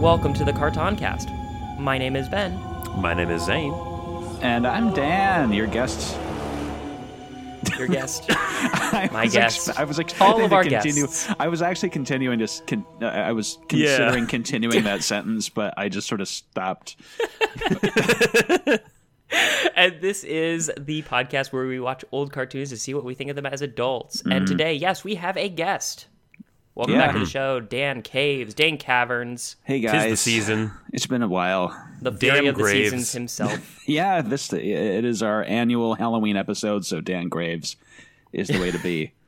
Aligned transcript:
Hello, 0.00 0.14
everyone. 0.14 0.32
Welcome 0.32 0.32
to 0.34 0.44
the 0.46 0.52
Cartoncast. 0.58 1.78
My 1.78 1.98
name 1.98 2.16
is 2.16 2.26
Ben. 2.26 2.54
My 2.96 3.12
name 3.12 3.28
is 3.28 3.44
Zane. 3.44 3.74
And 4.40 4.66
I'm 4.66 4.94
Dan, 4.94 5.52
your 5.52 5.66
guest. 5.66 6.16
Your 7.78 7.86
guest. 7.86 8.24
I 8.30 9.10
My 9.12 9.24
was 9.24 9.32
guest. 9.34 9.78
I 9.78 9.84
was 9.84 9.98
expecting 9.98 10.26
All 10.26 10.42
of 10.42 10.48
to 10.50 10.56
our 10.56 10.62
continue. 10.64 11.02
guests. 11.02 11.30
I 11.38 11.48
was 11.48 11.60
actually 11.60 11.90
continuing 11.90 12.38
to. 12.38 12.48
Con- 12.66 12.86
uh, 13.02 13.06
I 13.08 13.32
was 13.32 13.58
Yeah. 13.70 13.88
considering 13.98 14.26
continuing 14.26 14.84
that 14.84 15.02
sentence, 15.12 15.50
but 15.50 15.74
I 15.76 15.90
just 15.90 16.08
sort 16.08 16.22
of 16.22 16.28
stopped. 16.28 16.96
and 19.76 20.00
this 20.00 20.24
is 20.24 20.70
the 20.78 21.02
podcast 21.02 21.52
where 21.52 21.66
we 21.66 21.78
watch 21.78 22.06
old 22.10 22.32
cartoons 22.32 22.70
to 22.70 22.78
see 22.78 22.94
what 22.94 23.04
we 23.04 23.14
think 23.14 23.28
of 23.28 23.36
them 23.36 23.44
as 23.46 23.60
adults. 23.60 24.22
And 24.30 24.46
today, 24.46 24.72
yes, 24.72 25.04
we 25.04 25.16
have 25.16 25.36
a 25.36 25.50
guest. 25.50 26.06
Welcome 26.74 26.94
Yeah. 26.94 27.06
back 27.06 27.12
to 27.14 27.18
the 27.20 27.26
show, 27.26 27.60
Dan 27.60 28.00
Caves, 28.02 28.54
Dan 28.54 28.78
Caverns, 28.78 29.56
Hey 29.64 29.80
guys, 29.80 29.92
Tis 29.92 30.02
guys, 30.02 30.10
the 30.10 30.16
season. 30.16 30.70
It's 30.92 31.06
been 31.06 31.22
a 31.22 31.28
while. 31.28 31.76
the 32.00 32.12
fury 32.12 32.40
Dan 32.40 32.46
of 32.46 32.56
the 32.56 32.64
seasons 32.66 33.12
himself. 33.12 33.80
Yeah, 33.86 34.22
this 34.22 34.52
it 34.52 35.04
is 35.04 35.22
our 35.22 35.42
annual 35.44 35.94
Halloween 35.96 36.36
episode, 36.36 36.86
so 36.86 37.00
Dan 37.00 37.28
Graves 37.28 37.76
is 38.32 38.48
the 38.48 38.58
way 38.60 38.70
to 38.70 38.78
be. 38.78 39.12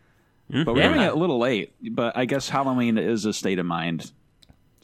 Mm-hmm. 0.50 0.64
But 0.64 0.74
we're 0.74 0.80
Yeah. 0.82 0.88
doing 0.94 1.00
it 1.06 1.12
a 1.12 1.16
little 1.16 1.38
late. 1.38 1.72
But 1.94 2.14
I 2.14 2.26
guess 2.26 2.50
Halloween 2.50 2.98
is 2.98 3.24
a 3.24 3.32
state 3.32 3.58
of 3.58 3.64
mind. 3.64 4.12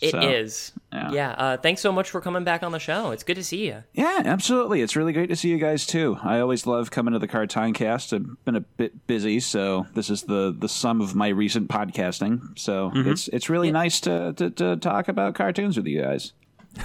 It 0.01 0.15
is. 0.15 0.73
So, 0.75 0.81
yeah. 0.93 1.11
Yeah. 1.13 1.31
Uh, 1.33 1.57
thanks 1.57 1.81
so 1.81 1.93
much 1.93 2.11
for 2.11 2.21
coming 2.21 2.45
back 2.45 2.63
on 2.63 2.73
the 2.73 2.79
show. 2.79 3.11
It's 3.11 3.23
good 3.23 3.37
to 3.37 3.45
see 3.45 3.67
you. 3.67 3.83
Yeah, 3.93 4.23
absolutely. 4.25 4.81
It's 4.81 4.97
really 4.97 5.13
great 5.13 5.29
to 5.29 5.37
see 5.37 5.49
you 5.51 5.59
guys 5.59 5.87
too. 5.87 6.19
I 6.23 6.41
always 6.41 6.67
love 6.67 6.91
coming 6.91 7.13
to 7.13 7.19
the 7.19 7.29
Cartoon 7.29 7.73
Cast. 7.73 8.13
I've 8.13 8.45
been 8.45 8.57
a 8.57 8.61
bit 8.61 9.07
busy, 9.07 9.41
so 9.41 9.87
this 9.95 10.11
is 10.11 10.23
the 10.23 10.55
the 10.57 10.69
sum 10.69 11.01
of 11.01 11.15
my 11.15 11.29
recent 11.29 11.69
podcasting. 11.69 12.59
So 12.59 12.91
it's 12.95 13.29
it's 13.29 13.51
really 13.51 13.71
nice 13.71 14.01
to, 14.03 14.33
to 14.35 14.51
to 14.51 14.77
talk 14.77 15.09
about 15.09 15.35
cartoons 15.35 15.77
with 15.77 15.87
you 15.87 16.03
guys. 16.03 16.33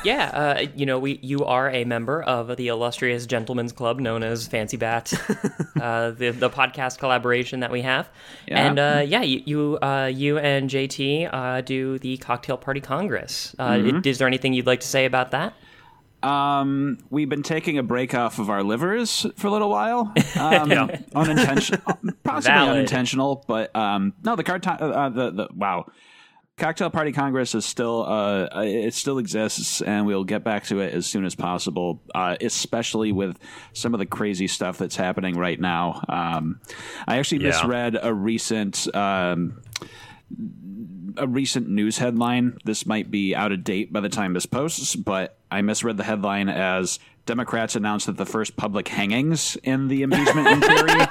Yeah, 0.03 0.25
uh, 0.33 0.65
you 0.75 0.85
know, 0.85 0.99
we 0.99 1.19
you 1.21 1.45
are 1.45 1.69
a 1.69 1.83
member 1.85 2.21
of 2.23 2.55
the 2.57 2.67
illustrious 2.67 3.25
gentlemen's 3.25 3.71
club 3.71 3.99
known 3.99 4.23
as 4.23 4.47
Fancy 4.47 4.77
Bat, 4.77 5.13
uh, 5.81 6.11
the 6.11 6.31
the 6.31 6.49
podcast 6.49 6.99
collaboration 6.99 7.61
that 7.61 7.71
we 7.71 7.81
have, 7.81 8.09
Yeah. 8.47 8.65
and 8.67 8.79
uh, 8.79 9.03
yeah, 9.05 9.21
you 9.21 9.41
you, 9.45 9.79
uh, 9.81 10.11
you 10.13 10.37
and 10.39 10.69
JT 10.69 11.29
uh, 11.33 11.61
do 11.61 11.99
the 11.99 12.17
Cocktail 12.17 12.57
Party 12.57 12.81
Congress. 12.81 13.55
Uh, 13.59 14.01
Is 14.03 14.17
there 14.17 14.27
anything 14.27 14.53
you'd 14.53 14.67
like 14.67 14.81
to 14.81 14.87
say 14.87 15.05
about 15.05 15.31
that? 15.31 15.53
Um, 16.23 16.99
we've 17.09 17.27
been 17.27 17.43
taking 17.43 17.77
a 17.77 17.83
break 17.83 18.13
off 18.15 18.39
of 18.39 18.49
our 18.49 18.63
livers 18.63 19.25
for 19.35 19.47
a 19.47 19.51
little 19.51 19.69
while. 19.69 20.13
Um, 20.35 20.71
unintentional, 21.15 21.81
possibly 22.23 22.53
Valid. 22.55 22.69
unintentional, 22.77 23.43
but 23.47 23.73
um, 23.75 24.13
no, 24.23 24.35
the 24.35 24.43
uh, 24.51 24.85
uh, 24.85 25.09
the 25.09 25.31
the 25.31 25.47
wow. 25.53 25.85
Cocktail 26.57 26.91
Party 26.91 27.11
Congress 27.11 27.55
is 27.55 27.65
still 27.65 28.03
uh, 28.03 28.47
uh, 28.55 28.61
it 28.63 28.93
still 28.93 29.17
exists, 29.17 29.81
and 29.81 30.05
we'll 30.05 30.23
get 30.23 30.43
back 30.43 30.65
to 30.65 30.79
it 30.81 30.93
as 30.93 31.07
soon 31.07 31.25
as 31.25 31.33
possible. 31.33 32.01
Uh, 32.13 32.35
especially 32.41 33.11
with 33.11 33.39
some 33.73 33.93
of 33.95 33.99
the 33.99 34.05
crazy 34.05 34.47
stuff 34.47 34.77
that's 34.77 34.95
happening 34.95 35.35
right 35.35 35.59
now. 35.59 36.03
Um, 36.07 36.59
I 37.07 37.17
actually 37.17 37.41
Yeah. 37.43 37.49
misread 37.49 37.97
a 38.01 38.13
recent 38.13 38.87
um, 38.95 39.61
a 41.17 41.27
recent 41.27 41.69
news 41.69 41.97
headline. 41.97 42.57
This 42.65 42.85
might 42.85 43.09
be 43.09 43.35
out 43.35 43.51
of 43.51 43.63
date 43.63 43.91
by 43.91 44.01
the 44.01 44.09
time 44.09 44.33
this 44.33 44.45
posts, 44.45 44.95
but 44.95 45.37
I 45.49 45.61
misread 45.63 45.97
the 45.97 46.03
headline 46.03 46.49
as 46.49 46.99
Democrats 47.25 47.75
announced 47.75 48.05
that 48.05 48.17
the 48.17 48.25
first 48.27 48.55
public 48.57 48.87
hangings 48.89 49.55
in 49.63 49.87
the 49.87 50.03
impeachment 50.03 50.47
inquiry 50.63 51.07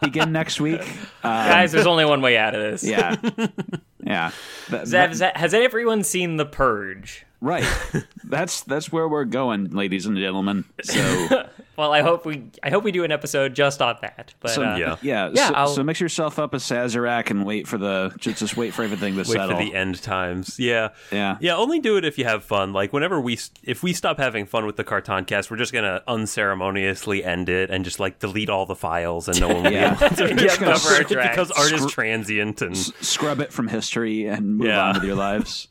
begin 0.00 0.30
next 0.30 0.60
week. 0.60 0.80
Uh, 1.24 1.48
Guys, 1.48 1.72
there's 1.72 1.86
only 1.86 2.04
one 2.04 2.20
way 2.20 2.36
out 2.36 2.54
of 2.54 2.60
this. 2.62 2.84
yeah, 2.84 3.16
yeah. 4.04 4.30
That- 4.70 4.80
Has, 4.80 4.90
that- 4.90 5.08
has, 5.36 5.52
has 5.52 5.54
everyone 5.54 6.04
seen 6.04 6.36
The 6.36 6.46
Purge? 6.46 7.24
Right. 7.40 7.64
That's 8.24 8.62
that's 8.64 8.92
where 8.92 9.08
we're 9.08 9.24
going, 9.24 9.70
ladies 9.70 10.04
and 10.06 10.16
gentlemen. 10.18 10.64
So, 10.82 11.48
Well, 11.78 11.94
I 11.94 12.02
hope 12.02 12.26
we 12.26 12.50
I 12.62 12.68
hope 12.70 12.82
we 12.82 12.90
do 12.92 13.04
an 13.04 13.12
episode 13.12 13.54
just 13.54 13.80
on 13.80 13.96
that. 14.02 14.34
But 14.40 14.50
so 14.50 14.64
uh, 14.64 14.76
yeah, 14.76 14.76
yeah. 14.76 14.96
yeah. 15.02 15.30
Yeah, 15.32 15.48
so, 15.48 15.54
I'll- 15.54 15.68
so 15.68 15.84
mix 15.84 16.00
yourself 16.00 16.38
up 16.40 16.52
a 16.52 16.56
Sazerac 16.56 17.30
and 17.30 17.46
wait 17.46 17.68
for 17.68 17.78
the 17.78 18.12
just 18.18 18.38
just 18.40 18.56
wait 18.56 18.74
for 18.74 18.82
everything 18.82 19.12
to 19.14 19.18
Wait 19.20 19.26
settle. 19.28 19.56
for 19.56 19.62
the 19.64 19.72
end 19.72 20.02
times. 20.02 20.58
Yeah. 20.58 20.88
Yeah. 21.12 21.38
Yeah, 21.40 21.54
only 21.56 21.78
do 21.78 21.96
it 21.96 22.04
if 22.04 22.18
you 22.18 22.24
have 22.24 22.42
fun. 22.42 22.72
Like 22.72 22.92
whenever 22.92 23.20
we 23.20 23.38
if 23.62 23.82
we 23.84 23.92
stop 23.92 24.18
having 24.18 24.44
fun 24.44 24.66
with 24.66 24.76
the 24.76 24.84
Cartoncast, 24.84 25.48
we're 25.50 25.56
just 25.58 25.72
going 25.72 25.84
to 25.84 26.02
unceremoniously 26.08 27.22
end 27.24 27.48
it 27.48 27.70
and 27.70 27.84
just 27.84 28.00
like 28.00 28.18
delete 28.18 28.50
all 28.50 28.66
the 28.66 28.74
files 28.76 29.28
and 29.28 29.40
no 29.40 29.46
one 29.48 29.62
will 29.62 29.72
Yeah. 29.72 29.94
be 29.94 30.04
able 30.06 30.16
to 30.16 30.24
We're 30.24 30.34
just 30.34 30.58
gonna 30.60 30.72
cover 30.72 30.88
our 30.96 31.02
scr- 31.04 31.20
because 31.30 31.50
art 31.52 31.72
is 31.72 31.86
transient 31.86 32.60
and 32.62 32.76
scrub 32.76 33.40
it 33.40 33.52
from 33.52 33.68
history 33.68 34.26
and 34.26 34.56
move 34.58 34.66
Yeah. 34.66 34.82
on 34.88 34.94
with 34.94 35.04
your 35.04 35.16
lives. 35.16 35.68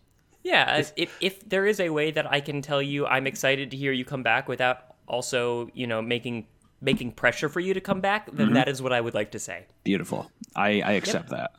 Yeah, 0.48 0.84
if 0.96 1.12
if 1.20 1.34
there 1.50 1.66
is 1.72 1.80
a 1.80 1.90
way 1.90 2.12
that 2.18 2.26
I 2.38 2.40
can 2.42 2.62
tell 2.62 2.82
you 2.82 3.06
I'm 3.06 3.28
excited 3.28 3.72
to 3.72 3.78
hear 3.78 3.92
you 3.92 4.06
come 4.06 4.24
back 4.24 4.48
without 4.48 4.78
also, 5.08 5.70
you 5.74 5.88
know, 5.92 6.02
making 6.02 6.48
making 6.82 7.12
pressure 7.12 7.50
for 7.50 7.60
you 7.60 7.74
to 7.74 7.82
come 7.82 8.02
back, 8.02 8.28
Mm-hmm. 8.28 8.38
then 8.38 8.54
that 8.54 8.68
is 8.68 8.82
what 8.82 8.94
I 8.94 9.02
would 9.02 9.14
like 9.14 9.32
to 9.32 9.40
say. 9.40 9.66
Beautiful. 9.84 10.32
I, 10.56 10.70
I 10.82 10.92
accept 10.94 11.30
that. 11.30 11.52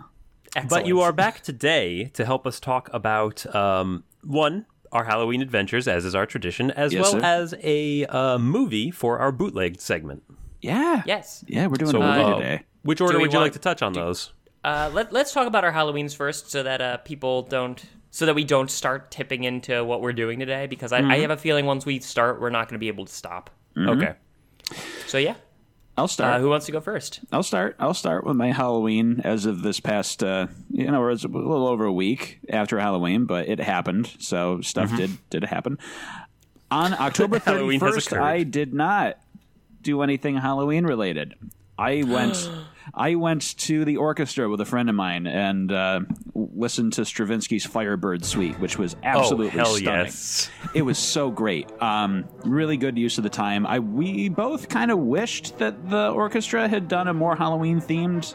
But 0.69 0.87
you 0.87 1.01
are 1.03 1.13
back 1.13 1.43
today 1.43 2.05
to 2.15 2.25
help 2.25 2.47
us 2.47 2.59
talk 2.61 2.89
about 2.93 3.37
um, 3.55 4.05
one 4.25 4.65
our 4.91 5.05
Halloween 5.05 5.43
adventures, 5.43 5.87
as 5.87 6.05
is 6.07 6.15
our 6.15 6.25
tradition, 6.25 6.71
as 6.71 6.93
Yes, 6.95 7.03
well 7.03 7.13
sir. 7.13 7.21
as 7.23 7.55
a 7.63 8.07
uh, 8.07 8.39
movie 8.39 8.91
for 8.91 9.19
our 9.19 9.31
bootleg 9.33 9.81
segment. 9.81 10.23
Yeah. 10.63 11.03
Yes. 11.05 11.45
Yeah, 11.47 11.67
we're 11.67 11.77
doing 11.77 11.91
So, 11.93 12.01
a 12.01 12.07
movie 12.07 12.23
uh, 12.33 12.35
today. 12.39 12.63
which 12.83 13.01
order 13.03 13.19
would 13.21 13.33
you 13.33 13.39
want- 13.39 13.47
like 13.53 13.53
to 13.53 13.59
touch 13.59 13.83
on 13.83 13.93
those? 13.93 14.33
Uh, 14.65 14.91
let, 14.93 15.13
let's 15.13 15.33
talk 15.33 15.47
about 15.47 15.63
our 15.65 15.73
Halloweens 15.73 16.17
first, 16.17 16.51
so 16.51 16.63
that 16.63 16.81
uh, 16.81 16.97
people 16.99 17.43
don't, 17.43 17.81
so 18.19 18.27
that 18.27 18.35
we 18.35 18.43
don't 18.43 18.69
start 18.69 19.13
tipping 19.13 19.45
into 19.45 19.85
what 19.85 20.01
we're 20.01 20.13
doing 20.13 20.41
today. 20.41 20.67
Because 20.67 20.93
I, 20.93 20.99
Mm-hmm. 21.03 21.11
I 21.13 21.19
have 21.19 21.31
a 21.31 21.37
feeling 21.37 21.67
once 21.67 21.87
we 21.87 22.01
start, 22.01 22.41
we're 22.41 22.51
not 22.51 22.67
going 22.67 22.75
to 22.75 22.81
be 22.81 22.89
able 22.89 23.05
to 23.07 23.13
stop. 23.13 23.49
Okay. 23.79 24.15
So 25.07 25.19
yeah, 25.19 25.37
I'll 25.97 26.09
start. 26.09 26.35
uh, 26.35 26.41
who 26.41 26.49
wants 26.49 26.67
to 26.67 26.73
go 26.73 26.81
first? 26.81 27.21
I'll 27.31 27.45
start. 27.45 27.77
I'll 27.79 27.95
start 27.95 28.25
with 28.25 28.35
my 28.35 28.51
Halloween 28.51 29.21
as 29.23 29.47
of 29.47 29.63
this 29.63 29.79
past, 29.79 30.25
uh, 30.25 30.49
you 30.69 30.91
know, 30.91 31.05
it 31.05 31.11
was 31.11 31.23
a 31.23 31.29
little 31.29 31.69
over 31.69 31.85
a 31.85 31.93
week 31.93 32.41
after 32.51 32.81
Halloween, 32.81 33.25
but 33.25 33.49
it 33.49 33.61
happened. 33.61 34.13
So 34.19 34.63
stuff 34.63 34.97
did 34.97 35.17
did 35.31 35.45
happen. 35.45 35.79
On 36.73 36.93
October 36.95 37.39
thirty 37.39 37.79
first. 37.79 38.13
I 38.13 38.43
did 38.43 38.75
not 38.75 39.19
do 39.81 40.03
anything 40.03 40.37
Halloween 40.39 40.87
related. 40.87 41.35
I 41.79 42.03
went. 42.03 42.51
I 42.95 43.15
went 43.15 43.57
to 43.59 43.85
the 43.85 43.97
orchestra 43.97 44.49
with 44.49 44.61
a 44.61 44.65
friend 44.65 44.89
of 44.89 44.95
mine 44.95 45.27
and 45.27 45.71
uh, 45.71 46.01
listened 46.35 46.95
to 46.95 47.05
Stravinsky's 47.05 47.65
Firebird 47.65 48.25
Suite, 48.25 48.59
which 48.59 48.79
was 48.79 48.97
absolutely 49.03 49.61
oh, 49.61 49.65
hell 49.65 49.75
stunning. 49.77 50.05
yes. 50.07 50.51
It 50.75 50.83
was 50.83 50.99
so 50.99 51.31
great. 51.31 51.71
Um, 51.83 52.25
really 52.45 52.77
good 52.77 52.99
use 52.99 53.19
of 53.19 53.25
the 53.25 53.31
time. 53.31 53.67
I 53.67 53.79
we 53.79 54.29
both 54.29 54.69
kind 54.69 54.91
of 54.91 54.99
wished 54.99 55.59
that 55.59 55.89
the 55.89 56.11
orchestra 56.11 56.69
had 56.69 56.89
done 56.89 57.09
a 57.09 57.15
more 57.15 57.37
Halloween 57.37 57.81
themed 57.81 58.35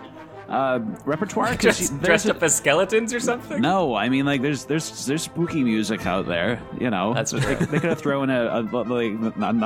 uh, 0.54 0.80
repertoire. 1.06 1.48
'cause 1.48 1.60
Dressed, 1.62 1.90
there's 1.92 2.02
dressed 2.06 2.26
a- 2.28 2.32
up 2.32 2.44
as 2.44 2.56
skeletons 2.56 3.14
or 3.14 3.20
something? 3.20 3.62
No, 3.62 3.96
I 3.96 4.10
mean 4.10 4.26
like 4.26 4.42
there's 4.42 4.66
there's 4.66 5.06
there's 5.06 5.24
spooky 5.24 5.64
music 5.64 6.06
out 6.06 6.28
there. 6.28 6.62
You 6.80 6.90
know, 6.90 7.14
That's 7.14 7.32
they, 7.32 7.40
they 7.56 7.80
could 7.80 7.84
have 7.90 8.00
thrown 8.00 8.30
a, 8.30 8.60
a 8.60 8.62
like 8.62 9.14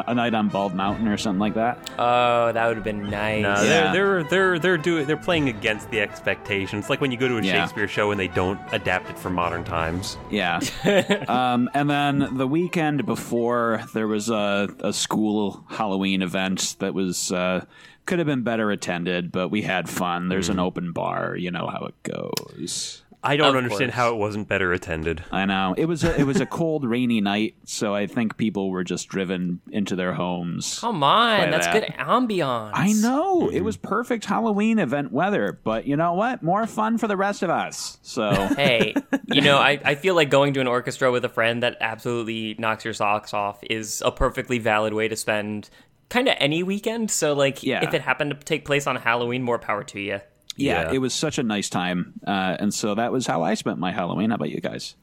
a 0.07 0.13
night 0.15 0.33
on 0.33 0.47
Bald 0.49 0.73
Mountain 0.73 1.07
or 1.07 1.17
something 1.17 1.39
like 1.39 1.53
that. 1.55 1.91
Oh, 1.99 2.51
that 2.51 2.67
would 2.67 2.77
have 2.77 2.83
been 2.83 3.09
nice. 3.09 3.43
No, 3.43 3.61
Yeah. 3.63 3.91
they're 3.91 4.23
they're 4.23 4.23
they're 4.23 4.59
they're 4.59 4.77
doing 4.77 5.05
they're 5.07 5.17
playing 5.17 5.49
against 5.49 5.89
the 5.91 5.99
expectations. 5.99 6.89
Like 6.89 7.01
when 7.01 7.11
you 7.11 7.17
go 7.17 7.27
to 7.27 7.37
a 7.37 7.41
Yeah. 7.41 7.61
Shakespeare 7.63 7.87
show 7.87 8.11
and 8.11 8.19
they 8.19 8.27
don't 8.29 8.59
adapt 8.71 9.09
it 9.09 9.19
for 9.19 9.29
modern 9.29 9.63
times. 9.63 10.17
Yeah. 10.29 10.59
um, 11.27 11.69
and 11.73 11.89
then 11.89 12.37
the 12.37 12.47
weekend 12.47 13.05
before, 13.05 13.81
there 13.93 14.07
was 14.07 14.29
a, 14.29 14.69
a 14.79 14.93
school 14.93 15.63
Halloween 15.69 16.21
event 16.21 16.75
that 16.79 16.93
was 16.93 17.31
uh, 17.31 17.65
could 18.07 18.19
have 18.19 18.25
been 18.25 18.43
better 18.43 18.71
attended, 18.71 19.31
but 19.31 19.49
we 19.49 19.61
had 19.61 19.87
fun. 19.87 20.29
There's 20.29 20.49
an 20.49 20.57
mm. 20.57 20.63
open 20.63 20.91
bar. 20.93 21.35
You 21.35 21.51
know 21.51 21.67
how 21.67 21.85
it 21.85 22.03
goes. 22.03 23.03
I 23.23 23.35
don't 23.35 23.49
Of 23.49 23.55
understand 23.55 23.91
course. 23.91 23.95
how 23.95 24.13
it 24.13 24.17
wasn't 24.17 24.47
better 24.47 24.71
attended. 24.71 25.23
I 25.31 25.45
know 25.45 25.73
it 25.77 25.85
was 25.85 26.03
a, 26.03 26.17
it 26.17 26.23
was 26.23 26.39
a 26.39 26.45
cold, 26.45 26.85
rainy 26.89 27.19
night, 27.19 27.55
so 27.65 27.95
I 27.95 28.05
think 28.05 28.37
people 28.37 28.69
were 28.69 28.83
just 28.83 29.09
driven 29.09 29.59
into 29.71 29.95
their 29.95 30.13
homes. 30.13 30.79
Come 30.79 31.03
on, 31.03 31.39
By 31.39 31.51
that's 31.51 31.65
that. 31.65 31.73
good 31.73 31.93
ambiance. 31.97 32.71
I 32.73 32.93
know 32.93 33.49
it 33.49 33.61
was 33.61 33.75
mm-hmm. 33.75 33.87
perfect 33.87 34.25
Halloween 34.25 34.77
event 34.77 35.11
weather, 35.11 35.59
but 35.63 35.87
you 35.87 35.97
know 35.97 36.13
what? 36.13 36.43
More 36.43 36.67
fun 36.67 36.97
for 36.99 37.07
the 37.07 37.17
rest 37.17 37.41
of 37.41 37.49
us. 37.49 37.97
So 38.01 38.31
Hey, 38.55 38.93
you 39.25 39.41
know, 39.41 39.57
I, 39.57 39.79
I 39.83 39.95
feel 39.95 40.15
like 40.15 40.29
going 40.29 40.53
to 40.53 40.61
an 40.61 40.67
orchestra 40.67 41.11
with 41.11 41.25
a 41.25 41.29
friend 41.29 41.63
that 41.63 41.75
absolutely 41.81 42.55
knocks 42.59 42.85
your 42.85 42.93
socks 42.93 43.33
off 43.33 43.59
is 43.63 44.01
a 44.05 44.11
perfectly 44.11 44.59
valid 44.59 44.93
way 44.93 45.07
to 45.07 45.15
spend 45.15 45.69
kind 46.09 46.27
of 46.27 46.35
any 46.39 46.63
weekend. 46.63 47.11
So, 47.11 47.33
like, 47.33 47.63
Yeah. 47.63 47.83
if 47.83 47.93
it 47.93 48.01
happened 48.01 48.31
to 48.31 48.37
take 48.37 48.65
place 48.65 48.87
on 48.87 48.95
Halloween, 48.95 49.43
more 49.43 49.59
power 49.59 49.83
to 49.85 49.99
you. 49.99 50.21
yeah, 50.59 50.83
Yeah. 50.83 50.91
it 50.93 50.97
was 50.99 51.13
such 51.13 51.37
a 51.37 51.43
nice 51.43 51.69
time, 51.69 52.13
uh, 52.25 52.57
and 52.59 52.73
so 52.73 52.95
that 52.95 53.11
was 53.11 53.27
how 53.27 53.43
I 53.43 53.53
spent 53.53 53.77
my 53.77 53.91
Halloween. 53.91 54.29
How 54.31 54.35
about 54.37 54.49
you 54.49 54.59
guys? 54.59 54.95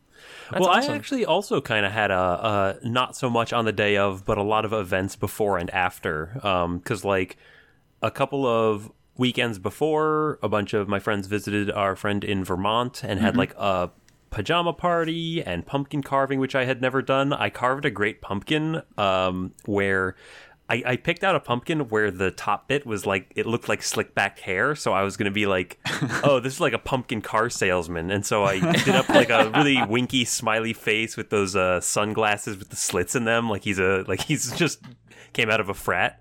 well, 0.52 0.68
awesome. 0.70 0.92
I 0.92 0.96
actually 0.96 1.24
also 1.24 1.60
kind 1.60 1.86
of 1.86 1.92
had 1.92 2.10
a, 2.10 2.78
a 2.82 2.88
not 2.88 3.16
so 3.16 3.28
much 3.30 3.52
on 3.52 3.64
the 3.64 3.72
day 3.72 3.96
of, 3.96 4.24
but 4.24 4.36
a 4.38 4.42
lot 4.42 4.64
of 4.64 4.72
events 4.72 5.14
before 5.16 5.58
and 5.58 5.70
after. 5.70 6.30
Because 6.34 7.04
like 7.04 7.36
a 8.02 8.10
couple 8.10 8.46
of 8.46 8.90
weekends 9.16 9.58
before, 9.58 10.38
a 10.42 10.48
bunch 10.48 10.74
of 10.74 10.88
my 10.88 10.98
friends 10.98 11.26
visited 11.28 11.70
our 11.70 11.94
friend 11.94 12.24
in 12.24 12.42
Vermont 12.44 13.04
and 13.04 13.20
had 13.20 13.36
like 13.36 13.54
a 13.56 13.90
pajama 14.30 14.72
party 14.72 15.42
and 15.42 15.64
pumpkin 15.66 16.02
carving, 16.02 16.40
which 16.40 16.54
I 16.56 16.64
had 16.64 16.80
never 16.82 17.00
done. 17.00 17.32
I 17.32 17.48
carved 17.50 17.84
a 17.84 17.90
great 17.90 18.20
pumpkin 18.20 18.82
um, 18.98 19.52
where 19.66 20.16
I, 20.68 20.82
I 20.86 20.96
picked 20.96 21.22
out 21.24 21.36
a 21.36 21.40
pumpkin 21.40 21.88
where 21.90 22.10
the 22.10 22.30
top 22.30 22.68
bit 22.68 22.86
was 22.86 23.04
like 23.04 23.30
it 23.36 23.44
looked 23.44 23.68
like 23.68 23.82
slick 23.82 24.14
back 24.14 24.38
hair, 24.38 24.74
so 24.74 24.92
I 24.92 25.02
was 25.02 25.16
gonna 25.18 25.30
be 25.30 25.44
like, 25.46 25.78
oh, 26.24 26.40
this 26.40 26.54
is 26.54 26.60
like 26.60 26.72
a 26.72 26.78
pumpkin 26.78 27.20
car 27.20 27.50
salesman, 27.50 28.10
and 28.10 28.24
so 28.24 28.44
I 28.44 28.58
did 28.60 28.88
up 28.94 29.08
like 29.10 29.28
a 29.30 29.50
really 29.50 29.84
winky 29.88 30.24
smiley 30.24 30.72
face 30.72 31.16
with 31.16 31.28
those 31.30 31.54
uh, 31.54 31.80
sunglasses 31.80 32.56
with 32.56 32.70
the 32.70 32.76
slits 32.76 33.14
in 33.14 33.24
them, 33.24 33.50
like 33.50 33.62
he's 33.64 33.78
a 33.78 34.04
like 34.08 34.22
he's 34.22 34.52
just 34.56 34.80
came 35.34 35.50
out 35.50 35.60
of 35.60 35.68
a 35.68 35.74
frat. 35.74 36.20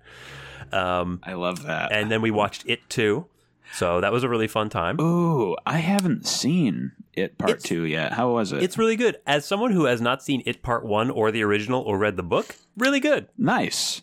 Um, 0.72 1.20
I 1.22 1.34
love 1.34 1.62
that. 1.64 1.92
and 1.92 2.10
then 2.10 2.20
we 2.20 2.30
watched 2.30 2.64
it 2.66 2.88
too, 2.90 3.26
so 3.72 4.00
that 4.02 4.12
was 4.12 4.24
a 4.24 4.28
really 4.28 4.48
fun 4.48 4.68
time. 4.68 5.00
Ooh, 5.00 5.56
I 5.64 5.78
haven't 5.78 6.26
seen 6.26 6.92
it 7.14 7.38
part 7.38 7.50
It's- 7.50 7.62
two 7.62 7.84
yet. 7.84 8.12
How 8.12 8.32
was 8.32 8.52
it? 8.52 8.62
It's 8.62 8.76
really 8.76 8.96
good. 8.96 9.18
As 9.26 9.44
someone 9.46 9.70
who 9.72 9.84
has 9.84 10.00
not 10.00 10.22
seen 10.22 10.42
it 10.46 10.62
part 10.62 10.84
one 10.84 11.10
or 11.10 11.30
the 11.30 11.42
original 11.44 11.80
or 11.82 11.96
read 11.96 12.16
the 12.16 12.22
book, 12.22 12.56
really 12.76 13.00
good. 13.00 13.28
nice. 13.38 14.02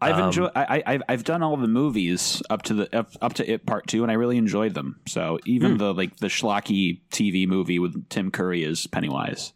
I've 0.00 0.16
Um, 0.16 0.26
enjoyed. 0.26 0.50
I, 0.54 0.62
I 0.78 0.82
I've- 0.94 1.04
I've 1.08 1.24
done 1.24 1.42
all 1.42 1.56
the 1.56 1.66
movies 1.68 2.40
up 2.50 2.62
to 2.62 2.74
the 2.74 2.96
up, 2.98 3.10
up 3.20 3.34
to 3.34 3.50
it 3.50 3.66
part 3.66 3.86
two, 3.88 4.02
and 4.02 4.10
I 4.12 4.14
really 4.14 4.36
enjoyed 4.36 4.74
them. 4.74 5.00
So 5.06 5.38
even 5.44 5.72
Hmm. 5.72 5.76
the 5.78 5.94
like 5.94 6.16
the 6.18 6.28
schlocky 6.28 7.00
TV 7.10 7.46
movie 7.48 7.78
with 7.78 8.08
Tim 8.08 8.30
Curry 8.30 8.64
as 8.64 8.86
Pennywise. 8.86 9.52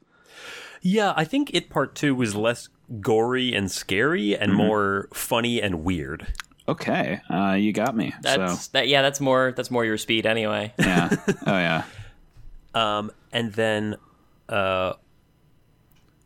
Yeah, 0.81 1.13
I 1.17 1.25
think 1.25 1.55
it 1.55 1.71
part 1.71 1.95
two 1.95 2.15
was 2.15 2.35
less 2.35 2.69
gory 3.01 3.55
and 3.55 3.71
scary 3.71 4.37
and 4.37 4.53
more 4.53 5.09
funny 5.15 5.63
and 5.63 5.85
weird. 5.85 6.27
Okay, 6.69 7.21
uh, 7.31 7.53
you 7.53 7.73
got 7.73 7.97
me. 7.97 8.13
That's 8.23 8.65
so 8.65 8.69
that. 8.73 8.89
Yeah, 8.89 9.03
that's 9.03 9.21
more. 9.21 9.53
That's 9.57 9.71
more 9.71 9.85
your 9.85 9.97
speed 9.99 10.27
anyway. 10.27 10.73
yeah. 10.79 11.09
Oh 11.47 11.53
yeah. 11.59 11.85
Um, 12.75 13.13
and 13.33 13.53
then, 13.53 13.97
uh, 14.49 14.95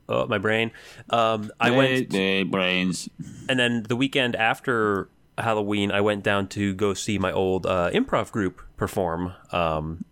oh, 0.08 0.26
my 0.26 0.38
brain. 0.38 0.70
Um, 1.11 1.50
I 1.61 1.70
went, 1.70 2.12
Hey, 2.12 2.43
brains. 2.43 3.08
and 3.49 3.58
then 3.58 3.82
the 3.88 3.97
weekend 3.97 4.37
after 4.37 5.08
Halloween, 5.38 5.91
I 5.91 6.00
went 6.00 6.23
down 6.25 6.49
to 6.49 6.75
go 6.75 6.94
see 6.94 7.19
my 7.19 7.32
old 7.32 7.67
uh, 7.67 7.91
improv 7.93 8.31
group 8.32 8.62
perform. 8.76 9.32
Um, 9.53 10.05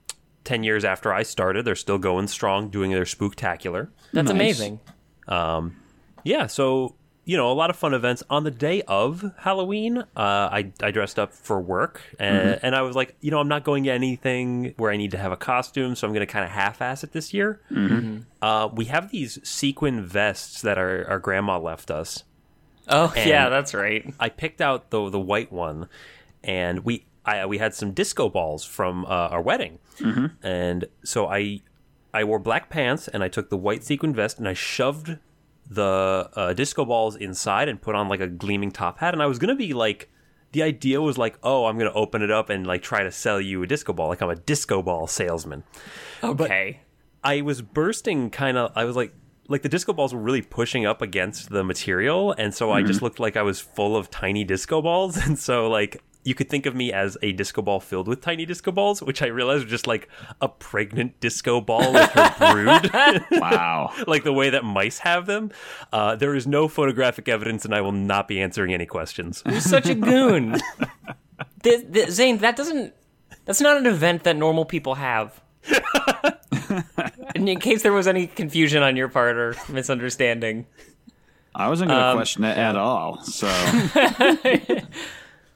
Ten 0.45 0.63
years 0.63 0.85
after 0.85 1.11
I 1.11 1.23
started, 1.23 1.65
they're 1.65 1.75
still 1.75 1.97
going 1.97 2.29
strong, 2.29 2.69
doing 2.69 2.91
their 2.91 3.05
spooktacular. 3.05 3.89
That's 4.13 4.27
Nice. 4.29 4.35
amazing. 4.35 4.81
yeah, 6.23 6.47
so 6.49 6.97
you 7.25 7.37
know, 7.37 7.51
a 7.51 7.55
lot 7.55 7.71
of 7.71 7.77
fun 7.77 7.95
events 7.95 8.23
on 8.29 8.45
the 8.45 8.51
day 8.51 8.83
of 8.83 9.33
Halloween. 9.39 9.99
Uh, 9.99 10.05
I 10.17 10.73
I 10.83 10.91
dressed 10.91 11.19
up 11.19 11.33
for 11.33 11.61
work, 11.61 12.03
and, 12.19 12.59
and 12.63 12.77
I 12.77 12.83
was 12.83 12.95
like, 12.97 13.17
you 13.21 13.31
know, 13.31 13.39
I'm 13.39 13.49
not 13.49 13.65
going 13.65 13.85
to 13.85 13.91
anything 13.91 14.75
where 14.77 14.91
I 14.91 14.97
need 14.97 15.11
to 15.13 15.19
have 15.19 15.33
a 15.33 15.37
costume, 15.37 15.95
so 15.95 16.07
I'm 16.07 16.13
going 16.13 16.27
to 16.27 16.33
kind 16.33 16.45
of 16.45 16.51
half-ass 16.51 17.03
it 17.05 17.13
this 17.13 17.33
year. 17.33 17.61
Uh, 18.43 18.69
we 18.73 18.85
have 18.87 19.11
these 19.11 19.39
sequin 19.47 20.03
vests 20.05 20.61
that 20.63 20.77
our 20.79 21.07
our 21.09 21.19
grandma 21.19 21.59
left 21.59 21.91
us. 21.91 22.25
Oh 22.89 23.13
yeah, 23.29 23.49
that's 23.49 23.73
right. 23.73 24.13
I 24.21 24.29
picked 24.29 24.61
out 24.61 24.91
the 24.91 25.09
the 25.09 25.21
white 25.21 25.51
one, 25.51 25.89
and 26.43 26.85
we 26.85 27.07
I 27.25 27.47
we 27.47 27.57
had 27.59 27.75
some 27.75 27.93
disco 27.93 28.29
balls 28.29 28.65
from 28.65 29.07
uh, 29.07 29.09
our 29.09 29.41
wedding, 29.41 29.79
and 30.43 30.85
so 31.05 31.27
I 31.27 31.63
I 32.13 32.25
wore 32.25 32.39
black 32.39 32.69
pants 32.69 33.09
and 33.09 33.25
I 33.25 33.29
took 33.29 33.49
the 33.51 33.57
white 33.57 33.83
sequin 33.83 34.15
vest 34.15 34.39
and 34.39 34.47
I 34.47 34.53
shoved 34.53 35.17
the 35.69 36.31
uh, 36.35 36.53
disco 36.53 36.85
balls 36.85 37.17
inside 37.17 37.69
and 37.69 37.81
put 37.81 37.95
on 37.95 38.09
like 38.09 38.21
a 38.21 38.27
gleaming 38.27 38.71
top 38.71 38.99
hat, 38.99 39.15
and 39.15 39.23
I 39.23 39.27
was 39.27 39.39
gonna 39.39 39.57
be 39.57 39.73
like. 39.73 40.11
The 40.53 40.63
idea 40.63 41.01
was 41.01 41.19
like, 41.19 41.37
oh, 41.43 41.65
I'm 41.65 41.77
gonna 41.79 41.91
open 41.95 42.23
it 42.23 42.31
up 42.31 42.49
and 42.49 42.65
like 42.65 42.81
try 42.81 43.03
to 43.03 43.11
sell 43.11 43.41
you 43.41 43.65
a 43.65 43.67
disco 43.67 43.93
ball, 43.93 44.07
like 44.07 44.23
I'm 44.23 44.31
a 44.31 44.37
disco 44.37 44.83
ball 44.83 45.09
salesman. 45.09 45.65
Okay. 46.23 46.79
I 47.25 47.41
was 47.41 47.63
bursting 47.63 48.31
kind 48.31 48.57
of 48.59 48.71
I 48.77 48.85
was 48.85 48.95
like 48.95 49.13
like 49.49 49.63
the 49.63 49.69
disco 49.69 49.93
balls 49.93 50.15
were 50.15 50.21
really 50.21 50.43
pushing 50.43 50.87
up 50.87 51.03
against 51.03 51.51
the 51.51 51.65
material 51.65 52.33
and 52.33 52.55
so 52.55 52.71
I 52.71 52.83
just 52.83 53.03
looked 53.03 53.19
like 53.19 53.37
I 53.37 53.43
was 53.43 53.61
full 53.61 53.97
of 53.97 54.11
tiny 54.11 54.45
disco 54.45 54.81
balls 54.81 55.17
and 55.27 55.39
so 55.39 55.69
like 55.69 56.03
you 56.25 56.35
could 56.35 56.49
think 56.49 56.67
of 56.67 56.75
me 56.75 56.93
as 56.93 57.17
a 57.23 57.33
disco 57.33 57.63
ball 57.63 57.81
filled 57.81 58.09
with 58.09 58.21
tiny 58.21 58.45
disco 58.47 58.73
balls, 58.73 59.03
which 59.03 59.21
I 59.23 59.27
realized 59.27 59.65
was 59.65 59.71
just 59.71 59.87
like 59.87 60.09
a 60.41 60.49
pregnant 60.49 61.21
disco 61.21 61.61
ball 61.61 61.93
with 61.93 62.11
her 62.11 62.35
brood, 62.53 62.91
Wow. 63.41 63.93
like 64.07 64.25
the 64.25 64.33
way 64.33 64.51
that 64.51 64.65
mice 64.65 64.99
have 65.01 65.27
them. 65.27 65.51
Uh, 65.93 66.17
there 66.17 66.35
is 66.35 66.47
no 66.47 66.67
photographic 66.67 67.29
evidence, 67.29 67.65
and 67.65 67.75
I 67.75 67.81
will 67.83 67.93
not 67.93 68.27
be 68.27 68.41
answering 68.41 68.73
any 68.75 68.87
questions. 68.87 69.43
You're 69.47 69.61
such 69.61 69.89
a 69.89 69.95
goon. 69.95 70.59
Th- 71.63 71.93
th- 71.93 72.09
Zane, 72.11 72.39
that 72.39 72.57
doesn't. 72.57 72.95
That's 73.45 73.61
not 73.61 73.77
an 73.77 73.87
event 73.87 74.25
that 74.25 74.37
normal 74.37 74.65
people 74.65 74.95
have. 74.97 75.41
and 77.35 77.49
in 77.49 77.59
case 77.61 77.83
there 77.83 77.93
was 77.93 78.07
any 78.07 78.27
confusion 78.27 78.83
on 78.83 78.97
your 78.97 79.09
part 79.09 79.37
or 79.37 79.55
misunderstanding, 79.69 80.67
I 81.55 81.69
wasn't 81.69 81.91
going 81.91 82.01
to 82.01 82.07
Um, 82.09 82.17
question 82.17 82.45
it 82.45 82.57
at 82.57 82.77
all. 82.77 83.23
So 83.23 83.47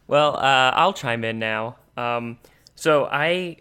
well, 0.08 0.36
uh, 0.36 0.72
I'll 0.74 0.92
chime 0.92 1.22
in 1.22 1.38
now. 1.38 1.76
Um, 1.96 2.38
so 2.74 3.06
I 3.06 3.58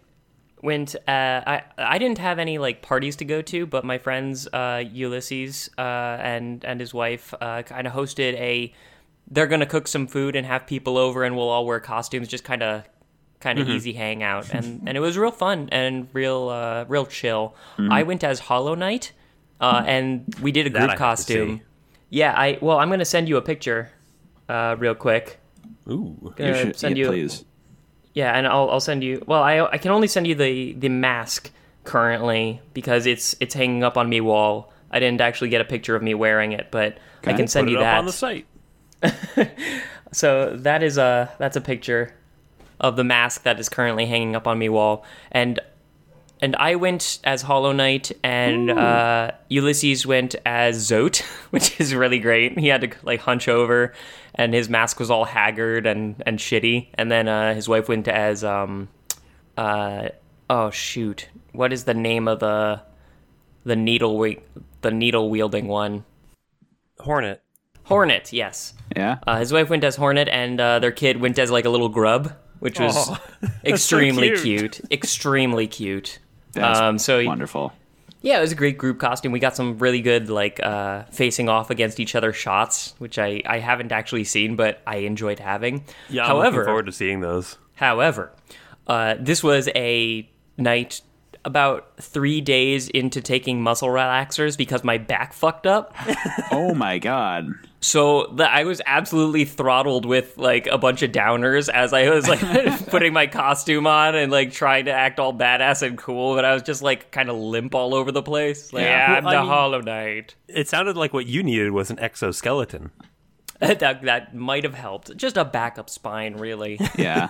went. 0.64 0.96
Uh, 1.08 1.42
I 1.46 1.64
I 1.78 1.98
didn't 2.00 2.18
have 2.18 2.40
any 2.40 2.58
like 2.58 2.82
parties 2.82 3.16
to 3.18 3.26
go 3.26 3.42
to, 3.44 3.66
but 3.66 3.86
my 3.86 3.98
friends 4.00 4.48
uh, 4.52 4.84
Ulysses 4.92 5.70
uh, 5.78 5.82
and 5.82 6.66
and 6.66 6.80
his 6.80 6.94
wife 6.94 7.34
uh, 7.40 7.62
kind 7.62 7.86
of 7.86 7.94
hosted 7.94 8.34
a. 8.34 8.74
They're 9.30 9.48
gonna 9.48 9.66
cook 9.66 9.88
some 9.88 10.08
food 10.08 10.36
and 10.36 10.48
have 10.48 10.66
people 10.66 10.98
over, 10.98 11.24
and 11.24 11.36
we'll 11.36 11.50
all 11.50 11.66
wear 11.66 11.80
costumes. 11.80 12.28
Just 12.28 12.44
kind 12.46 12.64
of 12.64 12.84
kind 13.40 13.60
of 13.60 13.68
easy 13.70 13.94
hangout, 13.94 14.50
and 14.54 14.88
and 14.88 14.98
it 14.98 15.00
was 15.02 15.18
real 15.18 15.32
fun 15.32 15.70
and 15.72 16.08
real 16.14 16.50
uh, 16.50 16.86
real 16.88 17.06
chill. 17.06 17.56
I 17.78 18.04
went 18.04 18.24
as 18.24 18.40
Hollow 18.40 18.74
Knight, 18.76 19.12
uh, 19.60 19.84
and 19.86 20.34
we 20.42 20.52
did 20.52 20.66
a 20.66 20.70
group 20.70 20.92
costume. 20.98 21.62
Yeah, 22.10 22.34
I 22.38 22.58
well, 22.62 22.78
I'm 22.80 22.90
gonna 22.90 23.04
send 23.04 23.28
you 23.28 23.36
a 23.38 23.42
picture, 23.42 23.92
uh, 24.48 24.76
real 24.80 24.96
quick. 24.96 25.40
Ooh. 25.90 26.34
you 26.38 26.54
should, 26.56 26.76
send 26.76 26.98
yeah, 26.98 27.06
you, 27.06 27.10
please. 27.10 27.46
yeah, 28.14 28.38
and 28.38 28.46
I'll 28.48 28.70
I'll 28.70 28.80
send 28.80 29.04
you. 29.04 29.24
Well, 29.28 29.42
I 29.42 29.60
I 29.66 29.78
can 29.78 29.92
only 29.92 30.08
send 30.08 30.28
you 30.28 30.36
the 30.36 30.74
the 30.74 30.90
mask 30.90 31.52
currently 31.84 32.62
because 32.74 33.06
it's 33.06 33.36
it's 33.40 33.54
hanging 33.54 33.84
up 33.84 33.98
on 33.98 34.10
me 34.10 34.22
wall. 34.22 34.74
I 34.92 35.00
didn't 35.00 35.22
actually 35.22 35.50
get 35.50 35.62
a 35.62 35.66
picture 35.66 35.96
of 35.96 36.04
me 36.04 36.14
wearing 36.14 36.52
it, 36.54 36.68
but 36.72 36.98
I 37.26 37.34
can 37.34 37.48
send 37.48 37.68
Put 37.68 37.72
you 37.72 37.78
it 37.78 37.82
up 37.82 37.86
that. 37.86 37.98
on 37.98 38.06
the 38.06 38.12
site. 38.12 38.46
So 40.12 40.56
that 40.58 40.84
is 40.84 40.98
a 40.98 41.32
that's 41.38 41.56
a 41.58 41.62
picture 41.62 42.14
of 42.80 42.96
the 42.96 43.04
mask 43.04 43.44
that 43.44 43.60
is 43.60 43.70
currently 43.70 44.06
hanging 44.06 44.36
up 44.36 44.48
on 44.48 44.58
me 44.58 44.70
wall, 44.70 45.04
and 45.32 45.60
and 46.42 46.56
I 46.56 46.76
went 46.76 47.20
as 47.24 47.42
Hollow 47.42 47.72
Knight, 47.72 48.12
and 48.24 48.70
uh, 48.70 49.32
Ulysses 49.50 50.06
went 50.06 50.36
as 50.46 50.90
Zote, 50.90 51.22
which 51.50 51.80
is 51.80 51.96
really 51.96 52.20
great. 52.20 52.58
He 52.60 52.68
had 52.68 52.82
to 52.82 52.90
like 53.04 53.22
hunch 53.22 53.48
over, 53.48 53.94
and 54.36 54.54
his 54.54 54.70
mask 54.70 55.00
was 55.00 55.10
all 55.10 55.26
haggard 55.26 55.86
and 55.86 56.22
and 56.26 56.38
shitty. 56.40 56.90
And 56.94 57.12
then 57.12 57.28
uh, 57.28 57.54
his 57.54 57.68
wife 57.68 57.90
went 57.90 58.08
as 58.08 58.44
um, 58.44 58.90
uh, 59.58 60.10
oh 60.50 60.70
shoot, 60.70 61.30
what 61.54 61.74
is 61.74 61.86
the 61.86 61.94
name 61.94 62.28
of 62.28 62.40
the 62.40 62.82
the 63.64 63.76
needle 63.76 64.14
wi- 64.14 64.42
the 64.82 64.92
needle 64.92 65.30
wielding 65.30 65.68
one? 65.68 66.06
Hornet. 67.00 67.42
Hornet, 67.84 68.34
yes. 68.34 68.74
Yeah. 68.96 69.18
Uh, 69.26 69.40
his 69.40 69.54
wife 69.54 69.70
went 69.70 69.84
as 69.84 69.96
Hornet, 69.96 70.28
and 70.28 70.60
uh, 70.60 70.80
their 70.80 70.92
kid 70.92 71.22
went 71.22 71.40
as 71.40 71.50
like 71.50 71.66
a 71.66 71.70
little 71.70 71.90
grub, 71.90 72.34
which 72.60 72.80
was 72.80 72.96
Aw, 73.10 73.22
extremely 73.64 74.30
cute. 74.32 74.74
cute. 74.74 74.82
Extremely 74.92 75.68
cute. 75.68 76.20
That's 76.62 76.80
um, 76.80 76.98
so 76.98 77.24
wonderful. 77.24 77.74
yeah, 78.22 78.38
it 78.38 78.42
was 78.42 78.52
a 78.52 78.56
great 78.56 78.78
group 78.78 79.00
costume. 79.00 79.32
We 79.32 79.40
got 79.40 79.56
some 79.56 79.78
really 79.78 80.02
good 80.02 80.30
like 80.30 80.60
uh, 80.62 81.04
facing 81.12 81.50
off 81.50 81.70
against 81.70 82.00
each 82.00 82.16
other 82.16 82.34
shots, 82.34 82.94
which 82.98 83.20
I, 83.20 83.42
I 83.46 83.60
haven't 83.60 83.92
actually 83.92 84.24
seen, 84.24 84.56
but 84.56 84.82
I 84.86 84.98
enjoyed 84.98 85.40
having. 85.40 85.86
Yeah, 86.10 86.26
however, 86.28 86.48
I'm 86.48 86.54
looking 86.54 86.66
forward 86.66 86.86
to 86.88 86.92
seeing 86.92 87.22
those. 87.22 87.58
However, 87.76 88.32
uh, 88.88 89.16
this 89.20 89.44
was 89.44 89.70
a 89.76 90.30
night 90.58 91.02
about 91.48 91.88
three 92.00 92.42
days 92.42 92.90
into 92.90 93.22
taking 93.22 93.62
muscle 93.64 93.88
relaxers 93.88 94.58
because 94.58 94.84
my 94.84 94.98
back 94.98 95.32
fucked 95.34 95.66
up. 95.66 95.96
oh 96.52 96.74
my 96.76 97.00
god. 97.00 97.48
So 97.80 98.28
the, 98.36 98.52
I 98.52 98.66
was 98.66 98.82
absolutely 98.86 99.46
throttled 99.46 100.06
with 100.06 100.38
like 100.38 100.68
a 100.68 100.78
bunch 100.78 101.04
of 101.04 101.12
downers 101.12 101.70
as 101.70 101.94
I 101.94 102.10
was 102.10 102.28
like 102.28 102.42
putting 102.90 103.14
my 103.14 103.28
costume 103.28 103.88
on 103.88 104.14
and 104.16 104.32
like 104.32 104.52
trying 104.52 104.86
to 104.86 104.92
act 104.92 105.20
all 105.20 105.34
badass 105.34 105.82
and 105.88 105.98
cool, 105.98 106.36
but 106.36 106.44
I 106.44 106.54
was 106.54 106.64
just 106.64 106.82
like 106.82 107.12
kind 107.12 107.30
of 107.30 107.38
limp 107.38 107.74
all 107.74 107.96
over 107.96 108.12
the 108.12 108.22
place. 108.24 108.74
Like, 108.74 108.84
Yeah. 108.84 109.12
yeah, 109.12 109.18
I'm 109.18 109.24
Well, 109.24 109.34
I 109.34 109.38
the 109.38 109.42
mean- 109.44 109.50
Hollow 109.50 109.82
Knight. 109.82 110.36
It 110.50 110.68
sounded 110.68 110.98
like 110.98 111.14
what 111.14 111.28
you 111.28 111.44
needed 111.44 111.72
was 111.72 111.90
an 111.90 112.00
exoskeleton. 112.00 112.92
that 113.60 113.80
that 114.04 114.36
might 114.36 114.64
have 114.66 114.74
helped. 114.76 115.16
Just 115.16 115.38
a 115.38 115.46
backup 115.46 115.90
spine, 115.90 116.36
really. 116.36 116.80
Yeah. 116.98 117.30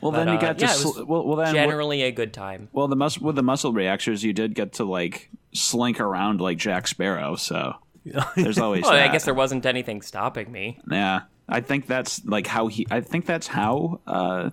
Well, 0.00 0.12
then 0.12 0.26
But, 0.26 0.32
you 0.32 0.38
uh, 0.38 0.40
got 0.40 0.58
to. 0.58 0.64
yeah, 0.66 0.72
sl- 0.72 1.04
well, 1.04 1.24
well, 1.26 1.36
then 1.36 1.46
what- 1.46 1.52
Generally 1.54 2.02
a 2.02 2.12
good 2.12 2.32
time. 2.32 2.68
well, 2.72 2.88
the 2.88 2.96
mus- 2.96 3.18
with 3.18 3.36
the 3.36 3.42
muscle 3.42 3.72
relaxers, 3.72 4.22
you 4.22 4.32
did 4.32 4.54
get 4.54 4.74
to 4.74 4.84
like 4.84 5.30
slink 5.52 6.00
around 6.00 6.40
like 6.40 6.58
Jack 6.58 6.86
Sparrow. 6.88 7.36
So 7.36 7.74
there's 8.36 8.58
always. 8.58 8.82
Well, 8.84 8.92
I 8.92 9.08
guess 9.08 9.24
there 9.24 9.34
wasn't 9.34 9.66
anything 9.66 10.02
stopping 10.02 10.50
me. 10.52 10.78
Yeah, 10.90 11.22
I 11.48 11.60
think 11.60 11.86
that's 11.86 12.24
like 12.24 12.46
how 12.46 12.68
he. 12.68 12.86
I 12.90 13.00
think 13.00 13.26
that's 13.26 13.46
how 13.46 14.00
uh, 14.06 14.50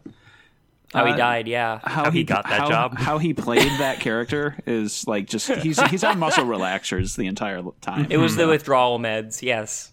How 0.93 1.05
he 1.05 1.13
Uh, 1.13 1.17
died, 1.17 1.47
yeah. 1.47 1.79
how, 1.83 2.09
he 2.11 2.23
got 2.23 2.47
that 2.47 2.61
how- 2.61 2.69
job. 2.69 2.97
How 2.97 3.17
he 3.17 3.33
played 3.33 3.71
that 3.79 3.99
character 3.99 4.55
is 4.65 5.05
like 5.07 5.27
just 5.27 5.49
he's 5.51 5.79
he's 5.89 6.03
on 6.03 6.19
muscle 6.19 6.45
relaxers 6.45 7.15
the 7.17 7.27
entire 7.27 7.61
time. 7.81 8.07
It 8.09 8.17
was 8.17 8.35
the 8.35 8.47
withdrawal 8.47 8.97
meds, 8.99 9.41
yes. 9.41 9.91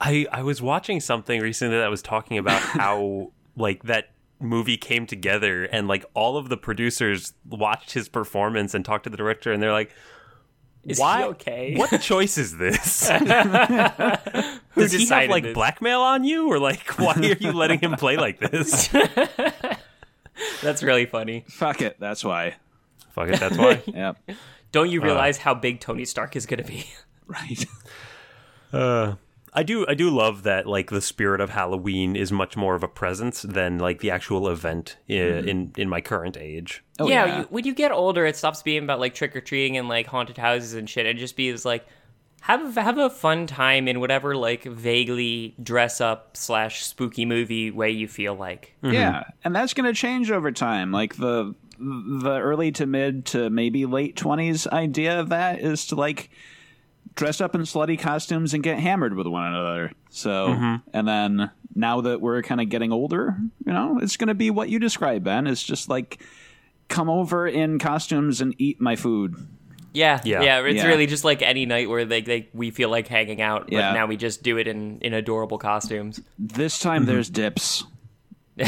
I 0.00 0.26
I 0.32 0.42
was 0.42 0.60
watching 0.62 1.00
something 1.00 1.40
recently 1.40 1.76
that 1.78 1.90
was 1.90 2.02
talking 2.02 2.38
about 2.38 2.60
how 2.60 3.30
like 3.56 3.84
that 3.84 4.08
movie 4.44 4.76
came 4.76 5.06
together 5.06 5.64
and 5.64 5.88
like 5.88 6.04
all 6.14 6.36
of 6.36 6.48
the 6.48 6.56
producers 6.56 7.32
watched 7.48 7.92
his 7.92 8.08
performance 8.08 8.74
and 8.74 8.84
talked 8.84 9.04
to 9.04 9.10
the 9.10 9.16
director 9.16 9.50
and 9.52 9.62
they're 9.62 9.72
like 9.72 9.90
Is 10.84 10.98
why 11.00 11.18
he 11.22 11.24
okay? 11.30 11.74
what 11.76 12.00
choice 12.00 12.38
is 12.38 12.56
this 12.58 13.08
Who 13.10 13.16
does 14.80 14.92
he 14.92 15.06
have 15.06 15.30
like 15.30 15.44
this? 15.44 15.54
blackmail 15.54 16.00
on 16.00 16.22
you 16.24 16.46
or 16.48 16.58
like 16.58 16.86
why 16.98 17.14
are 17.14 17.22
you 17.40 17.52
letting 17.52 17.80
him 17.80 17.92
play 17.94 18.16
like 18.16 18.38
this 18.38 18.88
That's 20.62 20.82
really 20.82 21.06
funny. 21.06 21.44
Fuck 21.48 21.80
it, 21.80 21.96
that's 22.00 22.24
why. 22.24 22.56
fuck 23.12 23.28
it 23.28 23.38
that's 23.40 23.56
why 23.56 23.82
Yep. 23.86 24.18
Don't 24.72 24.90
you 24.90 25.00
realize 25.00 25.38
how 25.38 25.54
big 25.54 25.78
Tony 25.80 26.04
Stark 26.04 26.34
is 26.36 26.46
going 26.46 26.58
to 26.62 26.66
be? 26.68 26.86
Right. 27.26 27.64
Uh, 28.72 29.14
I 29.54 29.62
do 29.62 29.86
I 29.88 29.94
do 29.94 30.10
love 30.10 30.42
that 30.42 30.66
like 30.66 30.90
the 30.90 31.00
spirit 31.00 31.40
of 31.40 31.50
Halloween 31.50 32.16
is 32.16 32.32
much 32.32 32.56
more 32.56 32.74
of 32.74 32.82
a 32.82 32.88
presence 32.88 33.42
than 33.42 33.78
like 33.78 34.00
the 34.00 34.10
actual 34.10 34.48
event 34.48 34.96
i- 35.08 35.12
in 35.12 35.72
in 35.76 35.88
my 35.88 36.00
current 36.00 36.36
age. 36.36 36.82
Oh, 36.98 37.08
yeah, 37.08 37.24
yeah. 37.26 37.38
You, 37.40 37.46
when 37.50 37.64
you 37.64 37.74
get 37.74 37.92
older, 37.92 38.26
it 38.26 38.36
stops 38.36 38.62
being 38.62 38.82
about 38.82 38.98
like 39.00 39.14
trick 39.14 39.34
or 39.36 39.40
treating 39.40 39.76
and 39.76 39.88
like 39.88 40.06
haunted 40.06 40.38
houses 40.38 40.74
and 40.74 40.90
shit, 40.90 41.06
and 41.06 41.18
just 41.18 41.36
be 41.36 41.52
like 41.64 41.86
have 42.40 42.74
have 42.74 42.98
a 42.98 43.08
fun 43.08 43.46
time 43.46 43.86
in 43.88 44.00
whatever 44.00 44.36
like 44.36 44.64
vaguely 44.64 45.54
dress 45.62 46.00
up 46.00 46.36
slash 46.36 46.84
spooky 46.84 47.24
movie 47.24 47.70
way 47.70 47.90
you 47.90 48.06
feel 48.08 48.34
like. 48.34 48.74
Mm-hmm. 48.82 48.94
Yeah, 48.94 49.24
and 49.44 49.54
that's 49.54 49.72
going 49.72 49.86
to 49.86 49.98
change 49.98 50.30
over 50.30 50.50
time. 50.52 50.90
Like 50.92 51.16
the 51.16 51.54
the 51.78 52.38
early 52.40 52.70
to 52.72 52.86
mid 52.86 53.24
to 53.26 53.50
maybe 53.50 53.86
late 53.86 54.16
twenties 54.16 54.66
idea 54.66 55.18
of 55.20 55.28
that 55.30 55.60
is 55.60 55.86
to 55.86 55.94
like 55.94 56.30
dress 57.16 57.40
up 57.40 57.54
in 57.54 57.62
slutty 57.62 57.98
costumes 57.98 58.54
and 58.54 58.62
get 58.62 58.78
hammered 58.78 59.14
with 59.14 59.26
one 59.26 59.46
another. 59.46 59.92
So, 60.10 60.48
mm-hmm. 60.48 60.88
and 60.92 61.08
then 61.08 61.50
now 61.74 62.00
that 62.02 62.20
we're 62.20 62.42
kind 62.42 62.60
of 62.60 62.68
getting 62.68 62.92
older, 62.92 63.36
you 63.64 63.72
know, 63.72 63.98
it's 64.00 64.16
going 64.16 64.28
to 64.28 64.34
be 64.34 64.50
what 64.50 64.68
you 64.68 64.78
describe, 64.78 65.24
Ben. 65.24 65.46
It's 65.46 65.62
just 65.62 65.88
like 65.88 66.22
come 66.88 67.08
over 67.08 67.46
in 67.46 67.78
costumes 67.78 68.40
and 68.40 68.54
eat 68.58 68.80
my 68.80 68.96
food. 68.96 69.36
Yeah, 69.92 70.20
Yeah. 70.24 70.42
yeah, 70.42 70.60
It's 70.64 70.82
Yeah. 70.82 70.88
really 70.88 71.06
just 71.06 71.24
like 71.24 71.40
any 71.40 71.66
night 71.66 71.88
where 71.88 72.04
like 72.04 72.24
they, 72.24 72.48
we 72.52 72.70
feel 72.70 72.88
like 72.88 73.06
hanging 73.06 73.40
out, 73.40 73.66
but 73.66 73.72
Yeah. 73.72 73.92
now 73.92 74.06
we 74.06 74.16
just 74.16 74.42
do 74.42 74.58
it 74.58 74.66
in 74.66 74.98
in 75.00 75.14
adorable 75.14 75.58
costumes. 75.58 76.20
This 76.38 76.78
time 76.80 77.02
mm-hmm. 77.02 77.12
there's 77.12 77.30
dips. 77.30 77.84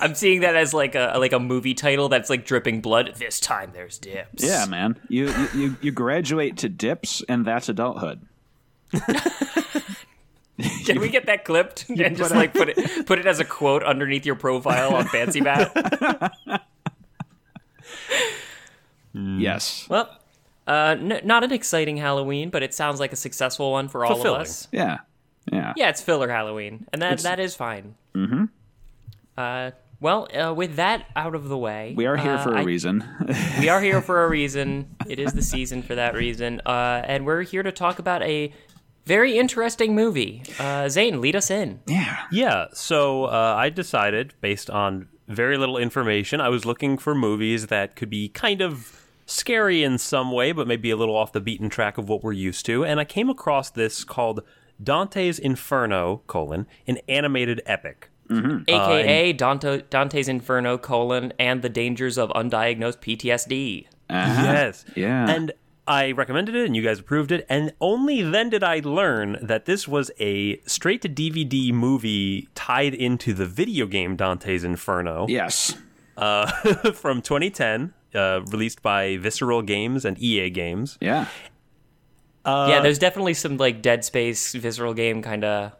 I'm 0.00 0.14
seeing 0.14 0.42
that 0.42 0.54
as 0.54 0.72
like 0.72 0.94
a 0.94 1.14
like 1.18 1.32
a 1.32 1.40
movie 1.40 1.74
title 1.74 2.08
that's 2.08 2.30
like 2.30 2.44
dripping 2.46 2.80
blood. 2.80 3.14
This 3.18 3.40
time 3.40 3.70
there's 3.74 3.98
dips. 3.98 4.44
Yeah, 4.44 4.64
man. 4.66 4.98
You 5.08 5.26
you 5.28 5.48
you, 5.54 5.76
you 5.82 5.90
graduate 5.92 6.56
to 6.58 6.68
dips, 6.68 7.22
and 7.28 7.44
that's 7.44 7.68
adulthood. 7.68 8.20
Can 10.86 11.00
we 11.00 11.08
get 11.08 11.26
that 11.26 11.44
clipped 11.44 11.88
and 11.88 12.16
just 12.16 12.32
like 12.34 12.52
put 12.52 12.68
it 12.68 13.06
put 13.06 13.18
it 13.18 13.26
as 13.26 13.40
a 13.40 13.44
quote 13.44 13.82
underneath 13.82 14.24
your 14.24 14.36
profile 14.36 14.94
on 14.94 15.06
Fancy 15.06 15.40
Bat? 15.40 16.32
Yes. 19.14 19.86
well, 19.88 20.16
uh, 20.66 20.94
n- 20.98 21.20
not 21.24 21.42
an 21.42 21.52
exciting 21.52 21.96
Halloween, 21.96 22.50
but 22.50 22.62
it 22.62 22.72
sounds 22.72 23.00
like 23.00 23.12
a 23.12 23.16
successful 23.16 23.72
one 23.72 23.88
for 23.88 24.04
all 24.04 24.14
Fulfilling. 24.14 24.42
of 24.42 24.46
us. 24.46 24.68
Yeah. 24.70 24.98
Yeah. 25.50 25.72
Yeah, 25.76 25.88
it's 25.88 26.00
filler 26.02 26.28
Halloween, 26.28 26.86
and 26.92 27.00
that 27.02 27.20
that 27.20 27.40
is 27.40 27.54
fine. 27.56 27.94
Mm-hmm. 28.26 28.44
Uh, 29.36 29.70
well, 30.00 30.28
uh, 30.36 30.54
with 30.54 30.76
that 30.76 31.06
out 31.16 31.34
of 31.34 31.48
the 31.48 31.58
way, 31.58 31.92
We 31.96 32.06
are 32.06 32.16
here 32.16 32.34
uh, 32.34 32.42
for 32.42 32.54
a 32.54 32.60
I- 32.60 32.64
reason. 32.64 33.04
we 33.60 33.68
are 33.68 33.80
here 33.80 34.00
for 34.00 34.24
a 34.24 34.28
reason. 34.38 34.94
It 35.08 35.18
is 35.18 35.32
the 35.32 35.42
season 35.42 35.82
for 35.82 35.94
that 35.94 36.14
reason, 36.14 36.60
uh, 36.66 37.02
and 37.04 37.24
we're 37.26 37.42
here 37.42 37.62
to 37.62 37.72
talk 37.72 37.98
about 37.98 38.22
a 38.22 38.52
very 39.06 39.38
interesting 39.38 39.94
movie. 39.94 40.42
Uh, 40.58 40.88
Zane, 40.88 41.20
lead 41.20 41.34
us 41.34 41.50
in. 41.50 41.80
yeah. 41.86 42.24
Yeah, 42.30 42.66
so 42.74 43.24
uh, 43.24 43.54
I 43.56 43.70
decided, 43.70 44.34
based 44.40 44.68
on 44.70 45.08
very 45.28 45.56
little 45.58 45.78
information, 45.78 46.40
I 46.40 46.48
was 46.48 46.64
looking 46.64 46.96
for 46.98 47.14
movies 47.14 47.66
that 47.68 47.96
could 47.96 48.10
be 48.10 48.28
kind 48.28 48.60
of 48.60 49.06
scary 49.26 49.82
in 49.82 49.98
some 49.98 50.30
way, 50.32 50.52
but 50.52 50.66
maybe 50.68 50.90
a 50.90 50.96
little 50.96 51.16
off 51.16 51.32
the 51.32 51.40
beaten 51.40 51.68
track 51.68 51.98
of 51.98 52.08
what 52.08 52.22
we're 52.22 52.32
used 52.32 52.64
to. 52.66 52.84
And 52.84 53.00
I 53.00 53.04
came 53.04 53.28
across 53.30 53.68
this 53.70 54.04
called 54.04 54.42
Dante's 54.82 55.38
Inferno: 55.38 56.22
colon 56.26 56.66
an 56.86 56.98
animated 57.08 57.60
epic. 57.66 58.07
Aka 58.30 59.32
Dante, 59.32 59.82
Dante's 59.90 60.28
Inferno: 60.28 60.78
colon 60.78 61.32
and 61.38 61.62
the 61.62 61.68
dangers 61.68 62.18
of 62.18 62.30
undiagnosed 62.30 62.98
PTSD. 63.00 63.86
Uh-huh. 64.10 64.42
Yes, 64.42 64.84
Yeah. 64.94 65.30
and. 65.30 65.52
I 65.90 66.12
recommended 66.12 66.54
it 66.54 66.66
and 66.66 66.76
you 66.76 66.82
guys 66.82 66.98
approved 67.00 67.32
it, 67.32 67.46
and 67.48 67.72
only 67.80 68.20
then 68.20 68.50
did 68.50 68.62
I 68.62 68.80
learn 68.84 69.38
that 69.40 69.64
this 69.64 69.88
was 69.88 70.10
a 70.20 70.60
straight 70.66 71.00
to 71.00 71.08
DVD 71.08 71.72
movie 71.72 72.46
tied 72.54 72.92
into 72.92 73.32
the 73.32 73.46
video 73.46 73.86
game 73.86 74.14
Dante's 74.14 74.64
Inferno. 74.64 75.24
Yes. 75.30 75.78
uh, 76.18 76.44
from 76.92 77.22
2010, 77.22 77.94
uh, 78.14 78.42
released 78.50 78.82
by 78.82 79.16
Visceral 79.16 79.62
Games 79.62 80.04
and 80.04 80.18
EA 80.18 80.50
Games. 80.50 80.98
Yeah. 81.00 81.24
yeah, 82.44 82.80
there's 82.82 82.98
definitely 82.98 83.32
some 83.32 83.56
like 83.56 83.80
Dead 83.80 84.04
Space 84.04 84.52
visceral 84.52 84.92
game 84.92 85.22
kind 85.22 85.42
of 85.42 85.72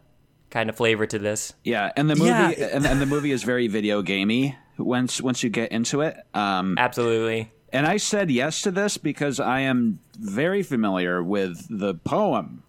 kind 0.51 0.69
of 0.71 0.77
flavor 0.77 1.07
to 1.07 1.19
this. 1.19 1.53
Yeah, 1.65 1.93
and 1.97 2.09
the 2.09 2.17
movie 2.17 2.31
Yeah. 2.31 2.51
and, 2.51 2.87
and 2.87 3.01
the 3.01 3.07
movie 3.07 3.31
is 3.33 3.43
very 3.43 3.69
video 3.69 4.03
gamey 4.03 4.57
once 4.79 5.21
once 5.21 5.43
you 5.43 5.51
get 5.51 5.73
into 5.73 6.01
it. 6.03 6.17
Um, 6.35 6.77
Absolutely. 6.79 7.51
and 7.73 7.87
I 7.87 7.97
said 7.99 8.31
yes 8.31 8.63
to 8.63 8.71
this 8.71 8.97
because 8.99 9.41
I 9.41 9.61
am 9.61 9.99
very 10.19 10.63
familiar 10.63 11.23
with 11.23 11.67
the 11.71 11.95
poem 11.95 12.63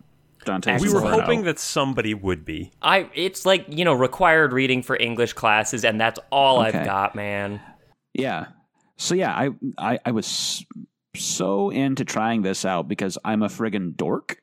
Dante's 0.45 0.81
We 0.81 0.93
were 0.93 1.01
hoping 1.01 1.43
that 1.43 1.59
somebody 1.59 2.13
would 2.13 2.45
be. 2.45 2.71
I 2.81 3.09
it's 3.13 3.45
like, 3.45 3.65
you 3.69 3.85
know, 3.85 3.93
required 3.93 4.53
reading 4.53 4.81
for 4.83 4.95
English 4.95 5.33
classes 5.33 5.83
and 5.85 5.99
that's 5.99 6.19
all 6.31 6.61
Okay. 6.65 6.79
I've 6.79 6.85
got, 6.85 7.15
man. 7.15 7.61
Yeah. 8.13 8.47
So 8.97 9.15
yeah, 9.15 9.33
I 9.33 9.49
I, 9.77 9.99
I 10.05 10.11
was 10.11 10.65
so 11.15 11.69
into 11.69 12.05
trying 12.05 12.41
this 12.43 12.65
out 12.65 12.87
because 12.87 13.17
I'm 13.25 13.41
a 13.43 13.47
friggin' 13.47 13.95
dork 13.97 14.41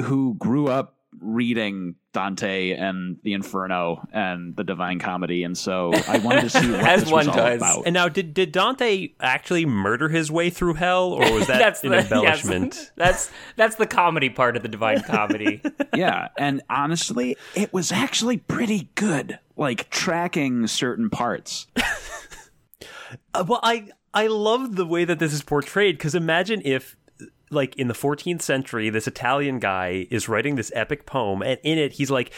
who 0.00 0.34
grew 0.34 0.68
up 0.68 0.93
reading 1.20 1.94
Dante 2.12 2.72
and 2.72 3.16
the 3.22 3.32
Inferno 3.32 4.06
and 4.12 4.54
the 4.56 4.64
Divine 4.64 4.98
Comedy, 4.98 5.42
and 5.44 5.56
so 5.56 5.92
I 6.08 6.18
wanted 6.18 6.42
to 6.42 6.50
see 6.50 6.70
what 6.72 6.80
As 6.80 7.02
this 7.04 7.10
was 7.12 7.26
one 7.26 7.28
all 7.28 7.44
does. 7.46 7.56
about. 7.56 7.82
And 7.86 7.94
now, 7.94 8.08
did 8.08 8.34
did 8.34 8.52
Dante 8.52 9.08
actually 9.20 9.66
murder 9.66 10.08
his 10.08 10.30
way 10.30 10.50
through 10.50 10.74
hell, 10.74 11.12
or 11.12 11.30
was 11.32 11.46
that 11.48 11.58
that's 11.58 11.82
an 11.84 11.90
the 11.90 11.98
embellishment? 11.98 12.74
yes, 12.76 12.92
that's 12.96 13.30
that's 13.56 13.76
the 13.76 13.86
comedy 13.86 14.30
part 14.30 14.56
of 14.56 14.62
the 14.62 14.68
divine 14.68 15.02
comedy. 15.02 15.60
yeah, 15.94 16.28
and 16.38 16.62
honestly, 16.70 17.36
it 17.54 17.72
was 17.72 17.90
actually 17.92 18.36
pretty 18.36 18.90
good. 18.94 19.38
Like 19.56 19.88
tracking 19.90 20.66
certain 20.66 21.10
parts. 21.10 21.66
Uh, 23.32 23.44
well, 23.46 23.60
I 23.62 23.88
I 24.12 24.26
love 24.26 24.76
the 24.76 24.86
way 24.86 25.04
that 25.04 25.18
this 25.18 25.32
is 25.32 25.42
portrayed 25.42 25.96
because 25.98 26.14
imagine 26.14 26.62
if. 26.64 26.96
Like 27.54 27.76
in 27.76 27.88
the 27.88 27.94
14th 27.94 28.42
century, 28.42 28.90
this 28.90 29.06
Italian 29.06 29.58
guy 29.60 30.06
is 30.10 30.28
writing 30.28 30.56
this 30.56 30.70
epic 30.74 31.06
poem, 31.06 31.42
and 31.42 31.58
in 31.62 31.78
it, 31.78 31.92
he's 31.94 32.10
like, 32.10 32.32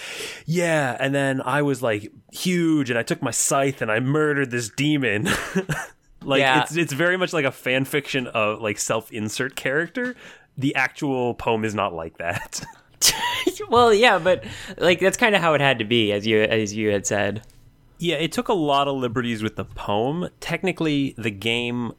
"Yeah, 0.46 0.96
and 1.00 1.14
then 1.14 1.40
I 1.42 1.62
was 1.62 1.82
like 1.82 2.12
huge, 2.32 2.90
and 2.90 2.98
I 2.98 3.02
took 3.02 3.22
my 3.22 3.30
scythe 3.32 3.82
and 3.82 3.90
I 3.90 4.00
murdered 4.00 4.50
this 4.50 4.68
demon." 4.68 5.28
like 6.22 6.40
Yeah. 6.40 6.62
it's 6.62 6.76
it's 6.76 6.92
very 6.92 7.16
much 7.16 7.32
like 7.32 7.44
a 7.44 7.50
fan 7.52 7.84
fiction 7.84 8.26
of 8.28 8.60
like 8.60 8.78
self 8.78 9.10
insert 9.12 9.56
character. 9.56 10.14
The 10.58 10.74
actual 10.74 11.34
poem 11.34 11.64
is 11.64 11.74
not 11.74 11.92
like 11.94 12.18
that. 12.18 12.64
well, 13.68 13.92
yeah, 13.92 14.18
but 14.18 14.44
like 14.78 15.00
that's 15.00 15.16
kind 15.16 15.34
of 15.34 15.40
how 15.42 15.54
it 15.54 15.60
had 15.60 15.78
to 15.80 15.84
be 15.84 16.12
as 16.12 16.26
you 16.26 16.42
as 16.42 16.74
you 16.74 16.90
had 16.90 17.06
said. 17.06 17.42
Yeah, 17.98 18.16
it 18.16 18.32
took 18.32 18.48
a 18.48 18.54
lot 18.54 18.88
of 18.88 18.96
liberties 18.96 19.42
with 19.42 19.56
the 19.56 19.64
poem. 19.64 20.28
Technically, 20.40 21.14
the 21.16 21.30
game 21.30 21.92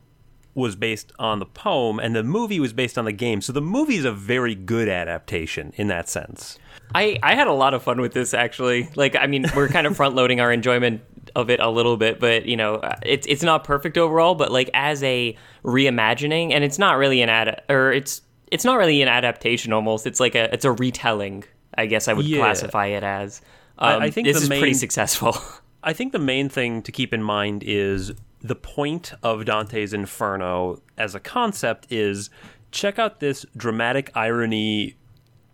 was 0.57 0.75
based 0.75 1.13
on 1.19 1.39
the 1.39 1.45
poem, 1.45 1.99
and 1.99 2.15
the 2.15 2.23
movie 2.23 2.59
was 2.59 2.73
based 2.73 2.97
on 2.97 3.05
the 3.05 3.11
game. 3.11 3.39
So 3.41 3.53
the 3.53 3.61
movie 3.61 3.95
is 3.95 4.05
a 4.05 4.11
very 4.11 4.55
good 4.55 4.89
adaptation 4.89 5.71
in 5.77 5.87
that 5.87 6.09
sense. 6.09 6.57
I, 6.95 7.19
I 7.21 7.35
had 7.35 7.47
a 7.47 7.53
lot 7.53 7.73
of 7.73 7.83
fun 7.83 8.01
with 8.01 8.13
this 8.13 8.33
actually. 8.33 8.89
Like, 8.95 9.15
I 9.15 9.27
mean, 9.27 9.45
we're 9.55 9.67
kind 9.67 9.85
of 9.85 9.95
front 9.97 10.15
loading 10.15 10.39
our 10.41 10.51
enjoyment 10.51 11.01
of 11.35 11.49
it 11.49 11.59
a 11.59 11.69
little 11.69 11.95
bit, 11.95 12.19
but 12.19 12.45
you 12.47 12.57
know, 12.57 12.81
it's 13.03 13.27
it's 13.27 13.43
not 13.43 13.63
perfect 13.65 13.97
overall. 13.97 14.33
But 14.35 14.51
like 14.51 14.69
as 14.73 15.03
a 15.03 15.37
reimagining, 15.63 16.51
and 16.53 16.63
it's 16.63 16.79
not 16.79 16.97
really 16.97 17.21
an 17.21 17.29
ad 17.29 17.61
or 17.69 17.91
it's 17.91 18.21
it's 18.51 18.65
not 18.65 18.77
really 18.77 19.01
an 19.01 19.07
adaptation. 19.09 19.73
Almost, 19.73 20.07
it's 20.07 20.19
like 20.19 20.35
a 20.35 20.51
it's 20.53 20.65
a 20.65 20.71
retelling. 20.71 21.43
I 21.77 21.85
guess 21.85 22.07
I 22.07 22.13
would 22.13 22.25
Yeah. 22.25 22.39
classify 22.39 22.87
it 22.87 23.03
as. 23.03 23.41
I- 23.77 23.93
Um, 23.93 24.01
I 24.01 24.09
think 24.09 24.25
this 24.27 24.41
is 24.41 24.47
pretty 24.49 24.73
successful. 24.73 25.37
I 25.83 25.93
think 25.93 26.11
the 26.11 26.19
main 26.19 26.49
thing 26.49 26.81
to 26.81 26.91
keep 26.91 27.13
in 27.13 27.21
mind 27.21 27.63
is 27.65 28.11
the 28.41 28.55
point 28.55 29.13
of 29.23 29.45
Dante's 29.45 29.93
Inferno 29.93 30.81
as 30.97 31.15
a 31.15 31.19
concept 31.19 31.87
is 31.89 32.29
check 32.71 32.99
out 32.99 33.19
this 33.19 33.45
dramatic 33.55 34.11
irony 34.15 34.95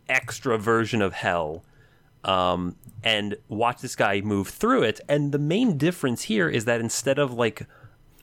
extra 0.10 0.58
version 0.58 1.02
of 1.02 1.14
hell 1.14 1.64
um, 2.24 2.76
and 3.04 3.36
watch 3.48 3.82
this 3.82 3.96
guy 3.96 4.22
move 4.22 4.48
through 4.48 4.84
it. 4.84 5.00
And 5.08 5.32
the 5.32 5.40
main 5.40 5.78
difference 5.78 6.24
here 6.24 6.50
is 6.50 6.66
that 6.66 6.80
instead 6.80 7.20
of 7.20 7.34
like 7.34 7.66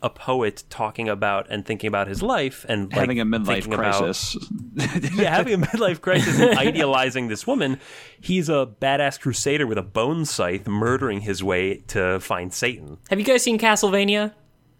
a 0.03 0.09
poet 0.09 0.65
talking 0.71 1.09
about 1.11 1.47
and 1.51 1.67
thinking 1.67 1.89
about 1.89 2.09
his 2.09 2.23
life 2.23 2.65
and 2.69 2.91
like, 2.91 3.01
Having 3.01 3.21
a 3.21 3.27
midlife 3.27 3.47
thinking 3.47 3.75
about- 3.75 3.99
crisis. 3.99 4.37
yeah, 5.15 5.35
having 5.35 5.55
a 5.63 5.67
midlife 5.67 6.01
crisis 6.01 6.41
and 6.41 6.59
idealizing 6.59 7.29
this 7.29 7.47
woman, 7.47 7.79
he's 8.19 8.49
a 8.49 8.67
badass 8.81 9.21
crusader 9.21 9.67
with 9.67 9.77
a 9.77 9.83
bone 9.83 10.25
scythe 10.25 10.67
murdering 10.67 11.21
his 11.21 11.43
way 11.45 11.77
to 11.89 12.19
find 12.21 12.53
Satan. 12.53 12.97
Have 13.11 13.19
you 13.19 13.27
guys 13.27 13.43
seen 13.43 13.59
Castlevania? 13.59 14.33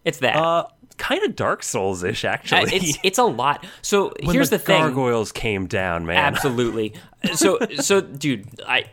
It's 0.05 0.19
that. 0.19 0.37
Uh, 0.37 0.67
kind 0.97 1.23
of 1.25 1.35
Dark 1.35 1.63
Souls 1.63 2.03
ish, 2.05 2.25
Uh, 2.25 2.29
actually. 2.29 2.75
it's 2.77 2.99
it's 3.03 3.19
a 3.19 3.25
lot. 3.25 3.65
So 3.83 4.13
when 4.23 4.35
here's 4.35 4.51
the, 4.51 4.59
the, 4.59 4.65
thing. 4.65 4.81
gargoyles 4.81 5.33
came 5.33 5.67
down, 5.67 6.07
man. 6.07 6.19
Absolutely. 6.19 6.95
So 7.35 7.59
so 7.77 8.01
dude, 8.01 8.47
I 8.67 8.85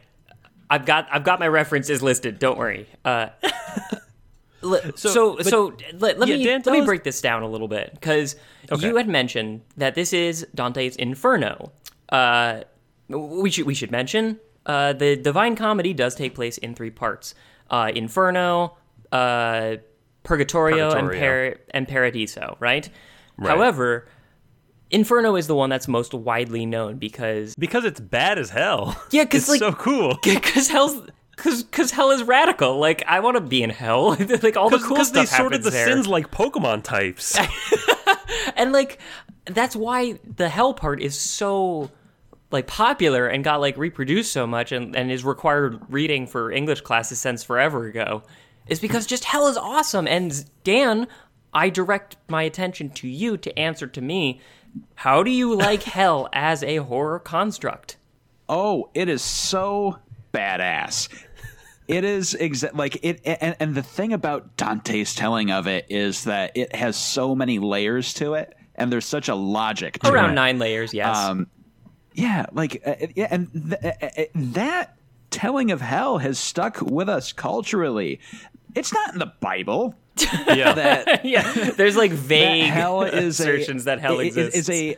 I've 0.69 0.85
got 0.85 1.07
I've 1.11 1.23
got 1.23 1.39
my 1.39 1.47
references 1.47 2.01
listed. 2.03 2.39
Don't 2.39 2.57
worry. 2.57 2.87
Uh, 3.05 3.27
le- 4.61 4.97
so 4.97 5.37
so, 5.39 5.73
let, 5.93 6.19
let 6.19 6.27
yeah, 6.29 6.37
me 6.37 6.43
Dan, 6.43 6.61
let 6.65 6.79
me 6.79 6.85
break 6.85 7.03
this 7.03 7.21
down 7.21 7.43
a 7.43 7.47
little 7.47 7.67
bit 7.67 7.91
because 7.93 8.35
Okay. 8.71 8.85
you 8.87 8.95
had 8.97 9.07
mentioned 9.07 9.61
that 9.77 9.95
this 9.95 10.11
is 10.11 10.45
Dante's 10.53 10.95
Inferno. 10.97 11.71
Uh, 12.09 12.61
we 13.07 13.49
should 13.49 13.65
we 13.65 13.73
should 13.73 13.91
mention 13.91 14.39
uh, 14.65 14.91
the 14.93 15.15
Divine 15.15 15.55
Comedy 15.55 15.93
does 15.93 16.15
take 16.15 16.35
place 16.35 16.57
in 16.57 16.75
three 16.75 16.89
parts: 16.91 17.33
uh, 17.69 17.91
Inferno, 17.95 18.75
uh, 20.27 20.29
Purgatorio, 20.29 20.91
and, 20.91 21.07
Purgatorio. 21.07 21.51
Par- 21.55 21.61
and 21.71 21.87
Paradiso. 21.87 22.57
Right? 22.59 22.89
However. 23.39 24.07
Inferno 24.89 25.35
is 25.35 25.47
the 25.47 25.55
one 25.55 25.69
that's 25.69 25.87
most 25.89 26.13
widely 26.13 26.65
known 26.65 26.97
because 26.97 27.53
because 27.55 27.83
it's 27.83 27.99
bad 27.99 28.39
as 28.39 28.49
hell. 28.49 28.95
Yeah, 29.11 29.25
because 29.25 29.49
like- 29.49 29.59
so 29.59 29.73
cool. 29.73 30.17
because 30.23 30.69
hell's 30.69 31.01
because 31.35 31.63
because 31.63 31.91
hell 31.91 32.09
is 32.11 32.23
radical. 32.23 32.79
Like 32.79 33.03
I 33.05 33.19
want 33.19 33.35
to 33.35 33.41
be 33.41 33.61
in 33.63 33.69
hell. 33.69 34.11
like 34.41 34.55
all 34.55 34.69
the 34.69 34.77
cool 34.79 34.95
Because 34.95 35.11
they 35.11 35.25
sorted 35.25 35.63
the 35.63 35.71
there, 35.71 35.87
sins 35.87 36.07
like 36.07 36.31
Pokemon 36.31 36.83
types. 36.83 37.37
and 38.55 38.71
like 38.71 38.99
that's 39.45 39.75
why 39.75 40.19
the 40.37 40.47
hell 40.47 40.73
part 40.73 41.01
is 41.01 41.19
so 41.19 41.91
like 42.51 42.65
popular 42.67 43.27
and 43.27 43.43
got 43.43 43.59
like 43.59 43.75
reproduced 43.77 44.31
so 44.31 44.47
much 44.47 44.71
and, 44.71 44.95
and 44.95 45.11
is 45.11 45.25
required 45.25 45.81
reading 45.89 46.27
for 46.27 46.49
English 46.49 46.79
classes 46.79 47.19
since 47.19 47.43
forever 47.43 47.87
ago. 47.87 48.23
Is 48.69 48.79
because 48.79 49.05
just 49.05 49.23
hell 49.25 49.47
is 49.47 49.57
awesome. 49.57 50.07
And 50.07 50.45
Dan, 50.63 51.07
I 51.53 51.69
direct 51.69 52.17
my 52.27 52.43
attention 52.43 52.89
to 52.91 53.07
you 53.07 53.37
to 53.37 53.57
answer 53.57 53.87
to 53.87 54.01
me. 54.01 54.41
How 54.95 55.23
do 55.23 55.31
you 55.31 55.55
like 55.55 55.83
hell 55.97 56.29
as 56.33 56.63
a 56.63 56.77
horror 56.77 57.19
construct? 57.19 57.97
Oh, 58.49 58.89
it 58.93 59.09
is 59.09 59.21
so 59.21 59.97
badass. 60.33 61.09
It 61.87 62.03
is 62.03 62.35
exa- 62.39 62.73
like 62.75 62.99
it, 63.03 63.21
and, 63.25 63.55
and 63.59 63.73
the 63.75 63.81
thing 63.83 64.11
about 64.11 64.57
Dante's 64.57 65.15
telling 65.15 65.51
of 65.51 65.67
it 65.67 65.85
is 65.89 66.25
that 66.25 66.51
it 66.55 66.75
has 66.75 66.97
so 66.97 67.33
many 67.33 67.59
layers 67.59 68.13
to 68.15 68.33
it, 68.33 68.53
and 68.75 68.91
there's 68.91 69.05
such 69.05 69.29
a 69.29 69.35
logic 69.35 69.99
to 69.99 70.11
Around 70.11 70.31
it. 70.31 70.33
nine 70.33 70.59
layers, 70.59 70.93
yes. 70.93 71.15
Um, 71.15 71.47
yeah, 72.13 72.45
like 72.51 72.81
uh, 72.85 72.95
yeah, 73.15 73.27
and 73.31 73.51
th- 73.53 73.81
uh, 74.01 74.21
uh, 74.21 74.23
that 74.35 74.97
telling 75.31 75.71
of 75.71 75.79
hell 75.79 76.17
has 76.17 76.37
stuck 76.37 76.81
with 76.81 77.07
us 77.07 77.31
culturally. 77.31 78.19
It's 78.77 78.93
not 78.93 79.13
in 79.13 79.19
the 79.19 79.31
Bible. 79.39 79.95
yeah. 80.47 80.73
That 80.75 81.25
yeah, 81.25 81.71
there's 81.71 81.95
like 81.97 82.11
that 82.11 82.17
vague 82.17 82.63
hell 82.71 83.01
is 83.03 83.39
assertions 83.39 83.83
a, 83.83 83.85
that 83.85 83.99
hell 83.99 84.19
i- 84.19 84.23
i- 84.23 84.25
exists. 84.25 84.55
Is 84.55 84.69
a 84.69 84.95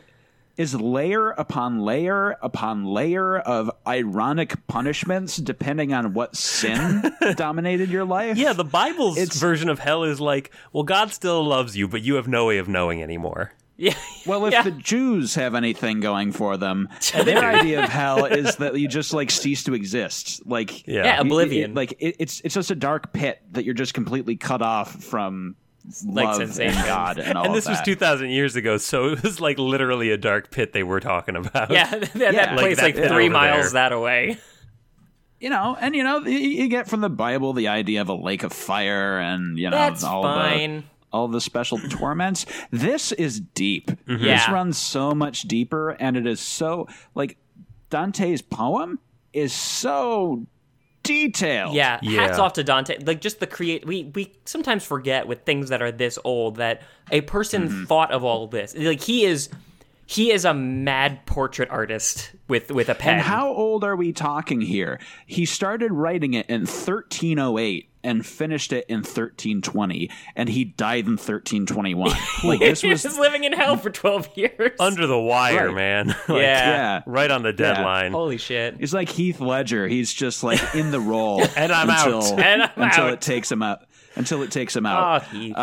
is 0.56 0.74
layer 0.74 1.30
upon 1.30 1.80
layer 1.80 2.36
upon 2.42 2.84
layer 2.84 3.38
of 3.38 3.70
ironic 3.86 4.66
punishments 4.66 5.36
depending 5.38 5.94
on 5.94 6.12
what 6.12 6.36
sin 6.36 7.10
dominated 7.36 7.88
your 7.88 8.04
life. 8.04 8.36
Yeah, 8.36 8.52
the 8.52 8.64
Bible's 8.64 9.16
It's- 9.16 9.38
version 9.38 9.68
of 9.70 9.78
hell 9.78 10.04
is 10.04 10.20
like, 10.20 10.50
well, 10.72 10.82
God 10.84 11.12
still 11.12 11.42
loves 11.44 11.76
you, 11.76 11.88
but 11.88 12.02
you 12.02 12.16
have 12.16 12.28
no 12.28 12.46
way 12.46 12.58
of 12.58 12.68
knowing 12.68 13.02
anymore. 13.02 13.52
Yeah. 13.80 13.94
Well, 14.26 14.44
if 14.46 14.52
yeah. 14.52 14.62
the 14.62 14.70
Jews 14.72 15.34
have 15.36 15.54
anything 15.54 16.00
going 16.00 16.32
for 16.32 16.56
them, 16.58 16.88
their 17.24 17.42
idea 17.42 17.82
of 17.84 17.88
hell 17.88 18.26
is 18.26 18.56
that 18.56 18.78
you 18.78 18.86
just 18.86 19.14
like 19.14 19.30
cease 19.30 19.64
to 19.64 19.74
exist. 19.74 20.42
Like 20.46 20.86
Yeah. 20.86 21.04
Yeah, 21.04 21.20
oblivion. 21.20 21.70
it- 21.70 21.74
like 21.76 21.92
it, 21.98 22.16
it's 22.18 22.40
it's 22.44 22.54
just 22.54 22.70
a 22.70 22.74
dark 22.74 23.12
pit 23.14 23.40
that 23.52 23.64
you're 23.64 23.74
just 23.74 23.94
completely 23.94 24.36
cut 24.36 24.60
off 24.62 25.02
from 25.02 25.56
Like 26.04 26.26
love 26.26 26.36
sensation. 26.36 26.76
and 26.76 26.86
God 26.86 27.18
and 27.18 27.38
all 27.38 27.44
and 27.46 27.54
this 27.54 27.64
of 27.66 27.70
was 27.70 27.80
2,000 27.80 28.28
years 28.28 28.56
ago, 28.56 28.76
so 28.76 29.06
it 29.08 29.22
was 29.22 29.40
like 29.40 29.58
literally 29.58 30.10
a 30.10 30.18
dark 30.18 30.50
pit 30.50 30.74
they 30.74 30.82
were 30.82 31.00
talking 31.00 31.34
about. 31.36 31.70
yeah, 31.70 31.88
that, 31.90 32.12
that 32.12 32.34
Yeah. 32.34 32.54
place 32.54 32.76
Like 32.76 32.84
like, 32.84 32.94
that 32.96 33.02
pit 33.04 33.10
three 33.12 33.30
miles 33.30 33.72
there. 33.72 33.88
that 33.88 33.92
away. 33.92 34.36
you 35.40 35.48
know, 35.48 35.76
and 35.80 35.96
you 35.96 36.04
know, 36.04 36.18
you, 36.18 36.38
you 36.38 36.68
get 36.68 36.86
from 36.88 37.00
the 37.00 37.08
Bible 37.08 37.54
the 37.54 37.68
idea 37.68 38.02
of 38.02 38.10
a 38.10 38.14
lake 38.14 38.42
of 38.42 38.52
fire 38.52 39.18
and 39.18 39.58
you 39.58 39.70
know 39.70 39.76
That's 39.78 40.04
all 40.04 40.22
fine. 40.22 40.76
the 40.76 40.84
all 41.12 41.28
the 41.28 41.40
special 41.40 41.78
torments. 41.90 42.46
This 42.70 43.12
is 43.12 43.40
deep. 43.40 43.86
This 43.86 43.96
Mm-hmm. 44.06 44.24
Yeah. 44.24 44.52
runs 44.52 44.78
so 44.78 45.12
much 45.12 45.42
deeper, 45.42 45.90
and 45.90 46.16
it 46.16 46.26
is 46.26 46.40
so 46.40 46.88
like 47.14 47.36
Dante's 47.90 48.42
poem 48.42 48.98
is 49.32 49.52
so 49.52 50.46
detailed. 51.02 51.74
Yeah, 51.74 51.98
Yeah. 52.02 52.20
hats 52.26 52.38
off 52.38 52.52
to 52.54 52.64
Dante. 52.64 52.98
Like 53.04 53.20
just 53.20 53.40
the 53.40 53.46
create. 53.46 53.86
We 53.86 54.04
we 54.14 54.32
sometimes 54.44 54.84
forget 54.84 55.26
with 55.26 55.42
things 55.44 55.68
that 55.70 55.80
are 55.82 55.92
this 55.92 56.18
old 56.24 56.56
that 56.56 56.82
a 57.10 57.20
person 57.22 57.68
Mm-hmm. 57.68 57.84
thought 57.84 58.12
of 58.12 58.24
all 58.24 58.44
of 58.44 58.50
this. 58.50 58.76
Like 58.76 59.00
he 59.00 59.24
is, 59.24 59.48
he 60.06 60.30
is 60.32 60.44
a 60.44 60.54
mad 60.54 61.24
portrait 61.26 61.70
artist 61.70 62.32
with 62.48 62.70
with 62.70 62.88
a 62.88 62.94
pen. 62.94 63.14
And 63.14 63.22
how 63.22 63.48
old 63.48 63.82
are 63.84 63.96
we 63.96 64.12
talking 64.12 64.60
here? 64.60 65.00
He 65.26 65.44
started 65.46 65.90
writing 65.92 66.34
it 66.34 66.46
in 66.48 66.60
1308 66.62 67.89
and 68.02 68.24
finished 68.24 68.72
it 68.72 68.86
in 68.88 68.98
1320, 68.98 70.10
and 70.36 70.48
he 70.48 70.64
died 70.64 71.04
in 71.06 71.12
1321. 71.12 72.10
like 72.44 72.60
this 72.60 72.80
he 72.80 72.88
was 72.88 73.04
was 73.04 73.18
living 73.18 73.44
in 73.44 73.52
hell 73.52 73.76
for 73.76 73.90
twelve 73.90 74.28
years. 74.36 74.72
Under 74.80 75.06
the 75.06 75.18
wire, 75.18 75.66
Right. 75.66 75.74
man. 75.74 76.06
Like, 76.28 76.28
yeah. 76.28 76.70
yeah. 76.70 77.02
Right 77.06 77.30
on 77.30 77.42
the 77.42 77.52
deadline. 77.52 78.12
Holy 78.12 78.38
shit. 78.38 78.76
He's 78.78 78.94
like 78.94 79.08
Heath 79.08 79.40
Ledger. 79.40 79.86
He's 79.88 80.12
just 80.12 80.42
like 80.42 80.60
in 80.74 80.90
the 80.90 81.00
role, 81.00 81.42
And 81.56 81.72
I'm 81.72 81.90
out. 81.90 82.06
until, 82.12 82.40
And 82.40 82.62
I'm 82.62 82.70
until 82.76 83.04
out. 83.04 83.12
it 83.14 83.20
takes 83.20 83.50
him 83.50 83.62
out. 83.62 83.86
Until 84.16 84.42
it 84.42 84.50
takes 84.50 84.74
him 84.76 84.86
Oh, 84.86 84.90
out. 84.90 85.24
Heath. 85.28 85.54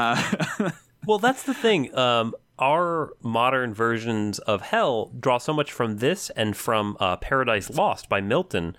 Well, 1.05 1.19
that's 1.19 1.43
the 1.43 1.53
thing. 1.53 1.95
Um, 1.97 2.33
our 2.59 3.11
modern 3.21 3.73
versions 3.73 4.39
of 4.39 4.61
hell 4.61 5.11
draw 5.19 5.37
so 5.37 5.53
much 5.53 5.71
from 5.71 5.97
this 5.97 6.29
and 6.31 6.55
from 6.57 6.97
uh, 6.99 7.15
Paradise 7.17 7.69
Lost 7.69 8.09
by 8.09 8.19
Milton. 8.19 8.75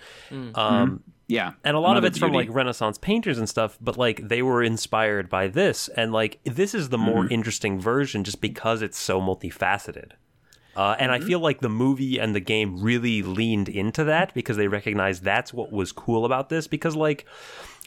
Um, 0.55 1.03
yeah, 1.29 1.53
and 1.63 1.77
a 1.77 1.81
lot 1.81 1.93
of 1.93 1.99
another 1.99 2.09
it's 2.09 2.19
from 2.19 2.33
like 2.33 2.49
Renaissance 2.51 2.99
painters 2.99 3.39
and 3.39 3.49
stuff, 3.49 3.79
but 3.81 3.97
like 3.97 4.27
they 4.27 4.43
were 4.43 4.63
inspired 4.63 5.29
by 5.29 5.47
this, 5.47 5.89
and 5.89 6.11
like 6.13 6.41
this 6.45 6.75
is 6.75 6.89
the 6.89 6.99
more 6.99 7.25
mm-hmm. 7.25 7.35
interesting 7.35 7.79
version 7.79 8.25
just 8.25 8.41
because 8.41 8.83
it's 8.83 8.99
so 8.99 9.21
multifaceted. 9.21 10.13
Uh, 10.79 10.95
and 11.01 11.11
I 11.11 11.19
mm-hmm. 11.19 11.27
feel 11.27 11.41
like 11.41 11.61
the 11.61 11.69
movie 11.69 12.19
and 12.19 12.37
the 12.37 12.41
game 12.41 12.81
really 12.81 13.21
leaned 13.21 13.69
into 13.69 14.05
that 14.05 14.33
because 14.33 14.57
they 14.57 14.69
recognized 14.69 15.25
that's 15.25 15.53
what 15.53 15.73
was 15.73 15.91
cool 15.91 16.25
about 16.25 16.51
this. 16.51 16.69
Because 16.69 16.95
like 16.95 17.27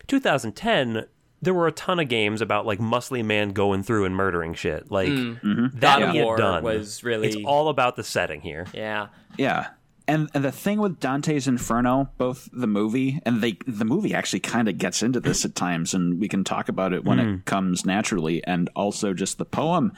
2010, 0.08 1.06
there 1.42 1.54
were 1.54 1.68
a 1.68 1.72
ton 1.72 2.02
of 2.02 2.10
games 2.10 2.42
about 2.42 2.66
like 2.66 2.80
muscly 2.80 3.24
man 3.24 3.52
going 3.52 3.82
through 3.82 4.04
and 4.04 4.14
murdering 4.14 4.54
shit. 4.54 4.92
Like 4.92 5.08
mm. 5.08 5.40
mm-hmm. 5.40 5.80
that 5.80 6.00
God 6.00 6.02
of 6.02 6.12
we 6.12 6.18
had 6.18 6.26
War 6.26 6.38
done 6.38 6.64
was 6.64 7.02
really- 7.02 7.30
It's 7.30 7.38
all 7.46 7.70
about 7.70 7.96
the 7.96 8.04
setting 8.04 8.42
here. 8.42 8.68
yeah. 8.74 9.08
Yeah. 9.38 9.70
And, 10.12 10.30
and 10.34 10.44
the 10.44 10.52
thing 10.52 10.80
with 10.82 11.00
Dante's 11.00 11.48
Inferno, 11.48 12.10
both 12.18 12.50
the 12.52 12.68
movie 12.68 13.22
and 13.26 13.42
they 13.42 13.58
the 13.66 13.86
movie 13.86 14.14
actually 14.14 14.42
kind 14.42 14.68
of 14.68 14.78
gets 14.78 15.02
into 15.02 15.22
this 15.22 15.46
at 15.46 15.56
times, 15.56 15.94
and 15.94 16.20
we 16.20 16.28
can 16.28 16.44
talk 16.44 16.68
about 16.68 16.92
it 16.92 17.06
when 17.06 17.18
it 17.18 17.26
hmm. 17.26 17.38
comes 17.46 17.86
naturally, 17.86 18.44
and 18.44 18.70
also 18.76 19.14
just 19.14 19.38
the 19.38 19.46
poem. 19.46 19.94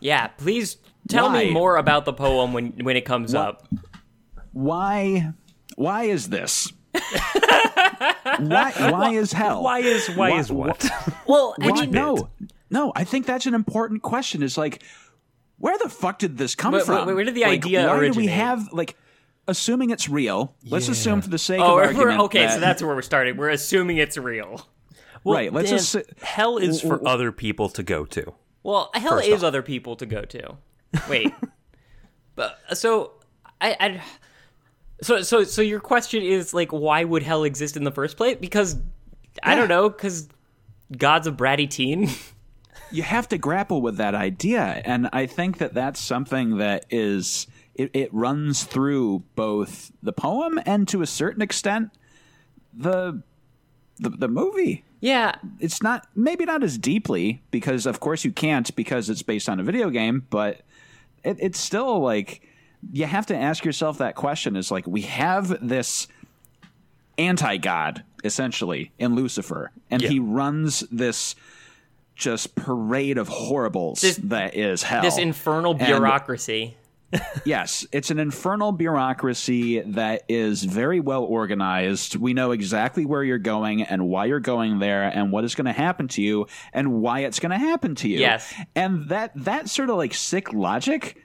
Yeah. 0.00 0.26
Please 0.26 0.78
tell 1.06 1.28
Why? 1.28 1.44
me 1.44 1.50
more 1.52 1.76
about 1.76 2.06
the 2.06 2.12
poem 2.12 2.52
when 2.52 2.72
when 2.82 2.96
it 2.96 3.04
comes 3.04 3.36
up. 3.36 3.68
Why 4.50 5.32
why 5.76 6.04
is 6.04 6.28
this? 6.28 6.72
why 8.40 8.72
why 8.90 9.10
is 9.12 9.32
hell? 9.32 9.62
Why 9.62 9.78
is 9.78 10.08
why, 10.08 10.30
Why- 10.30 10.38
is 10.40 10.50
what? 10.50 10.90
Well, 11.28 11.54
I 11.60 11.70
mean, 11.70 11.92
no, 11.92 12.30
no. 12.68 12.92
I 12.96 13.04
think 13.04 13.26
that's 13.26 13.46
an 13.46 13.54
important 13.54 14.02
question. 14.02 14.42
Is 14.42 14.58
like, 14.58 14.82
where 15.58 15.78
the 15.78 15.88
fuck 15.88 16.18
did 16.18 16.36
this 16.36 16.56
come 16.56 16.72
Where- 16.72 16.84
from? 16.84 17.06
where- 17.06 17.14
where 17.14 17.24
did 17.24 17.36
the 17.36 17.42
Like, 17.42 17.64
idea 17.64 17.86
Why 17.86 18.08
do 18.08 18.18
we 18.18 18.26
have 18.26 18.72
like, 18.72 18.96
assuming 19.52 19.90
it's 19.90 20.08
real? 20.08 20.56
Let's 20.66 20.88
Yeah. 20.88 20.92
assume 20.92 21.22
for 21.22 21.30
the 21.30 21.38
sake 21.38 21.60
oh, 21.60 21.64
of 21.64 21.74
we're, 21.76 21.84
argument. 21.84 22.20
okay. 22.22 22.46
that- 22.46 22.54
so 22.54 22.60
that's 22.60 22.82
where 22.82 22.94
we're 22.94 23.02
starting. 23.02 23.36
We're 23.36 23.50
assuming 23.50 23.98
it's 23.98 24.18
real. 24.18 24.66
Well, 25.24 25.36
Right, 25.36 25.52
let's 25.52 25.70
Dan, 25.70 25.78
just 25.78 25.96
hell 26.20 26.58
is 26.58 26.80
for 26.80 27.06
other 27.06 27.30
people 27.30 27.68
to 27.70 27.84
go 27.84 28.04
to. 28.06 28.34
Well, 28.64 28.90
hell 28.94 29.18
is 29.18 29.44
off. 29.44 29.48
other 29.48 29.62
people 29.62 29.94
to 29.96 30.06
go 30.06 30.22
to. 30.22 30.56
Wait, 31.08 31.32
but 32.34 32.58
so 32.74 33.12
I, 33.60 33.76
I, 33.78 34.02
so 35.00 35.22
so 35.22 35.44
so 35.44 35.62
your 35.62 35.78
question 35.80 36.22
is 36.24 36.52
like, 36.52 36.72
why 36.72 37.04
would 37.04 37.22
hell 37.22 37.44
exist 37.44 37.76
in 37.76 37.84
the 37.84 37.92
first 37.92 38.16
place? 38.16 38.36
Because 38.40 38.76
I 39.42 39.54
don't 39.54 39.68
know, 39.68 39.88
because 39.88 40.28
God's 40.96 41.26
a 41.28 41.32
bratty 41.32 41.70
teen. 41.70 42.08
you 42.90 43.02
have 43.02 43.28
to 43.28 43.38
grapple 43.38 43.80
with 43.80 43.96
that 43.96 44.14
idea 44.14 44.82
and 44.84 45.08
i 45.14 45.24
think 45.24 45.58
that 45.58 45.72
that's 45.72 45.98
something 45.98 46.58
that 46.58 46.84
is 46.90 47.46
it, 47.74 47.90
it 47.94 48.12
runs 48.12 48.64
through 48.64 49.22
both 49.34 49.92
the 50.02 50.12
poem 50.12 50.60
and 50.66 50.86
to 50.88 51.02
a 51.02 51.06
certain 51.06 51.42
extent 51.42 51.90
the 52.72 53.22
the, 53.98 54.10
the 54.10 54.28
movie. 54.28 54.84
Yeah, 55.00 55.34
It's 55.60 55.82
not 55.82 56.06
maybe 56.14 56.44
not 56.44 56.62
as 56.62 56.78
deeply 56.78 57.42
because 57.50 57.86
of 57.86 58.00
course 58.00 58.24
you 58.24 58.32
can't 58.32 58.74
because 58.76 59.10
it's 59.10 59.22
based 59.22 59.48
on 59.48 59.58
a 59.60 59.62
video 59.62 59.90
game, 59.90 60.26
but 60.30 60.62
it, 61.24 61.36
it's 61.40 61.58
still 61.58 62.00
like 62.00 62.48
you 62.92 63.06
have 63.06 63.26
to 63.26 63.36
ask 63.36 63.64
yourself 63.64 63.98
that 63.98 64.14
question. 64.14 64.56
Is 64.56 64.70
like 64.70 64.86
we 64.86 65.02
have 65.02 65.66
this 65.66 66.08
anti 67.18 67.56
god 67.58 68.04
essentially 68.24 68.92
in 68.98 69.14
Lucifer, 69.14 69.70
and 69.90 70.00
Yeah. 70.02 70.08
he 70.08 70.18
runs 70.20 70.80
this 70.90 71.34
just 72.14 72.54
parade 72.54 73.18
of 73.18 73.26
horribles 73.28 74.00
This- 74.00 74.16
that 74.24 74.54
is 74.54 74.82
hell. 74.84 75.02
this 75.02 75.18
infernal 75.18 75.72
And- 75.72 75.80
bureaucracy. 75.86 76.76
Yes, 77.44 77.86
it's 77.92 78.10
an 78.10 78.18
infernal 78.18 78.72
bureaucracy 78.72 79.80
that 79.80 80.22
is 80.28 80.64
very 80.64 81.00
well 81.00 81.24
organized. 81.24 82.16
We 82.16 82.34
know 82.34 82.52
exactly 82.52 83.04
where 83.04 83.22
you're 83.22 83.38
going 83.38 83.82
and 83.82 84.08
why 84.08 84.26
you're 84.26 84.40
going 84.40 84.78
there 84.78 85.02
and 85.04 85.30
what 85.32 85.44
is 85.44 85.54
going 85.54 85.66
to 85.66 85.72
happen 85.72 86.08
to 86.08 86.22
you 86.22 86.46
and 86.72 87.00
why 87.00 87.20
it's 87.20 87.38
going 87.38 87.50
to 87.50 87.58
happen 87.58 87.94
to 87.96 88.08
you. 88.08 88.20
Yes. 88.20 88.52
And 88.74 89.08
that 89.08 89.32
that 89.34 89.68
sort 89.68 89.90
of 89.90 89.96
like 89.96 90.14
sick 90.14 90.52
logic 90.52 91.18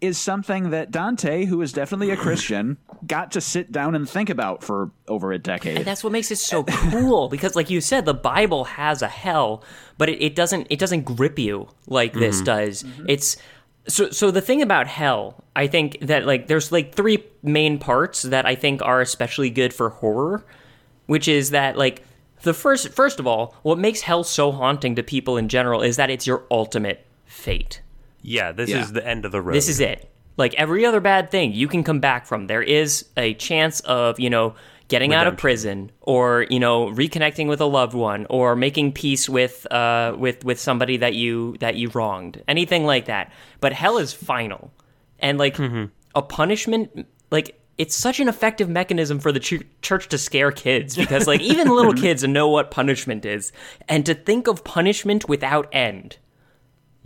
is 0.00 0.18
something 0.18 0.70
that 0.70 0.90
Dante, 0.90 1.46
who 1.46 1.62
is 1.62 1.72
definitely 1.72 2.10
a 2.10 2.16
Christian, 2.16 2.76
got 3.06 3.32
to 3.32 3.40
sit 3.40 3.72
down 3.72 3.94
and 3.94 4.08
think 4.08 4.28
about 4.28 4.62
for 4.62 4.90
over 5.08 5.32
a 5.32 5.38
decade. 5.38 5.78
And 5.78 5.84
that's 5.84 6.04
what 6.04 6.12
makes 6.12 6.30
it 6.30 6.36
so 6.36 6.64
cool 6.64 7.28
because, 7.28 7.56
like 7.56 7.70
you 7.70 7.80
said, 7.80 8.04
the 8.04 8.14
Bible 8.14 8.64
has 8.64 9.02
a 9.02 9.08
hell, 9.08 9.62
but 9.96 10.08
it, 10.08 10.22
it 10.22 10.34
doesn't 10.34 10.66
it 10.68 10.78
doesn't 10.78 11.02
grip 11.02 11.38
you 11.38 11.68
like 11.86 12.12
this 12.12 12.36
mm-hmm. 12.36 12.44
does. 12.44 12.82
Mm-hmm. 12.82 13.06
It's 13.08 13.36
so 13.86 14.10
so 14.10 14.30
the 14.30 14.40
thing 14.40 14.62
about 14.62 14.86
hell, 14.86 15.44
I 15.54 15.66
think 15.66 15.98
that 16.00 16.26
like 16.26 16.46
there's 16.46 16.72
like 16.72 16.94
three 16.94 17.24
main 17.42 17.78
parts 17.78 18.22
that 18.22 18.46
I 18.46 18.54
think 18.54 18.82
are 18.82 19.00
especially 19.00 19.50
good 19.50 19.72
for 19.74 19.90
horror, 19.90 20.44
which 21.06 21.28
is 21.28 21.50
that 21.50 21.76
like 21.76 22.02
the 22.42 22.54
first 22.54 22.88
first 22.90 23.20
of 23.20 23.26
all, 23.26 23.54
what 23.62 23.78
makes 23.78 24.02
hell 24.02 24.24
so 24.24 24.52
haunting 24.52 24.94
to 24.96 25.02
people 25.02 25.36
in 25.36 25.48
general 25.48 25.82
is 25.82 25.96
that 25.96 26.10
it's 26.10 26.26
your 26.26 26.44
ultimate 26.50 27.04
fate. 27.26 27.80
Yeah, 28.22 28.52
this 28.52 28.70
Yeah. 28.70 28.80
is 28.80 28.92
the 28.92 29.06
end 29.06 29.24
of 29.24 29.32
the 29.32 29.42
road. 29.42 29.54
This 29.54 29.68
is 29.68 29.80
it. 29.80 30.10
Like 30.36 30.54
every 30.54 30.84
other 30.84 31.00
bad 31.00 31.30
thing, 31.30 31.52
you 31.52 31.68
can 31.68 31.84
come 31.84 32.00
back 32.00 32.26
from. 32.26 32.46
There 32.48 32.62
is 32.62 33.04
a 33.16 33.34
chance 33.34 33.80
of, 33.80 34.18
you 34.18 34.30
know, 34.30 34.54
getting 34.94 35.14
out 35.14 35.26
of 35.26 35.36
prison 35.36 35.90
or, 36.00 36.46
you 36.50 36.60
know, 36.60 36.86
reconnecting 36.86 37.48
with 37.48 37.60
a 37.60 37.66
loved 37.66 37.94
one 37.94 38.26
or 38.30 38.54
making 38.56 38.92
peace 38.92 39.28
with 39.28 39.66
uh 39.72 40.14
with 40.18 40.44
with 40.44 40.58
somebody 40.60 40.96
that 40.98 41.14
you 41.14 41.56
that 41.60 41.74
you 41.76 41.88
wronged. 41.90 42.42
Anything 42.48 42.84
like 42.84 43.06
that. 43.06 43.32
But 43.60 43.72
hell 43.72 43.98
is 43.98 44.12
final. 44.12 44.70
And 45.18 45.38
like 45.38 45.58
a 46.14 46.22
punishment 46.22 47.06
like 47.30 47.60
it's 47.76 47.96
such 47.96 48.20
an 48.20 48.28
effective 48.28 48.68
mechanism 48.68 49.18
for 49.18 49.32
the 49.32 49.40
ch- 49.40 49.62
church 49.82 50.08
to 50.08 50.16
scare 50.18 50.52
kids 50.52 50.94
because 51.02 51.26
like 51.26 51.40
even 51.40 51.68
little 51.68 51.92
kids 51.94 52.22
know 52.22 52.48
what 52.48 52.70
punishment 52.70 53.24
is 53.24 53.50
and 53.88 54.06
to 54.06 54.14
think 54.14 54.46
of 54.46 54.62
punishment 54.62 55.28
without 55.28 55.66
end 55.72 56.16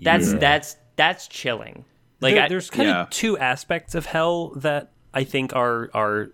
that's 0.01 0.33
that's 0.35 0.77
that's 0.97 1.27
chilling 1.29 1.85
like 2.21 2.35
There- 2.35 2.45
I- 2.45 2.49
there's 2.49 2.69
kind 2.71 2.89
Yeah. 2.89 3.03
of 3.03 3.11
two 3.11 3.39
aspects 3.39 3.95
of 3.95 4.05
hell 4.07 4.51
that 4.57 4.93
I 5.15 5.25
think 5.25 5.55
are 5.57 5.89
are 5.95 6.33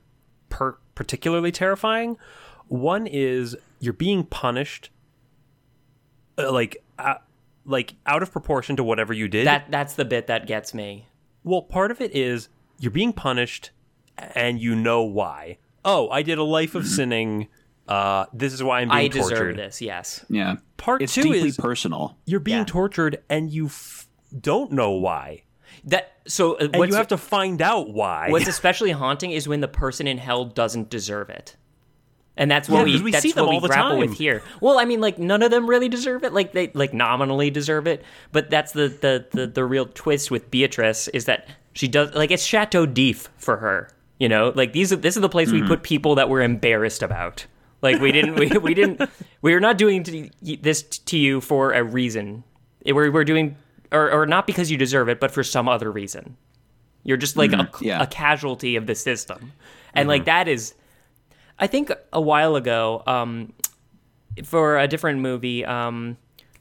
per- 0.49 0.79
particularly 0.95 1.53
terrifying. 1.53 2.17
One 2.69 3.07
is 3.07 3.57
you're 3.81 3.93
being 3.93 4.25
punished, 4.25 4.91
uh, 6.39 6.53
like 6.53 6.83
uh, 6.99 7.15
like 7.65 7.95
out 8.07 8.23
of 8.23 8.33
proportion 8.33 8.77
to 8.77 8.85
whatever 8.85 9.13
you 9.13 9.29
did. 9.29 9.47
That 9.47 9.71
that's 9.71 9.95
the 9.95 10.05
bit 10.05 10.27
that 10.27 10.47
gets 10.47 10.75
me. 10.75 11.07
well, 11.43 11.63
part 11.63 11.91
of 11.91 12.01
it 12.01 12.15
is 12.15 12.49
you're 12.79 12.91
being 12.91 13.13
punished, 13.13 13.71
and 14.17 14.61
you 14.61 14.75
know 14.75 15.03
why. 15.03 15.59
Oh, 15.85 16.09
I 16.09 16.23
did 16.23 16.39
a 16.39 16.43
life 16.45 16.75
of 16.75 16.87
sinning. 16.87 17.49
Uh, 17.87 18.25
this 18.33 18.55
is 18.55 18.63
why 18.63 18.81
I'm 18.81 18.89
being 18.89 18.99
I 18.99 19.09
tortured. 19.09 19.31
deserve 19.35 19.57
this. 19.57 19.83
Yes. 19.83 20.25
yeah. 20.31 20.57
Part 20.79 21.03
it's 21.03 21.13
two 21.15 21.23
deeply 21.25 21.49
is 21.49 21.57
personal. 21.59 22.17
you're 22.25 22.41
being 22.41 22.59
Yeah. 22.61 22.65
tortured, 22.65 23.23
and 23.29 23.51
you 23.51 23.67
f- 23.67 24.09
don't 24.41 24.73
know 24.73 24.93
why, 24.93 25.43
That 25.87 26.13
so 26.27 26.55
uh, 26.55 26.69
and 26.73 26.89
you 26.89 26.95
have 26.95 27.09
to 27.09 27.19
find 27.19 27.61
out 27.61 27.91
why. 27.91 28.31
what's 28.31 28.49
especially 28.49 28.91
haunting 28.93 29.33
is 29.33 29.47
when 29.47 29.61
the 29.61 29.69
person 29.69 30.07
in 30.07 30.19
hell 30.19 30.45
doesn't 30.47 30.89
deserve 30.91 31.29
it. 31.31 31.57
And 32.37 32.51
that's 32.51 32.69
what 32.69 32.79
Yeah, 32.79 32.85
we, 32.85 32.93
'cause 32.93 33.03
we 33.03 33.11
that's 33.13 33.23
see 33.23 33.33
them 33.33 33.45
what 33.45 33.51
we 33.51 33.55
all 33.57 33.61
the 33.61 33.69
grapple 33.69 33.91
time. 33.91 33.99
with 34.01 34.15
here. 34.19 34.43
Well, 34.61 34.79
I 34.79 34.87
mean, 34.87 35.01
like 35.01 35.19
none 35.19 35.43
of 35.43 35.51
them 35.53 35.69
really 35.69 35.89
deserve 35.89 36.25
it. 36.25 36.33
Like 36.33 36.53
they 36.53 36.71
like 36.75 36.93
nominally 36.95 37.51
deserve 37.51 37.87
it, 37.87 38.03
but 38.33 38.51
that's 38.51 38.73
the 38.73 38.89
the 38.89 39.27
the, 39.31 39.47
the 39.47 39.65
real 39.65 39.87
twist 39.87 40.31
with 40.31 40.51
Beatrice 40.51 41.07
is 41.09 41.27
that 41.27 41.47
she 41.75 41.87
does 41.87 42.15
like 42.15 42.31
it's 42.31 42.45
Chateau 42.45 42.87
d'If 42.87 43.29
for 43.37 43.59
her. 43.59 43.89
You 44.19 44.29
know, 44.29 44.53
like 44.55 44.73
these 44.73 44.93
are 44.93 44.97
this 44.97 45.17
is 45.17 45.23
the 45.23 45.29
place 45.29 45.49
Mm-hmm. 45.51 45.63
we 45.63 45.69
put 45.69 45.83
people 45.83 46.15
that 46.17 46.29
we're 46.29 46.43
embarrassed 46.43 47.03
about. 47.03 47.47
Like 47.83 48.01
we 48.01 48.11
didn't 48.11 48.37
we, 48.37 48.49
we 48.59 48.73
didn't 48.75 49.03
we 49.43 49.53
are 49.55 49.61
not 49.61 49.77
doing 49.79 50.03
to, 50.05 50.31
this 50.61 50.83
to 50.83 51.19
you 51.19 51.41
for 51.43 51.73
a 51.73 51.85
reason. 51.85 52.43
We're 52.87 53.11
we're 53.13 53.25
doing 53.25 53.57
or 53.95 54.11
or 54.11 54.27
not 54.27 54.47
because 54.47 54.71
you 54.71 54.77
deserve 54.77 55.09
it, 55.09 55.21
but 55.21 55.31
for 55.31 55.43
some 55.43 55.69
other 55.69 55.91
reason. 55.91 56.37
You're 57.05 57.19
just 57.19 57.37
like 57.37 57.53
a, 57.53 57.71
yeah. 57.83 58.03
a 58.03 58.07
casualty 58.07 58.77
of 58.77 58.87
the 58.87 58.95
system, 58.95 59.53
and 59.93 60.09
like 60.09 60.25
that 60.25 60.49
is. 60.49 60.75
I 61.59 61.69
think 61.69 61.93
a 62.13 62.21
while 62.21 62.57
ago, 62.57 63.03
um, 63.07 63.53
for 64.43 64.79
a 64.79 64.89
different 64.89 65.21
movie, 65.21 65.65
um, 65.65 66.17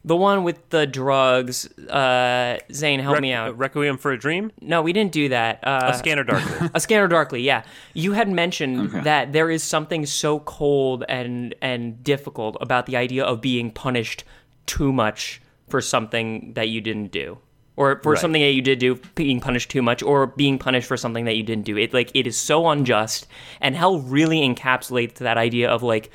the 0.06 0.16
one 0.16 0.44
with 0.44 0.70
the 0.70 0.86
drugs. 0.86 1.66
Uh, 1.80 2.60
Zane, 2.72 3.00
help 3.00 3.22
me 3.22 3.32
out. 3.32 3.58
Requiem 3.58 3.98
for 3.98 4.12
a 4.12 4.18
Dream, 4.18 4.52
No, 4.62 4.82
we 4.82 4.92
didn't 4.92 5.14
do 5.14 5.30
that. 5.30 5.66
Uh, 5.66 5.92
a 5.94 5.98
Scanner 5.98 6.24
Darkly. 6.24 6.70
a 6.74 6.80
Scanner 6.80 7.08
Darkly, 7.08 7.42
yeah. 7.42 7.64
You 7.94 8.12
had 8.12 8.30
mentioned 8.30 8.92
that 9.04 9.32
there 9.32 9.50
is 9.50 9.64
something 9.64 10.06
so 10.06 10.40
cold 10.40 11.06
and 11.08 11.56
and 11.62 12.04
difficult 12.04 12.58
about 12.60 12.86
the 12.86 12.98
idea 12.98 13.24
of 13.24 13.40
being 13.40 13.72
punished 13.72 14.24
too 14.66 14.92
much 14.92 15.42
for 15.74 15.82
something 15.82 16.54
that 16.54 16.70
you 16.70 16.82
didn't 16.82 17.12
do. 17.12 17.40
Or 17.78 18.00
for 18.04 18.12
Right. 18.12 18.22
something 18.22 18.44
that 18.44 18.52
you 18.52 18.62
did 18.62 18.78
do, 18.78 19.00
being 19.16 19.40
punished 19.40 19.72
too 19.72 19.82
much, 19.82 20.04
or 20.04 20.28
being 20.28 20.60
punished 20.60 20.86
for 20.88 20.98
something 20.98 21.26
that 21.26 21.36
you 21.36 21.42
didn't 21.42 21.66
do. 21.66 21.76
It 21.80 21.96
like 21.96 22.12
it 22.14 22.28
is 22.28 22.38
so 22.38 22.70
unjust, 22.70 23.26
and 23.60 23.76
hell 23.76 23.98
really 23.98 24.42
encapsulates 24.48 25.16
that 25.16 25.40
idea 25.40 25.68
of 25.68 25.82
like 25.82 26.12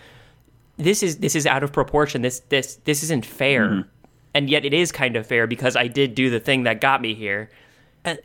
this 0.77 1.03
is 1.03 1.17
this 1.19 1.35
is 1.35 1.45
out 1.45 1.65
of 1.65 1.73
proportion. 1.73 2.23
This 2.23 2.39
this 2.51 2.77
this 2.85 3.03
isn't 3.03 3.27
fair, 3.27 3.69
mm-hmm. 3.69 3.89
and 4.33 4.49
yet 4.49 4.65
it 4.65 4.73
is 4.73 4.93
kind 4.93 5.17
of 5.17 5.27
fair 5.27 5.49
because 5.49 5.75
I 5.75 5.89
did 5.89 6.15
do 6.15 6.31
the 6.31 6.39
thing 6.39 6.63
that 6.63 6.81
got 6.81 7.03
me 7.03 7.15
here. 7.15 7.51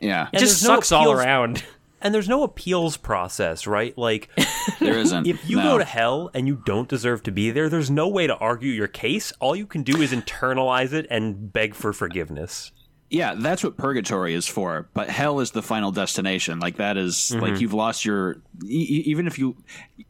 Yeah. 0.00 0.28
It 0.32 0.38
just 0.38 0.62
there's 0.62 0.62
no 0.62 0.76
sucks 0.76 0.92
all 0.92 1.10
around. 1.10 1.64
and 2.04 2.14
there's 2.14 2.28
no 2.28 2.44
appeals 2.44 2.96
process, 2.96 3.66
right? 3.66 3.96
Like, 3.98 4.28
There 4.78 4.96
isn't. 4.98 5.26
if 5.26 5.48
you 5.50 5.56
no. 5.56 5.62
go 5.62 5.78
to 5.78 5.84
hell 5.84 6.30
and 6.34 6.46
you 6.46 6.62
don't 6.64 6.88
deserve 6.88 7.22
to 7.24 7.32
be 7.32 7.50
there, 7.50 7.68
there's 7.68 7.90
no 7.90 8.06
way 8.08 8.26
to 8.28 8.36
argue 8.36 8.70
your 8.70 8.86
case. 8.88 9.32
All 9.40 9.56
you 9.56 9.66
can 9.66 9.82
do 9.82 10.00
is 10.00 10.12
internalize 10.12 10.92
it 10.92 11.06
and 11.10 11.52
beg 11.52 11.74
for 11.74 11.92
forgiveness. 11.92 12.70
Yeah, 13.10 13.34
that's 13.36 13.62
what 13.62 13.76
purgatory 13.76 14.34
is 14.34 14.46
for. 14.46 14.88
But 14.94 15.08
hell 15.08 15.38
is 15.40 15.52
the 15.52 15.62
final 15.62 15.92
destination. 15.92 16.58
Like 16.58 16.76
that 16.78 16.96
is- 16.96 17.14
Mm-hmm. 17.32 17.40
like 17.40 17.60
you've 17.60 17.74
lost 17.74 18.04
your. 18.04 18.42
E- 18.64 19.02
even 19.06 19.26
if 19.26 19.38
you, 19.38 19.56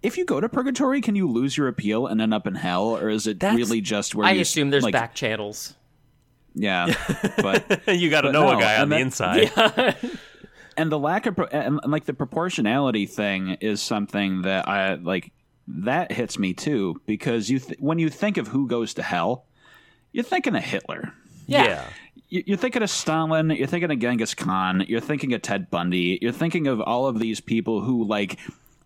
if 0.02 0.16
you 0.16 0.24
go 0.24 0.40
to 0.40 0.48
purgatory, 0.48 1.00
can 1.00 1.14
you 1.14 1.28
lose 1.30 1.57
your 1.57 1.68
appeal 1.68 2.07
and 2.07 2.20
end 2.22 2.33
up 2.33 2.46
in 2.46 2.54
hell, 2.54 2.96
or 2.96 3.11
is 3.11 3.26
it 3.26 3.40
That's- 3.40 3.59
really 3.59 3.80
just 3.80 4.14
where 4.14 4.26
I 4.26 4.33
you 4.33 4.40
assume 4.40 4.70
there's 4.70 4.85
like, 4.85 4.92
back 4.92 5.14
channels. 5.14 5.74
Yeah, 6.54 6.94
but 7.42 7.83
you 7.88 8.09
got 8.11 8.22
to 8.22 8.33
know 8.33 8.50
no, 8.52 8.59
a 8.59 8.61
guy 8.61 8.76
on 8.76 8.83
and 8.92 8.92
the 8.92 8.96
that- 8.96 9.00
inside. 9.02 10.11
and 10.77 10.91
the 10.91 10.99
lack 10.99 11.27
of 11.27 11.37
pro- 11.37 11.47
and, 11.47 11.81
and, 11.83 11.93
like 11.93 12.05
the 12.05 12.15
proportionality 12.15 13.07
thing 13.07 13.57
is 13.61 13.81
something 13.83 14.43
that 14.43 14.69
I 14.69 14.95
like 14.95 15.33
that 15.69 16.13
hits 16.13 16.39
me 16.39 16.53
too 16.53 17.01
because 17.07 17.49
you 17.51 17.59
th- 17.59 17.79
when 17.81 17.99
you 17.99 18.11
think 18.11 18.37
of 18.37 18.49
who 18.49 18.67
goes 18.67 18.95
to 18.95 19.03
hell, 19.03 19.47
you're 20.13 20.25
thinking 20.25 20.55
of 20.55 20.63
Hitler. 20.63 21.13
Yeah. 21.47 21.85
You- 22.29 22.45
You're 22.47 22.57
thinking 22.59 22.83
of 22.83 22.91
Stalin. 22.91 23.51
You're 23.51 23.67
thinking 23.69 23.91
of 23.93 23.99
Genghis 23.99 24.35
Khan. 24.35 24.85
You're 24.89 25.01
thinking 25.01 25.35
of 25.35 25.43
Ted 25.43 25.71
Bundy. 25.71 26.19
You're 26.21 26.33
thinking 26.33 26.67
of 26.67 26.81
all 26.81 27.07
of 27.07 27.19
these 27.21 27.41
people 27.41 27.81
who 27.83 28.05
like 28.05 28.39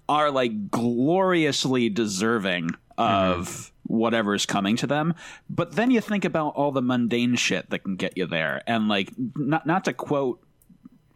are 0.09 0.31
like 0.31 0.71
gloriously 0.71 1.89
deserving 1.89 2.71
of 2.99 3.49
mm-hmm. 3.49 3.95
whatever's 3.97 4.45
coming 4.45 4.77
to 4.77 4.87
them. 4.87 5.15
But 5.49 5.73
then 5.77 5.91
you 5.91 6.01
think 6.01 6.25
about 6.25 6.55
all 6.57 6.73
the 6.73 6.83
mundane 6.83 7.37
shit 7.37 7.71
that 7.71 7.85
can 7.85 7.97
get 7.97 8.17
you 8.19 8.27
there, 8.27 8.61
and 8.67 8.89
like 8.89 9.13
not 9.37 9.67
not 9.67 9.85
to 9.85 9.93
quote. 9.93 10.41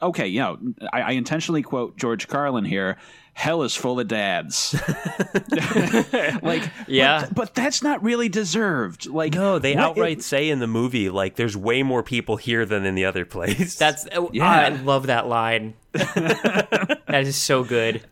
Okay, 0.03 0.27
you 0.27 0.41
know, 0.41 0.59
I, 0.93 1.01
I 1.03 1.11
intentionally 1.13 1.63
quote 1.63 1.97
George 1.97 2.27
Carlin 2.29 2.65
here. 2.65 2.99
Hell 3.35 3.63
is 3.63 3.75
full 3.75 3.99
of 3.99 4.09
dads. 4.09 4.75
like, 6.43 6.69
Yeah. 6.87 7.21
but, 7.27 7.35
but 7.35 7.55
that's 7.55 7.83
not 7.83 8.03
really 8.03 8.29
deserved. 8.29 9.07
Like, 9.07 9.35
No, 9.35 9.59
they 9.59 9.75
what- 9.75 9.85
outright 9.85 10.23
say 10.23 10.51
in 10.51 10.59
the 10.59 10.67
movie, 10.67 11.09
like, 11.09 11.37
there's 11.37 11.57
way 11.57 11.83
more 11.83 12.03
people 12.03 12.37
here 12.37 12.67
than 12.67 12.85
in 12.85 12.95
the 12.95 13.05
other 13.07 13.25
place. 13.25 13.77
That's 13.77 14.07
oh, 14.15 14.31
Yeah. 14.33 14.45
I 14.51 14.69
love 14.71 15.07
that 15.07 15.29
line. 15.29 15.75
that 15.93 17.23
is 17.25 17.37
so 17.37 17.65
good. 17.65 18.03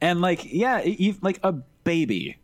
And 0.00 0.20
like, 0.20 0.44
yeah, 0.44 0.84
like 1.22 1.40
a 1.42 1.52
baby 1.84 2.36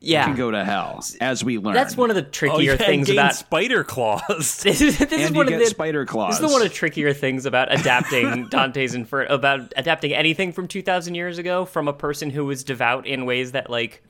Yeah. 0.00 0.26
can 0.26 0.36
go 0.36 0.50
to 0.50 0.64
hell, 0.64 1.04
as 1.20 1.42
we 1.42 1.58
learn. 1.58 1.74
That's 1.74 1.96
one 1.96 2.10
of 2.10 2.16
the 2.16 2.24
oh, 2.24 2.30
trickier 2.30 2.72
yeah, 2.72 2.76
things 2.76 3.08
about 3.08 3.34
spider 3.34 3.82
claws. 3.94 4.62
this 4.62 4.80
is 4.80 4.98
this 4.98 5.12
is 5.12 5.30
you 5.30 5.36
one 5.36 5.46
get 5.46 5.54
of 5.54 5.60
the 5.60 5.66
spider 5.66 6.04
claws. 6.04 6.38
This 6.38 6.48
is 6.48 6.52
one 6.52 6.62
of 6.62 6.68
the 6.68 6.74
trickier 6.74 7.12
things 7.12 7.46
about 7.46 7.72
adapting 7.72 8.46
Dante's 8.50 8.94
Inferno, 8.94 9.32
about 9.34 9.72
adapting 9.76 10.12
anything 10.12 10.52
from 10.52 10.68
2,000 10.68 11.14
years 11.14 11.38
ago 11.38 11.64
from 11.64 11.88
a 11.88 11.92
person 11.92 12.30
who 12.30 12.44
was 12.44 12.62
devout 12.62 13.06
in 13.06 13.24
ways 13.24 13.52
that, 13.52 13.70
like, 13.70 14.02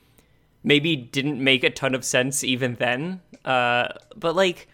maybe 0.66 0.96
didn't 0.96 1.42
make 1.42 1.64
a 1.64 1.70
ton 1.70 1.94
of 1.94 2.04
sense 2.04 2.44
even 2.44 2.74
then. 2.74 3.20
Uh, 3.44 3.88
but 4.16 4.34
like 4.34 4.68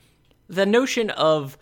the 0.49 0.67
notion 0.67 1.11
of 1.11 1.57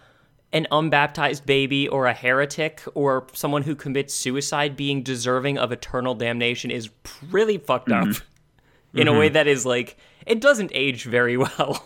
an 0.52 0.66
unbaptized 0.70 1.44
baby 1.44 1.88
or 1.88 2.06
a 2.06 2.12
heretic 2.12 2.82
or 2.94 3.26
someone 3.32 3.62
who 3.62 3.74
commits 3.74 4.14
suicide 4.14 4.76
being 4.76 5.02
deserving 5.02 5.58
of 5.58 5.70
eternal 5.70 6.14
damnation 6.14 6.70
is 6.70 6.90
really 7.30 7.58
fucked 7.58 7.90
up 7.92 8.08
in 8.94 9.08
a 9.08 9.12
way 9.12 9.26
mm-hmm. 9.26 9.34
that 9.34 9.46
is 9.46 9.64
like 9.66 9.96
it 10.26 10.40
doesn't 10.40 10.70
age 10.74 11.04
very 11.04 11.36
well. 11.36 11.84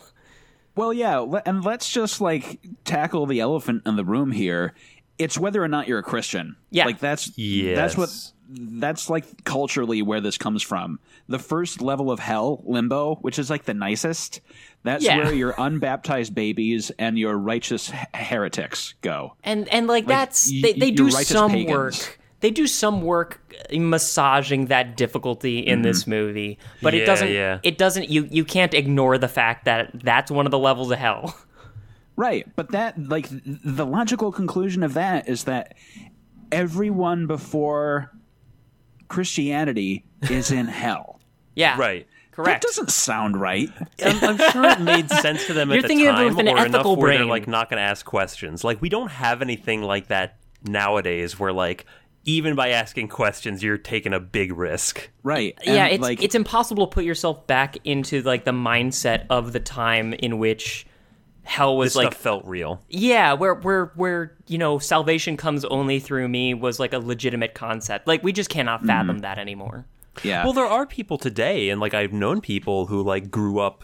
Well, 0.77 0.93
yeah, 0.93 1.25
and 1.47 1.65
let's 1.65 1.91
just 1.91 2.21
like 2.21 2.59
tackle 2.85 3.27
the 3.27 3.41
elephant 3.41 3.83
in 3.87 3.97
the 3.97 4.05
room 4.05 4.33
here. 4.33 4.75
It's 5.19 5.39
whether 5.39 5.63
or 5.63 5.69
not 5.69 5.87
you're 5.87 6.01
a 6.01 6.03
Christian. 6.03 6.57
Yeah. 6.71 6.87
like 6.87 6.99
that's 6.99 7.31
that's 7.37 7.97
what 7.97 8.11
that's 8.49 9.09
like 9.09 9.45
culturally 9.45 10.03
where 10.03 10.21
this 10.21 10.37
comes 10.37 10.63
from. 10.63 10.99
The 11.29 11.39
first 11.39 11.81
level 11.81 12.11
of 12.11 12.19
hell, 12.19 12.63
limbo, 12.65 13.17
which 13.17 13.39
is 13.39 13.51
like 13.51 13.65
the 13.65 13.75
nicest. 13.75 14.41
That's 14.83 15.05
Yeah. 15.05 15.19
where 15.19 15.33
your 15.33 15.55
unbaptized 15.59 16.35
babies 16.35 16.91
and 16.99 17.19
your 17.19 17.39
righteous 17.39 17.93
heretics 18.13 18.95
go. 19.01 19.35
and 19.45 19.69
and 19.69 19.87
like, 19.87 20.07
that's 20.07 20.51
y- 20.51 20.61
they, 20.63 20.73
they 20.73 20.91
do 20.91 21.11
some 21.11 21.51
pagans. 21.53 21.71
work 21.71 22.19
they 22.45 22.51
do 22.51 22.67
some 22.67 23.01
work 23.01 23.41
massaging 23.73 24.67
that 24.67 24.97
difficulty 24.97 25.59
in 25.59 25.81
this 25.83 26.03
mm-hmm. 26.03 26.11
movie 26.11 26.59
but 26.83 26.93
it 26.93 27.07
doesn't 27.07 27.31
yeah. 27.31 27.59
it 27.63 27.79
doesn't 27.79 28.11
you 28.11 28.29
you 28.31 28.45
can't 28.45 28.75
ignore 28.75 29.17
the 29.17 29.29
fact 29.29 29.65
that 29.65 29.91
that's 30.05 30.31
one 30.31 30.47
of 30.47 30.51
the 30.51 30.59
levels 30.59 30.91
of 30.91 30.99
hell 30.99 31.35
Right, 32.17 32.47
but 32.55 32.71
that 32.71 32.97
like 33.09 33.29
the 33.31 33.85
logical 33.85 34.31
conclusion 34.31 34.83
of 34.83 34.95
that 34.95 35.29
is 35.29 35.45
that 35.45 35.75
everyone 36.53 37.27
before 37.27 38.13
Christianity 39.09 40.05
is 40.23 40.51
in 40.53 40.67
hell. 40.83 41.21
yeah 41.57 41.77
Right. 41.77 42.07
correct 42.31 42.63
That 42.63 42.69
doesn't 42.69 42.91
sound 42.91 43.41
right. 43.41 43.69
I'm, 44.05 44.23
I'm 44.23 44.53
sure 44.53 44.65
it 44.65 44.81
made 44.81 45.11
sense 45.11 45.47
to 45.47 45.55
them 45.55 45.69
You're 45.71 45.79
at 45.79 45.83
the 45.83 45.89
thinking 45.89 46.07
of 46.07 46.15
it 46.15 46.19
time, 46.19 46.27
with 46.29 46.39
an 46.39 46.49
or 46.49 46.59
enough 46.59 46.67
ethical 46.67 46.97
where 46.97 47.11
they're 47.11 47.19
brain. 47.19 47.29
like 47.29 47.49
not 47.49 47.69
going 47.69 47.79
to 47.79 47.83
ask 47.83 48.07
questions. 48.07 48.63
Like 48.63 48.81
we 48.81 48.89
don't 48.89 49.11
have 49.11 49.43
anything 49.43 49.83
like 49.83 50.07
that 50.09 50.39
nowadays, 50.63 51.39
where 51.41 51.53
like 51.53 51.85
even 52.27 52.55
by 52.55 52.71
asking 52.71 53.09
questions, 53.09 53.63
you're 53.63 53.77
taking 53.79 54.13
a 54.15 54.21
big 54.21 54.53
risk. 54.57 55.11
Right. 55.23 55.59
yeah 55.65 55.87
it's 55.87 56.03
like 56.03 56.23
it's 56.23 56.35
impossible 56.35 56.87
to 56.87 56.95
put 56.95 57.05
yourself 57.05 57.47
back 57.47 57.77
into 57.85 58.23
like 58.23 58.45
the 58.45 58.53
mindset 58.53 59.27
of 59.31 59.53
the 59.53 59.61
time 59.61 60.13
in 60.15 60.39
which 60.39 60.87
hell 61.43 61.77
was 61.77 61.91
This 61.93 61.97
like 61.97 62.13
stuff 62.13 62.23
felt 62.23 62.45
real. 62.47 62.81
yeah 62.89 63.35
where 63.35 63.55
where 63.55 63.93
where 63.97 64.35
you 64.47 64.57
know 64.57 64.79
salvation 64.79 65.37
comes 65.37 65.65
only 65.67 66.01
through 66.01 66.27
me 66.29 66.55
was 66.55 66.81
like 66.81 66.95
a 66.95 66.99
legitimate 66.99 67.53
concept 67.55 68.07
like 68.09 68.23
we 68.23 68.33
just 68.33 68.49
cannot 68.49 68.79
Mm-hmm. 68.81 68.87
fathom 68.89 69.19
that 69.19 69.39
anymore 69.39 69.85
yeah. 70.23 70.45
Well, 70.45 70.53
there 70.53 70.65
are 70.65 70.87
people 70.87 71.19
today, 71.19 71.71
and 71.71 71.81
like 71.81 71.93
I've 71.93 72.13
known 72.13 72.41
people 72.41 72.87
who 72.87 73.03
like 73.03 73.33
grew 73.33 73.59
up 73.59 73.83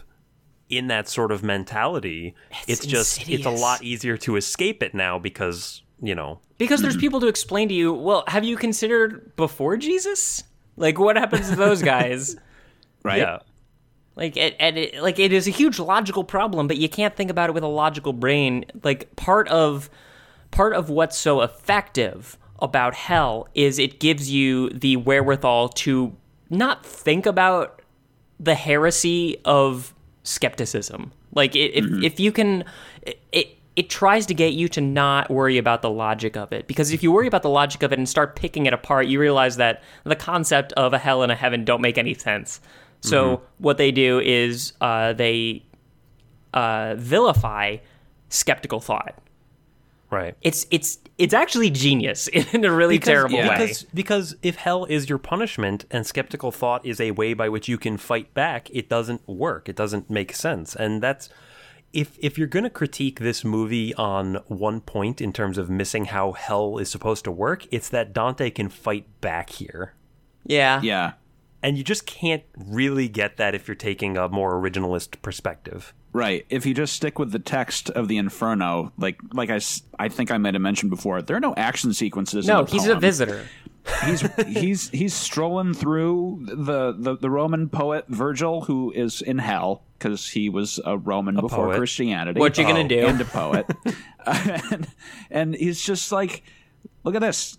in 0.69 0.87
that 0.87 1.09
sort 1.09 1.29
of 1.29 1.43
mentality. 1.43 2.33
It's, 2.69 2.85
just 2.85 3.29
it's 3.29 3.45
a 3.45 3.49
lot 3.49 3.83
easier 3.83 4.15
to 4.19 4.37
escape 4.37 4.81
it 4.81 4.93
now 4.93 5.19
because 5.19 5.81
you 6.01 6.15
know 6.15 6.39
because 6.57 6.79
Mm-hmm. 6.79 6.83
there's 6.89 6.97
people 6.97 7.19
to 7.21 7.27
explain 7.27 7.67
to 7.69 7.73
you 7.73 7.93
well 7.93 8.23
have 8.27 8.43
you 8.43 8.57
considered 8.57 9.35
before 9.35 9.77
jesus 9.77 10.43
like 10.77 10.97
what 10.99 11.15
happens 11.17 11.49
to 11.49 11.55
those 11.55 11.81
guys 11.81 12.35
right. 13.03 13.19
yeah. 13.19 13.39
like 14.15 14.35
it, 14.37 14.55
and 14.59 14.77
it 14.77 15.01
like 15.01 15.19
it 15.19 15.31
is 15.33 15.47
a 15.47 15.51
huge 15.51 15.79
logical 15.79 16.23
problem 16.23 16.67
but 16.67 16.77
you 16.77 16.89
can't 16.89 17.15
think 17.15 17.29
about 17.29 17.49
it 17.49 17.53
with 17.53 17.63
a 17.63 17.67
logical 17.67 18.13
brain 18.13 18.65
like 18.83 19.15
part 19.15 19.47
of 19.49 19.89
part 20.49 20.73
of 20.73 20.89
what's 20.89 21.17
so 21.17 21.41
effective 21.41 22.37
about 22.59 22.93
hell 22.93 23.47
is 23.55 23.79
it 23.79 23.99
gives 23.99 24.29
you 24.29 24.69
the 24.69 24.95
wherewithal 24.97 25.69
to 25.69 26.15
not 26.49 26.85
think 26.85 27.25
about 27.25 27.81
the 28.39 28.55
heresy 28.55 29.37
of 29.45 29.93
skepticism 30.23 31.11
like 31.33 31.55
it, 31.55 31.71
if, 31.73 31.85
if 32.03 32.19
you 32.19 32.31
can 32.31 32.63
it, 33.31 33.57
it 33.75 33.89
tries 33.89 34.25
to 34.25 34.33
get 34.33 34.53
you 34.53 34.67
to 34.67 34.81
not 34.81 35.29
worry 35.29 35.57
about 35.57 35.81
the 35.81 35.89
logic 35.89 36.35
of 36.35 36.51
it 36.51 36.67
because 36.67 36.91
if 36.91 37.01
you 37.01 37.11
worry 37.11 37.27
about 37.27 37.41
the 37.41 37.49
logic 37.49 37.83
of 37.83 37.93
it 37.93 37.97
and 37.99 38.07
start 38.07 38.35
picking 38.35 38.65
it 38.65 38.73
apart 38.73 39.07
you 39.07 39.19
realize 39.19 39.57
that 39.57 39.81
the 40.03 40.15
concept 40.15 40.73
of 40.73 40.93
a 40.93 40.97
hell 40.97 41.23
and 41.23 41.31
a 41.31 41.35
heaven 41.35 41.63
don't 41.63 41.81
make 41.81 41.97
any 41.97 42.13
sense 42.13 42.59
so 43.03 43.41
what 43.57 43.77
they 43.77 43.89
do 43.91 44.19
is 44.19 44.73
uh, 44.79 45.11
they 45.13 45.63
uh, 46.53 46.93
vilify 46.97 47.77
skeptical 48.29 48.79
thought 48.79 49.17
Right. 50.11 50.35
it's 50.41 50.67
it's 50.71 50.99
it's 51.17 51.33
actually 51.33 51.69
genius 51.69 52.27
in 52.53 52.65
a 52.65 52.71
really 52.71 52.99
terrible 52.99 53.35
yeah. 53.35 53.49
way 53.49 53.57
Because 53.57 53.83
because 53.93 54.35
if 54.43 54.55
hell 54.57 54.83
is 54.85 55.07
your 55.07 55.17
punishment 55.17 55.85
and 55.89 56.05
skeptical 56.05 56.51
thought 56.51 56.85
is 56.85 56.99
a 56.99 57.11
way 57.11 57.33
by 57.33 57.47
which 57.47 57.69
you 57.69 57.77
can 57.77 57.95
fight 57.95 58.33
back, 58.33 58.69
it 58.71 58.89
doesn't 58.89 59.25
work. 59.27 59.69
It 59.69 59.75
doesn't 59.77 60.09
make 60.09 60.33
sense. 60.35 60.75
And 60.75 61.01
that's 61.01 61.29
if 61.93 62.17
if 62.19 62.37
you're 62.37 62.47
going 62.47 62.63
to 62.63 62.69
critique 62.69 63.19
this 63.19 63.43
movie 63.43 63.93
on 63.95 64.35
one 64.47 64.81
point 64.81 65.21
in 65.21 65.33
terms 65.33 65.57
of 65.57 65.69
missing 65.69 66.05
how 66.05 66.31
hell 66.33 66.77
is 66.77 66.89
supposed 66.89 67.23
to 67.25 67.31
work, 67.31 67.67
it's 67.71 67.89
that 67.89 68.13
Dante 68.13 68.49
can 68.49 68.69
fight 68.69 69.05
back 69.21 69.49
here. 69.49 69.93
yeah 70.45 70.81
Yeah. 70.81 71.13
And 71.63 71.77
you 71.77 71.83
just 71.83 72.07
can't 72.07 72.41
really 72.57 73.07
get 73.07 73.37
that 73.37 73.53
if 73.53 73.67
you're 73.67 73.75
taking 73.75 74.17
a 74.17 74.27
more 74.27 74.59
originalist 74.59 75.21
perspective. 75.21 75.93
Right. 76.11 76.43
If 76.49 76.65
you 76.65 76.73
just 76.73 76.93
stick 76.93 77.19
with 77.19 77.31
the 77.31 77.39
text 77.39 77.91
of 77.91 78.07
the 78.07 78.17
Inferno, 78.17 78.91
like 78.97 79.19
like 79.33 79.49
I, 79.49 79.59
I 79.99 80.09
think 80.09 80.31
I 80.31 80.37
might 80.37 80.55
have 80.55 80.61
mentioned 80.61 80.89
before, 80.89 81.21
there 81.21 81.37
are 81.37 81.41
no 81.41 81.53
action 81.55 81.93
sequences. 81.93 82.47
in 82.47 82.53
no 82.53 82.63
the 82.63 82.71
he's 82.71 82.87
a 82.87 82.95
visitor 82.95 83.45
He's 84.05 84.21
he's 84.47 84.89
he's 84.89 85.13
strolling 85.13 85.73
through 85.73 86.45
the, 86.47 86.93
the, 86.97 87.17
the 87.17 87.29
Roman 87.29 87.69
poet 87.69 88.05
Virgil, 88.07 88.61
who 88.61 88.91
is 88.91 89.21
in 89.21 89.37
hell 89.39 89.83
because 89.97 90.29
he 90.29 90.49
was 90.49 90.79
a 90.85 90.97
Roman 90.97 91.35
before 91.35 91.65
poet. 91.67 91.77
Christianity. 91.77 92.39
what 92.39 92.57
you 92.57 92.63
gonna 92.65 92.81
Oh, 92.83 92.87
do 92.87 93.05
and 93.07 93.21
a 93.21 93.25
poet, 93.25 93.65
and, 94.25 94.87
and 95.29 95.55
he's 95.55 95.81
just 95.81 96.11
like, 96.11 96.43
look 97.03 97.15
at 97.15 97.21
this. 97.21 97.57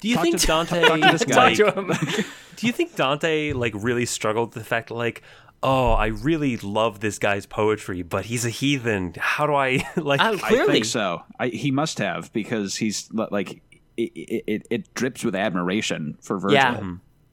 Do 0.00 0.08
you 0.08 0.16
Talk 0.16 0.24
think 0.24 0.38
to- 0.40 0.46
Dante 0.46 0.82
talk 0.82 1.00
to 1.00 1.10
this 1.12 1.24
guy. 1.24 1.54
Talk 1.54 1.74
to 1.74 1.80
him. 1.80 2.24
Do 2.56 2.66
you 2.66 2.72
think 2.72 2.96
Dante 2.96 3.52
like 3.52 3.72
really 3.76 4.04
struggled 4.06 4.54
with 4.54 4.62
the 4.62 4.68
fact 4.68 4.90
like, 4.90 5.22
oh, 5.62 5.92
I 5.92 6.06
really 6.08 6.56
love 6.58 7.00
this 7.00 7.18
guy's 7.18 7.44
poetry, 7.46 8.02
but 8.02 8.26
he's 8.26 8.44
a 8.44 8.50
heathen. 8.50 9.14
How 9.18 9.46
do 9.46 9.54
I 9.54 9.86
like? 9.96 10.20
Uh, 10.20 10.36
I 10.42 10.66
think 10.66 10.84
so. 10.84 11.22
I, 11.38 11.48
he 11.48 11.70
must 11.70 11.98
have 11.98 12.32
because 12.32 12.76
he's 12.76 13.10
like 13.12 13.62
it, 13.96 14.12
it, 14.14 14.44
it, 14.46 14.66
it 14.70 14.94
drips 14.94 15.24
with 15.24 15.34
admiration 15.34 16.16
for 16.20 16.38
Virgil. 16.38 16.54
Yeah. 16.54 16.80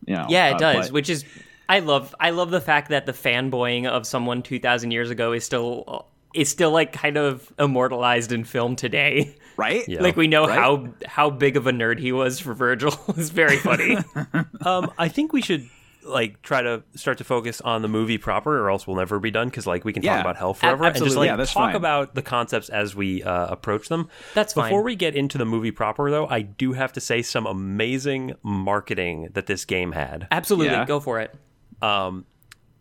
You 0.05 0.15
know, 0.15 0.25
Yeah, 0.29 0.49
it 0.49 0.55
uh, 0.55 0.57
does, 0.57 0.87
but- 0.87 0.93
which 0.93 1.09
is 1.09 1.25
I 1.69 1.79
love 1.79 2.13
I 2.19 2.31
love 2.31 2.51
the 2.51 2.61
fact 2.61 2.89
that 2.89 3.05
the 3.05 3.13
fanboying 3.13 3.85
of 3.87 4.05
someone 4.05 4.41
2000 4.43 4.91
years 4.91 5.09
ago 5.09 5.31
is 5.31 5.45
still 5.45 6.07
is 6.33 6.49
still 6.49 6.71
like 6.71 6.91
kind 6.91 7.15
of 7.17 7.53
immortalized 7.59 8.31
in 8.31 8.43
film 8.43 8.75
today. 8.75 9.35
right. 9.55 9.87
Yeah. 9.87 10.01
Like 10.01 10.15
we 10.17 10.27
know 10.27 10.45
Right. 10.47 10.57
how 10.59 10.87
how 11.05 11.29
big 11.29 11.55
of 11.57 11.67
a 11.67 11.71
nerd 11.71 11.99
he 11.99 12.11
was 12.11 12.39
for 12.39 12.53
Virgil. 12.53 12.93
it's 13.09 13.29
very 13.29 13.57
funny. 13.57 13.97
um, 14.65 14.91
I 14.97 15.07
think 15.07 15.31
we 15.31 15.41
should 15.41 15.69
like 16.05 16.41
try 16.41 16.61
to 16.61 16.83
start 16.95 17.17
to 17.19 17.23
focus 17.23 17.61
on 17.61 17.81
the 17.81 17.87
movie 17.87 18.17
proper, 18.17 18.59
or 18.59 18.69
else 18.69 18.85
we'll 18.85 18.97
never 18.97 19.19
be 19.19 19.31
done 19.31 19.47
because 19.49 19.65
like 19.67 19.85
we 19.85 19.93
can 19.93 20.03
Yeah. 20.03 20.13
talk 20.17 20.21
about 20.21 20.37
hell 20.37 20.53
forever 20.53 20.85
and 20.85 20.95
just 20.97 21.15
like 21.15 21.27
Yeah, 21.27 21.35
that's 21.35 21.53
talk 21.53 21.67
fine. 21.69 21.75
about 21.75 22.15
the 22.15 22.21
concepts 22.21 22.69
as 22.69 22.95
we 22.95 23.23
uh, 23.23 23.47
approach 23.47 23.89
them. 23.89 24.09
That's 24.33 24.53
fine. 24.53 24.69
Before 24.69 24.83
we 24.83 24.95
get 24.95 25.15
into 25.15 25.37
the 25.37 25.45
movie 25.45 25.71
proper, 25.71 26.09
though, 26.11 26.27
I 26.27 26.41
do 26.41 26.73
have 26.73 26.93
to 26.93 26.99
say 27.01 27.21
some 27.21 27.45
amazing 27.45 28.33
marketing 28.43 29.29
that 29.33 29.45
this 29.47 29.65
game 29.65 29.93
had. 29.93 30.27
Absolutely, 30.31 30.73
Yeah. 30.73 30.85
go 30.85 30.99
for 30.99 31.19
it. 31.19 31.33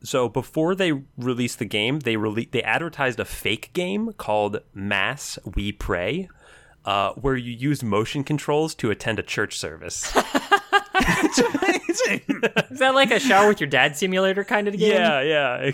So 0.04 0.28
before 0.28 0.74
they 0.74 0.92
released 1.16 1.60
the 1.60 1.64
game, 1.64 2.00
they 2.00 2.16
rele- 2.16 2.50
they 2.50 2.62
advertised 2.62 3.20
a 3.20 3.24
fake 3.24 3.70
game 3.72 4.12
called 4.14 4.58
Mass 4.74 5.38
We 5.54 5.70
Pray, 5.70 6.28
uh, 6.84 7.12
where 7.12 7.36
you 7.36 7.52
use 7.52 7.84
motion 7.84 8.24
controls 8.24 8.74
to 8.76 8.90
attend 8.90 9.20
a 9.20 9.22
church 9.22 9.56
service. 9.60 10.12
Is 10.94 12.78
that 12.78 12.92
like 12.94 13.10
a 13.10 13.20
shower 13.20 13.48
with 13.48 13.60
your 13.60 13.68
dad 13.68 13.96
simulator 13.96 14.44
kind 14.44 14.68
of 14.68 14.76
game? 14.76 14.92
yeah, 14.92 15.20
yeah. 15.22 15.72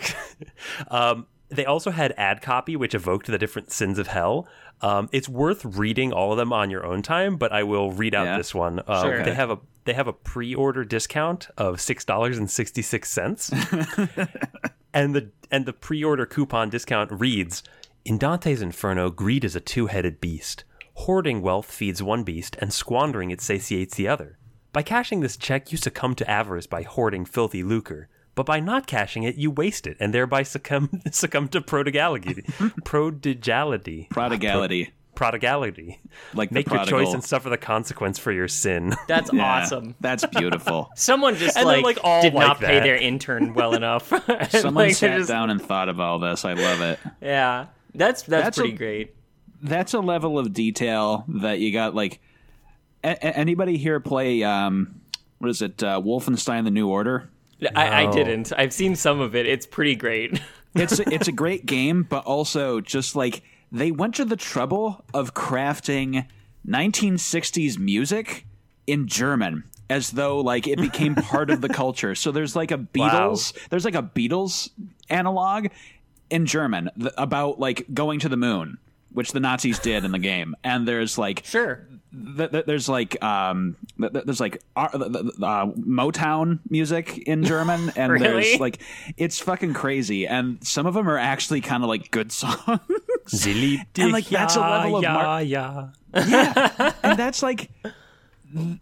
um, 0.91 1.27
they 1.49 1.65
also 1.65 1.91
had 1.91 2.13
ad 2.17 2.43
copy, 2.43 2.77
which 2.77 2.95
evoked 2.95 3.27
the 3.27 3.39
different 3.39 3.73
sins 3.73 3.99
of 3.99 4.07
hell. 4.09 4.47
Um, 4.81 5.09
it's 5.13 5.29
worth 5.29 5.65
reading 5.65 6.13
all 6.13 6.31
of 6.33 6.39
them 6.39 6.53
on 6.53 6.71
your 6.71 6.85
own 6.87 7.03
time, 7.03 7.37
but 7.37 7.53
I 7.53 7.63
will 7.65 7.91
read 7.91 8.15
out 8.15 8.27
Yeah. 8.27 8.37
this 8.37 8.55
one. 8.55 8.81
Um, 8.87 9.03
Sure. 9.03 9.25
They 9.25 9.35
have 9.35 9.51
a 9.51 9.59
they 9.85 9.95
have 9.95 10.07
a 10.07 10.13
pre-order 10.13 10.85
discount 10.85 11.49
of 11.57 11.81
six 11.81 12.05
dollars 12.05 12.37
and 12.37 12.51
sixty 12.51 12.83
six 12.83 13.11
cents, 13.11 13.51
and 14.95 15.15
the 15.15 15.31
and 15.51 15.65
the 15.67 15.73
pre-order 15.73 16.27
coupon 16.27 16.69
discount 16.71 17.11
reads: 17.11 17.63
In 18.05 18.19
Dante's 18.19 18.61
Inferno, 18.63 19.11
greed 19.11 19.45
is 19.45 19.57
a 19.57 19.61
two-headed 19.61 20.21
beast. 20.21 20.65
Hoarding 20.95 21.43
wealth 21.43 21.67
feeds 21.71 22.03
one 22.03 22.23
beast, 22.25 22.57
and 22.61 22.73
squandering 22.73 23.31
it 23.31 23.41
satiates 23.41 23.95
the 23.95 24.09
other. 24.09 24.37
By 24.79 24.83
cashing 24.85 25.19
this 25.23 25.37
check, 25.37 25.73
you 25.73 25.77
succumb 25.77 26.15
to 26.15 26.31
avarice 26.31 26.69
by 26.69 26.83
hoarding 26.83 27.25
filthy 27.25 27.65
lucre. 27.65 28.09
But 28.37 28.47
by 28.47 28.61
not 28.61 28.87
cashing 28.87 29.25
it, 29.25 29.35
you 29.35 29.51
waste 29.51 29.89
it, 29.89 29.97
and 29.99 30.15
thereby 30.15 30.45
succumb 30.45 31.03
succumb 31.11 31.49
to 31.49 31.61
prodigality. 31.61 32.45
prodigality. 32.85 34.07
Prodigality. 34.09 34.93
prodigality. 35.17 35.99
Like 36.33 36.53
make 36.53 36.71
your 36.71 36.85
choice 36.85 37.13
and 37.13 37.25
suffer 37.25 37.51
the 37.51 37.57
consequence 37.57 38.21
for 38.21 38.31
your 38.31 38.47
sin. 38.47 38.95
That's 39.09 39.33
Yeah, 39.33 39.63
awesome. 39.63 39.97
That's 39.99 40.25
beautiful. 40.27 40.91
Someone 40.95 41.35
just 41.35 41.57
And 41.57 41.67
like, 41.67 41.83
like, 41.83 41.99
all 42.05 42.23
did 42.23 42.35
like 42.35 42.47
not 42.47 42.61
pay 42.61 42.79
their 42.79 42.95
intern 42.95 43.55
well 43.55 43.75
enough. 43.75 44.11
Someone 44.51 44.75
like, 44.75 44.95
sat 44.95 45.17
just- 45.19 45.29
down 45.29 45.51
and 45.51 45.61
thought 45.61 45.89
of 45.89 45.99
all 45.99 46.21
this. 46.21 46.45
I 46.45 46.53
love 46.53 46.83
it. 46.83 47.01
Yeah, 47.21 47.67
that's 47.97 48.23
that's, 48.23 48.45
That's 48.45 48.59
a- 48.59 48.61
pretty 48.61 48.77
great. 48.77 49.17
That's 49.61 49.93
a 49.93 49.99
level 49.99 50.39
of 50.39 50.53
detail 50.53 51.25
that 51.27 51.59
you 51.59 51.73
got. 51.73 51.97
Like, 51.97 52.21
a- 53.05 53.09
a- 53.11 53.37
anybody 53.37 53.77
here 53.77 54.01
play? 54.01 54.43
Um, 54.43 55.01
what 55.39 55.51
is 55.51 55.63
it? 55.63 55.83
Uh, 55.83 56.01
Wolfenstein: 56.01 56.65
The 56.65 56.71
New 56.71 56.89
Order. 56.89 57.29
I, 57.75 58.05
I 58.05 58.11
didn't. 58.11 58.53
I've 58.57 58.73
seen 58.73 58.95
some 58.97 59.21
of 59.21 59.35
it. 59.35 59.47
It's 59.47 59.67
pretty 59.67 59.95
great. 59.97 60.41
It's 60.75 61.01
it's 61.01 61.27
a 61.27 61.33
great 61.33 61.65
game, 61.65 62.03
but 62.09 62.25
also 62.27 62.81
just 62.83 63.17
like 63.17 63.43
they 63.73 63.91
went 63.91 64.15
to 64.17 64.25
the 64.27 64.37
trouble 64.37 65.03
of 65.15 65.33
crafting 65.35 66.27
1960s 66.67 67.79
music 67.79 68.47
in 68.87 69.07
German 69.09 69.65
as 69.91 70.11
though 70.11 70.41
like 70.41 70.67
it 70.69 70.79
became 70.79 71.15
part 71.33 71.51
of 71.51 71.63
the 71.63 71.69
culture. 71.69 72.15
So 72.15 72.31
there's 72.31 72.55
like 72.55 72.71
a 72.71 72.79
Beatles, 72.79 73.55
there's 73.71 73.85
like 73.87 73.95
a 73.95 74.03
Beatles 74.03 74.71
analog 75.09 75.69
in 76.31 76.47
German 76.47 76.91
th- 77.01 77.13
about 77.17 77.59
like 77.59 77.87
going 77.93 78.21
to 78.21 78.29
the 78.29 78.37
moon, 78.37 78.79
which 79.19 79.33
the 79.33 79.41
Nazis 79.41 79.79
did 79.81 80.05
in 80.05 80.13
the 80.13 80.19
game. 80.21 80.55
And 80.63 80.87
there's 80.87 81.19
like 81.19 81.43
Sure. 81.45 81.85
th- 82.37 82.51
th- 82.53 82.65
there's 82.67 82.89
like 82.89 83.21
um 83.23 83.77
th- 84.01 84.13
th- 84.13 84.25
there's 84.25 84.41
like 84.41 84.63
uh, 84.77 84.89
th- 84.97 85.13
th- 85.13 85.25
uh, 85.43 85.67
Motown 85.77 86.61
music 86.71 87.19
in 87.27 87.43
German 87.45 87.91
and 87.97 88.13
Really? 88.13 88.25
there's 88.27 88.61
like 88.61 88.79
it's 89.17 89.39
fucking 89.41 89.75
crazy 89.75 90.27
and 90.27 90.65
some 90.65 90.87
of 90.87 90.95
them 90.95 91.09
are 91.11 91.19
actually 91.19 91.61
kind 91.61 91.83
of 91.83 91.89
like 91.89 92.11
good 92.13 92.31
songs 92.33 92.81
Zilly 93.29 93.85
And, 93.99 94.13
like, 94.13 94.27
that's 94.29 94.57
a 94.57 94.61
level 94.61 94.97
of 94.99 95.03
yeah, 95.03 95.13
mar- 95.13 95.43
yeah. 95.43 95.89
and 97.03 97.19
that's 97.19 97.43
like 97.43 97.71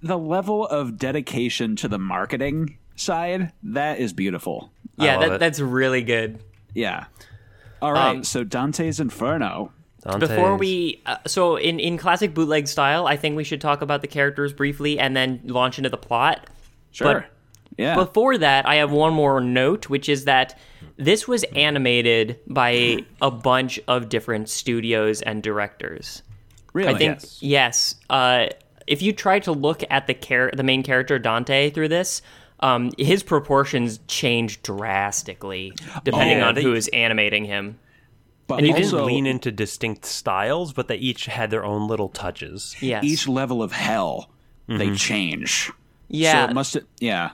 the 0.03 0.19
level 0.19 0.67
of 0.67 0.97
dedication 0.99 1.75
to 1.77 1.89
the 1.89 1.99
marketing 1.99 2.79
side 2.95 3.53
that 3.63 3.99
is 3.99 4.13
beautiful 4.13 4.71
Yeah, 4.99 5.19
that, 5.19 5.41
that's 5.41 5.59
really 5.61 6.03
good. 6.03 6.39
yeah 6.75 7.07
all 7.83 7.93
right 7.93 8.17
Um, 8.17 8.25
so 8.25 8.45
Dante's 8.45 9.01
Inferno 9.01 9.73
Before 10.19 10.57
we, 10.57 11.03
uh, 11.07 11.17
so 11.27 11.57
in 11.57 11.81
in 11.81 11.99
classic 11.99 12.33
bootleg 12.35 12.69
style, 12.69 13.07
I 13.07 13.17
think 13.17 13.37
we 13.37 13.45
should 13.45 13.61
talk 13.61 13.83
about 13.83 14.01
the 14.03 14.07
characters 14.09 14.53
briefly 14.53 14.99
and 14.99 15.17
then 15.17 15.41
launch 15.45 15.79
into 15.79 15.91
the 15.91 15.97
plot. 15.97 16.47
sure 16.93 17.27
yeah 17.77 17.95
Before 17.95 18.39
that, 18.39 18.67
I 18.67 18.77
have 18.77 18.91
one 18.91 19.13
more 19.13 19.41
note, 19.41 19.89
which 19.91 20.09
is 20.09 20.25
that 20.25 20.59
this 20.97 21.29
was 21.29 21.45
animated 21.55 22.39
by 22.47 23.05
a 23.21 23.31
bunch 23.31 23.79
of 23.87 24.09
different 24.09 24.49
studios 24.49 25.21
and 25.23 25.43
directors. 25.43 26.23
really 26.73 26.95
I 26.95 26.99
think 26.99 27.15
Yes. 27.21 27.39
yes. 27.43 27.95
Uh, 28.09 28.47
if 28.87 29.03
you 29.03 29.13
try 29.13 29.41
to 29.41 29.53
look 29.53 29.83
at 29.91 30.07
the 30.07 30.15
char- 30.15 30.53
the 30.55 30.63
main 30.63 30.83
character 30.83 31.19
Dante 31.19 31.69
through 31.71 31.89
this, 31.89 32.23
um, 32.61 32.93
his 32.97 33.23
proportions 33.23 33.99
change 34.09 34.63
drastically 34.63 35.73
depending 36.05 36.39
yeah, 36.39 36.49
on 36.49 36.55
they- 36.55 36.63
who 36.63 36.73
is 36.75 36.89
animating 36.93 37.45
him. 37.45 37.79
But 38.47 38.59
And 38.59 38.67
you 38.67 38.75
also 38.75 38.99
didn't 38.99 39.07
lean 39.07 39.27
into 39.27 39.51
distinct 39.51 40.05
styles, 40.05 40.73
but 40.73 40.89
they 40.89 40.97
each 40.97 41.27
had 41.27 41.51
their 41.51 41.65
own 41.65 41.89
little 41.89 42.09
touches. 42.09 42.77
Yes. 42.81 43.05
each 43.05 43.29
level 43.29 43.63
of 43.63 43.73
hell 43.73 44.31
they 44.69 44.93
change 44.97 45.71
yeah. 46.09 46.45
so 46.45 46.51
it 46.51 46.55
must 46.55 46.77
yeah 46.99 47.31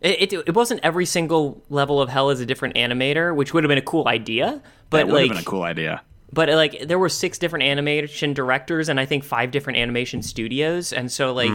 It, 0.00 0.32
it, 0.32 0.44
it 0.48 0.54
wasn't 0.54 0.80
every 0.82 1.04
single 1.04 1.62
level 1.68 2.00
of 2.00 2.08
hell 2.08 2.30
is 2.30 2.40
a 2.40 2.46
different 2.46 2.76
animator, 2.76 3.34
which 3.34 3.52
would 3.52 3.62
have 3.62 3.68
been 3.68 3.78
a 3.78 3.82
cool 3.82 4.08
idea. 4.08 4.62
But 4.88 4.96
that 4.98 5.06
would 5.06 5.14
like, 5.14 5.22
have 5.24 5.36
been 5.36 5.42
a 5.42 5.44
cool 5.44 5.62
idea 5.62 6.02
but 6.32 6.48
like, 6.48 6.88
there 6.88 6.98
were 6.98 7.10
six 7.10 7.38
different 7.38 7.64
animation 7.64 8.32
directors 8.32 8.88
and 8.88 8.98
I 8.98 9.04
think 9.04 9.22
five 9.22 9.50
different 9.50 9.78
animation 9.78 10.22
studios, 10.22 10.92
and 10.92 11.12
so 11.12 11.32
like, 11.34 11.52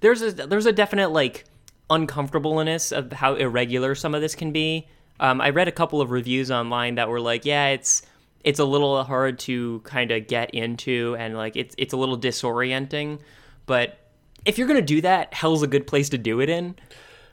there's 0.00 0.20
a 0.20 0.32
there's 0.32 0.66
a 0.66 0.72
definite 0.72 1.10
like 1.10 1.44
uncomfortableness 1.88 2.92
of 2.92 3.12
how 3.12 3.34
irregular 3.34 3.94
some 3.94 4.14
of 4.14 4.20
this 4.20 4.34
can 4.34 4.50
be. 4.52 4.88
Um, 5.20 5.40
I 5.40 5.50
read 5.50 5.68
a 5.68 5.72
couple 5.72 6.00
of 6.00 6.10
reviews 6.10 6.50
online 6.50 6.96
that 6.96 7.08
were 7.08 7.20
like, 7.20 7.44
yeah, 7.44 7.68
it's 7.68 8.02
it's 8.44 8.58
a 8.58 8.64
little 8.64 9.02
hard 9.04 9.38
to 9.40 9.80
kind 9.84 10.10
of 10.10 10.26
get 10.26 10.50
into, 10.50 11.16
and 11.18 11.36
like 11.36 11.56
it's 11.56 11.74
it's 11.78 11.92
a 11.92 11.96
little 11.96 12.18
disorienting. 12.18 13.20
But 13.66 13.98
if 14.44 14.58
you're 14.58 14.68
gonna 14.68 14.82
do 14.82 15.00
that, 15.00 15.34
hell's 15.34 15.62
a 15.62 15.66
good 15.66 15.86
place 15.86 16.08
to 16.10 16.18
do 16.18 16.40
it 16.40 16.48
in. 16.48 16.76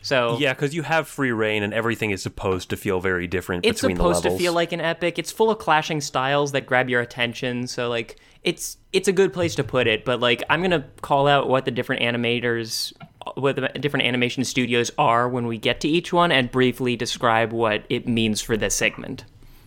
So 0.03 0.37
Yeah, 0.37 0.53
because 0.53 0.75
you 0.75 0.83
have 0.83 1.07
free 1.07 1.31
reign, 1.31 1.63
and 1.63 1.73
everything 1.73 2.11
is 2.11 2.21
supposed 2.21 2.69
to 2.71 2.77
feel 2.77 2.99
very 2.99 3.25
different 3.25 3.65
it's 3.65 3.79
supposed 3.79 4.23
to 4.23 4.37
feel 4.37 4.53
like 4.53 4.71
an 4.71 4.81
epic 4.81 5.17
it's 5.17 5.31
full 5.31 5.49
of 5.49 5.59
clashing 5.59 6.01
styles 6.01 6.51
that 6.51 6.65
grab 6.65 6.89
your 6.89 7.01
attention 7.01 7.67
so 7.67 7.89
like 7.89 8.17
it's 8.43 8.77
it's 8.91 9.07
a 9.07 9.11
good 9.13 9.31
place 9.31 9.55
to 9.55 9.63
put 9.63 9.87
it 9.87 10.03
but 10.03 10.19
like 10.19 10.43
i'm 10.49 10.61
gonna 10.61 10.85
call 11.01 11.27
out 11.27 11.47
what 11.47 11.65
the 11.65 11.71
different 11.71 12.01
animators 12.01 12.93
what 13.35 13.55
the 13.55 13.67
different 13.79 14.05
animation 14.05 14.43
studios 14.43 14.91
are 14.97 15.29
when 15.29 15.47
we 15.47 15.57
get 15.57 15.79
to 15.79 15.87
each 15.87 16.11
one 16.11 16.31
and 16.31 16.51
briefly 16.51 16.95
describe 16.95 17.53
what 17.53 17.85
it 17.89 18.07
means 18.07 18.41
for 18.41 18.57
this 18.57 18.75
segment 18.75 19.23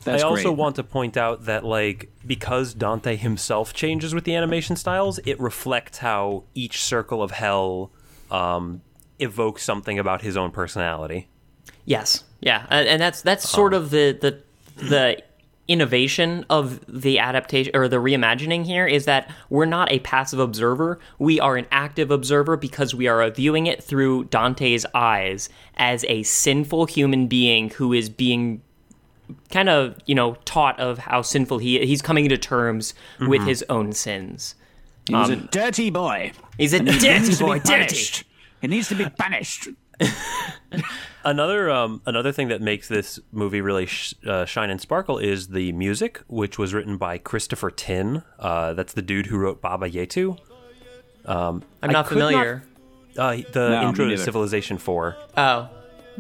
that's 0.06 0.22
I 0.22 0.26
also 0.26 0.44
great. 0.44 0.56
want 0.56 0.76
to 0.76 0.82
point 0.84 1.16
out 1.16 1.44
that, 1.44 1.64
like, 1.64 2.10
because 2.26 2.72
Dante 2.74 3.16
himself 3.16 3.74
changes 3.74 4.14
with 4.14 4.24
the 4.24 4.34
animation 4.34 4.74
styles, 4.76 5.18
it 5.26 5.38
reflects 5.38 5.98
how 5.98 6.44
each 6.54 6.82
circle 6.82 7.22
of 7.22 7.30
hell 7.32 7.90
um, 8.30 8.80
evokes 9.18 9.62
something 9.62 9.98
about 9.98 10.22
his 10.22 10.36
own 10.36 10.50
personality. 10.50 11.28
yes 11.84 12.24
yeah 12.40 12.66
and, 12.70 13.00
that's 13.00 13.22
that's 13.22 13.48
sort 13.48 13.72
Um. 13.72 13.82
of 13.82 13.90
the 13.90 14.18
the 14.20 14.42
the 14.84 15.22
innovation 15.68 16.44
of 16.50 16.80
the 16.86 17.18
adaptation 17.18 17.74
or 17.74 17.88
the 17.88 17.96
reimagining 17.96 18.64
here 18.64 18.86
is 18.86 19.04
that 19.06 19.28
we're 19.50 19.64
not 19.64 19.90
a 19.90 19.98
passive 20.00 20.38
observer 20.38 20.98
we 21.18 21.40
are 21.40 21.56
an 21.56 21.66
active 21.72 22.10
observer 22.12 22.56
because 22.56 22.94
we 22.94 23.08
are 23.08 23.28
viewing 23.30 23.66
it 23.66 23.82
through 23.82 24.22
dante's 24.24 24.86
eyes 24.94 25.48
as 25.76 26.04
a 26.08 26.22
sinful 26.24 26.86
human 26.86 27.26
being 27.26 27.70
who 27.70 27.92
is 27.92 28.08
being 28.08 28.60
kind 29.50 29.68
of 29.68 29.96
you 30.06 30.14
know 30.14 30.34
taught 30.44 30.78
of 30.80 30.98
how 30.98 31.22
sinful 31.22 31.58
he 31.58 31.84
he's 31.86 32.02
coming 32.02 32.28
to 32.28 32.38
terms 32.38 32.94
with 33.20 33.40
Mm-hmm. 33.40 33.48
his 33.48 33.64
own 33.68 33.92
sins 33.92 34.54
he's 35.08 35.28
a 35.28 35.36
dirty 35.36 35.90
boy 35.90 36.32
he's 36.58 36.72
a 36.72 36.80
dirty 36.80 37.34
boy 37.36 37.58
be 37.60 37.64
dirty. 37.64 38.24
He 38.60 38.68
needs 38.68 38.88
to 38.88 38.94
be 38.94 39.06
punished. 39.18 39.68
Another 41.24 41.70
um, 41.70 42.00
another 42.06 42.30
thing 42.30 42.48
that 42.48 42.62
makes 42.62 42.86
this 42.86 43.18
movie 43.32 43.60
really 43.60 43.86
sh- 43.86 44.14
uh, 44.26 44.44
shine 44.44 44.70
and 44.70 44.80
sparkle 44.80 45.18
is 45.18 45.48
the 45.48 45.72
music, 45.72 46.20
which 46.28 46.56
was 46.56 46.72
written 46.72 46.96
by 46.98 47.18
Christopher 47.18 47.70
Tin. 47.70 48.22
Uh, 48.38 48.74
that's 48.74 48.92
the 48.92 49.02
dude 49.02 49.26
who 49.26 49.36
wrote 49.36 49.60
Baba 49.60 49.90
Yetu. 49.90 50.38
i'm 51.26 51.62
not 51.82 52.06
could 52.06 52.14
familiar 52.14 52.62
Uh, 53.18 53.38
the 53.52 53.70
No, 53.70 53.88
intro 53.88 54.08
to. 54.08 54.16
Civilization 54.18 54.78
Four. 54.78 55.16
oh 55.36 55.68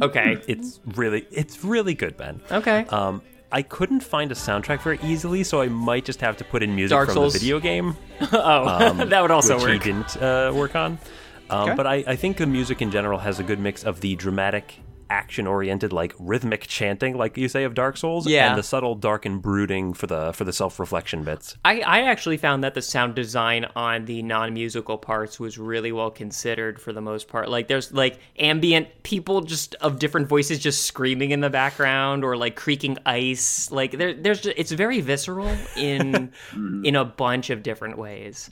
okay 0.02 0.38
It's 0.48 0.80
really 0.94 1.26
it's 1.30 1.64
really 1.64 1.94
good, 1.94 2.16
Ben. 2.16 2.40
okay 2.50 2.86
Um, 2.90 3.22
I 3.52 3.62
couldn't 3.62 4.00
find 4.00 4.32
a 4.32 4.34
soundtrack 4.34 4.82
very 4.82 4.98
easily, 5.02 5.44
so 5.44 5.60
I 5.62 5.68
might 5.68 6.04
just 6.04 6.20
have 6.20 6.36
to 6.38 6.44
put 6.44 6.62
in 6.62 6.74
music 6.74 6.96
Dark 6.96 7.06
from 7.06 7.14
Souls. 7.14 7.32
the 7.34 7.38
video 7.38 7.60
game, 7.60 7.96
oh 8.32 8.92
that 9.04 9.20
would 9.22 9.30
also 9.30 9.54
which 9.54 9.62
work 9.64 9.72
he 9.72 9.78
didn't 9.78 10.16
uh, 10.22 10.52
work 10.54 10.74
on. 10.74 10.98
Um, 11.48 11.60
Okay. 11.68 11.74
But 11.76 11.86
I, 11.86 11.94
I 12.08 12.16
think 12.16 12.38
the 12.38 12.46
music 12.46 12.82
in 12.82 12.90
general 12.90 13.20
has 13.20 13.38
a 13.38 13.44
good 13.44 13.60
mix 13.60 13.84
of 13.84 14.00
the 14.00 14.16
dramatic, 14.16 14.80
action-oriented, 15.10 15.92
like 15.92 16.14
rhythmic 16.18 16.62
chanting, 16.66 17.16
like 17.16 17.36
you 17.36 17.48
say 17.48 17.64
of 17.64 17.74
Dark 17.74 17.96
Souls, 17.96 18.26
Yeah. 18.26 18.48
and 18.50 18.58
the 18.58 18.62
subtle, 18.62 18.94
dark 18.94 19.24
and 19.26 19.40
brooding 19.40 19.92
for 19.94 20.06
the 20.06 20.32
for 20.32 20.44
the 20.44 20.52
self-reflection 20.52 21.24
bits. 21.24 21.56
I, 21.64 21.80
I 21.80 22.02
actually 22.02 22.36
found 22.36 22.64
that 22.64 22.74
the 22.74 22.82
sound 22.82 23.14
design 23.14 23.66
on 23.76 24.04
the 24.06 24.22
non-musical 24.22 24.98
parts 24.98 25.38
was 25.40 25.58
really 25.58 25.92
well 25.92 26.10
considered 26.10 26.80
for 26.80 26.92
the 26.92 27.00
most 27.00 27.28
part. 27.28 27.48
Like 27.48 27.68
there's 27.68 27.92
like 27.92 28.18
ambient 28.38 28.88
people 29.02 29.40
just 29.42 29.74
of 29.76 29.98
different 29.98 30.28
voices 30.28 30.58
just 30.58 30.84
screaming 30.84 31.30
in 31.30 31.40
the 31.40 31.50
background 31.50 32.24
or 32.24 32.36
like 32.36 32.56
creaking 32.56 32.98
ice. 33.06 33.70
Like 33.70 33.92
there 33.98 34.14
there's 34.14 34.40
just, 34.40 34.58
it's 34.58 34.72
very 34.72 35.00
visceral 35.00 35.54
in 35.76 36.32
in 36.84 36.96
a 36.96 37.04
bunch 37.04 37.50
of 37.50 37.62
different 37.62 37.98
ways. 37.98 38.50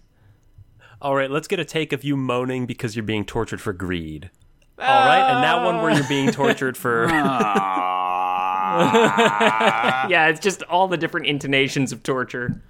All 1.02 1.14
right, 1.14 1.30
let's 1.30 1.48
get 1.48 1.58
a 1.60 1.64
take 1.66 1.92
of 1.92 2.02
you 2.02 2.16
moaning 2.16 2.64
because 2.64 2.96
you're 2.96 3.02
being 3.02 3.24
tortured 3.26 3.60
for 3.60 3.72
greed. 3.74 4.30
All 4.78 4.84
right, 4.86 5.32
and 5.34 5.44
that 5.44 5.64
one 5.64 5.80
where 5.82 5.92
you're 5.94 6.08
being 6.08 6.30
tortured 6.32 6.76
for. 6.76 7.08
Yeah, 8.74 10.26
it's 10.28 10.40
just 10.40 10.62
all 10.64 10.88
the 10.88 10.96
different 10.96 11.26
intonations 11.26 11.92
of 11.92 12.02
torture. 12.02 12.60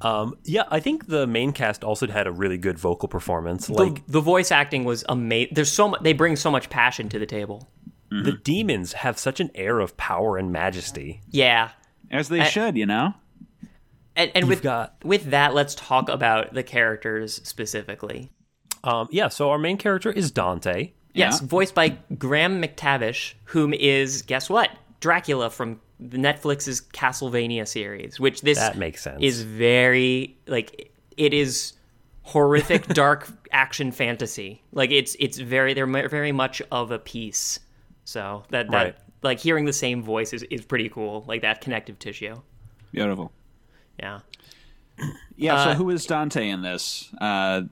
Um, 0.00 0.36
yeah, 0.44 0.64
I 0.70 0.78
think 0.80 1.06
the 1.08 1.26
main 1.26 1.52
cast 1.52 1.82
also 1.82 2.06
had 2.06 2.26
a 2.26 2.32
really 2.32 2.58
good 2.58 2.78
vocal 2.78 3.08
performance. 3.08 3.66
The, 3.66 3.72
Like 3.72 4.06
the 4.06 4.20
voice 4.20 4.52
acting 4.52 4.84
was 4.84 5.04
amazing. 5.08 5.54
There's 5.54 5.72
so 5.72 5.88
much 5.88 6.02
they 6.02 6.12
bring 6.12 6.36
so 6.36 6.50
much 6.50 6.70
passion 6.70 7.08
to 7.08 7.18
the 7.18 7.26
table. 7.26 7.68
the 8.10 8.32
demons 8.44 8.92
have 8.92 9.18
such 9.18 9.40
an 9.40 9.50
air 9.54 9.80
of 9.80 9.96
power 9.96 10.36
and 10.38 10.52
majesty. 10.52 11.20
Yeah. 11.30 11.70
As 12.10 12.28
they 12.28 12.44
should, 12.44 12.76
you 12.76 12.86
know? 12.86 13.14
And, 14.14 14.30
and 14.34 14.48
with 14.48 14.62
got- 14.62 14.94
with 15.04 15.30
that, 15.30 15.52
let's 15.54 15.74
talk 15.74 16.08
about 16.08 16.54
the 16.54 16.62
characters 16.62 17.40
specifically. 17.42 18.30
Um, 18.84 19.08
yeah, 19.10 19.28
so 19.28 19.50
our 19.50 19.58
main 19.58 19.76
character 19.76 20.10
is 20.10 20.30
Dante. 20.30 20.92
Yes, 21.14 21.40
Yeah. 21.40 21.46
voiced 21.48 21.74
by 21.74 21.96
Graham 22.18 22.62
McTavish, 22.62 23.34
whom 23.44 23.72
is 23.74 24.22
guess 24.22 24.48
what? 24.50 24.70
Dracula 25.00 25.50
from 25.50 25.80
the 25.98 26.18
Netflix's 26.18 26.80
Castlevania 26.80 27.66
series, 27.66 28.20
which 28.20 28.42
this 28.42 28.58
That 28.58 28.76
makes 28.76 29.02
sense. 29.02 29.22
is 29.22 29.42
very 29.42 30.36
like 30.46 30.90
it 31.16 31.32
is 31.32 31.72
horrific 32.22 32.86
dark 32.88 33.28
action 33.52 33.92
fantasy. 33.92 34.62
Like 34.72 34.90
it's 34.90 35.16
it's 35.18 35.38
very 35.38 35.72
they're 35.74 35.86
very 36.08 36.32
much 36.32 36.60
of 36.70 36.90
a 36.90 36.98
piece. 36.98 37.60
So 38.04 38.44
that 38.50 38.70
that 38.70 38.84
Right. 38.84 38.96
like 39.22 39.40
hearing 39.40 39.64
the 39.64 39.72
same 39.72 40.02
voice 40.02 40.32
is, 40.34 40.42
is 40.44 40.64
pretty 40.64 40.88
cool. 40.90 41.24
Like 41.26 41.40
that 41.42 41.60
connective 41.62 41.98
tissue. 41.98 42.36
Beautiful. 42.92 43.32
Yeah. 43.98 44.20
Yeah. 45.36 45.64
so 45.64 45.70
Uh, 45.70 45.74
who 45.76 45.90
is 45.90 46.04
Dante 46.06 46.48
in 46.48 46.60
this? 46.62 47.08
Uh, 47.20 47.62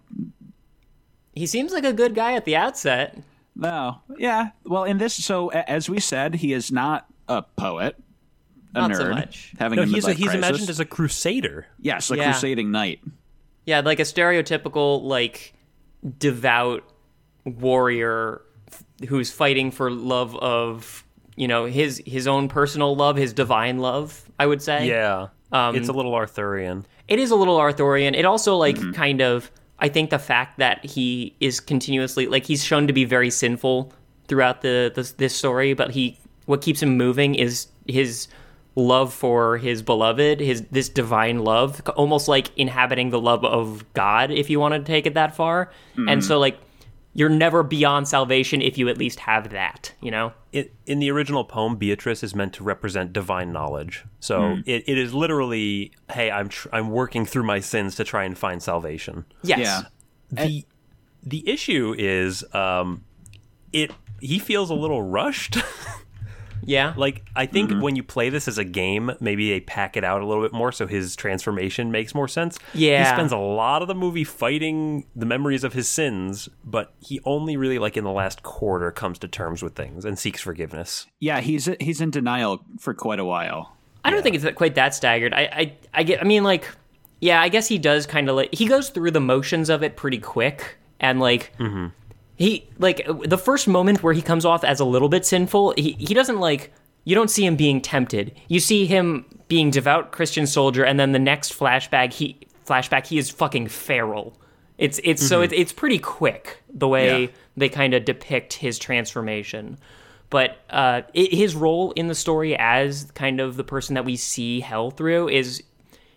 He 1.34 1.46
seems 1.46 1.72
like 1.72 1.84
a 1.84 1.92
good 1.92 2.14
guy 2.14 2.34
at 2.34 2.44
the 2.44 2.56
outset. 2.56 3.18
no. 3.56 4.00
Yeah. 4.18 4.50
Well, 4.64 4.84
in 4.84 4.98
this, 4.98 5.14
so 5.14 5.48
as 5.50 5.88
we 5.90 6.00
said, 6.00 6.36
he 6.36 6.52
is 6.52 6.70
not 6.72 7.06
a 7.28 7.42
poet. 7.42 7.96
A 8.74 8.80
Not 8.80 8.90
nerd, 8.92 8.96
so 8.96 9.10
much. 9.10 9.52
Having 9.58 9.76
No, 9.76 9.82
a 9.82 9.86
he's 9.86 10.04
a, 10.06 10.12
he's 10.12 10.26
crisis. 10.26 10.34
imagined 10.48 10.70
as 10.70 10.80
a 10.80 10.84
crusader. 10.84 11.66
yes, 11.80 12.10
a 12.10 12.16
Yeah. 12.16 12.24
crusading 12.32 12.70
knight. 12.72 13.00
Yeah, 13.66 13.80
like 13.80 13.98
a 14.00 14.02
stereotypical 14.04 15.02
like 15.02 15.54
devout 16.18 16.82
warrior 17.44 18.42
who's 19.08 19.30
fighting 19.30 19.70
for 19.70 19.90
love 19.90 20.36
of 20.36 21.04
you 21.36 21.48
know 21.48 21.64
his 21.66 22.02
his 22.06 22.26
own 22.26 22.48
personal 22.48 22.94
love, 22.96 23.16
his 23.16 23.32
divine 23.32 23.78
love. 23.78 24.28
I 24.38 24.46
would 24.46 24.62
say. 24.62 24.88
Yeah, 24.88 25.28
Um, 25.52 25.76
it's 25.76 25.88
a 25.88 25.92
little 25.92 26.14
Arthurian. 26.14 26.84
it 27.08 27.18
is 27.18 27.30
a 27.30 27.36
little 27.36 27.56
Arthurian. 27.58 28.14
It 28.14 28.24
also 28.24 28.56
like 28.56 28.76
Mm-hmm. 28.76 28.92
kind 28.92 29.20
of 29.22 29.50
I 29.78 29.88
think 29.88 30.10
the 30.10 30.18
fact 30.18 30.58
that 30.58 30.84
he 30.84 31.34
is 31.40 31.60
continuously 31.60 32.26
like 32.26 32.46
he's 32.46 32.64
shown 32.64 32.86
to 32.86 32.92
be 32.92 33.04
very 33.04 33.30
sinful 33.30 33.92
throughout 34.28 34.62
the 34.62 34.92
this, 34.94 35.12
this 35.12 35.34
story, 35.34 35.74
but 35.74 35.90
he 35.90 36.18
what 36.46 36.62
keeps 36.62 36.82
him 36.82 36.96
moving 36.96 37.34
is 37.34 37.68
his 37.86 38.28
love 38.76 39.12
for 39.12 39.56
his 39.58 39.82
beloved, 39.82 40.40
his 40.40 40.62
this 40.70 40.88
divine 40.88 41.40
love, 41.40 41.80
almost 41.96 42.28
like 42.28 42.50
inhabiting 42.56 43.10
the 43.10 43.20
love 43.20 43.44
of 43.44 43.84
God 43.92 44.30
if 44.30 44.50
you 44.50 44.60
want 44.60 44.74
to 44.74 44.80
take 44.80 45.06
it 45.06 45.14
that 45.14 45.36
far. 45.36 45.66
Mm-hmm. 45.92 46.08
And 46.08 46.24
so 46.24 46.38
like 46.38 46.58
you're 47.14 47.28
never 47.28 47.62
beyond 47.62 48.08
salvation 48.08 48.60
if 48.60 48.76
you 48.76 48.88
at 48.88 48.98
least 48.98 49.20
have 49.20 49.50
that, 49.50 49.92
you 50.00 50.10
know? 50.10 50.32
In, 50.52 50.68
in 50.86 50.98
the 50.98 51.10
original 51.10 51.44
poem, 51.44 51.76
Beatrice 51.76 52.22
is 52.24 52.34
meant 52.34 52.52
to 52.54 52.64
represent 52.64 53.12
divine 53.12 53.52
knowledge. 53.52 54.04
So 54.20 54.58
it, 54.66 54.84
it 54.86 54.98
is 54.98 55.14
literally, 55.14 55.92
hey, 56.10 56.30
I'm 56.30 56.48
tr- 56.48 56.68
I'm 56.72 56.90
working 56.90 57.24
through 57.24 57.44
my 57.44 57.60
sins 57.60 57.94
to 57.96 58.04
try 58.04 58.24
and 58.24 58.36
find 58.36 58.62
salvation. 58.62 59.24
Yes. 59.42 59.60
Yeah. 59.60 59.82
the 60.30 60.64
The 61.22 61.48
issue 61.48 61.94
is, 61.96 62.44
um, 62.52 63.04
it 63.72 63.92
he 64.20 64.38
feels 64.38 64.70
a 64.70 64.74
little 64.74 65.02
rushed. 65.02 65.56
Yeah. 66.66 66.94
like 66.96 67.24
I 67.36 67.46
think 67.46 67.70
Mm-hmm. 67.70 67.80
when 67.80 67.96
you 67.96 68.02
play 68.02 68.28
this 68.30 68.46
as 68.48 68.58
a 68.58 68.64
game, 68.64 69.12
maybe 69.20 69.50
they 69.50 69.60
pack 69.60 69.96
it 69.96 70.04
out 70.04 70.20
a 70.22 70.26
little 70.26 70.42
bit 70.42 70.52
more 70.52 70.72
so 70.72 70.86
his 70.86 71.16
transformation 71.16 71.90
makes 71.90 72.14
more 72.14 72.28
sense. 72.28 72.58
Yeah. 72.74 73.04
he 73.08 73.14
spends 73.14 73.32
a 73.32 73.36
lot 73.38 73.82
of 73.82 73.88
the 73.88 73.94
movie 73.94 74.24
fighting 74.24 75.06
the 75.16 75.26
memories 75.26 75.64
of 75.64 75.72
his 75.72 75.88
sins, 75.88 76.48
but 76.64 76.94
he 77.00 77.20
only 77.24 77.56
really 77.56 77.78
like 77.78 77.96
in 77.96 78.04
the 78.04 78.10
last 78.12 78.42
quarter 78.42 78.90
comes 78.90 79.18
to 79.20 79.28
terms 79.28 79.62
with 79.62 79.74
things 79.74 80.04
and 80.04 80.18
seeks 80.18 80.40
forgiveness. 80.40 81.06
Yeah, 81.20 81.40
he's 81.40 81.68
he's 81.80 82.00
in 82.00 82.10
denial 82.10 82.64
for 82.78 82.94
quite 82.94 83.18
a 83.20 83.24
while. 83.24 83.76
I 84.04 84.10
don't 84.10 84.22
think 84.22 84.36
it's 84.36 84.44
quite 84.56 84.74
that 84.74 84.94
staggered. 84.94 85.32
I, 85.32 85.42
I, 85.42 85.76
I 85.94 86.02
get. 86.02 86.20
I 86.20 86.24
mean, 86.24 86.44
like, 86.44 86.68
yeah, 87.20 87.40
I 87.40 87.48
guess 87.48 87.66
he 87.66 87.78
does 87.78 88.04
kind 88.06 88.28
of 88.28 88.36
like 88.36 88.54
he 88.54 88.66
goes 88.66 88.90
through 88.90 89.12
the 89.12 89.20
motions 89.20 89.70
of 89.70 89.82
it 89.82 89.96
pretty 89.96 90.18
quick, 90.18 90.76
and 91.00 91.20
like 91.20 91.52
he 92.36 92.68
like 92.78 93.06
the 93.24 93.38
first 93.38 93.68
moment 93.68 94.02
where 94.02 94.12
he 94.12 94.22
comes 94.22 94.44
off 94.44 94.64
as 94.64 94.80
a 94.80 94.84
little 94.84 95.08
bit 95.08 95.24
sinful, 95.24 95.74
he 95.76 95.92
he 95.98 96.14
doesn't 96.14 96.40
like. 96.40 96.72
You 97.06 97.14
don't 97.14 97.28
see 97.28 97.44
him 97.44 97.54
being 97.54 97.82
tempted. 97.82 98.34
You 98.48 98.60
see 98.60 98.86
him 98.86 99.26
being 99.46 99.70
devout 99.70 100.10
Christian 100.12 100.46
soldier, 100.46 100.84
and 100.84 100.98
then 100.98 101.12
the 101.12 101.18
next 101.18 101.52
flashback, 101.52 102.14
he 102.14 102.38
flashback, 102.66 103.06
he 103.06 103.18
is 103.18 103.28
fucking 103.30 103.68
feral. 103.68 104.38
It's 104.78 105.00
it's 105.04 105.24
so 105.26 105.42
it's 105.42 105.52
it's 105.54 105.72
pretty 105.72 105.98
quick 105.98 106.62
the 106.72 106.88
way 106.88 107.24
Yeah. 107.24 107.28
they 107.56 107.68
kind 107.68 107.94
of 107.94 108.04
depict 108.04 108.54
his 108.54 108.78
transformation. 108.78 109.78
But 110.30 110.56
uh, 110.70 111.02
i 111.14 111.28
his 111.30 111.54
role 111.54 111.92
in 111.92 112.08
the 112.08 112.14
story 112.14 112.56
as 112.56 113.08
kind 113.14 113.38
of 113.38 113.56
the 113.56 113.62
person 113.64 113.94
that 113.94 114.04
we 114.04 114.16
see 114.16 114.58
hell 114.60 114.90
through 114.90 115.28
is, 115.28 115.62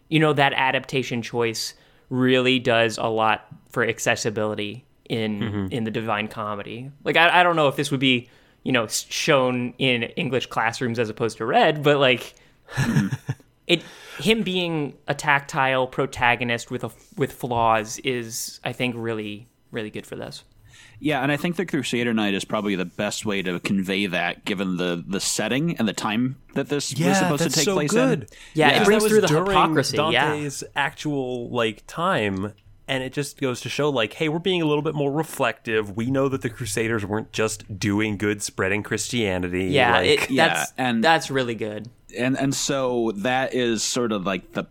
you 0.10 0.20
know, 0.20 0.34
that 0.34 0.54
adaptation 0.54 1.22
choice 1.22 1.76
really 2.10 2.58
does 2.58 2.98
a 2.98 3.08
lot 3.08 3.46
for 3.70 3.84
accessibility 3.86 4.86
in 5.10 5.40
mm-hmm. 5.40 5.68
in 5.72 5.84
the 5.84 5.92
Divine 5.92 6.28
Comedy. 6.28 6.92
Like 7.04 7.18
I, 7.18 7.42
I 7.42 7.44
don't 7.44 7.56
know 7.56 7.68
if 7.68 7.76
this 7.76 7.92
would 7.92 8.00
be 8.00 8.30
you 8.64 8.72
know 8.72 8.88
shown 8.88 9.74
in 9.78 10.04
English 10.04 10.48
classrooms 10.48 11.00
as 11.00 11.10
opposed 11.10 11.38
to 11.38 11.46
read, 11.46 11.84
but 11.84 11.98
like 11.98 12.34
it 13.68 13.84
him 14.20 14.44
being 14.44 14.98
a 15.08 15.14
tactile 15.14 15.88
protagonist 15.88 16.72
with 16.72 16.84
a 16.84 16.92
with 17.16 17.34
flaws 17.34 18.00
is 18.00 18.60
I 18.64 18.74
think 18.74 18.96
really 18.98 19.48
really 19.72 19.90
good 19.90 20.06
for 20.06 20.16
this. 20.16 20.44
Yeah, 21.00 21.22
and 21.22 21.32
I 21.32 21.38
think 21.38 21.58
the 21.58 21.66
Crusader 21.66 22.14
Knight 22.14 22.34
is 22.34 22.44
probably 22.44 22.76
the 22.76 22.86
best 22.86 23.26
way 23.26 23.44
to 23.44 23.60
convey 23.60 24.08
that, 24.08 24.46
given 24.46 24.78
the 24.78 25.04
the 25.08 25.20
setting 25.20 25.78
and 25.78 25.88
the 25.88 25.94
time 25.94 26.38
that 26.56 26.70
this 26.70 26.94
was 26.98 27.18
supposed 27.18 27.44
to 27.44 27.50
take 27.50 27.68
place 27.68 27.94
in. 27.94 28.26
Yeah, 28.56 28.82
it 28.82 28.86
brings 28.86 29.04
that 29.04 29.04
was 29.04 29.12
through 29.12 29.22
the 29.22 29.28
during 29.28 29.46
hypocrisy, 29.46 29.98
yeah. 29.98 30.32
Dante's 30.32 30.64
actual 30.76 31.50
like 31.50 31.84
time, 31.86 32.54
and 32.88 33.04
it 33.04 33.12
just 33.14 33.40
goes 33.42 33.62
to 33.62 33.70
show 33.70 33.90
like, 33.90 34.14
hey, 34.14 34.30
we're 34.30 34.40
being 34.40 34.62
a 34.62 34.66
little 34.66 34.82
bit 34.82 34.96
more 34.96 35.12
reflective. 35.12 35.96
We 35.98 36.10
know 36.12 36.30
that 36.30 36.42
the 36.42 36.50
Crusaders 36.50 37.06
weren't 37.06 37.32
just 37.34 37.78
doing 37.80 38.18
good, 38.18 38.42
spreading 38.42 38.84
Christianity. 38.84 39.66
Yeah, 39.66 39.92
like, 39.98 40.10
it, 40.24 40.30
Yeah, 40.32 40.48
that's 40.50 40.74
and- 40.78 41.04
that's 41.04 41.30
really 41.30 41.56
good. 41.56 41.90
and 42.18 42.38
and 42.38 42.56
so 42.56 43.12
that 43.18 43.54
is 43.54 43.84
sort 43.84 44.12
of 44.12 44.26
like 44.26 44.54
the 44.54 44.66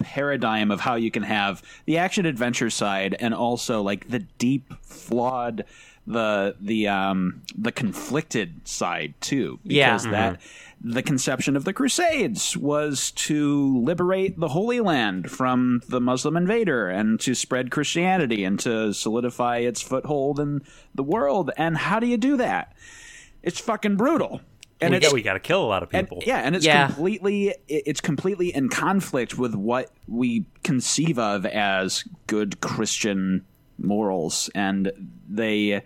paradigm 0.00 0.70
of 0.70 0.80
how 0.80 0.94
you 0.94 1.10
can 1.10 1.22
have 1.22 1.62
the 1.84 1.98
action 1.98 2.24
adventure 2.26 2.70
side 2.70 3.14
and 3.20 3.34
also 3.34 3.82
like 3.82 4.08
the 4.08 4.18
deep 4.38 4.72
flawed 4.80 5.64
the 6.06 6.56
the 6.60 6.88
um 6.88 7.42
the 7.56 7.70
conflicted 7.70 8.66
side 8.66 9.12
too 9.20 9.58
Yeah. 9.62 9.90
because 9.90 10.04
that 10.10 10.40
the 10.82 11.02
conception 11.02 11.56
of 11.56 11.64
the 11.64 11.72
crusades 11.72 12.56
was 12.56 13.10
to 13.12 13.78
liberate 13.84 14.38
the 14.38 14.48
holy 14.48 14.80
land 14.80 15.30
from 15.30 15.82
the 15.88 16.00
muslim 16.00 16.36
invader 16.36 16.88
and 16.88 17.20
to 17.20 17.34
spread 17.34 17.70
christianity 17.70 18.44
and 18.44 18.58
to 18.58 18.92
solidify 18.94 19.58
its 19.58 19.82
foothold 19.82 20.40
in 20.40 20.62
the 20.94 21.02
world 21.02 21.50
and 21.56 21.76
how 21.76 22.00
do 22.00 22.06
you 22.06 22.16
do 22.16 22.36
that 22.36 22.72
it's 23.42 23.60
fucking 23.60 23.96
brutal 23.96 24.40
and 24.82 24.94
we, 24.94 25.00
got, 25.00 25.12
we 25.12 25.22
got 25.22 25.34
to 25.34 25.40
kill 25.40 25.62
a 25.62 25.66
lot 25.66 25.82
of 25.82 25.90
and, 25.92 26.08
people. 26.08 26.22
yeah, 26.26 26.38
and 26.38 26.56
it's 26.56 26.64
Yeah. 26.64 26.86
completely 26.86 27.54
it's 27.68 28.00
completely 28.00 28.54
in 28.54 28.70
conflict 28.70 29.36
with 29.36 29.54
what 29.54 29.90
we 30.08 30.46
conceive 30.64 31.18
of 31.18 31.44
as 31.44 32.04
good 32.26 32.60
Christian 32.62 33.44
morals, 33.76 34.48
and 34.54 34.90
they 35.28 35.82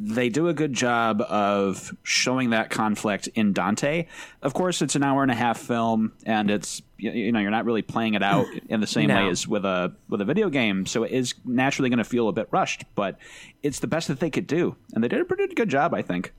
they 0.00 0.28
do 0.28 0.48
a 0.48 0.54
good 0.54 0.72
job 0.72 1.20
of 1.22 1.92
showing 2.04 2.50
that 2.50 2.70
conflict 2.70 3.26
in 3.34 3.52
Dante. 3.52 4.06
Of 4.42 4.54
course, 4.54 4.80
it's 4.80 4.94
an 4.94 5.02
hour 5.02 5.22
and 5.22 5.30
a 5.30 5.34
half 5.34 5.58
film, 5.58 6.12
and 6.24 6.50
it's 6.50 6.82
you, 6.98 7.32
know 7.32 7.40
you're 7.40 7.50
not 7.50 7.64
really 7.64 7.82
playing 7.82 8.14
it 8.14 8.22
out 8.22 8.46
in 8.68 8.80
the 8.80 8.86
same 8.86 9.08
No. 9.08 9.16
way 9.24 9.30
as 9.30 9.48
with 9.48 9.64
a 9.64 9.92
with 10.08 10.20
a 10.20 10.24
video 10.24 10.50
game, 10.50 10.86
so 10.86 11.02
it 11.02 11.10
is 11.12 11.34
naturally 11.44 11.90
going 11.90 11.98
to 11.98 12.04
feel 12.04 12.28
a 12.28 12.32
bit 12.32 12.48
rushed. 12.50 12.84
But 12.94 13.18
it's 13.62 13.80
the 13.80 13.88
best 13.88 14.08
that 14.08 14.20
they 14.20 14.30
could 14.30 14.46
do, 14.46 14.76
and 14.94 15.02
they 15.02 15.08
did 15.08 15.20
a 15.20 15.24
pretty 15.24 15.52
good 15.54 15.68
job, 15.68 15.94
I 15.94 16.02
think. 16.02 16.32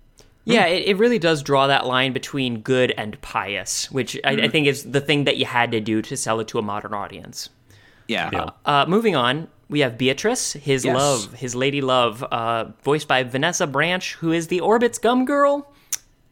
Yeah, 0.45 0.66
it, 0.66 0.88
it 0.88 0.97
really 0.97 1.20
does 1.20 1.43
draw 1.43 1.68
that 1.68 1.86
line 1.86 2.14
between 2.14 2.62
good 2.62 2.91
and 2.97 3.20
pious, 3.22 3.91
which 3.91 4.18
I, 4.24 4.32
I 4.32 4.47
think 4.47 4.68
is 4.68 4.84
the 4.84 5.01
thing 5.01 5.26
that 5.26 5.38
you 5.38 5.45
had 5.45 5.72
to 5.74 5.82
do 5.82 6.01
to 6.01 6.16
sell 6.18 6.39
it 6.39 6.47
to 6.47 6.60
a 6.60 6.62
modern 6.62 6.93
audience. 6.93 7.49
Yeah. 8.07 8.49
Uh, 8.66 8.86
moving 8.88 9.16
on, 9.16 9.47
we 9.70 9.82
have 9.82 9.97
Beatrice, 9.97 10.53
his 10.53 10.84
Yes. 10.84 10.95
love, 10.95 11.34
his 11.34 11.55
lady 11.55 11.82
love, 11.82 12.24
uh, 12.24 12.65
voiced 12.84 13.07
by 13.07 13.24
Vanessa 13.24 13.67
Branch, 13.67 14.13
who 14.15 14.32
is 14.32 14.47
the 14.47 14.59
Orbit's 14.61 14.97
gum 14.97 15.26
girl. 15.26 15.72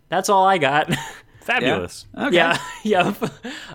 That's 0.10 0.30
all 0.30 0.46
I 0.46 0.58
got. 0.58 0.94
Fabulous. 1.42 2.06
Okay. 2.18 2.36
Yeah, 2.36 2.58
yep. 2.84 3.16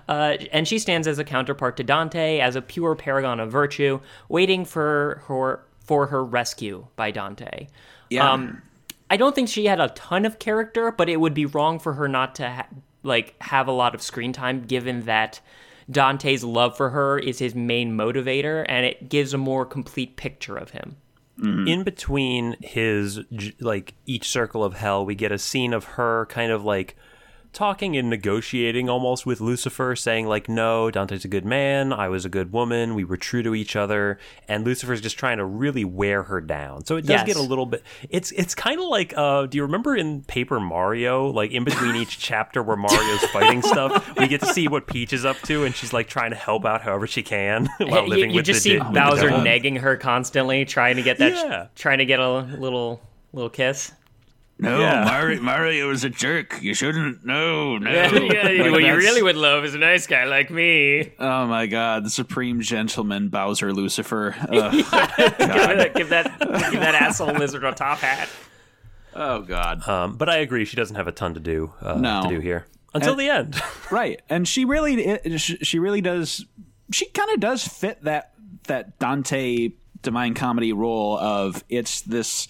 Uh, 0.07 0.37
and 0.51 0.67
she 0.67 0.77
stands 0.77 1.07
as 1.07 1.17
a 1.17 1.23
counterpart 1.23 1.77
to 1.77 1.83
Dante, 1.83 2.39
as 2.39 2.55
a 2.55 2.61
pure 2.61 2.93
paragon 2.95 3.39
of 3.39 3.51
virtue, 3.51 3.99
waiting 4.29 4.63
for 4.65 5.23
her 5.27 5.65
for 5.79 6.07
her 6.07 6.23
rescue 6.23 6.85
by 6.95 7.09
Dante. 7.11 7.67
Yeah. 8.09 8.31
Um, 8.31 8.61
I 9.09 9.17
don't 9.17 9.33
think 9.35 9.49
she 9.49 9.65
had 9.65 9.79
a 9.79 9.89
ton 9.89 10.25
of 10.25 10.39
character, 10.39 10.91
but 10.91 11.09
it 11.09 11.17
would 11.17 11.33
be 11.33 11.45
wrong 11.45 11.79
for 11.79 11.93
her 11.93 12.07
not 12.07 12.35
to 12.35 12.49
ha- 12.49 12.67
like 13.01 13.35
have 13.41 13.67
a 13.67 13.71
lot 13.71 13.95
of 13.95 14.01
screen 14.01 14.33
time, 14.33 14.61
given 14.65 15.01
that 15.05 15.41
Dante's 15.89 16.43
love 16.43 16.75
for 16.77 16.89
her 16.91 17.17
is 17.19 17.39
his 17.39 17.55
main 17.55 17.97
motivator, 17.97 18.65
and 18.67 18.85
it 18.85 19.09
gives 19.09 19.33
a 19.33 19.37
more 19.37 19.65
complete 19.65 20.15
picture 20.15 20.57
of 20.57 20.71
him. 20.71 20.97
Mm-hmm. 21.39 21.67
in 21.67 21.83
between 21.83 22.55
his 22.61 23.19
like 23.59 23.95
each 24.05 24.29
circle 24.29 24.63
of 24.63 24.75
hell 24.75 25.03
we 25.03 25.15
get 25.15 25.31
a 25.31 25.39
scene 25.39 25.73
of 25.73 25.83
her 25.83 26.27
kind 26.27 26.51
of 26.51 26.63
like 26.63 26.95
talking 27.53 27.95
and 27.95 28.09
negotiating 28.09 28.89
almost 28.89 29.25
with 29.25 29.39
Lucifer, 29.39 29.95
saying 29.95 30.27
like, 30.27 30.49
"No, 30.49 30.89
Dante's 30.91 31.23
a 31.23 31.27
good 31.27 31.45
man. 31.45 31.93
I 31.93 32.09
was 32.09 32.25
a 32.25 32.29
good 32.29 32.51
woman. 32.51 32.95
We 32.95 33.03
were 33.03 33.17
true 33.17 33.43
to 33.43 33.53
each 33.55 33.75
other." 33.75 34.17
And 34.47 34.65
Lucifer's 34.65 34.99
just 35.01 35.17
trying 35.17 35.37
to 35.37 35.45
really 35.45 35.85
wear 35.85 36.23
her 36.23 36.41
down. 36.41 36.85
So 36.85 36.97
it 36.97 37.01
does 37.01 37.09
Yes. 37.11 37.25
get 37.27 37.35
a 37.37 37.41
little 37.41 37.65
bit. 37.65 37.83
It's 38.09 38.31
it's 38.31 38.55
kind 38.55 38.79
of 38.79 38.87
like, 38.87 39.13
uh, 39.15 39.45
do 39.45 39.57
you 39.57 39.61
remember 39.63 39.95
in 39.95 40.23
Paper 40.23 40.59
Mario, 40.59 41.27
like 41.27 41.51
in 41.51 41.63
between 41.63 41.95
each 41.95 42.17
chapter 42.29 42.61
where 42.63 42.75
Mario's 42.77 43.23
fighting 43.31 43.61
stuff, 43.61 44.17
we 44.17 44.27
get 44.27 44.41
to 44.41 44.47
see 44.47 44.67
what 44.67 44.87
Peach 44.87 45.13
is 45.13 45.23
up 45.25 45.37
to, 45.43 45.63
and 45.63 45.75
she's 45.75 45.93
like 45.93 46.07
trying 46.07 46.31
to 46.31 46.37
help 46.37 46.65
out 46.65 46.81
however 46.81 47.07
she 47.07 47.21
can 47.23 47.67
while 47.77 48.03
you, 48.03 48.09
living 48.09 48.29
you 48.31 48.37
with 48.37 48.45
just 48.45 48.63
the 48.63 48.71
see 48.71 48.79
di- 48.79 48.91
Bowser 48.91 49.29
devil. 49.29 49.45
negging 49.45 49.79
her 49.79 49.95
constantly, 49.95 50.65
trying 50.65 50.95
to 50.95 51.01
get 51.03 51.17
that, 51.19 51.31
Yeah. 51.33 51.67
trying 51.75 51.99
to 51.99 52.05
get 52.05 52.19
a 52.19 52.29
little 52.57 52.99
little 53.31 53.49
kiss. 53.49 53.91
No, 54.59 54.79
Yeah. 54.79 55.03
Mario, 55.05 55.41
Mario 55.41 55.89
is 55.91 56.03
a 56.03 56.09
jerk. 56.09 56.61
You 56.61 56.73
shouldn't. 56.73 57.25
No, 57.25 57.77
no. 57.77 57.89
Yeah, 57.91 58.07
Like, 58.11 58.71
what 58.71 58.83
you 58.83 58.95
really 58.95 59.23
would 59.23 59.35
love 59.35 59.65
is 59.65 59.73
a 59.73 59.77
nice 59.79 60.05
guy 60.07 60.25
like 60.25 60.49
me. 60.51 61.11
Oh 61.19 61.47
my 61.47 61.65
God, 61.67 62.05
the 62.05 62.09
supreme 62.09 62.61
gentleman 62.61 63.29
Bowser 63.29 63.73
Lucifer. 63.73 64.35
Ugh. 64.39 64.71
give, 64.71 64.89
that, 64.91 65.91
give 65.95 66.09
that 66.09 66.39
give 66.39 66.79
that 66.79 66.95
asshole 66.95 67.33
lizard 67.33 67.63
a 67.63 67.71
top 67.73 67.97
hat. 67.99 68.29
oh 69.15 69.41
God. 69.41 69.87
Um, 69.87 70.17
but 70.17 70.29
I 70.29 70.37
agree, 70.37 70.65
she 70.65 70.75
doesn't 70.77 70.95
have 70.95 71.07
a 71.07 71.11
ton 71.11 71.33
to 71.33 71.39
do 71.39 71.73
uh, 71.81 71.95
No. 71.95 72.23
to 72.23 72.29
do 72.29 72.39
here 72.39 72.65
until 72.93 73.11
And- 73.13 73.19
the 73.19 73.29
end. 73.29 73.61
Right, 73.91 74.21
and 74.29 74.47
she 74.47 74.65
really, 74.65 75.19
she 75.39 75.79
really 75.79 76.01
does. 76.01 76.45
She 76.91 77.07
kind 77.09 77.31
of 77.31 77.39
does 77.39 77.67
fit 77.67 78.03
that 78.03 78.33
that 78.67 78.99
Dante 78.99 79.69
divine 80.03 80.33
comedy 80.35 80.73
role 80.73 81.17
of 81.17 81.63
it's 81.69 82.01
this 82.01 82.47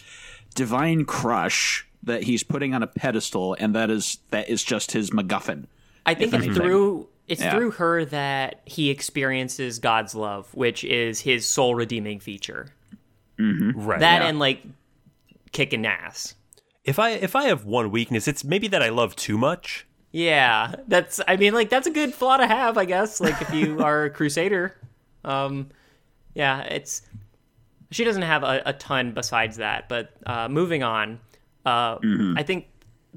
divine 0.56 1.06
crush 1.06 1.88
that 2.04 2.24
he's 2.24 2.44
putting 2.44 2.74
on 2.74 2.84
a 2.84 2.88
pedestal, 2.88 3.56
and 3.60 3.74
that 3.76 3.90
is 3.90 4.20
that 4.32 4.50
is 4.50 4.64
just 4.64 4.92
his 4.92 5.12
MacGuffin. 5.12 5.66
I 6.06 6.14
think 6.14 6.34
it's 6.34 6.46
through 6.58 7.08
it's 7.28 7.42
Yeah. 7.42 7.52
through 7.52 7.72
her 7.72 8.04
that 8.06 8.62
he 8.66 8.90
experiences 8.90 9.80
God's 9.80 10.14
love, 10.14 10.54
which 10.54 10.84
is 10.84 11.22
his 11.22 11.48
soul 11.48 11.76
redeeming 11.76 12.20
feature. 12.20 12.74
right. 13.40 14.00
That 14.00 14.22
Yeah. 14.22 14.28
and 14.28 14.40
like 14.40 14.62
kicking 15.52 15.86
ass. 15.86 16.36
if 16.84 17.00
I 17.00 17.12
if 17.12 17.36
I 17.36 17.46
have 17.46 17.64
one 17.66 17.92
weakness, 17.92 18.28
it's 18.28 18.44
maybe 18.44 18.68
that 18.68 18.84
I 18.84 18.90
love 18.90 19.16
too 19.16 19.38
much. 19.38 19.86
Yeah, 20.12 20.76
that's. 20.88 21.20
I 21.28 21.38
mean, 21.38 21.54
like 21.54 21.70
that's 21.70 21.88
a 21.88 21.92
good 21.92 22.14
flaw 22.14 22.38
to 22.38 22.46
have, 22.46 22.78
I 22.78 22.86
guess. 22.86 23.20
Like 23.22 23.42
if 23.42 23.52
you 23.54 23.82
are 23.82 24.04
a 24.06 24.10
crusader, 24.20 24.76
um, 25.24 25.70
yeah, 26.36 26.62
it's. 26.64 27.02
She 27.90 28.04
doesn't 28.04 28.22
have 28.24 28.44
a, 28.44 28.62
a 28.66 28.74
ton 28.74 29.12
besides 29.14 29.58
that, 29.58 29.88
but 29.88 30.12
uh, 30.26 30.50
moving 30.50 30.84
on, 30.84 31.20
uh, 31.66 31.98
I 32.38 32.44
think 32.44 32.68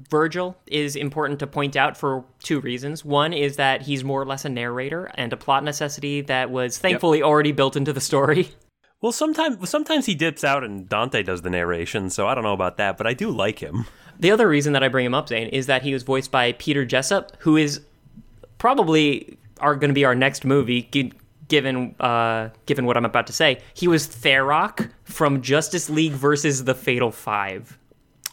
Virgil 0.09 0.55
is 0.67 0.95
important 0.95 1.39
to 1.39 1.47
point 1.47 1.75
out 1.75 1.97
for 1.97 2.23
two 2.43 2.59
reasons. 2.61 3.03
One 3.03 3.33
is 3.33 3.55
that 3.55 3.81
he's 3.81 4.03
more 4.03 4.21
or 4.21 4.25
less 4.25 4.45
a 4.45 4.49
narrator 4.49 5.09
and 5.15 5.33
a 5.33 5.37
plot 5.37 5.63
necessity 5.63 6.21
that 6.21 6.51
was 6.51 6.77
thankfully 6.77 7.23
already 7.23 7.51
built 7.51 7.75
into 7.75 7.93
the 7.93 8.01
story. 8.01 8.49
Well, 8.99 9.11
sometimes 9.11 9.69
sometimes 9.69 10.07
he 10.07 10.15
dips 10.15 10.43
out 10.43 10.63
and 10.63 10.89
Dante 10.89 11.21
does 11.21 11.43
the 11.43 11.51
narration, 11.51 12.09
so 12.09 12.27
I 12.27 12.33
don't 12.33 12.43
know 12.43 12.53
about 12.53 12.77
that, 12.77 12.97
but 12.97 13.05
I 13.05 13.13
do 13.13 13.29
like 13.29 13.59
him. 13.59 13.85
The 14.19 14.31
other 14.31 14.47
reason 14.49 14.73
that 14.73 14.81
I 14.83 14.87
bring 14.87 15.05
him 15.05 15.13
up, 15.13 15.29
Zane, 15.29 15.49
is 15.49 15.67
that 15.67 15.83
he 15.83 15.93
was 15.93 16.01
voiced 16.01 16.31
by 16.31 16.53
Peter 16.53 16.83
Jessop, 16.83 17.29
who 17.37 17.57
is 17.57 17.81
probably 18.57 19.37
are 19.59 19.75
going 19.75 19.89
to 19.89 19.93
be 19.93 20.03
our 20.05 20.15
next 20.15 20.45
movie, 20.45 20.83
gi- 20.91 21.13
given 21.47 21.93
uh, 21.99 22.49
given 22.65 22.85
what 22.85 22.97
I'm 22.97 23.05
about 23.05 23.27
to 23.27 23.33
say. 23.33 23.59
He 23.73 23.87
was 23.87 24.07
Tharok 24.07 24.89
from 25.03 25.41
Justice 25.43 25.89
League 25.91 26.13
versus 26.13 26.63
the 26.63 26.73
Fatal 26.73 27.11
Five. 27.11 27.77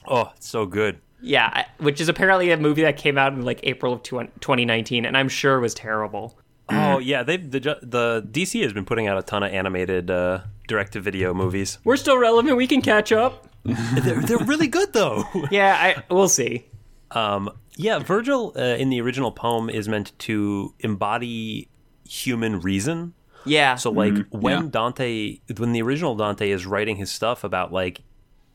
Oh, 0.07 0.32
it's 0.36 0.48
so 0.48 0.66
good. 0.66 1.00
Yeah, 1.20 1.64
which 1.78 2.00
is 2.00 2.09
apparently 2.09 2.50
a 2.50 2.57
movie 2.57 2.82
that 2.82 2.96
came 2.96 3.16
out 3.16 3.32
in 3.32 3.42
like 3.42 3.61
April 3.62 3.94
of 3.94 4.02
tw- 4.02 4.28
2019, 4.40 5.05
and 5.05 5.16
I'm 5.16 5.28
sure 5.28 5.59
was 5.59 5.72
terrible. 5.74 6.38
Oh 6.68 6.98
yeah, 6.98 7.22
they 7.22 7.36
the 7.36 7.61
the 7.82 8.26
DC 8.30 8.62
has 8.62 8.72
been 8.72 8.84
putting 8.84 9.07
out 9.07 9.18
a 9.18 9.22
ton 9.22 9.42
of 9.42 9.52
animated 9.52 10.11
uh, 10.11 10.40
direct 10.68 10.92
to 10.94 11.00
video 11.00 11.34
movies. 11.34 11.78
We're 11.84 11.96
still 11.96 12.18
relevant. 12.18 12.57
We 12.57 12.66
can 12.66 12.82
catch 12.82 13.12
up. 13.12 13.48
they're 13.64 14.20
they're 14.20 14.38
really 14.38 14.68
good 14.68 14.92
though. 14.92 15.24
Yeah, 15.50 15.76
I 15.78 16.02
we'll 16.12 16.28
see. 16.28 16.66
Um, 17.11 17.50
yeah, 17.76 17.98
Virgil 17.98 18.52
uh, 18.57 18.61
in 18.61 18.90
the 18.90 19.00
original 19.00 19.32
poem 19.32 19.68
is 19.68 19.88
meant 19.88 20.18
to 20.20 20.74
embody 20.80 21.68
human 22.09 22.61
reason. 22.61 23.14
Yeah. 23.44 23.76
So 23.76 23.90
like 23.90 24.26
when 24.30 24.64
yeah. 24.64 24.68
Dante, 24.70 25.38
when 25.57 25.72
the 25.72 25.82
original 25.82 26.14
Dante 26.14 26.50
is 26.50 26.66
writing 26.66 26.96
his 26.96 27.11
stuff 27.11 27.44
about 27.44 27.72
like, 27.72 28.02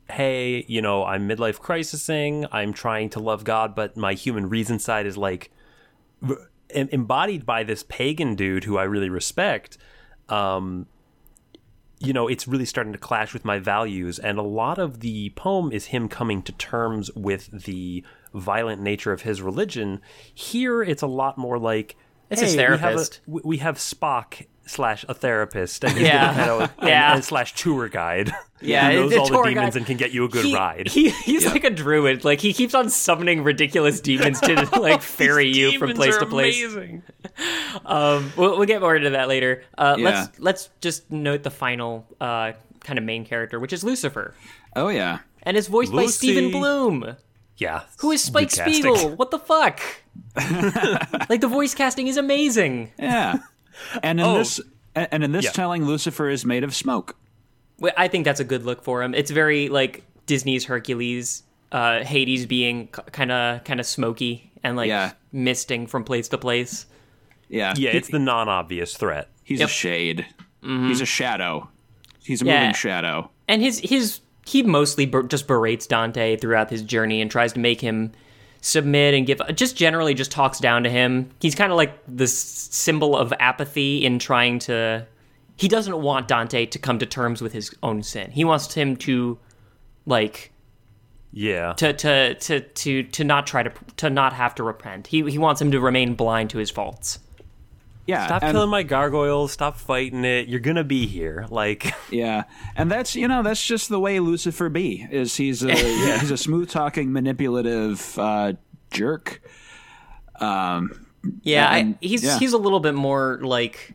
hey, 0.10 0.66
you 0.68 0.82
know, 0.82 1.04
I'm 1.06 1.28
midlife 1.28 1.60
crisising, 1.60 2.48
I'm 2.52 2.74
trying 2.74 3.10
to 3.12 3.20
love 3.20 3.44
God, 3.44 3.76
but 3.76 3.96
my 3.98 4.14
human 4.14 4.50
reason 4.50 4.80
side 4.80 5.06
is 5.06 5.18
like 5.18 5.52
em- 6.72 6.90
embodied 6.92 7.46
by 7.46 7.64
this 7.64 7.84
pagan 7.88 8.36
dude 8.36 8.64
who 8.64 8.78
I 8.78 8.84
really 8.84 9.10
respect. 9.10 9.78
Um, 10.28 10.88
you 12.00 12.14
know, 12.14 12.28
it's 12.28 12.48
really 12.48 12.66
starting 12.66 12.94
to 12.94 13.00
clash 13.00 13.34
with 13.34 13.44
my 13.44 13.60
values, 13.60 14.20
and 14.20 14.38
a 14.38 14.44
lot 14.44 14.78
of 14.80 15.02
the 15.02 15.32
poem 15.32 15.72
is 15.72 15.88
him 15.88 16.08
coming 16.08 16.42
to 16.44 16.52
terms 16.54 17.12
with 17.14 17.64
the 17.66 18.04
violent 18.34 18.82
nature 18.82 19.12
of 19.12 19.24
his 19.24 19.42
religion. 19.42 20.00
Here, 20.34 20.82
it's 20.82 21.02
a 21.02 21.08
lot 21.08 21.38
more 21.38 21.60
like. 21.60 21.98
It's 22.30 22.42
his 22.42 22.52
hey, 22.52 22.58
we 22.72 22.78
have 22.78 22.94
a- 23.28 23.48
we 23.48 23.58
have 23.58 23.78
Spock 23.78 24.46
slash 24.70 25.04
a 25.10 25.14
therapist 25.14 25.84
and 25.84 25.94
he's 25.94 26.04
Yeah. 26.08 26.26
gonna 26.34 26.38
kind 26.38 26.50
of, 26.50 26.62
and, 26.80 26.88
Yeah. 26.90 27.14
and 27.16 27.24
slash 27.26 27.54
tour 27.54 27.88
guide. 27.90 28.32
Yeah, 28.62 28.92
who 28.92 29.00
knows 29.04 29.12
the 29.12 29.20
all 29.20 29.26
the 29.28 29.50
demons 29.52 29.56
guide- 29.56 29.76
and 29.78 29.86
can 29.86 29.96
get 29.96 30.12
you 30.12 30.26
a 30.26 30.28
good 30.28 30.44
he, 30.44 30.54
ride. 30.54 30.90
He, 30.90 31.12
he's 31.12 31.46
like 31.46 31.64
a 31.64 31.70
druid. 31.70 32.26
Like 32.26 32.42
he 32.42 32.52
keeps 32.52 32.74
on 32.76 32.90
summoning 32.90 33.42
ridiculous 33.46 34.02
demons 34.02 34.42
to 34.42 34.68
like 34.82 35.02
ferry 35.02 35.48
you 35.48 35.80
from 35.80 35.94
place 35.94 36.18
to 36.18 36.26
place. 36.26 36.62
Um, 37.86 38.34
we'll, 38.36 38.58
we'll 38.58 38.66
get 38.66 38.82
more 38.82 38.98
into 38.98 39.12
that 39.12 39.30
later. 39.30 39.64
Uh, 39.78 39.96
Yeah. 39.98 40.04
Let's 40.10 40.40
let's 40.40 40.70
just 40.82 41.10
note 41.10 41.44
the 41.44 41.52
final 41.52 42.06
uh, 42.20 42.52
kind 42.82 43.00
of 43.00 43.06
main 43.06 43.24
character, 43.24 43.62
which 43.62 43.72
is 43.72 43.82
Lucifer, 43.86 44.34
Oh 44.76 44.90
yeah, 44.90 45.20
and 45.44 45.56
is 45.56 45.68
voiced 45.70 45.94
by 45.94 46.08
Steven 46.08 46.52
Blum, 46.52 47.16
Yeah, 47.58 47.84
who 48.00 48.12
is 48.12 48.22
Spike. 48.22 48.52
Spiegel. 48.52 49.16
What 49.16 49.32
the 49.32 49.40
fuck? 49.40 49.80
like 51.30 51.40
the 51.40 51.48
voice 51.50 51.74
casting 51.74 52.08
is 52.08 52.18
amazing. 52.18 52.92
yeah. 53.00 53.38
And 54.04 54.20
in 54.20 54.26
Oh. 54.26 54.38
this, 54.38 54.60
and 54.96 55.24
in 55.24 55.32
this 55.32 55.46
Yeah. 55.46 55.52
telling, 55.52 55.86
Lucifer 55.86 56.30
is 56.30 56.46
made 56.46 56.64
of 56.64 56.76
smoke. 56.76 57.16
Well, 57.80 57.94
I 57.98 58.08
think 58.08 58.26
that's 58.26 58.40
a 58.40 58.44
good 58.44 58.66
look 58.66 58.84
for 58.84 59.02
him. 59.04 59.14
It's 59.16 59.32
very 59.32 59.70
like 59.70 60.04
Disney's 60.26 60.66
Hercules, 60.66 61.44
uh, 61.72 62.04
Hades 62.04 62.46
being 62.46 62.88
kind 62.88 63.32
of 63.32 63.64
kind 63.64 63.80
of 63.80 63.86
smoky 63.86 64.52
and 64.64 64.76
like 64.76 64.90
Yeah. 64.90 65.12
misting 65.32 65.88
from 65.88 66.04
place 66.04 66.28
to 66.30 66.38
place. 66.38 66.86
Yeah, 67.50 67.74
Yeah, 67.78 67.92
He- 67.92 67.98
it's 67.98 68.10
the 68.10 68.20
non-obvious 68.20 68.96
threat. 68.96 69.30
he's 69.44 69.60
Yep. 69.60 69.70
a 69.70 69.72
shade. 69.72 70.26
He's 70.62 71.02
a 71.02 71.06
shadow. 71.06 71.70
He's 72.24 72.42
a 72.42 72.46
Yeah. 72.46 72.60
moving 72.60 72.74
shadow. 72.76 73.32
and 73.48 73.62
his 73.64 73.80
his 73.80 74.20
he 74.46 74.62
mostly 74.62 75.06
ber- 75.08 75.24
just 75.24 75.48
berates 75.48 75.88
Dante 75.88 76.36
throughout 76.36 76.70
his 76.70 76.82
journey 76.84 77.22
and 77.22 77.32
tries 77.32 77.54
to 77.54 77.60
make 77.60 77.82
him 77.82 78.12
submit 78.62 79.14
and 79.14 79.26
give 79.26 79.42
just 79.56 79.76
generally 79.78 80.14
just 80.14 80.32
talks 80.32 80.60
down 80.60 80.84
to 80.84 80.90
him. 80.90 81.30
He's 81.40 81.56
kind 81.56 81.72
of 81.72 81.78
like 81.78 81.94
this 82.08 82.38
symbol 82.38 83.16
of 83.16 83.34
apathy 83.40 84.06
in 84.06 84.20
trying 84.20 84.60
to 84.60 85.08
he 85.56 85.68
doesn't 85.68 86.02
want 86.02 86.28
Dante 86.28 86.66
to 86.68 86.80
come 86.80 87.00
to 87.00 87.06
terms 87.06 87.42
with 87.42 87.54
his 87.54 87.74
own 87.84 88.02
sin. 88.04 88.32
He 88.32 88.46
wants 88.46 88.74
him 88.74 88.96
to 88.98 89.38
like 90.06 90.52
Yeah, 91.32 91.74
to 91.74 91.94
to 91.94 92.36
to 92.36 92.60
to 92.62 93.04
to 93.04 93.24
not 93.24 93.46
try 93.46 93.64
to 93.64 93.72
to 93.98 94.10
not 94.10 94.34
have 94.34 94.56
to 94.56 94.64
repent. 94.64 95.08
He 95.08 95.30
he 95.30 95.38
wants 95.38 95.62
him 95.62 95.72
to 95.72 95.80
remain 95.80 96.16
blind 96.16 96.50
to 96.52 96.58
his 96.58 96.72
faults. 96.72 97.20
Yeah, 98.10 98.26
stop 98.26 98.44
and- 98.44 98.52
killing 98.54 98.70
my 98.70 98.84
gargoyles. 98.84 99.52
Stop 99.52 99.78
fighting 99.78 100.26
it. 100.26 100.48
You're 100.48 100.60
gonna 100.60 100.84
be 100.84 101.06
here. 101.08 101.46
Like, 101.52 101.94
Yeah, 102.12 102.44
and 102.76 102.90
that's 102.92 103.16
you 103.16 103.28
know 103.28 103.44
that's 103.44 103.64
just 103.64 103.90
the 103.90 104.00
way 104.00 104.20
Lucifer 104.20 104.70
be 104.70 105.08
is 105.12 105.36
he's 105.36 105.64
a 105.64 105.74
he's 106.20 106.32
a 106.32 106.38
smooth 106.38 106.70
talking 106.70 107.12
manipulative 107.14 108.18
uh, 108.18 108.54
jerk. 108.92 109.42
Um, 110.40 111.06
Yeah, 111.44 111.74
and- 111.76 111.96
I, 111.96 111.98
he's 112.06 112.24
yeah. 112.24 112.40
he's 112.40 112.54
a 112.54 112.58
little 112.58 112.80
bit 112.80 112.96
more 112.96 113.40
like 113.42 113.94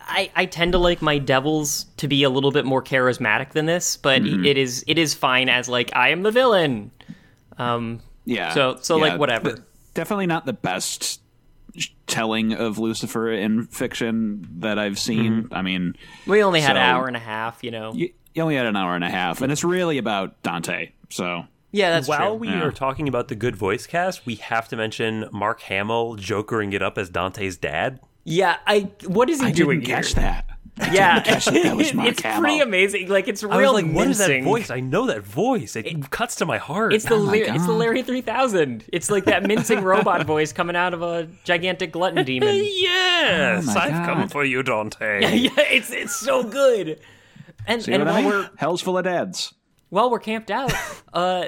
I 0.00 0.30
I 0.34 0.46
tend 0.46 0.72
to 0.72 0.78
like 0.78 1.00
my 1.00 1.18
devils 1.18 1.86
to 1.98 2.08
be 2.08 2.24
a 2.24 2.30
little 2.30 2.50
bit 2.50 2.64
more 2.64 2.82
charismatic 2.82 3.52
than 3.52 3.66
this, 3.66 3.96
but 3.96 4.22
Mm-hmm. 4.22 4.44
it 4.44 4.58
is 4.58 4.84
it 4.86 4.98
is 4.98 5.14
fine 5.14 5.48
as 5.48 5.68
like 5.68 5.94
I 5.94 6.08
am 6.10 6.22
the 6.22 6.30
villain. 6.32 6.90
Um 7.58 8.00
yeah. 8.24 8.52
So- 8.54 8.78
so, 8.80 8.96
like, 8.98 9.18
whatever. 9.18 9.50
th- 9.54 9.62
definitely 9.94 10.26
not 10.26 10.46
the 10.46 10.52
best 10.52 11.02
sh- 11.04 11.16
telling 12.06 12.52
of 12.52 12.78
Lucifer 12.78 13.32
in 13.32 13.66
fiction 13.66 14.46
that 14.60 14.78
I've 14.78 14.98
seen. 14.98 15.44
Mm-hmm. 15.44 15.54
I 15.54 15.62
mean, 15.62 15.94
we 16.26 16.42
only 16.42 16.60
had 16.60 16.76
an 16.76 16.82
hour 16.82 17.06
and 17.06 17.16
a 17.16 17.20
half, 17.20 17.62
you 17.64 17.70
know. 17.70 17.92
you, 17.94 18.10
you 18.34 18.42
only 18.42 18.56
had 18.56 18.66
an 18.66 18.76
hour 18.76 18.94
and 18.94 19.04
a 19.04 19.10
half, 19.10 19.40
and 19.42 19.50
it's 19.52 19.64
really 19.64 19.98
about 19.98 20.40
Dante. 20.42 20.90
So 21.10 21.44
yeah, 21.70 21.90
that's 21.90 22.08
while 22.08 22.30
true. 22.32 22.38
we 22.40 22.48
Yeah. 22.48 22.62
are 22.64 22.72
talking 22.72 23.08
about 23.08 23.28
the 23.28 23.34
good 23.34 23.56
voice 23.56 23.86
cast, 23.86 24.26
we 24.26 24.34
have 24.36 24.68
to 24.68 24.76
mention 24.76 25.28
Mark 25.32 25.60
Hamill 25.62 26.16
jokering 26.16 26.72
it 26.72 26.82
up 26.82 26.98
as 26.98 27.08
Dante's 27.10 27.56
dad. 27.56 28.00
yeah, 28.24 28.56
I 28.66 28.90
what 29.06 29.28
is 29.30 29.40
he 29.40 29.46
I 29.48 29.50
doing 29.52 29.80
didn't 29.80 29.94
catch 29.94 30.14
that. 30.14 30.46
Yeah, 30.90 31.22
guess 31.22 31.44
that 31.44 31.76
was 31.76 31.92
it's 31.94 32.22
Hamill. 32.22 32.40
pretty 32.40 32.60
amazing. 32.60 33.08
Like 33.08 33.28
it's 33.28 33.42
real. 33.42 33.52
I 33.52 33.58
real 33.58 33.74
was 33.74 33.82
like, 33.84 33.92
what 33.94 34.08
is 34.08 34.18
that 34.18 34.42
voice? 34.42 34.70
I 34.70 34.80
know 34.80 35.06
that 35.06 35.22
voice. 35.22 35.76
It, 35.76 36.10
cuts 36.10 36.36
to 36.36 36.46
my 36.46 36.58
heart. 36.58 36.92
It's 36.92 37.04
the 37.04 37.14
Oh 37.14 37.26
my 37.26 37.36
it's 37.36 37.66
the 37.66 37.72
Larry 37.72 38.02
three 38.02 38.20
thousand. 38.22 38.84
It's 38.92 39.10
like 39.10 39.24
that 39.26 39.42
mincing 39.44 39.82
robot 39.82 40.26
voice 40.26 40.52
coming 40.52 40.76
out 40.76 40.94
of 40.94 41.02
a 41.02 41.28
gigantic 41.44 41.92
glutton 41.92 42.24
demon. 42.24 42.54
yes, 42.62 43.66
Oh 43.68 43.78
I've 43.78 44.06
come 44.06 44.28
for 44.28 44.44
you, 44.44 44.62
Dante. 44.62 45.20
yeah, 45.36 45.50
it's 45.56 45.90
it's 45.90 46.16
so 46.16 46.42
good. 46.42 46.98
And 47.66 47.82
See 47.82 47.92
and 47.92 48.04
what 48.04 48.12
I 48.14 48.22
mean? 48.22 48.30
we're 48.30 48.50
Hell's 48.56 48.80
full 48.82 48.98
of 48.98 49.04
dads. 49.04 49.54
while 49.90 50.10
we're 50.10 50.18
camped 50.18 50.50
out, 50.50 50.72
uh, 51.12 51.46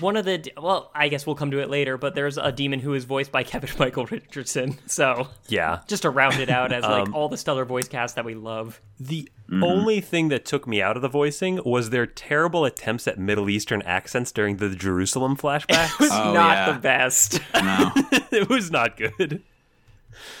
one 0.00 0.16
of 0.16 0.24
the 0.24 0.52
well, 0.56 0.90
I 0.94 1.08
guess 1.08 1.26
we'll 1.26 1.36
come 1.36 1.50
to 1.50 1.58
it 1.60 1.68
later. 1.70 1.96
But 1.98 2.14
there's 2.14 2.38
a 2.38 2.50
demon 2.52 2.80
who 2.80 2.94
is 2.94 3.04
voiced 3.04 3.30
by 3.32 3.42
Kevin 3.44 3.70
Michael 3.78 4.06
Richardson. 4.06 4.78
So 4.86 5.28
yeah. 5.48 5.80
just 5.86 6.02
to 6.02 6.10
round 6.10 6.38
it 6.40 6.48
out 6.50 6.72
as 6.72 6.82
like 6.82 7.02
Um, 7.08 7.14
all 7.14 7.28
the 7.28 7.36
stellar 7.36 7.64
voice 7.64 7.88
cast 7.88 8.16
that 8.16 8.24
we 8.24 8.34
love. 8.34 8.80
The 9.00 9.28
Mm-hmm. 9.50 9.64
only 9.64 10.00
thing 10.00 10.28
that 10.28 10.46
took 10.46 10.66
me 10.66 10.80
out 10.80 10.96
of 10.96 11.02
the 11.02 11.10
voicing 11.10 11.60
was 11.66 11.90
their 11.90 12.06
terrible 12.06 12.64
attempts 12.64 13.06
at 13.06 13.18
Middle 13.18 13.50
Eastern 13.50 13.82
accents 13.82 14.32
during 14.32 14.56
the 14.56 14.70
Jerusalem 14.74 15.36
flashback. 15.36 15.90
It 15.94 16.00
was 16.00 16.10
Oh, 16.10 16.32
not 16.32 16.56
yeah. 16.56 16.72
the 16.72 16.78
best. 16.78 17.40
No. 17.54 17.90
it 18.30 18.48
was 18.48 18.70
not 18.70 18.96
good. 18.96 19.42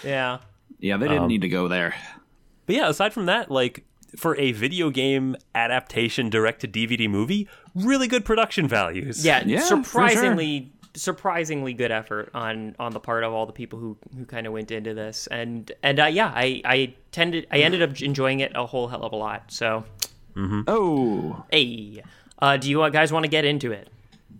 yeah. 0.02 0.38
yeah, 0.78 0.96
they 0.96 1.06
Um, 1.08 1.12
didn't 1.12 1.26
need 1.28 1.42
to 1.42 1.50
go 1.50 1.68
there. 1.68 1.94
But 2.64 2.76
yeah, 2.76 2.88
aside 2.88 3.12
from 3.12 3.26
that, 3.26 3.50
like 3.50 3.84
for 4.16 4.36
a 4.36 4.52
video 4.52 4.90
game 4.90 5.36
adaptation 5.54 6.28
direct 6.30 6.60
to 6.60 6.68
DVD 6.68 7.08
movie, 7.08 7.48
really 7.74 8.06
good 8.08 8.24
production 8.24 8.68
values. 8.68 9.24
Yeah, 9.24 9.42
Yeah, 9.44 9.60
for 9.60 9.66
sure. 9.66 9.84
surprisingly 9.84 10.72
surprisingly 10.94 11.72
good 11.72 11.90
effort 11.90 12.30
on 12.34 12.76
on 12.78 12.92
the 12.92 13.00
part 13.00 13.24
of 13.24 13.32
all 13.32 13.46
the 13.46 13.52
people 13.52 13.78
who 13.78 13.96
who 14.16 14.24
kind 14.26 14.46
of 14.46 14.52
went 14.52 14.70
into 14.70 14.92
this. 14.94 15.26
And 15.30 15.70
and 15.82 15.98
uh, 16.00 16.06
yeah, 16.06 16.30
I 16.34 16.60
I 16.64 16.94
tended 17.12 17.46
I 17.50 17.58
ended 17.60 17.82
up 17.82 18.00
enjoying 18.02 18.40
it 18.40 18.52
a 18.54 18.66
whole 18.66 18.88
hell 18.88 19.02
of 19.04 19.12
a 19.12 19.16
lot. 19.16 19.50
So, 19.50 19.84
mm-hmm. 20.36 20.62
Oh, 20.66 21.44
hey, 21.50 22.02
uh, 22.40 22.56
do 22.58 22.68
you 22.70 22.90
guys 22.90 23.12
want 23.12 23.24
to 23.24 23.30
get 23.30 23.44
into 23.44 23.72
it? 23.72 23.88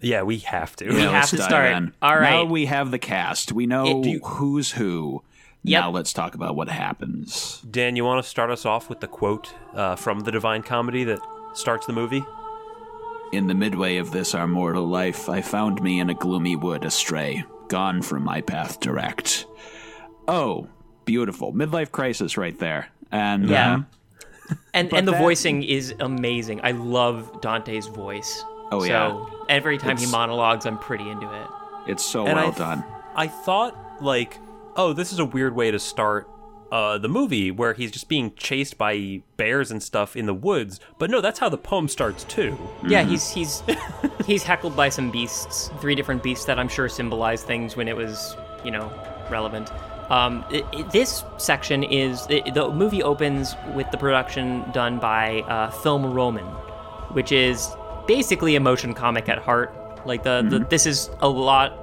Yeah, 0.02 0.22
we 0.24 0.38
have 0.38 0.74
to. 0.76 0.88
We 0.92 1.00
have 1.02 1.30
to 1.30 1.38
start. 1.38 1.72
in. 1.76 1.92
All 2.02 2.16
right. 2.16 2.30
Now 2.30 2.44
we 2.44 2.66
have 2.66 2.90
the 2.90 2.98
cast. 2.98 3.52
We 3.52 3.66
know 3.66 4.02
It- 4.02 4.06
you- 4.08 4.18
who's 4.20 4.72
who. 4.72 5.22
Yep. 5.64 5.80
Now 5.80 5.90
let's 5.90 6.12
talk 6.12 6.34
about 6.34 6.56
what 6.56 6.68
happens. 6.68 7.62
Dan, 7.70 7.94
you 7.96 8.04
want 8.04 8.22
to 8.24 8.28
start 8.28 8.50
us 8.50 8.66
off 8.66 8.88
with 8.88 9.00
the 9.00 9.06
quote 9.06 9.52
uh, 9.74 9.94
from 9.96 10.20
the 10.20 10.32
Divine 10.32 10.62
Comedy 10.62 11.04
that 11.04 11.20
starts 11.54 11.86
the 11.86 11.92
movie? 11.92 12.24
In 13.32 13.46
the 13.46 13.54
midway 13.54 13.96
of 13.98 14.10
this 14.10 14.34
our 14.34 14.46
mortal 14.48 14.86
life, 14.86 15.28
I 15.28 15.40
found 15.40 15.80
me 15.82 16.00
in 16.00 16.10
a 16.10 16.14
gloomy 16.14 16.56
wood 16.56 16.84
astray, 16.84 17.44
gone 17.68 18.02
from 18.02 18.24
my 18.24 18.40
path 18.40 18.80
direct. 18.80 19.46
Oh, 20.28 20.66
beautiful. 21.04 21.52
Midlife 21.52 21.90
crisis 21.92 22.36
right 22.36 22.58
there. 22.58 22.88
And 23.10 23.48
Yeah. 23.48 23.74
um, 23.74 23.86
And 24.74 24.92
and 24.92 25.06
the 25.08 25.12
that- 25.12 25.20
voicing 25.20 25.62
is 25.62 25.94
amazing. 26.00 26.60
I 26.62 26.72
love 26.72 27.40
Dante's 27.40 27.86
voice. 27.86 28.44
Oh, 28.70 28.80
so 28.80 28.86
yeah. 28.86 29.24
Every 29.48 29.78
time 29.78 29.96
he 29.96 30.06
monologues, 30.06 30.66
I'm 30.66 30.78
pretty 30.78 31.08
into 31.08 31.26
it. 31.32 31.46
it's 31.86 32.04
so 32.04 32.26
And 32.26 32.36
well 32.36 32.48
I, 32.52 32.58
done. 32.58 32.84
I 33.14 33.28
thought 33.28 34.02
like, 34.02 34.38
oh, 34.76 34.92
this 34.92 35.12
is 35.12 35.18
a 35.18 35.24
weird 35.24 35.54
way 35.54 35.70
to 35.70 35.78
start 35.78 36.28
uh, 36.70 36.96
the 36.96 37.08
movie 37.08 37.50
where 37.50 37.74
he's 37.74 37.90
just 37.90 38.08
being 38.08 38.32
chased 38.34 38.78
by 38.78 39.22
bears 39.36 39.70
and 39.70 39.82
stuff 39.82 40.16
in 40.16 40.24
the 40.26 40.32
woods. 40.34 40.80
But 40.98 41.10
no, 41.10 41.20
that's 41.20 41.38
how 41.38 41.48
the 41.50 41.58
poem 41.58 41.86
starts 41.88 42.24
too. 42.24 42.56
Yeah, 42.86 43.02
he's 43.04 43.30
he's 43.30 43.62
he's 44.26 44.42
heckled 44.42 44.74
by 44.74 44.88
some 44.88 45.10
beasts, 45.10 45.70
three 45.80 45.94
different 45.94 46.22
beasts 46.22 46.46
that 46.46 46.58
I'm 46.58 46.68
sure 46.68 46.88
symbolize 46.88 47.42
things 47.44 47.76
when 47.76 47.88
it 47.88 47.96
was, 47.96 48.36
you 48.64 48.70
know, 48.70 48.90
relevant. 49.30 49.70
Um, 50.10 50.44
it, 50.50 50.64
it- 50.72 50.90
this 50.90 51.24
section 51.36 51.82
is 51.84 52.26
it, 52.30 52.54
the 52.54 52.70
movie 52.70 53.02
opens 53.02 53.54
with 53.74 53.90
the 53.90 53.98
production 53.98 54.64
done 54.72 54.98
by 54.98 55.40
uh, 55.42 55.70
Film 55.70 56.06
Roman, 56.12 56.46
which 57.12 57.32
is 57.32 57.68
basically 58.06 58.56
a 58.56 58.60
motion 58.60 58.94
comic 58.94 59.28
at 59.28 59.38
heart. 59.38 59.74
Like 60.06 60.22
the, 60.22 60.42
the 60.48 60.58
this 60.60 60.86
is 60.86 61.10
a 61.20 61.28
lot 61.28 61.81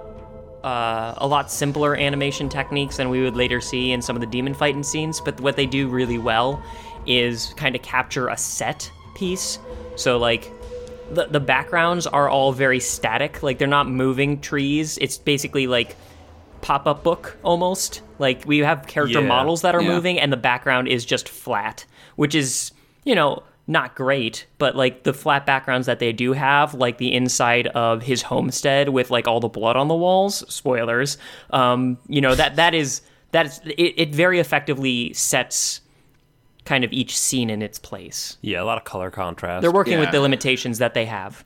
uh, 0.64 1.14
a 1.18 1.28
lot 1.28 1.52
simpler 1.52 1.96
animation 1.96 2.50
techniques 2.50 2.98
than 2.98 3.10
we 3.10 3.22
would 3.22 3.36
later 3.36 3.62
see 3.62 3.92
in 3.92 4.02
some 4.02 4.16
of 4.16 4.20
the 4.22 4.28
demon 4.28 4.54
fighting 4.54 4.84
scenes. 4.84 5.22
But 5.22 5.40
what 5.42 5.56
they 5.56 5.66
do 5.66 5.88
really 5.88 6.18
well 6.18 6.62
is 7.06 7.54
kind 7.56 7.76
of 7.76 7.82
capture 7.82 8.28
a 8.28 8.38
set 8.38 8.92
piece. 9.16 9.60
So 9.96 10.18
like 10.18 10.52
the 11.12 11.26
the 11.26 11.40
backgrounds 11.40 12.06
are 12.08 12.30
all 12.30 12.52
very 12.52 12.80
static. 12.80 13.42
Like 13.42 13.58
they're 13.58 13.68
not 13.68 13.88
moving 13.90 14.42
trees. 14.42 14.98
It's 15.00 15.18
basically 15.18 15.66
like 15.68 15.96
pop 16.62 16.88
up 16.88 17.04
book 17.04 17.38
almost. 17.44 18.02
Like 18.20 18.44
we 18.46 18.60
have 18.60 18.86
character 18.86 19.22
Yeah. 19.22 19.28
models 19.28 19.62
that 19.62 19.76
are 19.76 19.82
Yeah. 19.82 19.88
moving, 19.96 20.20
and 20.20 20.32
the 20.32 20.38
background 20.38 20.88
is 20.90 21.06
just 21.06 21.30
flat, 21.30 21.86
which 22.16 22.36
is 22.36 22.72
you 23.06 23.16
know 23.16 23.44
not 23.70 23.96
great. 23.96 24.48
But 24.58 24.76
like 24.76 25.04
the 25.04 25.14
flat 25.14 25.46
backgrounds 25.46 25.86
that 25.86 26.00
they 26.00 26.12
do 26.12 26.34
have, 26.34 26.74
like 26.74 26.98
the 26.98 27.14
inside 27.14 27.68
of 27.68 28.02
his 28.02 28.24
homestead 28.24 28.90
with 28.90 29.12
like 29.12 29.28
all 29.28 29.40
the 29.40 29.48
blood 29.48 29.78
on 29.78 29.88
the 29.88 29.96
walls. 29.96 30.44
Spoilers. 30.54 31.18
Um, 31.52 31.98
you 32.08 32.20
know 32.20 32.36
that 32.36 32.58
that 32.58 32.74
is 32.74 33.02
that 33.32 33.46
is 33.46 33.62
it, 33.66 33.94
it 33.98 34.16
very 34.16 34.40
effectively 34.40 35.14
sets 35.14 35.82
kind 36.66 36.84
of 36.84 36.92
each 36.92 37.18
scene 37.18 37.50
in 37.50 37.62
its 37.62 37.80
place. 37.80 38.38
Yeah, 38.42 38.62
a 38.62 38.66
lot 38.66 38.78
of 38.78 38.84
color 38.84 39.12
contrast. 39.12 39.62
They're 39.62 39.72
working 39.72 40.00
with 40.00 40.12
the 40.12 40.20
limitations 40.20 40.80
that 40.80 40.94
they 40.94 41.06
have. 41.06 41.46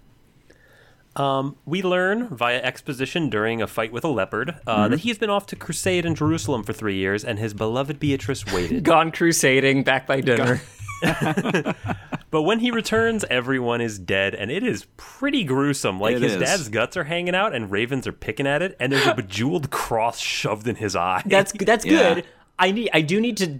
Um, 1.16 1.58
We 1.66 1.84
learn 1.84 2.28
via 2.30 2.60
exposition 2.62 3.30
during 3.30 3.62
a 3.62 3.68
fight 3.68 3.92
with 3.92 4.04
a 4.04 4.08
leopard 4.08 4.56
uh, 4.66 4.88
that 4.88 5.02
he's 5.02 5.18
been 5.20 5.30
off 5.30 5.46
to 5.48 5.56
crusade 5.56 6.06
in 6.06 6.16
Jerusalem 6.16 6.64
for 6.64 6.74
three 6.74 6.96
years, 6.96 7.24
and 7.24 7.38
his 7.38 7.54
beloved 7.54 8.00
Beatrice 8.00 8.46
waited. 8.52 8.84
Gone 8.94 9.12
crusading, 9.12 9.84
back 9.84 10.08
by 10.08 10.22
dinner. 10.22 10.62
but 12.32 12.42
when 12.44 12.60
he 12.60 12.72
returns, 12.72 13.24
everyone 13.30 13.82
is 13.82 14.00
dead, 14.00 14.34
and 14.36 14.50
it 14.52 14.64
is 14.64 14.86
pretty 14.98 15.44
gruesome. 15.44 16.00
Like 16.00 16.16
It 16.16 16.22
his 16.22 16.34
is. 16.36 16.40
dad's 16.42 16.70
guts 16.70 16.98
are 16.98 17.04
hanging 17.04 17.36
out, 17.36 17.54
and 17.54 17.70
ravens 17.72 18.08
are 18.08 18.14
picking 18.14 18.48
at 18.48 18.62
it, 18.62 18.76
and 18.80 18.92
there's 18.92 19.06
a 19.08 19.14
bejeweled 19.16 19.70
cross 19.70 20.20
shoved 20.20 20.68
in 20.68 20.76
his 20.76 20.96
eye. 20.96 21.22
That's 21.26 21.52
that's 21.60 21.86
Yeah. 21.86 22.16
good. 22.16 22.26
I 22.60 22.72
need 22.72 22.90
I 22.94 23.02
do 23.02 23.20
need 23.20 23.38
to 23.38 23.60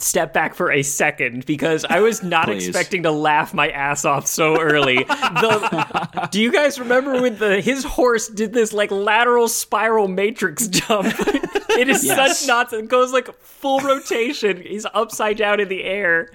step 0.00 0.32
back 0.34 0.54
for 0.54 0.72
a 0.72 0.82
second 0.82 1.46
because 1.46 1.84
I 1.88 2.00
was 2.00 2.22
not 2.22 2.46
Please. 2.46 2.66
expecting 2.66 3.04
to 3.04 3.12
laugh 3.12 3.54
my 3.54 3.68
ass 3.70 4.04
off 4.04 4.26
so 4.26 4.60
early. 4.60 5.04
The, 5.04 6.28
do 6.32 6.42
you 6.42 6.50
guys 6.52 6.80
remember 6.80 7.22
when 7.22 7.38
the 7.38 7.60
his 7.60 7.84
horse 7.84 8.26
did 8.28 8.52
this 8.52 8.72
like 8.72 8.90
lateral 8.90 9.46
spiral 9.46 10.08
matrix 10.08 10.66
jump? 10.66 11.06
it 11.78 11.88
is 11.88 12.04
Yes. 12.04 12.40
such 12.40 12.48
nonsense. 12.48 12.82
It 12.82 12.88
goes 12.88 13.12
like 13.12 13.32
full 13.40 13.78
rotation. 13.80 14.60
He's 14.60 14.84
upside 14.92 15.36
down 15.38 15.60
in 15.60 15.68
the 15.68 15.84
air. 15.84 16.28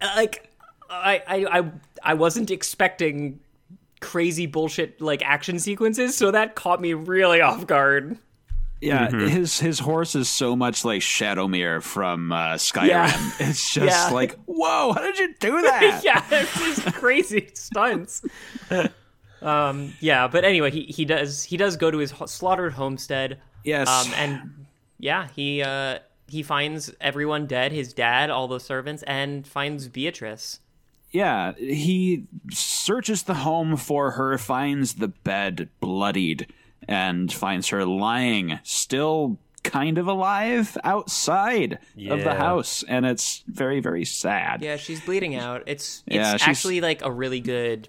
Like 0.00 0.50
I 0.90 1.22
I 1.26 1.58
I, 1.60 1.70
I 2.02 2.14
wasn't 2.14 2.50
expecting 2.50 3.40
crazy 4.00 4.46
bullshit 4.46 5.00
like 5.00 5.22
action 5.24 5.58
sequences, 5.58 6.16
so 6.16 6.30
that 6.30 6.54
caught 6.54 6.80
me 6.80 6.94
really 6.94 7.40
off 7.40 7.66
guard. 7.66 8.18
Yeah, 8.82 9.08
Mm-hmm. 9.08 9.28
his 9.28 9.58
his 9.58 9.78
horse 9.78 10.14
is 10.14 10.28
so 10.28 10.54
much 10.54 10.84
like 10.84 11.00
Shadowmere 11.00 11.82
from 11.82 12.30
uh, 12.30 12.54
Skyrim. 12.56 12.88
Yeah. 12.88 13.30
It's 13.40 13.72
just 13.72 13.86
Yeah. 13.86 14.14
like, 14.14 14.36
whoa, 14.44 14.92
how 14.92 15.00
did 15.00 15.18
you 15.18 15.34
do 15.40 15.62
that? 15.62 16.02
yeah, 16.04 16.22
it's 16.30 16.52
just 16.82 16.94
crazy 16.94 17.48
stunts. 17.54 18.22
Um, 19.42 19.92
yeah, 20.00 20.28
but 20.28 20.44
anyway, 20.44 20.70
he, 20.70 20.82
he 20.84 21.04
does 21.04 21.42
he 21.44 21.56
does 21.56 21.76
go 21.76 21.90
to 21.90 21.98
his 21.98 22.10
ho- 22.10 22.26
slaughtered 22.26 22.72
homestead. 22.74 23.38
Yes. 23.64 23.88
Um, 23.88 24.12
and 24.16 24.66
yeah, 24.98 25.28
he 25.34 25.62
uh, 25.62 25.98
he 26.28 26.42
finds 26.42 26.92
everyone 27.00 27.46
dead, 27.46 27.72
his 27.72 27.92
dad, 27.92 28.30
all 28.30 28.48
the 28.48 28.60
servants, 28.60 29.02
and 29.04 29.46
finds 29.46 29.88
Beatrice. 29.88 30.60
Yeah, 31.10 31.52
he 31.56 32.24
searches 32.50 33.22
the 33.22 33.34
home 33.34 33.76
for 33.76 34.12
her, 34.12 34.36
finds 34.38 34.94
the 34.94 35.08
bed 35.08 35.68
bloodied, 35.80 36.52
and 36.88 37.32
finds 37.32 37.68
her 37.68 37.84
lying, 37.84 38.58
still 38.64 39.38
kind 39.62 39.98
of 39.98 40.06
alive, 40.06 40.76
outside 40.84 41.78
of 42.08 42.22
the 42.22 42.34
house. 42.34 42.84
And 42.86 43.06
it's 43.06 43.44
very, 43.46 43.80
very 43.80 44.04
sad. 44.04 44.62
Yeah, 44.62 44.76
she's 44.76 45.00
bleeding 45.00 45.34
out. 45.34 45.62
It's 45.66 46.02
it's 46.06 46.16
Yeah, 46.16 46.36
actually 46.40 46.80
like 46.80 47.02
a 47.02 47.10
really 47.10 47.40
good, 47.40 47.88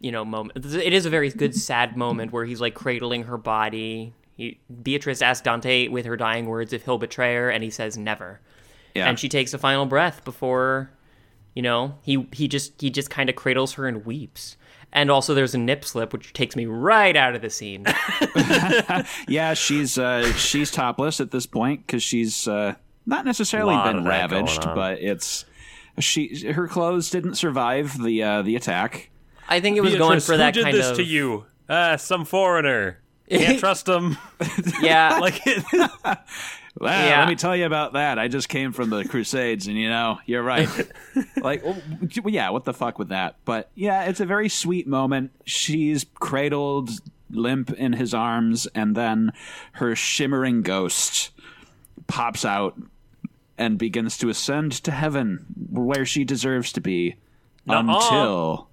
you 0.00 0.12
know, 0.12 0.24
moment. 0.24 0.64
It 0.64 0.92
is 0.92 1.06
a 1.06 1.10
very 1.10 1.30
good 1.30 1.54
sad 1.54 1.96
moment 1.96 2.32
where 2.32 2.44
he's 2.44 2.60
like 2.60 2.74
cradling 2.74 3.24
her 3.24 3.38
body. 3.38 4.12
He, 4.36 4.60
Beatrice 4.82 5.22
asks 5.22 5.42
Dante 5.42 5.88
with 5.88 6.04
her 6.06 6.16
dying 6.16 6.46
words 6.46 6.72
if 6.72 6.84
he'll 6.84 6.98
betray 6.98 7.34
her, 7.34 7.50
and 7.50 7.62
he 7.62 7.70
says 7.70 7.96
never. 7.96 8.40
Yeah. 8.94 9.08
and 9.08 9.18
she 9.18 9.28
takes 9.28 9.52
a 9.52 9.58
final 9.58 9.84
breath 9.84 10.24
before 10.24 10.90
you 11.54 11.60
know 11.60 11.98
he 12.00 12.26
he 12.32 12.48
just 12.48 12.80
he 12.80 12.88
just 12.88 13.10
kind 13.10 13.28
of 13.28 13.36
cradles 13.36 13.74
her 13.74 13.86
and 13.86 14.06
weeps 14.06 14.56
and 14.90 15.10
also 15.10 15.34
there's 15.34 15.54
a 15.54 15.58
nip 15.58 15.84
slip 15.84 16.14
which 16.14 16.32
takes 16.32 16.56
me 16.56 16.64
right 16.64 17.14
out 17.14 17.34
of 17.34 17.42
the 17.42 17.50
scene 17.50 17.84
yeah, 19.28 19.54
she's 19.54 19.98
uh, 19.98 20.32
she's 20.32 20.70
topless 20.70 21.20
at 21.20 21.30
this 21.30 21.46
point 21.46 21.86
because 21.86 22.02
she's 22.02 22.48
uh, 22.48 22.74
not 23.04 23.24
necessarily 23.24 23.74
been 23.76 23.98
of 23.98 24.04
that 24.04 24.30
going 24.30 24.44
ravaged, 24.44 24.62
but 24.74 25.00
it's 25.00 25.44
she 25.98 26.50
her 26.52 26.68
clothes 26.68 27.10
didn't 27.10 27.34
survive 27.34 28.02
the 28.02 28.22
uh, 28.22 28.42
the 28.42 28.56
attack. 28.56 29.10
i 29.48 29.60
think 29.60 29.76
it 29.76 29.80
was 29.80 29.94
going 29.96 30.20
for 30.20 30.36
that 30.36 30.54
who 30.54 30.60
did 30.60 30.64
kind 30.64 30.76
this 30.76 30.90
of 30.90 30.96
to 30.96 31.04
you? 31.04 31.46
Ah, 31.68 31.96
some 31.96 32.24
foreigner. 32.24 33.00
Can't 33.30 33.58
trust 33.58 33.88
him. 33.88 34.16
Yeah, 34.80 35.18
Like, 35.20 35.40
Well, 36.78 37.08
Yeah. 37.08 37.20
let 37.20 37.28
me 37.28 37.36
tell 37.36 37.56
you 37.56 37.64
about 37.64 37.94
that. 37.94 38.18
I 38.18 38.28
just 38.28 38.48
came 38.50 38.72
from 38.72 38.90
the 38.90 39.04
Crusades, 39.04 39.66
and 39.66 39.76
you 39.78 39.88
know, 39.88 40.18
you're 40.26 40.42
right. 40.42 40.68
like, 41.38 41.62
oh, 41.64 41.76
well, 42.22 42.34
yeah, 42.34 42.50
what 42.50 42.64
the 42.64 42.74
fuck 42.74 42.98
with 42.98 43.08
that? 43.08 43.36
But 43.46 43.70
yeah, 43.74 44.04
it's 44.04 44.20
a 44.20 44.26
very 44.26 44.48
sweet 44.50 44.86
moment. 44.86 45.30
She's 45.46 46.04
cradled 46.14 46.90
limp 47.30 47.70
in 47.72 47.94
his 47.94 48.12
arms, 48.12 48.66
and 48.74 48.94
then 48.94 49.32
her 49.72 49.96
shimmering 49.96 50.60
ghost 50.62 51.30
pops 52.08 52.44
out 52.44 52.78
and 53.56 53.78
begins 53.78 54.18
to 54.18 54.28
ascend 54.28 54.72
to 54.72 54.90
heaven, 54.90 55.46
where 55.70 56.04
she 56.04 56.24
deserves 56.24 56.72
to 56.72 56.80
be. 56.82 57.16
Nuh-uh. 57.64 57.80
Until 57.80 58.68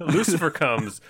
Lucifer 0.00 0.50
comes. 0.50 1.00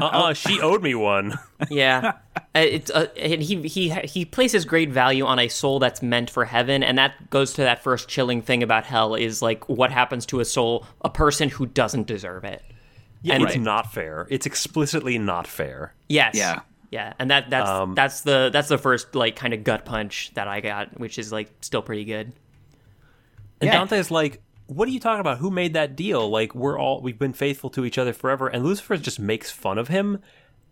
Uh-uh, 0.00 0.32
she 0.34 0.60
owed 0.60 0.82
me 0.82 0.94
one. 0.94 1.38
yeah. 1.70 2.12
Uh, 2.36 2.40
It's 2.54 2.90
uh, 2.90 3.06
and 3.16 3.42
he 3.42 3.66
he 3.68 3.90
he 3.90 4.24
places 4.24 4.64
great 4.64 4.90
value 4.90 5.24
on 5.26 5.38
a 5.38 5.48
soul 5.48 5.78
that's 5.78 6.02
meant 6.02 6.30
for 6.30 6.44
heaven, 6.44 6.82
and 6.82 6.96
that 6.98 7.30
goes 7.30 7.52
to 7.54 7.62
that 7.62 7.82
first 7.82 8.08
chilling 8.08 8.42
thing 8.42 8.62
about 8.62 8.84
hell 8.84 9.14
is 9.14 9.42
like 9.42 9.68
what 9.68 9.90
happens 9.90 10.24
to 10.26 10.40
a 10.40 10.44
soul, 10.44 10.86
a 11.02 11.10
person 11.10 11.48
who 11.48 11.66
doesn't 11.66 12.06
deserve 12.06 12.44
it. 12.44 12.62
Yeah, 13.22 13.34
And- 13.34 13.44
it's 13.44 13.56
not 13.56 13.92
fair. 13.92 14.26
It's 14.30 14.46
explicitly 14.46 15.18
not 15.18 15.46
fair. 15.46 15.94
Yes. 16.08 16.34
Yeah. 16.34 16.60
Yeah, 16.90 17.14
and 17.18 17.30
that 17.30 17.48
that's 17.48 17.70
Um, 17.70 17.94
that's 17.94 18.20
the 18.20 18.50
that's 18.52 18.68
the 18.68 18.76
first 18.78 19.14
like 19.14 19.34
kind 19.34 19.54
of 19.54 19.64
gut 19.64 19.84
punch 19.86 20.30
that 20.34 20.46
I 20.46 20.60
got, 20.60 21.00
which 21.00 21.18
is 21.18 21.32
like 21.32 21.50
still 21.62 21.80
pretty 21.80 22.04
good. 22.04 22.32
And 23.60 23.68
Yeah. 23.68 23.78
Dante's 23.78 24.10
like, 24.10 24.42
"What 24.74 24.88
are 24.88 24.90
you 24.92 25.00
talking 25.00 25.20
about? 25.20 25.38
Who 25.38 25.50
made 25.50 25.74
that 25.74 25.94
deal? 25.96 26.28
Like, 26.30 26.54
we're 26.54 26.78
all 26.78 27.00
we've 27.00 27.18
been 27.18 27.32
faithful 27.32 27.70
to 27.70 27.84
each 27.84 27.98
other 27.98 28.12
forever." 28.12 28.48
And 28.48 28.64
Lucifer 28.64 28.96
just 28.96 29.18
makes 29.20 29.50
fun 29.50 29.78
of 29.78 29.88
him, 29.88 30.18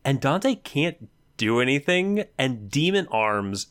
and 0.04 0.20
Dante 0.20 0.54
can't 0.56 1.08
do 1.36 1.60
anything. 1.60 2.24
And 2.38 2.70
demon 2.70 3.06
arms 3.10 3.66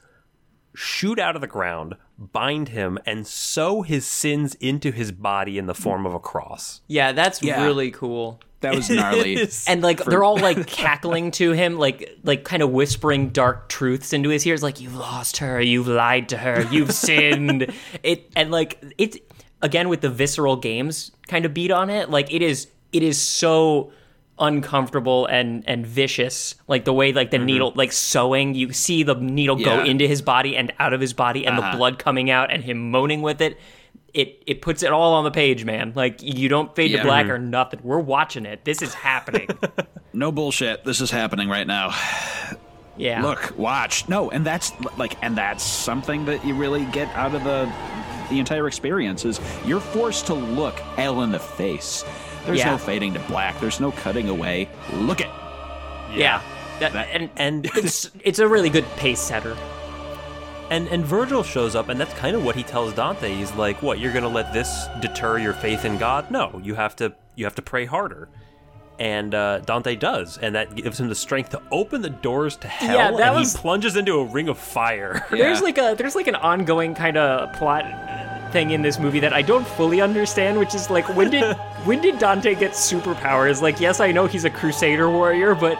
shoot 0.76 1.20
out 1.20 1.36
of 1.36 1.42
the 1.42 1.48
ground, 1.48 1.96
bind 2.18 2.70
him, 2.70 2.98
and 3.06 3.26
sew 3.28 3.82
his 3.82 4.06
sins 4.06 4.56
into 4.56 4.92
his 4.92 5.12
body 5.12 5.58
in 5.58 5.66
the 5.66 5.74
form 5.74 6.06
of 6.06 6.14
a 6.14 6.20
cross. 6.20 6.82
Yeah, 6.88 7.12
that's 7.12 7.42
Yeah. 7.42 7.64
really 7.66 7.92
cool. 7.92 8.40
that 8.62 8.76
was 8.76 8.90
gnarly. 8.90 9.48
And 9.68 9.82
like 9.82 10.04
they're 10.04 10.22
all 10.24 10.38
like 10.38 10.68
cackling 10.68 11.32
to 11.32 11.52
him, 11.54 11.78
like 11.78 12.18
like 12.26 12.44
kind 12.44 12.62
of 12.62 12.70
whispering 12.72 13.30
dark 13.30 13.70
truths 13.70 14.12
into 14.12 14.28
his 14.30 14.46
ears, 14.46 14.62
like 14.62 14.82
"You've 14.82 14.96
lost 14.98 15.38
her, 15.38 15.62
you've 15.62 15.88
lied 15.88 16.28
to 16.30 16.38
her, 16.38 16.68
you've 16.70 16.92
sinned." 16.92 17.72
It 18.04 18.30
and 18.36 18.52
like 18.52 18.84
it's 18.98 19.18
again 19.62 19.90
with 19.90 20.02
the 20.02 20.10
visceral 20.10 20.56
games 20.56 21.12
kind 21.28 21.46
of 21.46 21.54
beat 21.54 21.72
on 21.72 21.90
it. 21.90 22.10
Like 22.10 22.34
it 22.34 22.42
is 22.42 22.68
it 22.94 23.04
is 23.04 23.20
so 23.20 23.92
uncomfortable 24.42 25.26
and 25.26 25.64
and 25.68 25.86
vicious 25.86 26.56
like 26.70 26.86
the 26.86 26.94
way 26.94 27.12
like 27.12 27.30
the 27.30 27.38
needle 27.38 27.74
like 27.76 27.92
sewing 27.92 28.56
you 28.56 28.72
see 28.72 29.04
the 29.04 29.14
needle 29.16 29.58
go 29.58 29.84
into 29.84 30.08
his 30.08 30.22
body 30.22 30.56
and 30.56 30.72
out 30.80 30.94
of 30.94 31.02
his 31.02 31.12
body 31.12 31.46
and 31.46 31.60
Uh-huh. 31.60 31.72
the 31.72 31.78
blood 31.78 32.00
coming 32.00 32.30
out 32.32 32.50
and 32.50 32.64
him 32.64 32.90
moaning 32.90 33.22
with 33.22 33.42
it 33.42 33.58
it 34.14 34.42
it 34.48 34.62
puts 34.62 34.82
it 34.82 34.94
all 34.94 35.14
on 35.16 35.26
the 35.26 35.30
page 35.32 35.66
man 35.66 35.92
like 35.94 36.24
you 36.24 36.48
don't 36.48 36.74
fade 36.74 36.92
Yeah. 36.92 37.00
to 37.00 37.04
black 37.04 37.26
Mhm. 37.26 37.30
or 37.32 37.38
nothing 37.40 37.82
we're 37.84 38.00
watching 38.00 38.46
it 38.46 38.64
this 38.64 38.82
is 38.82 38.94
happening 38.94 39.50
no 40.14 40.32
bullshit. 40.32 40.86
This 40.86 41.02
is 41.02 41.12
happening 41.12 41.50
right 41.50 41.68
now. 41.68 41.94
yeah 42.96 43.22
look 43.22 43.54
watch 43.58 44.08
no 44.08 44.30
and 44.32 44.46
that's 44.46 44.72
like 44.98 45.18
and 45.22 45.36
that's 45.38 45.64
something 45.66 46.24
that 46.26 46.46
you 46.46 46.54
really 46.56 46.86
get 46.94 47.10
out 47.14 47.36
of 47.36 47.44
the 47.44 47.70
the 48.30 48.40
entire 48.40 48.68
experience 48.68 49.26
is 49.26 49.40
you're 49.66 49.80
forced 49.80 50.28
to 50.28 50.34
look 50.34 50.76
hell 50.96 51.22
in 51.22 51.32
the 51.32 51.40
face 51.40 52.04
there's 52.46 52.60
Yeah. 52.60 52.72
no 52.72 52.78
fading 52.78 53.14
to 53.14 53.20
black 53.22 53.60
there's 53.60 53.80
no 53.80 53.92
cutting 53.92 54.30
away 54.30 54.70
look 54.94 55.22
it 55.22 55.30
yeah, 56.14 56.42
That- 56.80 56.94
That- 56.94 57.08
and 57.12 57.30
and 57.38 57.66
it's 57.76 58.10
it's 58.24 58.40
a 58.40 58.48
really 58.48 58.70
good 58.70 58.86
pace 58.98 59.20
setter 59.20 59.56
And 60.72 60.88
and 60.90 61.04
Virgil 61.06 61.42
shows 61.44 61.76
up, 61.76 61.90
and 61.90 62.00
that's 62.00 62.14
kind 62.14 62.36
of 62.36 62.44
what 62.46 62.56
he 62.56 62.62
tells 62.64 62.94
Dante. 62.94 63.34
He's 63.34 63.52
like, 63.56 63.82
"What? 63.82 63.98
You're 64.00 64.14
gonna 64.14 64.28
let 64.30 64.54
this 64.54 64.86
deter 65.02 65.40
your 65.40 65.54
faith 65.54 65.84
in 65.84 65.98
God? 65.98 66.30
No, 66.30 66.62
you 66.64 66.76
have 66.76 66.96
to 66.98 67.14
you 67.36 67.46
have 67.46 67.56
to 67.56 67.64
pray 67.64 67.86
harder." 67.86 68.30
And 69.00 69.34
uh, 69.34 69.60
Dante 69.60 69.96
does, 69.96 70.38
and 70.38 70.54
that 70.56 70.76
gives 70.76 71.00
him 71.00 71.08
the 71.08 71.16
strength 71.16 71.52
to 71.52 71.62
open 71.72 72.02
the 72.02 72.10
doors 72.10 72.58
to 72.58 72.68
hell. 72.68 72.96
Yeah, 72.96 73.12
that 73.12 73.28
and 73.30 73.36
was- 73.38 73.54
he 73.54 73.60
plunges 73.60 73.96
into 73.96 74.20
a 74.20 74.26
ring 74.26 74.50
of 74.50 74.58
fire. 74.58 75.26
there's 75.32 75.62
like 75.62 75.78
a 75.78 75.96
there's 75.98 76.16
like 76.16 76.28
an 76.28 76.36
ongoing 76.36 76.94
kind 76.96 77.16
of 77.18 77.54
plot 77.54 77.86
thing 78.52 78.72
in 78.72 78.82
this 78.82 79.00
movie 79.00 79.20
that 79.22 79.32
I 79.32 79.42
don't 79.44 79.66
fully 79.68 80.02
understand 80.02 80.58
which 80.58 80.74
is 80.74 80.90
like 80.90 81.08
when 81.16 81.30
did 81.30 81.56
when 81.86 82.02
did 82.02 82.18
Dante 82.18 82.56
get 82.56 82.72
superpowers 82.72 83.62
like 83.62 83.80
yes 83.80 84.00
I 84.00 84.12
know 84.12 84.26
he's 84.26 84.44
a 84.44 84.50
crusader 84.50 85.08
warrior 85.08 85.54
but 85.54 85.78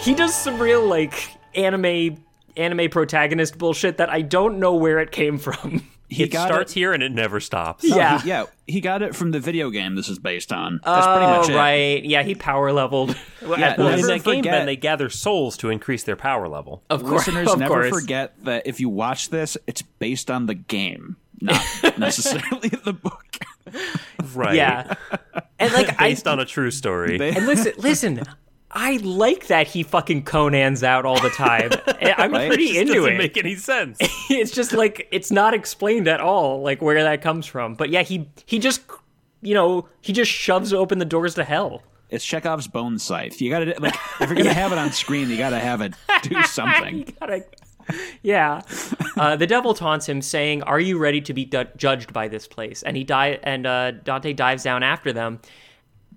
he 0.00 0.14
does 0.14 0.32
some 0.32 0.60
real 0.60 0.86
like 0.86 1.36
anime 1.56 2.22
anime 2.56 2.88
protagonist 2.88 3.58
bullshit 3.58 3.96
that 3.96 4.10
I 4.10 4.22
don't 4.22 4.60
know 4.60 4.74
where 4.76 5.00
it 5.00 5.10
came 5.10 5.38
from 5.38 5.82
it 6.22 6.30
got 6.30 6.46
starts 6.48 6.72
it. 6.72 6.74
here 6.76 6.92
and 6.92 7.02
it 7.02 7.12
never 7.12 7.40
stops. 7.40 7.82
Yeah. 7.84 8.20
He- 8.20 8.28
yeah 8.28 8.44
he 8.66 8.80
got 8.80 9.02
it 9.02 9.14
from 9.14 9.30
the 9.32 9.40
video 9.40 9.68
game 9.68 9.94
this 9.94 10.08
is 10.08 10.18
based 10.18 10.50
on 10.50 10.80
that's 10.82 11.06
pretty 11.06 11.26
oh, 11.26 11.36
much 11.38 11.50
oh, 11.50 11.52
it 11.52 11.56
right 11.56 12.02
yeah 12.04 12.22
he 12.22 12.34
power 12.34 12.72
leveled 12.72 13.10
Yeah, 13.42 13.74
Well, 13.76 13.88
in 13.88 14.00
that 14.00 14.24
game, 14.24 14.38
forget- 14.38 14.44
then 14.44 14.64
they 14.66 14.76
gather 14.76 15.10
souls 15.10 15.58
to 15.58 15.68
increase 15.68 16.04
their 16.04 16.16
power 16.16 16.48
level. 16.48 16.82
of 16.88 17.02
course 17.02 17.26
listeners 17.26 17.50
of 17.52 17.58
never 17.58 17.74
course. 17.88 18.00
forget 18.00 18.34
that 18.44 18.66
if 18.66 18.80
you 18.80 18.88
watch 18.88 19.28
this 19.28 19.58
it's 19.66 19.82
based 19.82 20.30
on 20.30 20.46
the 20.46 20.54
game 20.54 21.16
not 21.42 21.62
necessarily 21.98 22.70
the 22.70 22.92
book 22.94 23.36
Right. 24.34 24.54
yeah 24.54 24.94
and 25.58 25.72
like 25.74 26.00
I 26.00 26.08
Based 26.10 26.26
on 26.26 26.40
a 26.40 26.44
true 26.46 26.70
story. 26.70 27.18
They- 27.18 27.34
And 27.34 27.46
listen, 27.46 27.72
listen. 27.78 28.22
I 28.74 28.96
like 29.02 29.46
that 29.46 29.66
he 29.68 29.82
fucking 29.84 30.24
Conan's 30.24 30.82
out 30.82 31.04
all 31.06 31.20
the 31.20 31.30
time. 31.30 31.70
I'm 32.18 32.32
Right? 32.32 32.48
pretty 32.48 32.66
Just 32.68 32.80
into 32.80 32.94
doesn't 32.94 33.12
it. 33.14 33.18
make 33.18 33.36
any 33.36 33.54
sense. 33.54 33.98
it's 34.30 34.50
just 34.50 34.72
like 34.72 35.06
it's 35.12 35.30
not 35.30 35.54
explained 35.54 36.08
at 36.08 36.20
all, 36.20 36.60
like 36.62 36.82
where 36.82 37.02
that 37.02 37.22
comes 37.22 37.46
from. 37.46 37.74
But 37.74 37.90
yeah, 37.90 38.02
he 38.02 38.28
he 38.46 38.58
just 38.58 38.82
you 39.42 39.54
know 39.54 39.88
he 40.00 40.12
just 40.12 40.30
shoves 40.30 40.72
open 40.72 40.98
the 40.98 41.04
doors 41.04 41.34
to 41.36 41.44
hell. 41.44 41.82
it's 42.10 42.24
chekhov's 42.24 42.66
bone 42.66 42.98
scythe 42.98 43.40
you 43.42 43.50
gotta 43.50 43.74
like 43.78 43.94
if 44.20 44.28
you're 44.28 44.36
gonna 44.36 44.52
have 44.62 44.72
it 44.72 44.78
on 44.78 44.90
screen 44.92 45.28
you 45.28 45.36
gotta 45.36 45.58
have 45.58 45.80
it 45.82 45.92
do 46.22 46.42
something 46.44 47.06
gotta, 47.20 47.44
yeah. 48.22 48.62
Uh, 49.18 49.36
the 49.36 49.46
devil 49.46 49.74
taunts 49.74 50.08
him, 50.08 50.22
saying, 50.22 50.62
"Are 50.62 50.80
you 50.80 50.96
ready 50.98 51.20
to 51.20 51.34
be 51.34 51.44
du- 51.44 51.68
judged 51.76 52.12
by 52.14 52.28
this 52.28 52.48
place?" 52.48 52.82
And 52.82 52.96
he 52.96 53.04
die 53.04 53.38
and 53.42 53.66
uh, 53.66 53.90
Dante 53.90 54.32
dives 54.32 54.62
down 54.64 54.82
after 54.82 55.12
them, 55.12 55.40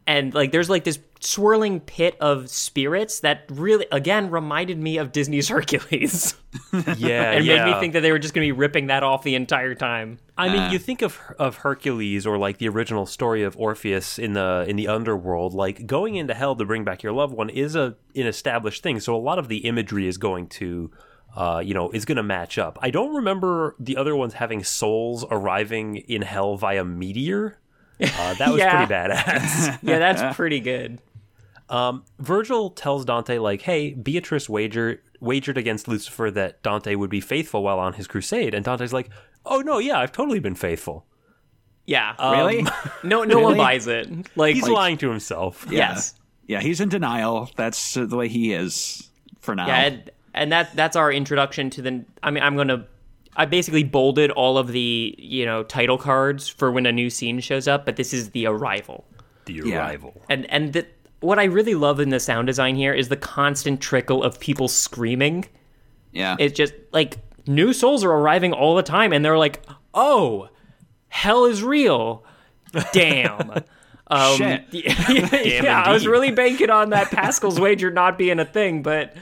and 0.08 0.34
like 0.34 0.51
there's 0.51 0.70
like 0.70 0.84
this 0.86 0.97
swirling 1.20 1.80
pit 1.80 2.16
of 2.22 2.47
spirits 2.49 3.20
that 3.22 3.43
really 3.49 3.86
again 3.91 4.30
reminded 4.30 4.78
me 4.80 4.97
of 4.97 5.12
Disney's 5.12 5.49
Hercules. 5.55 6.36
Yeah, 6.97 7.32
and 7.32 7.45
yeah. 7.45 7.66
made 7.66 7.74
me 7.74 7.80
think 7.80 7.93
that 7.93 8.01
they 8.01 8.12
were 8.12 8.20
just 8.20 8.34
going 8.34 8.47
to 8.47 8.53
be 8.53 8.58
ripping 8.58 8.88
that 8.88 9.03
off 9.03 9.24
the 9.24 9.36
entire 9.36 9.76
time. 9.76 10.18
I 10.38 10.49
mean, 10.49 10.62
Uh. 10.64 10.72
you 10.72 10.80
think 10.80 11.01
of 11.01 11.20
of 11.38 11.58
Hercules 11.58 12.26
or 12.26 12.38
like 12.38 12.58
the 12.58 12.68
original 12.68 13.05
story 13.05 13.43
of 13.43 13.55
Orpheus 13.58 14.18
in 14.18 14.34
the 14.34 14.66
in 14.68 14.76
the 14.76 14.88
underworld. 14.88 15.53
Like 15.53 15.86
going 15.86 16.16
into 16.16 16.34
hell 16.34 16.55
to 16.55 16.66
bring 16.66 16.84
back 16.84 17.03
your 17.03 17.14
loved 17.14 17.34
one 17.36 17.49
is 17.49 17.76
a 17.76 17.95
an 18.16 18.26
established 18.28 18.82
thing. 18.84 18.99
So 18.99 19.16
a 19.16 19.20
lot 19.20 19.38
of 19.39 19.47
the 19.49 19.58
imagery 19.60 20.08
is 20.08 20.18
going 20.18 20.47
to, 20.47 20.91
uh, 21.36 21.62
you 21.64 21.74
know, 21.74 21.89
is 21.91 22.05
going 22.05 22.16
to 22.18 22.24
match 22.24 22.58
up. 22.58 22.78
I 22.82 22.89
don't 22.89 23.14
remember 23.16 23.76
the 23.80 23.97
other 23.97 24.16
ones 24.16 24.34
having 24.34 24.64
souls 24.64 25.26
arriving 25.30 25.97
in 25.97 26.22
hell 26.24 26.58
via 26.58 26.84
meteor. 26.84 27.60
Uh, 28.02 28.34
that 28.36 28.50
was 28.50 28.60
Yeah. 28.60 28.86
pretty 28.86 28.93
badass. 28.93 29.80
Yeah, 29.84 30.00
that's 30.00 30.36
pretty 30.36 30.60
good. 30.60 31.00
Virgil 32.20 32.70
tells 32.72 33.06
Dante 33.06 33.38
like, 33.39 33.62
"Hey, 33.62 33.91
Beatrice 33.93 34.48
wager 34.50 35.02
wagered 35.20 35.58
against 35.58 35.88
Lucifer 35.88 36.30
that 36.32 36.62
Dante 36.64 36.95
would 36.95 37.10
be 37.10 37.22
faithful 37.22 37.64
while 37.64 37.80
on 37.80 37.93
his 37.93 38.08
crusade," 38.08 38.54
and 38.54 38.64
Dante's 38.66 38.93
like, 38.93 39.10
"Oh 39.45 39.62
no, 39.62 39.78
yeah, 39.80 40.00
I've 40.00 40.12
totally 40.12 40.39
been 40.39 40.56
faithful." 40.56 41.06
Yeah. 41.86 42.16
really 42.32 42.66
no 43.04 43.24
no 43.24 43.39
one 43.39 43.56
buys 43.58 43.88
it. 43.88 44.10
Like, 44.36 44.56
He's 44.56 44.68
lying 44.68 44.98
to 44.98 45.10
himself. 45.10 45.66
yes. 45.70 46.14
yeah 46.45 46.60
he's 46.62 46.82
in 46.82 46.89
denial 46.89 47.50
that's 47.56 47.95
uh, 47.98 48.06
the 48.06 48.16
way 48.18 48.28
he 48.28 48.52
is 48.54 49.10
for 49.39 49.56
now 49.56 49.68
Yeah, 49.68 49.82
and, 49.86 50.12
and 50.34 50.52
that 50.52 50.76
that's 50.76 50.95
our 50.98 51.10
introduction 51.12 51.70
to 51.72 51.82
the 51.82 52.04
I 52.22 52.32
mean 52.32 52.43
I'm 52.43 52.56
going 52.56 52.68
to 52.68 52.86
I 53.38 53.45
basically 53.45 53.83
bolded 53.83 54.31
all 54.31 54.57
of 54.57 54.69
the, 54.73 55.15
you 55.17 55.45
know, 55.45 55.63
title 55.63 55.97
cards 55.97 56.49
for 56.49 56.71
when 56.71 56.85
a 56.85 56.91
new 56.91 57.09
scene 57.09 57.39
shows 57.39 57.67
up, 57.67 57.85
but 57.85 57.95
this 57.95 58.11
is 58.13 58.31
the 58.31 58.47
arrival. 58.47 59.05
The 59.45 59.53
Yeah. 59.63 59.77
arrival. 59.77 60.19
And 60.29 60.45
and 60.51 60.73
the, 60.73 60.85
what 61.21 61.39
I 61.39 61.45
really 61.45 61.75
love 61.75 61.99
in 61.99 62.09
the 62.09 62.19
sound 62.19 62.47
design 62.47 62.75
here 62.75 62.93
is 62.93 63.09
the 63.09 63.15
constant 63.17 63.79
trickle 63.79 64.23
of 64.23 64.39
people 64.39 64.67
screaming. 64.67 65.45
yeah 66.11 66.35
It's 66.39 66.57
just 66.57 66.73
like 66.91 67.17
new 67.47 67.73
souls 67.73 68.03
are 68.03 68.11
arriving 68.11 68.53
all 68.53 68.75
the 68.75 68.83
time, 68.83 69.13
and 69.13 69.23
they're 69.23 69.38
like, 69.38 69.63
"Oh, 69.93 70.49
hell 71.09 71.45
is 71.45 71.63
real." 71.63 72.25
Damn. 72.91 73.63
Um, 74.09 74.38
Shit. 74.38 74.63
yeah, 74.71 75.61
yeah, 75.63 75.83
I 75.83 75.91
was 75.91 76.07
really 76.07 76.31
banking 76.31 76.69
on 76.69 76.91
that 76.91 77.11
Pascal's 77.11 77.59
wager 77.59 77.91
not 77.91 78.17
being 78.17 78.39
a 78.39 78.45
thing, 78.45 78.81
but 78.81 79.13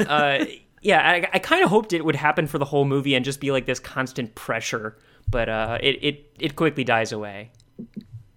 uh, 0.00 0.46
yeah, 0.82 1.00
I, 1.08 1.28
I 1.34 1.38
kind 1.38 1.62
of 1.62 1.70
hoped 1.70 1.92
it 1.92 2.04
would 2.04 2.16
happen 2.16 2.46
for 2.46 2.58
the 2.58 2.64
whole 2.64 2.84
movie 2.84 3.14
and 3.14 3.24
just 3.24 3.40
be 3.40 3.50
like 3.52 3.66
this 3.66 3.78
constant 3.80 4.34
pressure, 4.34 4.96
but 5.28 5.48
uh, 5.48 5.78
it, 5.80 5.98
it 6.02 6.36
it 6.38 6.56
quickly 6.56 6.84
dies 6.84 7.12
away. 7.12 7.50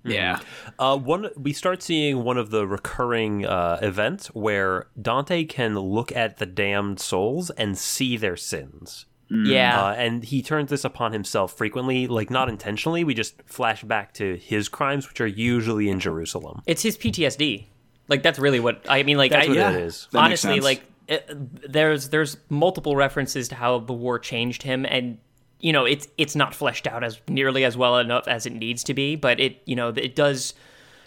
Yeah. 0.06 0.40
Uh, 0.78 0.98
one 0.98 1.30
we 1.38 1.54
start 1.54 1.82
seeing 1.82 2.24
one 2.26 2.38
of 2.38 2.50
the 2.50 2.68
recurring 2.68 3.46
uh, 3.46 3.80
events 3.82 4.28
where 4.28 4.88
Dante 5.02 5.46
can 5.46 5.76
look 5.80 6.12
at 6.12 6.38
the 6.38 6.46
damned 6.46 7.00
souls 7.00 7.50
and 7.52 7.78
see 7.78 8.18
their 8.18 8.36
sins. 8.36 9.06
Yeah. 9.30 9.82
Uh, 9.82 9.94
and 9.94 10.24
he 10.24 10.42
turns 10.44 10.70
this 10.70 10.84
upon 10.84 11.14
himself 11.14 11.54
frequently, 11.58 12.06
like 12.08 12.30
not 12.30 12.50
intentionally. 12.50 13.04
We 13.06 13.14
just 13.14 13.42
flash 13.46 13.82
back 13.84 14.14
to 14.16 14.36
his 14.36 14.68
crimes, 14.70 15.08
which 15.08 15.22
are 15.22 15.28
usually 15.28 15.90
in 15.90 16.00
Jerusalem. 16.02 16.62
it's 16.68 16.82
his 16.84 16.98
PTSD. 16.98 17.68
Like 18.10 18.22
that's 18.22 18.38
really 18.38 18.60
what 18.60 18.86
I 18.90 19.04
mean. 19.04 19.18
Like 19.18 19.32
That's 19.32 19.46
I, 19.46 19.50
what 19.50 19.58
Yeah. 19.58 19.72
it 19.72 19.82
is. 19.84 20.10
That 20.12 20.20
makes 20.30 20.44
honestly, 20.46 20.56
sense. 20.56 20.64
like 20.66 20.84
it, 21.08 21.72
there's 21.72 22.10
there's 22.10 22.38
multiple 22.50 22.96
references 22.96 23.48
to 23.50 23.56
how 23.56 23.80
the 23.80 23.94
war 23.94 24.20
changed 24.20 24.64
him, 24.64 24.86
and 24.86 25.18
you 25.60 25.74
know 25.74 25.86
it's 25.86 26.08
it's 26.18 26.36
not 26.36 26.56
fleshed 26.56 26.88
out 26.88 27.04
as 27.04 27.20
nearly 27.28 27.64
as 27.66 27.76
well 27.76 27.98
enough 27.98 28.28
as 28.28 28.46
it 28.46 28.54
needs 28.54 28.84
to 28.86 28.94
be, 28.94 29.16
but 29.16 29.40
it 29.40 29.62
you 29.66 29.76
know 29.76 29.90
it 29.90 30.16
does 30.16 30.54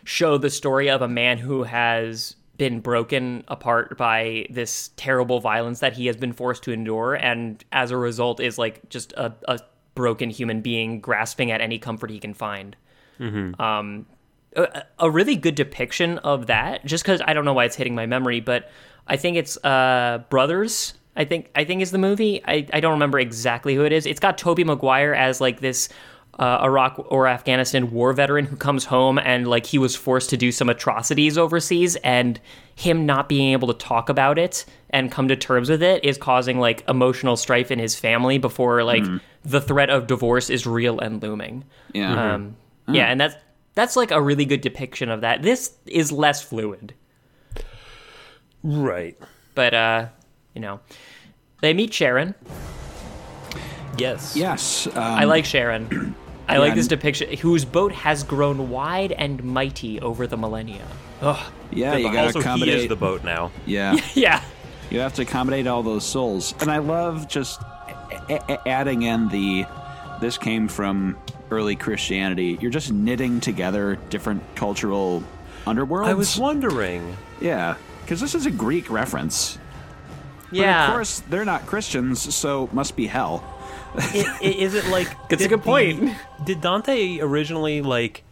show 0.04 0.38
the 0.38 0.50
story 0.50 0.88
of 0.88 1.02
a 1.02 1.08
man 1.08 1.38
who 1.38 1.64
has 1.64 2.36
been 2.58 2.80
broken 2.80 3.44
apart 3.48 3.98
by 3.98 4.46
this 4.48 4.90
terrible 4.96 5.40
violence 5.40 5.80
that 5.80 5.92
he 5.92 6.06
has 6.06 6.16
been 6.16 6.32
forced 6.32 6.62
to 6.64 6.72
endure, 6.72 7.14
and 7.14 7.64
as 7.72 7.90
a 7.90 7.96
result 7.96 8.40
is 8.40 8.58
like 8.58 8.88
just 8.88 9.12
a, 9.14 9.34
a 9.48 9.58
broken 9.94 10.30
human 10.30 10.60
being 10.60 11.00
grasping 11.00 11.50
at 11.50 11.60
any 11.60 11.78
comfort 11.78 12.10
he 12.10 12.18
can 12.18 12.34
find. 12.34 12.76
Mm-hmm. 13.18 13.60
Um, 13.60 14.06
a, 14.54 14.84
a 14.98 15.10
really 15.10 15.36
good 15.36 15.54
depiction 15.54 16.18
of 16.18 16.46
that 16.46 16.84
just 16.86 17.04
because 17.04 17.20
i 17.26 17.34
don't 17.34 17.44
know 17.44 17.52
why 17.52 17.64
it's 17.66 17.76
hitting 17.76 17.94
my 17.94 18.06
memory 18.06 18.40
but 18.40 18.70
i 19.08 19.16
think 19.16 19.36
it's 19.36 19.56
uh 19.64 20.22
brothers 20.30 20.94
i 21.16 21.24
think 21.24 21.50
i 21.54 21.64
think 21.64 21.82
is 21.82 21.90
the 21.90 21.98
movie. 21.98 22.42
I, 22.44 22.66
I 22.72 22.80
don't 22.80 22.92
remember 22.92 23.18
exactly 23.18 23.74
who 23.74 23.84
it 23.84 23.92
is. 23.92 24.06
It's 24.06 24.20
got 24.20 24.38
tobey 24.38 24.64
maguire 24.64 25.14
as 25.14 25.40
like 25.40 25.60
this 25.60 25.88
uh, 26.38 26.58
iraq 26.62 27.02
or 27.08 27.26
afghanistan 27.26 27.90
war 27.90 28.12
veteran 28.12 28.44
who 28.44 28.56
comes 28.56 28.84
home 28.84 29.18
and 29.18 29.48
like 29.48 29.64
he 29.64 29.78
was 29.78 29.96
forced 29.96 30.28
to 30.28 30.36
do 30.36 30.52
some 30.52 30.68
atrocities 30.68 31.38
overseas 31.38 31.96
and 32.04 32.38
him 32.74 33.06
not 33.06 33.26
being 33.26 33.52
able 33.52 33.68
to 33.68 33.74
talk 33.74 34.10
about 34.10 34.38
it 34.38 34.66
and 34.90 35.10
come 35.10 35.28
to 35.28 35.36
terms 35.36 35.70
with 35.70 35.82
it 35.82 36.04
is 36.04 36.18
causing 36.18 36.58
like 36.60 36.86
emotional 36.88 37.36
strife 37.38 37.70
in 37.70 37.78
his 37.78 37.94
family 37.98 38.36
before 38.36 38.84
like 38.84 39.02
the 39.46 39.62
threat 39.62 39.88
of 39.88 40.06
divorce 40.06 40.50
is 40.50 40.66
real 40.66 40.98
and 41.00 41.22
looming. 41.22 41.64
Yeah. 41.94 42.34
um, 42.34 42.56
yeah, 42.88 43.06
and 43.06 43.18
that's 43.18 43.34
that's 43.74 43.96
like 43.96 44.10
a 44.10 44.20
really 44.20 44.44
good 44.44 44.60
depiction 44.60 45.08
of 45.08 45.22
that. 45.22 45.42
This 45.42 45.72
is 45.86 46.12
less 46.12 46.42
fluid, 46.42 46.94
Right. 48.68 49.16
but 49.54 49.72
uh, 49.74 50.06
you 50.54 50.60
know, 50.60 50.80
they 51.60 51.72
meet 51.72 51.94
Sharon. 51.94 52.34
Yes. 53.98 54.36
yes. 54.36 54.86
Um, 54.88 54.92
I 54.96 55.24
like 55.24 55.44
Sharon. 55.44 56.14
I 56.48 56.58
like 56.58 56.74
this 56.74 56.86
depiction. 56.86 57.36
Whose 57.38 57.64
boat 57.64 57.92
has 57.92 58.22
grown 58.22 58.70
wide 58.70 59.12
and 59.12 59.42
mighty 59.42 60.00
over 60.00 60.26
the 60.26 60.36
millennia. 60.36 60.86
Ugh. 61.22 61.52
yeah, 61.72 61.96
you 61.96 62.12
got 62.12 62.32
to 62.32 62.38
Also, 62.38 62.40
he 62.56 62.70
is 62.70 62.88
the 62.88 62.96
boat 62.96 63.24
now. 63.24 63.50
yeah. 63.64 63.96
Yeah. 64.14 64.42
You 64.90 65.00
have 65.00 65.14
to 65.14 65.22
accommodate 65.22 65.66
all 65.66 65.82
those 65.82 66.04
souls. 66.04 66.54
And 66.60 66.70
I 66.70 66.78
love 66.78 67.26
just 67.26 67.60
a- 68.28 68.52
a- 68.52 68.68
adding 68.68 69.02
in 69.02 69.28
the 69.28 69.64
this 70.20 70.38
came 70.38 70.68
from 70.68 71.18
early 71.50 71.74
Christianity. 71.74 72.58
You're 72.60 72.70
just 72.70 72.92
knitting 72.92 73.40
together 73.40 73.96
different 74.10 74.42
cultural 74.54 75.22
underworlds. 75.66 76.06
I 76.06 76.14
was 76.14 76.38
wondering. 76.38 77.16
yeah, 77.40 77.76
because 78.06 78.20
this 78.20 78.34
is 78.34 78.46
a 78.46 78.50
Greek 78.50 78.88
reference. 78.88 79.58
But 80.50 80.58
Yeah. 80.60 80.86
of 80.86 80.92
course, 80.92 81.20
they're 81.28 81.44
not 81.44 81.66
Christians, 81.66 82.32
so 82.34 82.68
must 82.72 82.94
be 82.96 83.06
hell. 83.08 83.44
I- 83.96 84.38
i- 84.42 84.44
is 84.46 84.74
it 84.74 84.86
like 84.86 85.08
That's 85.28 85.44
a 85.44 85.48
good 85.48 85.62
point. 85.62 86.00
the- 86.00 86.44
did 86.44 86.60
Dante 86.60 87.18
originally 87.20 87.82
like 87.82 88.22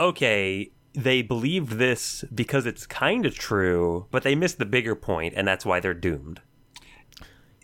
okay, 0.00 0.70
they 0.94 1.22
believed 1.22 1.72
this 1.72 2.24
because 2.34 2.64
it's 2.66 2.86
kind 2.86 3.26
of 3.26 3.34
true, 3.36 4.06
but 4.10 4.22
they 4.22 4.34
missed 4.34 4.58
the 4.58 4.64
bigger 4.66 4.94
point 4.94 5.34
and 5.36 5.46
that's 5.46 5.66
why 5.66 5.78
they're 5.80 5.92
doomed. 5.94 6.40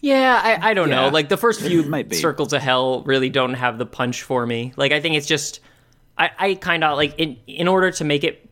Yeah, 0.01 0.39
I, 0.61 0.71
I 0.71 0.75
don't 0.75 0.91
know. 0.91 1.09
Like 1.09 1.29
the 1.31 1.37
first 1.39 1.63
few 1.63 1.83
might 1.85 2.11
be. 2.11 2.17
circles 2.17 2.53
of 2.53 2.61
hell 2.61 3.03
really 3.05 3.31
don't 3.31 3.55
have 3.55 3.79
the 3.79 3.87
punch 3.87 4.23
for 4.23 4.47
me. 4.47 4.73
Like 4.77 4.93
I 4.93 5.01
think 5.01 5.15
it's 5.17 5.27
just 5.27 5.61
I, 6.19 6.31
I 6.39 6.55
kind 6.57 6.85
of 6.85 6.97
like 6.99 7.15
in 7.19 7.39
in 7.47 7.69
order 7.69 7.91
to 7.93 8.05
make 8.05 8.23
it 8.25 8.51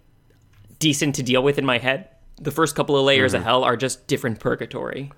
decent 0.78 1.16
to 1.16 1.22
deal 1.22 1.42
with 1.42 1.58
in 1.58 1.66
my 1.66 1.78
head, 1.78 2.08
the 2.42 2.50
first 2.50 2.74
couple 2.74 2.96
of 2.98 3.04
layers 3.04 3.32
Mm-hmm. 3.32 3.40
of 3.40 3.44
hell 3.44 3.64
are 3.64 3.76
just 3.76 4.06
different 4.06 4.40
purgatory. 4.40 5.12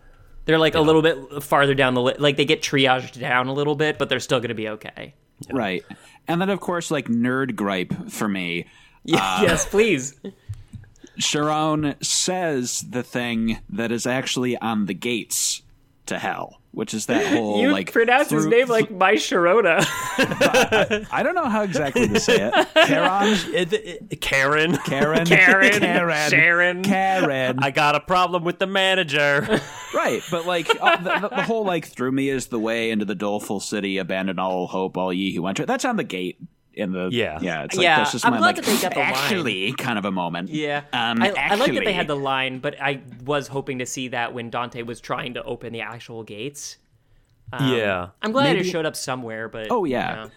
They're 0.47 0.59
like 0.59 0.75
a 0.75 0.81
little 0.81 1.01
bit 1.03 1.43
farther 1.43 1.75
down 1.75 1.95
the 1.95 2.03
li- 2.03 2.17
like 2.19 2.37
they 2.37 2.45
get 2.45 2.61
triaged 2.63 3.19
down 3.19 3.49
a 3.49 3.53
little 3.55 3.75
bit, 3.75 3.99
but 3.99 4.09
they're 4.09 4.21
still 4.21 4.41
going 4.41 4.51
to 4.51 4.55
be 4.55 4.69
okay. 4.69 5.15
Right. 5.51 5.83
And 6.29 6.41
then, 6.41 6.51
of 6.51 6.61
course, 6.61 6.91
like 6.91 7.07
nerd 7.09 7.57
gripe 7.57 8.11
for 8.11 8.29
me. 8.29 8.67
Yeah, 9.07 9.43
yes, 9.43 9.67
please. 9.67 10.15
Sharon 11.19 11.95
says 12.01 12.81
the 12.89 13.03
thing 13.03 13.59
that 13.69 13.93
is 13.93 14.07
actually 14.07 14.57
on 14.59 14.87
the 14.87 14.95
gates 14.95 15.61
to 16.07 16.19
hell, 16.19 16.61
which 16.75 16.93
is 16.95 17.07
that 17.07 17.27
whole 17.33 17.61
You 17.61 17.73
like 17.73 17.93
pronounce 17.93 18.31
his 18.31 18.47
name 18.47 18.69
like 18.69 18.91
my 18.91 19.15
Sharona. 19.15 19.85
I 21.13 21.23
don't 21.23 21.35
know 21.35 21.49
how 21.49 21.63
exactly 21.63 22.09
to 22.09 22.21
say 22.21 22.51
it. 22.53 22.69
Karen, 22.75 23.39
It- 23.55 23.73
it- 23.73 24.21
Karen, 24.21 24.77
Karen, 24.79 25.27
Karen, 25.27 25.81
Karen, 25.81 26.31
Sharon. 26.31 26.83
Karen. 26.83 27.59
I 27.61 27.71
got 27.71 27.95
a 27.95 28.01
problem 28.01 28.45
with 28.45 28.59
the 28.59 28.67
manager. 28.67 29.61
right, 29.95 30.23
but 30.31 30.47
like 30.47 30.69
uh, 30.81 30.97
the, 30.97 31.29
the, 31.29 31.29
the 31.37 31.43
whole 31.43 31.65
like 31.65 31.87
through 31.87 32.13
me 32.13 32.29
is 32.29 32.47
the 32.49 32.59
way 32.59 32.91
into 32.91 33.05
the 33.05 33.15
doleful 33.15 33.61
city, 33.61 33.99
abandon 33.99 34.39
all 34.39 34.67
hope, 34.67 34.97
all 34.97 35.13
ye 35.13 35.35
who 35.35 35.47
enter. 35.47 35.65
That's 35.67 35.85
on 35.85 35.97
the 35.97 36.05
gate. 36.05 36.39
In 36.77 36.93
the 36.93 37.09
Yeah. 37.13 37.39
yeah, 37.41 37.65
it's 37.65 37.77
like 37.77 37.85
Yeah, 37.85 37.97
that's 37.99 38.13
just 38.13 38.25
I'm 38.27 38.33
my 38.33 38.39
glad 38.39 38.47
like 38.57 38.57
that 38.57 38.65
they 38.67 38.81
got 38.83 38.95
the 38.95 39.01
line. 39.01 39.13
actually 39.15 39.73
kind 39.75 39.99
of 39.99 40.05
a 40.05 40.11
moment. 40.11 40.51
Yeah, 40.51 40.79
um, 40.93 41.23
I, 41.23 41.31
I 41.37 41.55
like 41.55 41.73
that 41.75 41.85
they 41.85 41.93
had 41.93 42.07
the 42.09 42.17
line, 42.17 42.59
but 42.59 42.81
I 42.81 43.01
was 43.25 43.47
hoping 43.49 43.79
to 43.79 43.87
see 43.87 44.09
that 44.09 44.35
when 44.35 44.51
Dante 44.51 44.83
was 44.83 45.01
trying 45.01 45.35
to 45.35 45.43
open 45.45 45.73
the 45.73 45.81
actual 45.83 46.23
gates. 46.25 46.79
yeah. 47.61 48.09
I'm 48.23 48.33
glad 48.33 48.55
Maybe- 48.55 48.69
it 48.69 48.71
showed 48.73 48.87
up 48.87 48.97
somewhere, 48.97 49.49
but 49.49 49.69
Oh 49.71 49.85
yeah. 49.85 50.29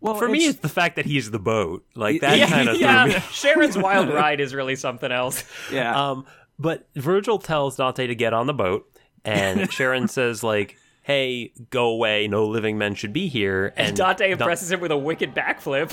Well, 0.00 0.14
For 0.14 0.28
me, 0.28 0.38
it's- 0.38 0.50
it's 0.54 0.60
the 0.60 0.68
fact 0.68 0.96
that 0.96 1.06
he's 1.06 1.30
the 1.30 1.38
boat. 1.38 1.84
Like 1.94 2.20
that 2.20 2.38
yeah, 2.38 2.48
kind 2.48 2.68
of 2.68 2.76
yeah. 2.80 3.06
me. 3.06 3.12
Sharon's 3.32 3.78
wild 3.86 4.08
ride 4.08 4.40
is 4.40 4.54
really 4.54 4.76
something 4.76 5.10
else. 5.10 5.44
yeah. 5.72 6.10
Um, 6.10 6.26
but 6.58 6.86
Virgil 6.94 7.38
tells 7.38 7.76
Dante 7.76 8.06
to 8.06 8.14
get 8.14 8.32
on 8.32 8.46
the 8.46 8.54
boat, 8.54 8.88
and 9.24 9.70
Sharon 9.72 10.08
says 10.08 10.42
like, 10.42 10.76
"Hey, 11.06 11.52
go 11.70 11.86
away. 11.88 12.26
No 12.28 12.44
living 12.44 12.76
men 12.78 12.94
should 12.94 13.12
be 13.12 13.28
here." 13.28 13.72
And 13.76 13.96
Dante 13.96 14.24
Don- 14.30 14.32
impresses 14.40 14.70
him 14.72 14.80
with 14.80 14.90
a 14.90 14.96
wicked 14.96 15.34
backflip. 15.34 15.90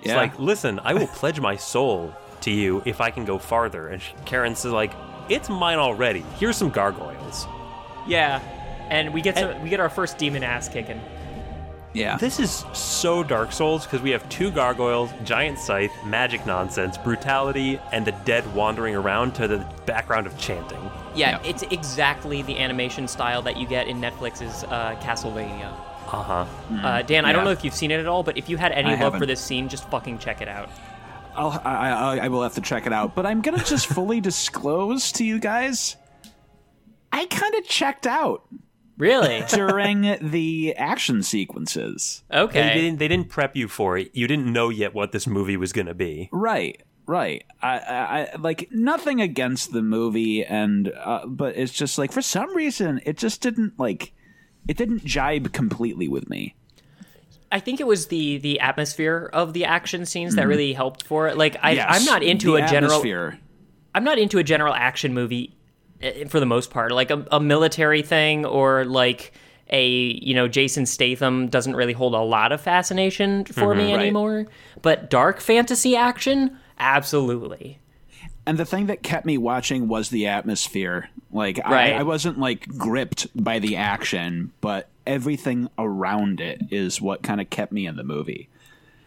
He's 0.00 0.10
Yeah. 0.12 0.16
like, 0.16 0.38
"Listen, 0.38 0.80
I 0.82 0.94
will 0.94 1.06
pledge 1.06 1.38
my 1.40 1.56
soul 1.56 2.14
to 2.40 2.50
you 2.50 2.82
if 2.84 3.00
I 3.00 3.10
can 3.10 3.24
go 3.24 3.38
farther." 3.38 3.88
And 3.88 4.02
Karen 4.24 4.54
says 4.54 4.72
like, 4.72 4.92
"It's 5.28 5.48
mine 5.48 5.78
already. 5.78 6.24
Here's 6.38 6.56
some 6.56 6.70
gargoyles." 6.70 7.46
Yeah, 8.06 8.40
and 8.90 9.12
we 9.14 9.20
get 9.22 9.38
some, 9.38 9.62
we 9.62 9.68
get 9.70 9.80
our 9.80 9.88
first 9.88 10.18
demon 10.18 10.42
ass 10.42 10.68
kicking. 10.68 11.00
yeah. 11.94 12.16
This 12.16 12.40
is 12.40 12.64
so 12.72 13.22
Dark 13.22 13.52
Souls 13.52 13.84
because 13.86 14.02
we 14.02 14.10
have 14.10 14.28
two 14.28 14.50
gargoyles, 14.50 15.10
giant 15.24 15.58
scythe, 15.58 15.92
magic 16.04 16.44
nonsense, 16.44 16.98
brutality, 16.98 17.78
and 17.92 18.04
the 18.04 18.12
dead 18.24 18.44
wandering 18.54 18.96
around 18.96 19.34
to 19.36 19.46
the 19.46 19.64
background 19.86 20.26
of 20.26 20.36
chanting. 20.38 20.90
Yeah, 21.14 21.40
Yeah. 21.42 21.48
it's 21.50 21.62
exactly 21.64 22.42
the 22.42 22.58
animation 22.58 23.06
style 23.08 23.42
that 23.42 23.56
you 23.56 23.66
get 23.66 23.86
in 23.88 24.00
Netflix's 24.00 24.64
uh, 24.64 24.96
Castlevania. 25.00 25.72
Uh 26.06 26.22
huh. 26.22 26.46
Uh, 26.82 27.02
Dan, 27.02 27.24
I 27.24 27.32
don't 27.32 27.44
know 27.44 27.50
if 27.50 27.64
you've 27.64 27.74
seen 27.74 27.90
it 27.90 27.98
at 28.00 28.06
all, 28.06 28.22
but 28.22 28.36
if 28.36 28.48
you 28.48 28.56
had 28.56 28.72
any 28.72 28.90
I 28.90 28.92
love 28.92 28.98
for 28.98 29.04
haven't. 29.14 29.28
this 29.28 29.40
scene, 29.40 29.68
just 29.68 29.88
fucking 29.90 30.18
check 30.18 30.40
it 30.42 30.48
out. 30.48 30.68
I'll, 31.34 31.50
I, 31.64 31.90
I, 31.90 32.16
I 32.24 32.28
will 32.28 32.42
have 32.42 32.54
to 32.54 32.60
check 32.60 32.86
it 32.86 32.92
out, 32.92 33.14
but 33.16 33.26
I'm 33.26 33.40
gonna 33.40 33.64
just 33.64 33.86
fully 33.94 34.20
disclose 34.20 35.10
to 35.12 35.24
you 35.24 35.38
guys. 35.40 35.96
I 37.12 37.26
kind 37.26 37.54
of 37.54 37.64
checked 37.64 38.06
out 38.06 38.42
Really? 38.98 39.42
during 39.48 40.16
the 40.20 40.74
action 40.76 41.22
sequences. 41.24 42.22
They 42.30 42.38
Okay. 42.38 42.74
didn't. 42.74 42.98
They 42.98 43.08
didn't 43.08 43.28
prep 43.28 43.56
you 43.56 43.66
for 43.66 43.96
it. 43.98 44.10
You 44.14 44.26
didn't 44.28 44.52
know 44.52 44.68
yet 44.68 44.94
what 44.94 45.10
this 45.12 45.26
movie 45.26 45.56
was 45.56 45.72
going 45.72 45.86
to 45.86 45.94
be. 45.94 46.28
Right, 46.32 46.80
right. 47.06 47.44
I, 47.62 47.78
I, 47.78 48.20
I 48.32 48.36
like 48.36 48.68
nothing 48.70 49.20
against 49.20 49.72
the 49.72 49.82
movie, 49.82 50.44
and 50.44 50.92
uh, 50.92 51.26
but 51.26 51.56
it's 51.56 51.72
just 51.72 51.98
like 51.98 52.12
for 52.12 52.22
some 52.22 52.54
reason 52.56 53.00
it 53.04 53.16
just 53.16 53.40
didn't 53.40 53.78
like 53.78 54.12
it 54.68 54.76
didn't 54.76 55.04
jibe 55.04 55.52
completely 55.52 56.08
with 56.08 56.28
me. 56.28 56.54
I 57.52 57.60
think 57.60 57.80
it 57.80 57.86
was 57.86 58.08
the 58.08 58.38
the 58.38 58.58
atmosphere 58.60 59.30
of 59.32 59.52
the 59.52 59.64
action 59.64 60.06
scenes 60.06 60.34
that 60.34 60.48
really 60.48 60.72
helped 60.72 61.04
for 61.04 61.28
it. 61.28 61.36
Like 61.36 61.56
I, 61.62 61.72
Yes, 61.72 61.86
I'm 61.88 62.04
not 62.04 62.22
into 62.22 62.56
a 62.56 62.66
general. 62.66 62.92
atmosphere. 62.92 63.38
I'm 63.94 64.02
not 64.02 64.18
into 64.18 64.38
a 64.38 64.42
general 64.42 64.74
action 64.74 65.14
movie 65.14 65.56
eh, 66.02 66.24
for 66.26 66.40
the 66.40 66.46
most 66.46 66.70
part. 66.70 66.90
Like 66.90 67.12
a, 67.12 67.24
a 67.30 67.38
military 67.38 68.02
thing 68.02 68.44
or 68.44 68.84
like 68.84 69.32
a 69.70 69.88
you 69.88 70.34
know 70.34 70.48
Jason 70.48 70.84
Statham 70.84 71.46
doesn't 71.46 71.76
really 71.76 71.92
hold 71.92 72.14
a 72.14 72.20
lot 72.20 72.50
of 72.50 72.60
fascination 72.60 73.44
for 73.44 73.74
me 73.74 73.92
right. 73.92 74.00
anymore. 74.00 74.46
But 74.82 75.08
dark 75.08 75.40
fantasy 75.40 75.94
action, 75.94 76.58
absolutely. 76.78 77.78
And 78.46 78.58
the 78.58 78.64
thing 78.64 78.86
that 78.86 79.02
kept 79.02 79.24
me 79.24 79.38
watching 79.38 79.88
was 79.88 80.10
the 80.10 80.26
atmosphere. 80.26 81.08
Like 81.32 81.58
Right. 81.58 81.94
I, 81.94 82.00
I 82.00 82.02
wasn't 82.02 82.38
like 82.38 82.66
gripped 82.76 83.26
by 83.42 83.58
the 83.58 83.76
action, 83.76 84.52
but 84.60 84.88
everything 85.06 85.68
around 85.78 86.40
it 86.40 86.60
is 86.70 87.00
what 87.00 87.22
kind 87.22 87.40
of 87.40 87.48
kept 87.50 87.72
me 87.72 87.86
in 87.86 87.96
the 87.96 88.04
movie. 88.04 88.48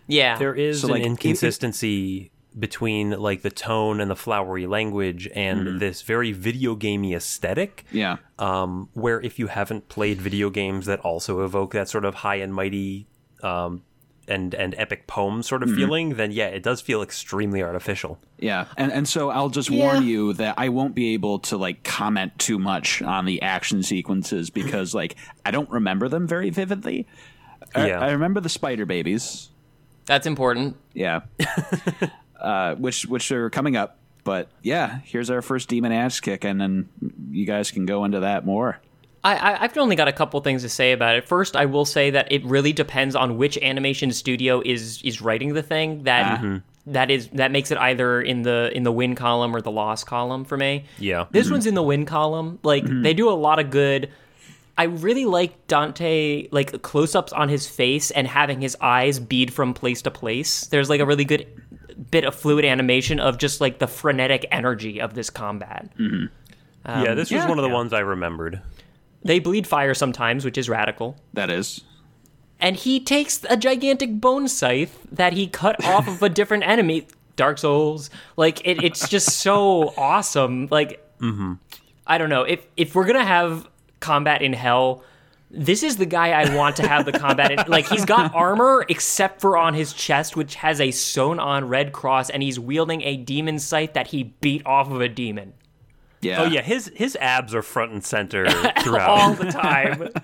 Yeah. 0.08 0.38
There 0.38 0.56
is 0.56 0.82
So, 0.82 0.88
an 0.88 0.94
like, 0.94 1.02
it- 1.02 1.06
inconsistency 1.06 2.32
between 2.58 3.12
like 3.12 3.44
the 3.44 3.52
tone 3.52 4.00
and 4.02 4.10
the 4.10 4.16
flowery 4.16 4.66
language 4.66 5.30
and 5.36 5.80
this 5.80 6.02
very 6.02 6.32
video 6.32 6.74
gamey 6.74 7.14
aesthetic. 7.14 7.86
Yeah. 7.92 8.18
Um, 8.40 8.90
where 8.94 9.22
if 9.22 9.38
you 9.38 9.46
haven't 9.48 9.90
played 9.90 10.20
video 10.20 10.50
games 10.50 10.88
that 10.88 11.00
also 11.02 11.44
evoke 11.46 11.74
that 11.74 11.88
sort 11.88 12.04
of 12.06 12.16
high 12.16 12.38
and 12.38 12.52
mighty 12.54 13.06
um, 13.44 13.84
and 14.28 14.54
and 14.54 14.76
epic 14.78 15.08
poem 15.08 15.42
sort 15.44 15.64
of 15.64 15.74
feeling, 15.74 16.16
then 16.16 16.32
yeah, 16.32 16.48
it 16.48 16.64
does 16.64 16.82
feel 16.82 17.02
extremely 17.02 17.64
artificial. 17.64 18.20
Yeah, 18.38 18.66
and 18.78 18.92
and 18.92 19.08
so 19.08 19.30
I'll 19.30 19.50
just 19.50 19.70
Yeah. 19.70 19.84
warn 19.86 20.04
you 20.04 20.34
that 20.34 20.56
I 20.58 20.70
won't 20.70 20.96
be 20.96 21.14
able 21.14 21.40
to 21.40 21.58
like 21.58 21.84
comment 21.84 22.38
too 22.38 22.60
much 22.60 23.02
on 23.02 23.26
the 23.26 23.42
action 23.42 23.84
sequences 23.84 24.50
because 24.50 24.94
like 24.94 25.16
I 25.46 25.52
don't 25.52 25.70
remember 25.70 26.10
them 26.10 26.28
very 26.28 26.50
vividly. 26.50 27.08
I, 27.76 27.88
Yeah. 27.88 28.00
I 28.00 28.12
remember 28.12 28.40
the 28.42 28.50
spider 28.50 28.86
babies. 28.86 29.50
That's 30.06 30.26
important. 30.28 30.78
Yeah, 30.94 31.22
uh, 32.40 32.76
which 32.76 33.06
which 33.06 33.32
are 33.32 33.50
coming 33.50 33.76
up. 33.76 33.98
But 34.24 34.50
yeah, 34.62 35.00
here's 35.06 35.30
our 35.30 35.42
first 35.42 35.70
demon 35.70 35.92
ass 35.94 36.20
kick, 36.20 36.44
and 36.44 36.60
then 36.60 36.90
you 37.32 37.46
guys 37.46 37.72
can 37.72 37.86
go 37.86 38.04
into 38.04 38.20
that 38.22 38.46
more. 38.46 38.80
I, 39.28 39.36
I, 39.36 39.64
I've 39.64 39.78
only 39.78 39.98
got 39.98 40.08
a 40.08 40.14
couple 40.14 40.40
things 40.40 40.62
to 40.62 40.70
say 40.70 40.94
about 40.94 41.18
it. 41.18 41.28
First, 41.28 41.58
I 41.58 41.66
will 41.66 41.84
say 41.84 42.12
that 42.12 42.32
it 42.32 42.46
really 42.46 42.72
depends 42.72 43.14
on 43.14 43.38
which 43.38 43.58
animation 43.58 44.12
studio 44.12 44.62
is 44.64 45.02
is 45.04 45.22
writing 45.22 45.54
the 45.54 45.64
thing. 45.64 46.04
That 46.04 46.40
mm-hmm. 46.40 46.58
that 46.94 47.12
is 47.12 47.28
that 47.30 47.52
makes 47.52 47.70
it 47.70 47.78
either 47.78 48.22
in 48.22 48.44
the 48.44 48.72
in 48.74 48.84
the 48.84 48.92
win 48.92 49.16
column 49.16 49.54
or 49.54 49.62
the 49.62 49.72
loss 49.72 50.06
column 50.06 50.46
for 50.46 50.56
me. 50.56 50.86
Yeah. 50.98 51.26
This 51.32 51.48
mm-hmm. 51.48 51.56
one's 51.56 51.66
in 51.66 51.76
the 51.76 51.84
win 51.84 52.06
column. 52.06 52.60
Like 52.64 52.86
mm-hmm. 52.86 53.02
they 53.02 53.14
do 53.14 53.30
a 53.30 53.36
lot 53.36 53.60
of 53.60 53.70
good. 53.70 54.10
I 54.78 54.84
really 54.84 55.26
like 55.26 55.68
Dante 55.68 56.48
like 56.52 56.82
close-ups 56.84 57.34
on 57.34 57.50
his 57.50 57.68
face 57.68 58.12
and 58.12 58.28
having 58.28 58.62
his 58.62 58.78
eyes 58.80 59.20
bead 59.20 59.52
from 59.52 59.74
place 59.74 60.04
to 60.04 60.12
place. 60.12 60.68
There's 60.68 60.90
like 60.90 61.02
a 61.02 61.06
really 61.06 61.26
good 61.26 61.48
bit 62.12 62.24
of 62.24 62.36
fluid 62.36 62.64
animation 62.64 63.20
of 63.20 63.40
just 63.40 63.60
like 63.60 63.80
the 63.80 63.88
frenetic 63.88 64.46
energy 64.52 65.02
of 65.02 65.16
this 65.16 65.32
combat. 65.32 65.90
Um, 66.00 66.30
yeah, 67.04 67.16
this 67.16 67.32
was 67.32 67.42
yeah. 67.42 67.50
one 67.50 67.58
of 67.58 67.64
the 67.64 67.70
Yeah. 67.70 67.76
ones 67.76 67.92
I 67.92 68.00
remembered. 68.00 68.62
They 69.24 69.40
bleed 69.40 69.68
fire 69.68 69.94
sometimes, 69.94 70.46
which 70.46 70.58
is 70.58 70.70
radical. 70.70 71.18
That 71.34 71.50
is. 71.50 71.84
and 72.60 72.76
he 72.76 73.00
takes 73.00 73.44
a 73.50 73.58
gigantic 73.58 74.20
bone 74.20 74.48
scythe 74.48 75.06
that 75.12 75.34
he 75.34 75.48
cut 75.48 75.84
off 75.94 76.08
of 76.08 76.22
a 76.24 76.30
different 76.30 76.64
enemy. 76.66 77.08
Dark 77.36 77.60
Souls, 77.60 78.10
like 78.36 78.66
it, 78.66 78.84
it's 78.84 79.08
just 79.10 79.30
so 79.30 79.94
awesome. 79.98 80.68
Like, 80.72 81.06
mm-hmm. 81.20 81.54
I 82.08 82.18
don't 82.18 82.30
know 82.30 82.44
if 82.44 82.66
if 82.76 82.96
we're 82.96 83.06
gonna 83.06 83.26
have 83.26 83.68
combat 84.00 84.42
in 84.42 84.54
hell. 84.54 85.04
This 85.50 85.82
is 85.84 85.98
the 85.98 86.06
guy 86.06 86.32
I 86.32 86.56
want 86.56 86.76
to 86.78 86.88
have 86.88 87.06
the 87.06 87.12
combat 87.14 87.52
in. 87.52 87.60
Like 87.68 87.88
he's 87.88 88.06
got 88.06 88.34
armor 88.36 88.86
except 88.90 89.40
for 89.40 89.56
on 89.56 89.76
his 89.76 89.94
chest, 89.94 90.36
which 90.36 90.56
has 90.56 90.82
a 90.82 90.92
sewn 90.92 91.40
on 91.40 91.68
red 91.68 91.94
cross, 91.94 92.30
and 92.30 92.42
he's 92.44 92.60
wielding 92.60 93.02
a 93.04 93.18
demon 93.18 93.60
scythe 93.60 93.94
that 93.94 94.08
he 94.08 94.24
beat 94.42 94.66
off 94.66 94.90
of 94.90 95.00
a 95.00 95.08
demon 95.08 95.54
Yeah. 96.28 96.42
Oh 96.44 96.46
yeah, 96.46 96.62
his 96.62 96.92
his 96.96 97.16
abs 97.22 97.56
are 97.56 97.62
front 97.62 97.92
and 97.92 98.04
center 98.04 98.50
throughout 98.82 99.10
all 99.10 99.34
the 99.34 99.52
time. 99.52 100.10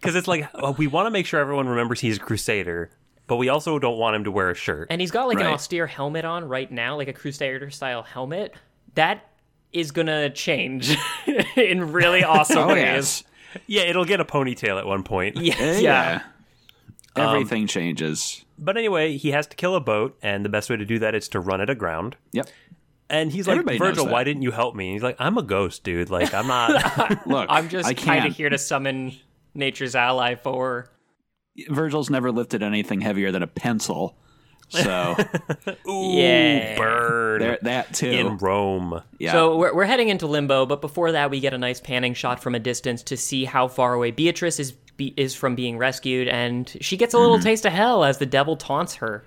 Because 0.00 0.14
it's 0.14 0.28
like 0.28 0.48
oh, 0.54 0.70
we 0.72 0.86
want 0.86 1.06
to 1.06 1.10
make 1.10 1.26
sure 1.26 1.40
everyone 1.40 1.68
remembers 1.68 1.98
he's 1.98 2.18
a 2.18 2.20
crusader, 2.20 2.90
but 3.26 3.36
we 3.36 3.48
also 3.48 3.78
don't 3.80 3.98
want 3.98 4.14
him 4.14 4.22
to 4.24 4.30
wear 4.30 4.50
a 4.50 4.54
shirt. 4.54 4.86
And 4.90 5.00
he's 5.00 5.10
got 5.10 5.26
like 5.26 5.40
an 5.40 5.46
austere 5.46 5.86
helmet 5.88 6.24
on 6.24 6.46
right 6.46 6.70
now, 6.70 6.96
like 6.96 7.08
a 7.08 7.12
Crusader 7.12 7.70
style 7.70 8.04
helmet. 8.04 8.54
That 8.94 9.28
is 9.72 9.90
gonna 9.90 10.30
change 10.30 10.96
in 11.56 11.90
really 11.92 12.22
awesome 12.22 12.58
Oh 12.58 12.66
ways. 12.68 12.78
yes. 12.78 13.24
yeah, 13.66 13.82
it'll 13.82 14.04
get 14.04 14.20
a 14.20 14.24
ponytail 14.24 14.78
at 14.78 14.86
one 14.86 15.02
point. 15.02 15.38
Yeah, 15.38 15.54
Eh, 15.58 15.80
yeah. 15.80 16.22
Everything 17.16 17.66
changes. 17.66 18.44
But 18.58 18.76
anyway, 18.76 19.16
he 19.16 19.30
has 19.32 19.46
to 19.48 19.56
kill 19.56 19.74
a 19.74 19.80
boat, 19.80 20.16
and 20.22 20.44
the 20.44 20.48
best 20.50 20.70
way 20.70 20.76
to 20.76 20.84
do 20.84 20.98
that 21.00 21.14
is 21.16 21.28
to 21.30 21.40
run 21.40 21.60
it 21.60 21.68
aground. 21.70 22.14
Yep. 22.32 22.48
And 23.08 23.30
he's 23.30 23.46
like, 23.46 23.54
Everybody 23.54 23.78
knows 23.78 23.88
Virgil, 23.96 24.08
why 24.08 24.24
didn't 24.24 24.42
you 24.42 24.50
help 24.50 24.74
me? 24.74 24.88
And 24.88 24.92
he's 24.94 25.02
like, 25.02 25.16
I'm 25.18 25.38
a 25.38 25.42
ghost, 25.42 25.84
dude. 25.84 26.10
Like, 26.10 26.34
I'm 26.34 26.46
not. 26.46 27.26
Look, 27.26 27.46
I'm 27.48 27.68
just 27.68 27.96
kind 27.98 28.26
of 28.26 28.34
here 28.34 28.48
to 28.48 28.58
summon 28.58 29.14
nature's 29.54 29.94
ally 29.94 30.34
for. 30.34 30.90
Virgil's 31.68 32.10
never 32.10 32.32
lifted 32.32 32.62
anything 32.62 33.00
heavier 33.00 33.32
than 33.32 33.42
a 33.42 33.46
pencil, 33.46 34.18
so 34.68 35.16
Yeah. 35.86 36.76
Burn. 36.76 37.40
there, 37.40 37.58
that 37.62 37.94
too. 37.94 38.10
in 38.10 38.38
Rome. 38.38 39.02
yeah. 39.18 39.32
So 39.32 39.56
we're, 39.56 39.74
we're 39.74 39.84
heading 39.84 40.08
into 40.08 40.26
limbo, 40.26 40.66
but 40.66 40.80
before 40.80 41.12
that, 41.12 41.30
we 41.30 41.40
get 41.40 41.54
a 41.54 41.58
nice 41.58 41.80
panning 41.80 42.14
shot 42.14 42.42
from 42.42 42.54
a 42.54 42.58
distance 42.58 43.02
to 43.04 43.16
see 43.16 43.44
how 43.44 43.68
far 43.68 43.94
away 43.94 44.10
Beatrice 44.10 44.58
is 44.58 44.72
be, 44.72 45.14
is 45.16 45.34
from 45.34 45.54
being 45.54 45.78
rescued, 45.78 46.26
and 46.28 46.74
she 46.80 46.96
gets 46.96 47.14
a 47.14 47.18
little 47.18 47.36
mm-hmm. 47.36 47.44
taste 47.44 47.66
of 47.66 47.72
hell 47.72 48.02
as 48.02 48.18
the 48.18 48.26
devil 48.26 48.56
taunts 48.56 48.96
her. 48.96 49.24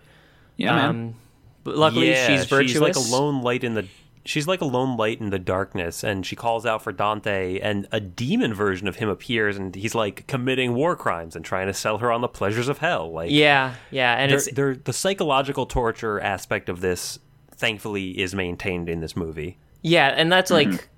yeah, 0.57 0.75
man. 0.75 0.89
Um, 0.89 1.15
But 1.63 1.77
luckily, 1.77 2.09
yeah, 2.11 2.27
she's 2.27 2.45
virtuous. 2.45 2.71
She's 2.71 2.81
like 2.81 2.95
a 2.95 2.99
lone 2.99 3.41
light 3.41 3.63
in 3.63 3.73
the. 3.73 3.87
She's 4.25 4.47
like 4.47 4.61
a 4.61 4.65
lone 4.65 4.95
light 4.97 5.19
in 5.19 5.29
the 5.31 5.39
darkness, 5.39 6.03
and 6.03 6.25
she 6.25 6.35
calls 6.35 6.65
out 6.65 6.83
for 6.83 6.91
Dante, 6.91 7.59
and 7.59 7.87
a 7.91 7.99
demon 7.99 8.53
version 8.53 8.87
of 8.87 8.97
him 8.97 9.09
appears, 9.09 9.57
and 9.57 9.73
he's 9.73 9.95
like 9.95 10.27
committing 10.27 10.75
war 10.75 10.95
crimes 10.95 11.35
and 11.35 11.43
trying 11.43 11.67
to 11.67 11.73
sell 11.73 11.97
her 11.99 12.11
on 12.11 12.21
the 12.21 12.27
pleasures 12.27 12.67
of 12.67 12.77
hell. 12.79 13.11
Like, 13.11 13.31
Yeah, 13.31 13.75
yeah, 13.89 14.15
and 14.15 14.29
they're, 14.29 14.37
it's 14.37 14.51
they're, 14.51 14.75
the 14.75 14.93
psychological 14.93 15.65
torture 15.65 16.19
aspect 16.19 16.69
of 16.69 16.81
this, 16.81 17.17
thankfully, 17.55 18.19
is 18.19 18.35
maintained 18.35 18.87
in 18.89 18.99
this 18.99 19.15
movie. 19.15 19.57
Yeah, 19.81 20.09
and 20.09 20.31
that's 20.31 20.51
Mm-hmm. 20.51 20.71
like 20.73 20.89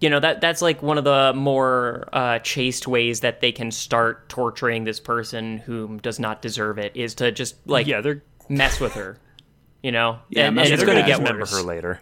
you 0.00 0.08
know 0.08 0.20
that 0.20 0.40
that's 0.40 0.62
like 0.62 0.80
one 0.80 0.96
of 0.96 1.04
the 1.04 1.32
more 1.34 2.08
uh, 2.12 2.38
chaste 2.38 2.86
ways 2.86 3.20
that 3.20 3.40
they 3.40 3.50
can 3.52 3.70
start 3.72 4.28
torturing 4.28 4.84
this 4.84 5.00
person 5.00 5.58
whom 5.58 5.98
does 5.98 6.20
not 6.20 6.40
deserve 6.40 6.78
it 6.78 6.92
is 6.94 7.14
to 7.16 7.32
just 7.32 7.56
like 7.66 7.86
yeah, 7.88 8.00
they're 8.00 8.22
mess 8.48 8.78
with 8.80 8.92
her. 8.94 9.18
You 9.82 9.92
know, 9.92 10.18
Yeah, 10.28 10.46
and, 10.48 10.58
and 10.58 10.68
it's 10.68 10.82
going 10.84 10.96
to 10.96 11.02
guys. 11.02 11.10
get 11.10 11.18
remember 11.18 11.40
worse. 11.40 11.56
her 11.56 11.62
later. 11.62 12.00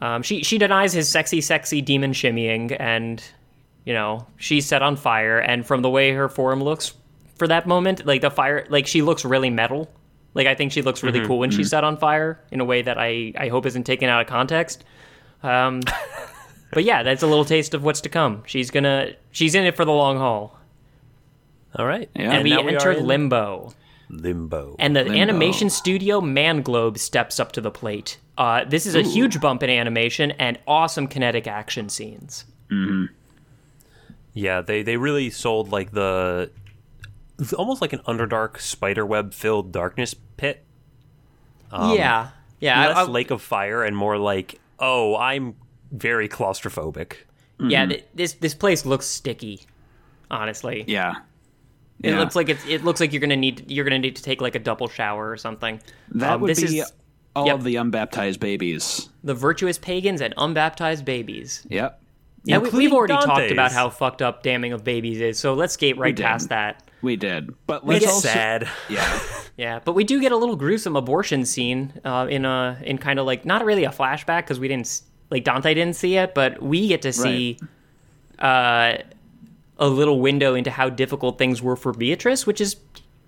Um, 0.00 0.22
she 0.22 0.42
she 0.42 0.58
denies 0.58 0.92
his 0.92 1.08
sexy, 1.08 1.40
sexy 1.40 1.80
demon 1.80 2.12
shimmying, 2.12 2.76
and 2.78 3.22
you 3.84 3.94
know 3.94 4.26
she's 4.36 4.66
set 4.66 4.82
on 4.82 4.96
fire. 4.96 5.38
And 5.38 5.64
from 5.66 5.82
the 5.82 5.90
way 5.90 6.12
her 6.12 6.28
form 6.28 6.62
looks 6.62 6.92
for 7.36 7.46
that 7.48 7.66
moment, 7.66 8.04
like 8.04 8.20
the 8.20 8.30
fire, 8.30 8.66
like 8.68 8.86
she 8.86 9.02
looks 9.02 9.24
really 9.24 9.50
metal. 9.50 9.90
Like 10.34 10.46
I 10.48 10.54
think 10.54 10.72
she 10.72 10.82
looks 10.82 11.02
really 11.04 11.24
cool 11.24 11.38
when 11.38 11.50
she's 11.52 11.70
set 11.70 11.84
on 11.84 11.96
fire 11.96 12.40
in 12.50 12.60
a 12.60 12.64
way 12.64 12.82
that 12.82 12.98
I 12.98 13.32
I 13.38 13.48
hope 13.48 13.66
isn't 13.66 13.84
taken 13.84 14.08
out 14.08 14.20
of 14.20 14.26
context. 14.26 14.84
Um, 15.44 15.80
but 16.72 16.82
yeah, 16.84 17.04
that's 17.04 17.22
a 17.22 17.26
little 17.28 17.44
taste 17.44 17.72
of 17.72 17.84
what's 17.84 18.00
to 18.02 18.08
come. 18.08 18.42
She's 18.46 18.70
gonna 18.72 19.12
she's 19.30 19.54
in 19.54 19.64
it 19.64 19.76
for 19.76 19.84
the 19.84 19.92
long 19.92 20.18
haul. 20.18 20.58
All 21.76 21.86
right, 21.86 22.10
Yeah. 22.16 22.32
And, 22.32 22.42
we 22.44 22.50
now 22.50 22.62
we 22.62 22.74
enter 22.74 22.90
are 22.90 22.92
in 22.92 23.06
limbo. 23.06 23.72
Limbo. 24.22 24.76
And 24.78 24.94
the 24.96 25.04
Limbo. 25.04 25.18
animation 25.18 25.70
studio 25.70 26.20
Manglobe 26.20 26.98
steps 26.98 27.38
up 27.40 27.52
to 27.52 27.60
the 27.60 27.70
plate. 27.70 28.18
Uh, 28.36 28.64
this 28.64 28.86
is 28.86 28.94
a 28.94 29.02
huge 29.02 29.40
bump 29.40 29.62
in 29.62 29.70
animation 29.70 30.32
and 30.32 30.58
awesome 30.66 31.06
kinetic 31.06 31.46
action 31.46 31.88
scenes. 31.88 32.44
Mm-hmm. 32.70 33.06
Yeah, 34.32 34.60
they 34.62 34.82
they 34.82 34.96
really 34.96 35.30
sold 35.30 35.70
like 35.70 35.92
the 35.92 36.50
almost 37.56 37.80
like 37.80 37.92
an 37.92 38.00
underdark 38.00 38.58
spiderweb 38.60 39.32
filled 39.32 39.70
darkness 39.72 40.14
pit. 40.36 40.64
Um, 41.70 41.96
yeah, 41.96 42.28
yeah, 42.60 42.88
Less 42.88 42.96
I- 42.96 43.02
lake 43.10 43.30
of 43.30 43.42
fire 43.42 43.82
and 43.84 43.96
more 43.96 44.18
like, 44.18 44.60
oh, 44.78 45.16
I'm 45.16 45.54
very 45.92 46.28
claustrophobic. 46.28 47.14
yeah. 47.60 47.82
Mm-hmm. 47.82 47.90
th- 47.90 48.04
this 48.14 48.32
this 48.34 48.54
place 48.54 48.84
looks 48.84 49.06
sticky. 49.06 49.60
Honestly, 50.30 50.84
yeah. 50.88 51.16
It 52.04 52.10
Yeah. 52.10 52.18
looks 52.18 52.36
like 52.36 52.48
it's 52.48 52.64
it 52.66 52.84
looks 52.84 53.00
like 53.00 53.12
you're 53.12 53.20
gonna 53.20 53.36
need 53.36 53.70
you're 53.70 53.84
gonna 53.84 53.98
need 53.98 54.16
to 54.16 54.22
take 54.22 54.40
like 54.40 54.54
a 54.54 54.58
double 54.58 54.88
shower 54.88 55.30
or 55.30 55.36
something. 55.36 55.80
That 56.12 56.34
Um, 56.34 56.40
would 56.42 56.50
this 56.50 56.60
be 56.70 56.78
is 56.78 56.92
all 57.36 57.46
yep. 57.46 57.56
of 57.56 57.64
the 57.64 57.76
unbaptized 57.76 58.38
babies. 58.40 59.08
the 59.24 59.34
virtuous 59.34 59.78
pagans 59.78 60.20
and 60.20 60.34
unbaptized 60.36 61.04
babies. 61.04 61.66
Yep. 61.68 62.00
Yeah, 62.46 62.58
we, 62.58 62.64
Including 62.66 62.78
we've 62.90 62.92
already 62.92 63.14
talked 63.14 63.50
about 63.50 63.72
how 63.72 63.88
fucked 63.88 64.20
up 64.20 64.42
damning 64.42 64.74
of 64.74 64.84
babies 64.84 65.18
is, 65.20 65.38
so 65.38 65.54
let's 65.54 65.72
skate 65.72 65.96
right 65.96 66.14
past 66.14 66.50
that. 66.50 66.82
We 67.00 67.16
did. 67.16 67.54
But 67.66 67.86
let's 67.86 68.04
It's 68.04 68.12
also 68.12 68.28
sad. 68.28 68.68
Yeah. 68.90 69.18
Yeah, 69.56 69.78
but 69.84 69.92
we 69.94 70.02
do 70.02 70.20
get 70.20 70.32
a 70.32 70.36
little 70.36 70.56
gruesome 70.56 70.96
abortion 70.96 71.44
scene 71.44 71.92
uh, 72.04 72.26
in 72.28 72.44
a 72.44 72.76
in 72.82 72.98
kind 72.98 73.20
of 73.20 73.24
like 73.26 73.44
not 73.44 73.64
really 73.64 73.84
a 73.84 73.90
flashback 73.90 74.42
because 74.42 74.58
we 74.58 74.66
didn't 74.66 75.00
like 75.30 75.44
Dante 75.44 75.72
didn't 75.74 75.94
see 75.94 76.16
it, 76.16 76.34
but 76.34 76.60
we 76.60 76.88
get 76.88 77.02
to 77.02 77.12
see 77.12 77.56
uh, 78.40 78.96
a 79.78 79.88
little 79.88 80.20
window 80.20 80.54
into 80.54 80.70
how 80.70 80.88
difficult 80.88 81.38
things 81.38 81.60
were 81.62 81.76
for 81.76 81.92
Beatrice, 81.92 82.46
which 82.46 82.60
is 82.60 82.76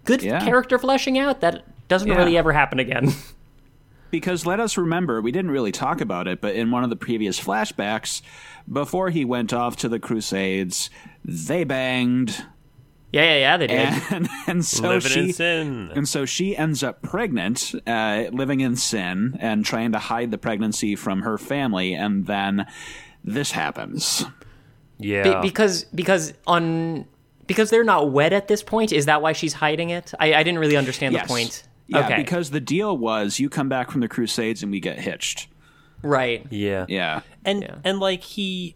good 0.04 0.22
Yeah. 0.22 0.44
character 0.44 0.78
fleshing 0.78 1.18
out 1.18 1.40
that 1.40 1.64
doesn't 1.88 2.08
Yeah. 2.08 2.16
really 2.16 2.36
ever 2.38 2.52
happen 2.52 2.78
again. 2.78 3.12
Because 4.08 4.46
let 4.46 4.60
us 4.60 4.78
remember, 4.78 5.20
we 5.20 5.32
didn't 5.32 5.50
really 5.50 5.72
talk 5.72 6.00
about 6.00 6.28
it, 6.28 6.40
but 6.40 6.54
in 6.54 6.70
one 6.70 6.84
of 6.84 6.90
the 6.90 6.96
previous 6.96 7.40
flashbacks, 7.40 8.22
before 8.72 9.10
he 9.10 9.24
went 9.24 9.52
off 9.52 9.76
to 9.78 9.88
the 9.88 9.98
Crusades, 9.98 10.90
they 11.24 11.64
banged, 11.64 12.44
yeah, 13.12 13.24
yeah, 13.24 13.36
yeah, 13.38 13.56
they 13.56 13.66
did. 13.66 13.92
and 14.10 14.28
and 14.46 14.64
so 14.64 14.88
Living 14.88 15.10
she 15.10 15.20
in 15.20 15.32
sin. 15.32 15.90
and 15.96 16.08
so 16.08 16.24
she 16.24 16.56
ends 16.56 16.84
up 16.84 17.02
pregnant, 17.02 17.74
uh, 17.84 18.26
living 18.30 18.60
in 18.60 18.76
sin, 18.76 19.36
and 19.40 19.64
trying 19.66 19.90
to 19.90 19.98
hide 19.98 20.30
the 20.30 20.38
pregnancy 20.38 20.94
from 20.94 21.22
her 21.22 21.36
family, 21.36 21.92
and 21.92 22.26
then 22.26 22.64
this 23.24 23.50
happens. 23.52 24.24
Yeah. 24.98 25.40
Be- 25.40 25.48
because 25.48 25.84
because 25.94 26.32
on 26.46 27.06
because 27.46 27.70
they're 27.70 27.84
not 27.84 28.10
wed 28.10 28.32
at 28.32 28.48
this 28.48 28.62
point. 28.62 28.92
Is 28.92 29.06
that 29.06 29.22
why 29.22 29.32
she's 29.32 29.54
hiding 29.54 29.90
it? 29.90 30.12
I, 30.18 30.34
I 30.34 30.42
didn't 30.42 30.58
really 30.58 30.76
understand 30.76 31.14
Yes. 31.14 31.26
the 31.26 31.28
point. 31.28 31.62
Yeah, 31.86 32.04
Okay. 32.04 32.16
because 32.16 32.50
the 32.50 32.60
deal 32.60 32.96
was 32.96 33.38
you 33.38 33.48
come 33.48 33.68
back 33.68 33.90
from 33.90 34.00
the 34.00 34.08
Crusades 34.08 34.62
and 34.62 34.72
we 34.72 34.80
get 34.80 34.98
hitched. 34.98 35.48
Right. 36.02 36.46
Yeah. 36.50 36.86
Yeah. 36.88 37.20
and 37.44 37.62
Yeah. 37.62 37.76
and 37.84 38.00
like 38.00 38.22
he 38.22 38.74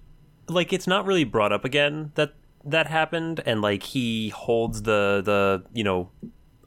like 0.48 0.72
it's 0.72 0.86
not 0.86 1.06
really 1.06 1.24
brought 1.24 1.52
up 1.52 1.64
again 1.64 2.12
that 2.14 2.34
that 2.64 2.86
happened 2.86 3.40
and 3.46 3.62
like 3.62 3.82
he 3.82 4.28
holds 4.30 4.82
the 4.82 5.22
the 5.24 5.64
you 5.72 5.84
know 5.84 6.10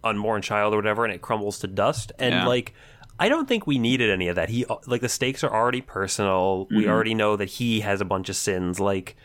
unborn 0.03 0.41
child 0.41 0.73
or 0.73 0.77
whatever 0.77 1.05
and 1.05 1.13
it 1.13 1.21
crumbles 1.21 1.59
to 1.59 1.67
dust 1.67 2.11
and 2.19 2.33
Yeah. 2.33 2.47
like 2.47 2.73
I 3.19 3.29
don't 3.29 3.47
think 3.47 3.67
we 3.67 3.77
needed 3.77 4.09
any 4.09 4.27
of 4.27 4.35
that. 4.35 4.49
He 4.49 4.65
uh, 4.65 4.77
like 4.87 5.01
the 5.01 5.09
stakes 5.09 5.43
are 5.43 5.53
already 5.53 5.81
personal. 5.81 6.67
We 6.69 6.81
mm-hmm. 6.81 6.89
already 6.89 7.13
know 7.13 7.35
that 7.35 7.45
he 7.45 7.81
has 7.81 8.01
a 8.01 8.05
bunch 8.05 8.27
of 8.27 8.35
sins. 8.35 8.79
Like 8.79 9.15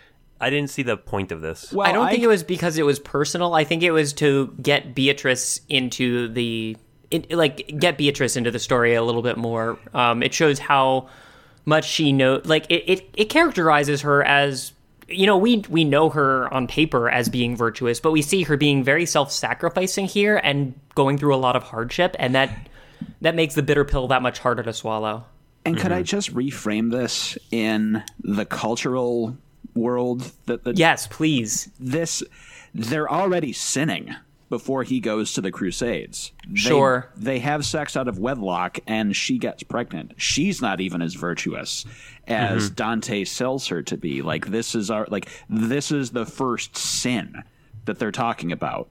I 0.40 0.50
didn't 0.50 0.70
see 0.70 0.82
the 0.82 0.96
point 0.96 1.32
of 1.32 1.40
this. 1.40 1.72
Well, 1.72 1.86
I 1.86 1.92
don't 1.92 2.08
think 2.08 2.22
it 2.22 2.28
was 2.28 2.42
because 2.42 2.78
it 2.78 2.84
was 2.84 2.98
personal. 2.98 3.54
I 3.54 3.64
think 3.64 3.82
it 3.82 3.90
was 3.90 4.12
to 4.14 4.54
get 4.62 4.94
Beatrice 4.94 5.60
into 5.68 6.28
the 6.28 6.76
it, 7.10 7.32
like 7.32 7.78
get 7.78 7.98
Beatrice 7.98 8.36
into 8.36 8.50
the 8.50 8.58
story 8.58 8.94
a 8.94 9.02
little 9.02 9.22
bit 9.22 9.36
more. 9.36 9.78
Um, 9.94 10.22
it 10.22 10.32
shows 10.34 10.58
how 10.58 11.08
much 11.64 11.88
she 11.88 12.12
know. 12.12 12.40
Like 12.44 12.66
it, 12.70 12.84
it, 12.86 13.10
it 13.14 13.24
characterizes 13.26 14.02
her 14.02 14.22
as 14.22 14.72
you 15.08 15.26
know 15.26 15.38
we 15.38 15.64
we 15.68 15.84
know 15.84 16.10
her 16.10 16.52
on 16.52 16.66
paper 16.66 17.10
as 17.10 17.28
being 17.28 17.56
virtuous, 17.56 17.98
but 17.98 18.12
we 18.12 18.22
see 18.22 18.42
her 18.44 18.56
being 18.56 18.84
very 18.84 19.06
self-sacrificing 19.06 20.06
here 20.06 20.36
and 20.36 20.78
going 20.94 21.18
through 21.18 21.34
a 21.34 21.36
lot 21.38 21.56
of 21.56 21.64
hardship, 21.64 22.14
and 22.18 22.34
that 22.34 22.68
that 23.20 23.34
makes 23.34 23.54
the 23.54 23.62
bitter 23.62 23.84
pill 23.84 24.08
that 24.08 24.22
much 24.22 24.38
harder 24.38 24.62
to 24.62 24.72
swallow. 24.72 25.24
And 25.64 25.76
could 25.76 25.92
I 25.92 26.02
just 26.02 26.32
reframe 26.32 26.90
this 26.90 27.36
in 27.50 28.02
the 28.20 28.46
cultural 28.46 29.36
world 29.78 30.30
that 30.46 30.64
the 30.64 30.74
Yes, 30.74 31.06
please. 31.06 31.70
this 31.80 32.22
they're 32.74 33.10
already 33.10 33.52
sinning 33.52 34.14
before 34.50 34.82
he 34.82 34.98
goes 35.00 35.32
to 35.34 35.40
the 35.40 35.50
crusades 35.50 36.32
They- 36.48 36.56
Sure. 36.60 37.10
they 37.16 37.38
have 37.40 37.64
sex 37.66 37.96
out 37.96 38.08
of 38.08 38.18
wedlock 38.18 38.78
and 38.86 39.14
she 39.16 39.38
gets 39.38 39.62
pregnant 39.62 40.12
she's 40.16 40.60
not 40.62 40.80
even 40.80 41.02
as 41.02 41.14
virtuous 41.14 41.84
as 42.26 42.66
mm-hmm. 42.66 42.74
dante 42.74 43.24
sells 43.24 43.68
her 43.68 43.82
to 43.82 43.96
be 43.96 44.22
like 44.22 44.46
this 44.46 44.74
is 44.74 44.90
our 44.90 45.06
like 45.10 45.28
this 45.50 45.90
is 45.92 46.10
the 46.10 46.24
first 46.26 46.76
sin 46.76 47.42
that 47.84 47.98
they're 47.98 48.12
talking 48.12 48.52
about 48.52 48.88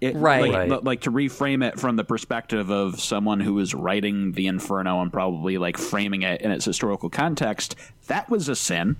it, 0.00 0.16
Right. 0.16 0.42
like, 0.52 0.70
Right. 0.70 0.84
like 0.84 1.00
to 1.02 1.10
reframe 1.12 1.66
it 1.66 1.78
from 1.80 1.96
the 1.96 2.04
perspective 2.04 2.68
of 2.70 3.00
someone 3.00 3.40
who 3.40 3.58
is 3.60 3.74
writing 3.74 4.32
the 4.32 4.48
inferno 4.48 5.00
and 5.00 5.10
probably 5.12 5.56
like 5.56 5.78
framing 5.78 6.22
it 6.22 6.42
in 6.42 6.50
its 6.50 6.64
historical 6.64 7.08
context 7.08 7.74
that 8.08 8.28
was 8.28 8.48
a 8.48 8.56
sin 8.56 8.96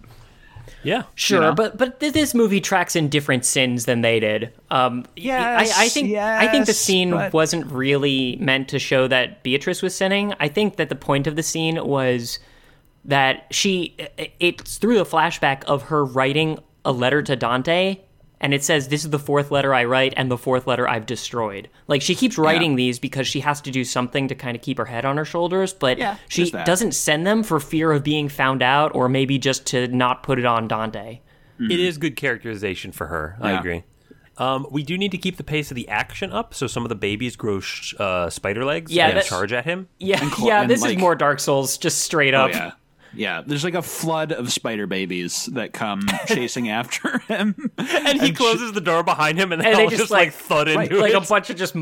Yeah. 0.82 1.04
Sure, 1.14 1.40
know? 1.40 1.54
but 1.54 1.76
but 1.78 2.00
th- 2.00 2.12
this 2.12 2.34
movie 2.34 2.60
tracks 2.60 2.94
in 2.94 3.08
different 3.08 3.44
sins 3.44 3.86
than 3.86 4.02
they 4.02 4.20
did. 4.20 4.52
Um, 4.70 5.06
Yes, 5.16 5.76
I, 5.76 5.84
I 5.84 5.88
think 5.88 6.14
I 6.16 6.48
think 6.48 6.66
the 6.66 6.74
scene 6.74 7.10
but- 7.10 7.32
wasn't 7.32 7.66
really 7.66 8.36
meant 8.36 8.68
to 8.68 8.78
show 8.78 9.08
that 9.08 9.42
Beatrice 9.42 9.82
was 9.82 9.94
sinning. 9.94 10.34
I 10.40 10.48
think 10.48 10.76
that 10.76 10.88
the 10.88 10.96
point 10.96 11.26
of 11.26 11.36
the 11.36 11.42
scene 11.42 11.84
was 11.84 12.38
that 13.04 13.46
she 13.50 13.96
it's 14.40 14.78
through 14.78 14.96
the 14.96 15.04
flashback 15.04 15.64
of 15.64 15.82
her 15.84 16.04
writing 16.04 16.58
a 16.84 16.92
letter 16.92 17.22
to 17.22 17.36
Dante. 17.36 17.98
And 18.44 18.52
it 18.52 18.62
says, 18.62 18.88
This 18.88 19.04
is 19.04 19.10
the 19.10 19.18
fourth 19.18 19.50
letter 19.50 19.72
I 19.72 19.84
write, 19.84 20.12
and 20.18 20.30
the 20.30 20.36
fourth 20.36 20.66
letter 20.66 20.86
I've 20.86 21.06
destroyed. 21.06 21.70
Like, 21.88 22.02
she 22.02 22.14
keeps 22.14 22.36
writing 22.36 22.72
Yeah. 22.72 22.76
these 22.76 22.98
because 22.98 23.26
she 23.26 23.40
has 23.40 23.62
to 23.62 23.70
do 23.70 23.84
something 23.84 24.28
to 24.28 24.34
kind 24.34 24.54
of 24.54 24.60
keep 24.62 24.76
her 24.76 24.84
head 24.84 25.06
on 25.06 25.16
her 25.16 25.24
shoulders, 25.24 25.72
but 25.72 25.96
Yeah, 25.96 26.16
she 26.28 26.50
doesn't 26.50 26.92
send 26.92 27.26
them 27.26 27.42
for 27.42 27.58
fear 27.58 27.90
of 27.90 28.04
being 28.04 28.28
found 28.28 28.62
out, 28.62 28.94
or 28.94 29.08
maybe 29.08 29.38
just 29.38 29.64
to 29.68 29.88
not 29.88 30.22
put 30.22 30.38
it 30.38 30.44
on 30.44 30.68
Dante. 30.68 31.20
It 31.58 31.80
is 31.80 31.96
good 31.96 32.16
characterization 32.16 32.92
for 32.92 33.06
her. 33.06 33.38
I 33.40 33.52
agree. 33.52 33.84
Um, 34.36 34.66
we 34.70 34.82
do 34.82 34.98
need 34.98 35.12
to 35.12 35.18
keep 35.18 35.36
the 35.38 35.44
pace 35.44 35.70
of 35.70 35.76
the 35.76 35.88
action 35.88 36.30
up, 36.30 36.52
so 36.52 36.66
some 36.66 36.82
of 36.82 36.88
the 36.90 36.96
babies 36.96 37.36
grow 37.36 37.60
sh- 37.60 37.94
uh, 37.98 38.28
spider 38.28 38.64
legs 38.66 38.92
Yeah, 38.92 39.06
and 39.08 39.16
that- 39.16 39.24
charge 39.26 39.52
at 39.54 39.64
him. 39.64 39.88
Yeah, 39.98 40.18
cl- 40.18 40.48
yeah. 40.48 40.60
and, 40.62 40.70
This 40.70 40.84
is 40.84 40.98
more 40.98 41.14
Dark 41.14 41.40
Souls, 41.40 41.78
just 41.78 42.02
straight 42.02 42.34
Oh 42.34 42.42
up. 42.46 42.50
yeah. 42.50 42.72
Yeah, 43.16 43.42
there's 43.46 43.64
like 43.64 43.74
a 43.74 43.82
flood 43.82 44.32
of 44.32 44.52
spider 44.52 44.86
babies 44.86 45.46
that 45.52 45.72
come 45.72 46.02
chasing 46.26 46.68
after 46.68 47.18
him. 47.20 47.70
And 47.78 48.20
he 48.20 48.32
closes 48.32 48.72
the 48.72 48.80
door 48.80 49.02
behind 49.02 49.38
him, 49.38 49.52
and, 49.52 49.62
And 49.62 49.72
they 49.72 49.76
they 49.78 49.84
all 49.84 49.90
just, 49.90 50.00
just, 50.02 50.10
like, 50.10 50.28
like- 50.28 50.34
thud 50.34 50.68
Right, 50.68 50.90
into 50.90 51.00
like 51.00 51.12
it. 51.12 51.16
a 51.16 51.28
bunch 51.28 51.50
of 51.50 51.56
just 51.56 51.74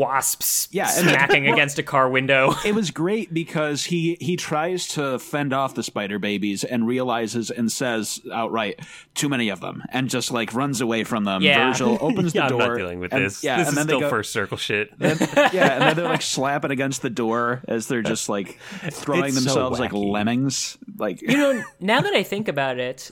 wasps 0.00 0.68
Yeah, 0.70 0.88
and- 0.96 1.08
smacking 1.08 1.48
against 1.52 1.78
a 1.78 1.82
car 1.82 2.08
window. 2.08 2.54
It 2.64 2.74
was 2.74 2.90
great 2.90 3.32
because 3.34 3.84
he 3.84 4.16
he 4.20 4.36
tries 4.36 4.86
to 4.88 5.18
fend 5.18 5.52
off 5.52 5.74
the 5.74 5.82
spider 5.82 6.18
babies 6.18 6.62
and 6.62 6.86
realizes 6.86 7.50
and 7.50 7.70
says 7.72 8.20
outright, 8.32 8.80
"Too 9.14 9.28
many 9.28 9.48
of 9.48 9.60
them," 9.60 9.82
and 9.90 10.08
just 10.08 10.30
like 10.30 10.54
runs 10.54 10.80
away 10.80 11.04
from 11.04 11.24
them. 11.24 11.42
Yeah. 11.42 11.70
Virgil 11.72 11.98
opens 12.00 12.32
the 12.32 12.38
yeah, 12.40 12.44
I'm 12.44 12.50
door. 12.50 12.68
not 12.68 12.76
dealing 12.76 13.00
with 13.00 13.12
and- 13.12 13.24
this. 13.24 13.42
Yeah, 13.42 13.56
this 13.58 13.68
and 13.68 13.72
is 13.72 13.76
then 13.76 13.86
still 13.86 14.00
they 14.00 14.04
go, 14.06 14.10
first 14.10 14.32
circle 14.32 14.56
shit. 14.56 14.90
and- 15.00 15.20
yeah, 15.52 15.72
and 15.72 15.82
then 15.82 15.96
they're 15.96 16.04
like 16.08 16.22
slapping 16.22 16.70
against 16.70 17.02
the 17.02 17.10
door 17.10 17.62
as 17.66 17.86
they're 17.88 18.02
just 18.02 18.28
like 18.28 18.58
throwing 18.90 19.26
It's 19.26 19.34
so 19.36 19.40
themselves 19.40 19.80
like 19.80 19.90
wacky. 19.92 20.10
Like 20.96 21.22
you 21.22 21.36
know, 21.36 21.62
now 21.80 22.00
that 22.00 22.14
I 22.14 22.22
think 22.22 22.48
about 22.48 22.78
it, 22.78 23.10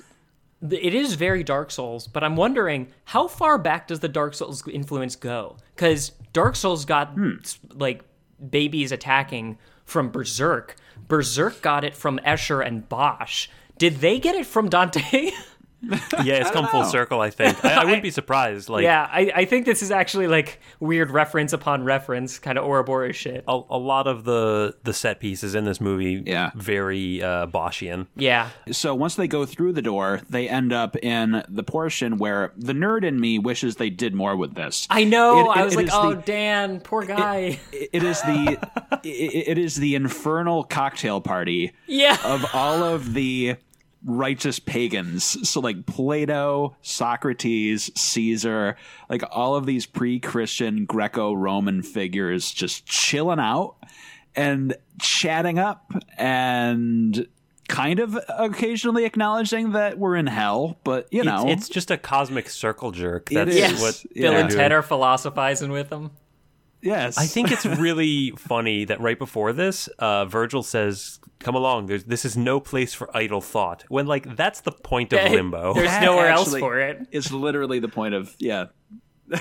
it 0.63 0.95
is 0.95 1.15
very 1.15 1.43
Dark 1.43 1.71
Souls. 1.71 2.07
But 2.07 2.25
I'm 2.25 2.37
wondering 2.37 2.89
how 3.05 3.29
far 3.29 3.59
back 3.59 3.89
does 3.89 4.01
the 4.01 4.09
Dark 4.09 4.35
Souls 4.35 4.67
influence 4.69 5.17
go? 5.17 5.57
Because 5.75 6.11
Dark 6.33 6.57
Souls 6.57 6.85
got 6.85 7.11
Hmm. 7.15 7.35
like 7.75 8.03
babies 8.51 8.93
attacking 8.93 9.59
from 9.85 10.11
Berserk. 10.11 10.77
Berserk 11.09 11.63
got 11.63 11.85
it 11.85 11.95
from 11.95 12.19
Escher 12.27 12.65
and 12.65 12.89
Bosch. 12.89 13.49
Did 13.79 13.97
they 13.97 14.19
get 14.19 14.35
it 14.35 14.47
from 14.47 14.69
Dante? 14.69 15.31
yeah, 16.25 16.35
it's 16.35 16.51
come 16.51 16.67
full 16.67 16.85
circle. 16.85 17.21
I 17.21 17.31
think 17.31 17.65
I, 17.65 17.75
I 17.83 17.85
wouldn't 17.85 18.03
be 18.03 18.11
surprised. 18.11 18.69
Like 18.69 18.83
yeah, 18.83 19.09
I, 19.11 19.31
I 19.35 19.45
think 19.45 19.65
this 19.65 19.83
is 19.83 19.91
actually 19.91 20.27
like 20.27 20.61
weird 20.81 21.11
reference 21.11 21.53
upon 21.53 21.85
reference, 21.85 22.39
kind 22.39 22.59
of 22.59 22.65
Ouroboros 22.65 23.15
shit. 23.17 23.45
a, 23.47 23.53
a 23.71 23.79
lot 23.79 24.07
of 24.09 24.25
the 24.25 24.77
the 24.83 24.93
set 24.93 25.21
pieces 25.21 25.55
in 25.55 25.65
this 25.65 25.81
movie, 25.81 26.23
Yeah. 26.27 26.51
very 26.57 27.23
uh, 27.23 27.47
Boschian. 27.47 28.07
Yeah, 28.17 28.49
So 28.73 28.95
once 28.95 29.15
they 29.15 29.29
go 29.29 29.47
through 29.47 29.73
the 29.75 29.83
door, 29.83 30.21
they 30.29 30.49
end 30.49 30.73
up 30.73 30.97
in 30.97 31.45
the 31.49 31.63
portion 31.63 32.19
where 32.19 32.53
the 32.57 32.73
nerd 32.73 33.05
in 33.05 33.21
me 33.21 33.39
wishes 33.39 33.77
they 33.77 33.91
did 33.91 34.15
more 34.15 34.37
with 34.37 34.55
this. 34.55 34.87
I 34.91 35.05
know. 35.05 35.51
It- 35.53 35.59
I 35.59 35.65
was 35.65 35.77
like, 35.77 35.89
oh, 35.93 36.15
the- 36.15 36.23
Dan, 36.23 36.81
poor 36.81 37.05
guy. 37.05 37.61
it 37.73 38.03
is 38.03 38.21
the 38.23 38.59
it, 39.05 39.49
it 39.49 39.59
is 39.59 39.77
the 39.77 39.95
infernal 39.95 40.65
cocktail 40.65 41.21
party 41.21 41.73
yeah. 41.87 42.17
of 42.25 42.45
all 42.53 42.83
of 42.83 43.15
the 43.15 43.57
righteous 44.05 44.59
pagans. 44.59 45.49
So 45.49 45.61
like 45.61 45.87
Plato, 45.87 46.77
Socrates, 46.83 47.91
Caesar, 47.95 48.77
like 49.09 49.23
all 49.31 49.57
of 49.57 49.67
these 49.67 49.87
pre-Christian 49.87 50.85
Greco-Roman 50.85 51.83
figures 51.83 52.53
just 52.53 52.87
chilling 52.87 53.41
out 53.41 53.77
and 54.37 54.77
chatting 55.01 55.59
up 55.59 55.93
and 56.17 57.27
kind 57.69 58.01
of 58.01 58.19
occasionally 58.29 59.05
acknowledging 59.05 59.73
that 59.73 59.99
we're 59.99 60.17
in 60.17 60.27
hell, 60.27 60.79
but 60.85 61.07
you 61.11 61.23
know, 61.23 61.49
It's, 61.49 61.63
it's 61.63 61.69
just 61.69 61.91
a 61.91 61.99
cosmic 61.99 62.49
circle 62.49 62.93
jerk. 62.93 63.29
That's 63.29 63.55
yes. 63.55 63.81
what 63.81 64.03
Bill 64.15 64.33
yeah. 64.33 64.39
and 64.39 64.51
Ted 64.51 64.73
are 64.73 64.83
philosophizing 64.83 65.71
with 65.71 65.93
him. 65.93 66.13
Yes. 66.83 67.19
I 67.19 67.27
think 67.27 67.51
it's 67.51 67.67
really 67.79 68.33
funny 68.33 68.85
that 68.87 69.01
right 69.01 69.19
before 69.19 69.53
this, 69.53 69.89
uh, 69.99 70.25
Virgil 70.27 70.63
says, 70.63 71.19
"Come 71.41 71.55
along. 71.55 71.87
There's, 71.87 72.05
this 72.05 72.25
is 72.25 72.37
no 72.37 72.61
place 72.61 72.95
for 72.95 73.15
idle 73.17 73.41
thought." 73.41 73.85
When 73.89 74.07
like 74.07 74.37
that's 74.37 74.61
the 74.63 74.73
point 74.73 75.13
of 75.13 75.31
limbo. 75.31 75.75
There's 75.75 75.89
That 75.89 76.03
nowhere 76.03 76.29
else 76.29 76.57
for 76.57 76.79
it. 76.79 77.07
It's 77.11 77.33
literally 77.33 77.79
the 77.79 77.89
point 77.89 78.15
of 78.15 78.35
yeah. 78.39 78.67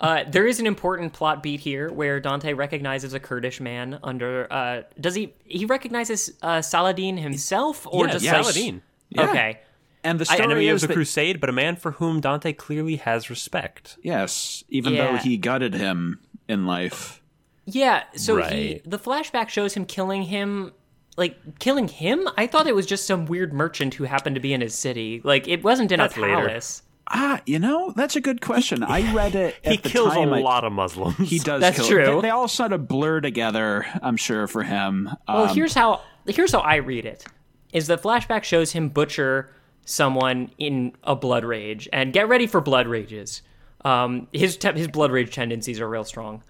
Uh, 0.00 0.24
there 0.28 0.46
is 0.46 0.60
an 0.60 0.66
important 0.66 1.12
plot 1.12 1.42
beat 1.42 1.60
here 1.60 1.90
where 1.92 2.18
Dante 2.20 2.52
recognizes 2.52 3.12
a 3.14 3.20
Kurdish 3.20 3.60
man 3.60 3.98
under. 4.02 4.46
Uh, 4.50 4.82
does 5.00 5.14
he? 5.14 5.34
He 5.44 5.66
recognizes 5.66 6.32
uh, 6.42 6.62
Saladin 6.62 7.16
himself, 7.18 7.86
or 7.86 8.06
Yeah, 8.06 8.12
just 8.12 8.24
yes. 8.24 8.46
Saladin, 8.46 8.82
Okay. 9.16 9.60
And 10.02 10.18
the 10.18 10.24
story 10.24 10.42
enemy 10.42 10.68
of 10.68 10.76
is 10.76 10.82
the 10.82 10.88
that- 10.88 10.94
crusade, 10.94 11.40
but 11.40 11.48
a 11.48 11.52
man 11.52 11.76
for 11.76 11.92
whom 11.92 12.20
Dante 12.20 12.52
clearly 12.52 12.96
has 12.96 13.28
respect. 13.30 13.98
Yes, 14.02 14.64
even 14.68 14.94
Yeah. 14.94 15.12
though 15.12 15.16
he 15.18 15.36
gutted 15.36 15.74
him 15.74 16.20
in 16.48 16.66
life. 16.66 17.22
Yeah. 17.66 18.02
So 18.16 18.42
he, 18.42 18.80
the 18.84 18.98
flashback 18.98 19.48
shows 19.48 19.74
him 19.74 19.84
killing 19.86 20.22
him. 20.22 20.72
Like 21.16 21.60
killing 21.60 21.86
him? 21.86 22.28
I 22.36 22.46
thought 22.48 22.66
it 22.66 22.74
was 22.74 22.86
just 22.86 23.06
some 23.06 23.26
weird 23.26 23.52
merchant 23.52 23.94
who 23.94 24.02
happened 24.04 24.34
to 24.34 24.40
be 24.40 24.52
in 24.52 24.60
his 24.60 24.74
city. 24.74 25.20
Like 25.22 25.46
it 25.46 25.62
wasn't 25.62 25.92
in 25.92 26.00
That's 26.00 26.16
a 26.16 26.20
later. 26.20 26.60
Ah, 27.08 27.40
you 27.46 27.58
know, 27.60 27.92
that's 27.94 28.16
a 28.16 28.20
good 28.20 28.40
question. 28.40 28.82
I 28.82 29.12
read 29.14 29.34
it 29.36 29.54
at 29.62 29.70
He 29.72 29.76
the 29.78 29.88
kills 29.90 30.14
time. 30.14 30.32
a 30.32 30.36
I- 30.36 30.40
lot 30.40 30.64
of 30.64 30.72
Muslims. 30.72 31.16
he 31.30 31.38
does 31.38 31.60
That's 31.60 31.76
kill. 31.76 31.86
true. 31.86 32.14
They, 32.16 32.20
they 32.22 32.30
all 32.30 32.48
sort 32.48 32.72
of 32.72 32.88
blur 32.88 33.20
together, 33.20 33.86
I'm 34.02 34.16
sure, 34.16 34.46
for 34.48 34.62
him. 34.64 35.08
Well, 35.28 35.48
Um, 35.48 35.54
here's 35.54 35.74
how 35.74 36.00
here's 36.26 36.50
how 36.50 36.60
I 36.60 36.76
read 36.76 37.04
it: 37.04 37.24
is 37.72 37.86
the 37.86 37.96
flashback 37.98 38.42
shows 38.42 38.72
him 38.72 38.88
butcher 38.88 39.54
someone 39.84 40.50
in 40.58 40.94
a 41.04 41.14
blood 41.14 41.44
rage, 41.44 41.88
and 41.92 42.12
get 42.12 42.26
ready 42.28 42.46
for 42.48 42.60
blood 42.60 42.86
rages. 42.88 43.42
Um, 43.84 44.28
his 44.32 44.56
te- 44.56 44.72
his 44.72 44.88
blood 44.88 45.12
rage 45.12 45.34
tendencies 45.34 45.80
are 45.80 45.88
real 45.88 46.04
strong. 46.04 46.42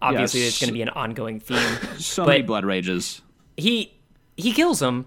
Obviously, 0.00 0.40
Yes. 0.40 0.48
it's 0.50 0.60
going 0.60 0.68
to 0.68 0.72
be 0.74 0.82
an 0.82 0.88
ongoing 0.90 1.40
theme. 1.40 1.58
so 1.98 2.24
but- 2.24 2.30
many 2.30 2.42
blood 2.42 2.64
rages. 2.64 3.20
he 3.56 3.92
he 4.36 4.52
kills 4.52 4.80
him, 4.80 5.06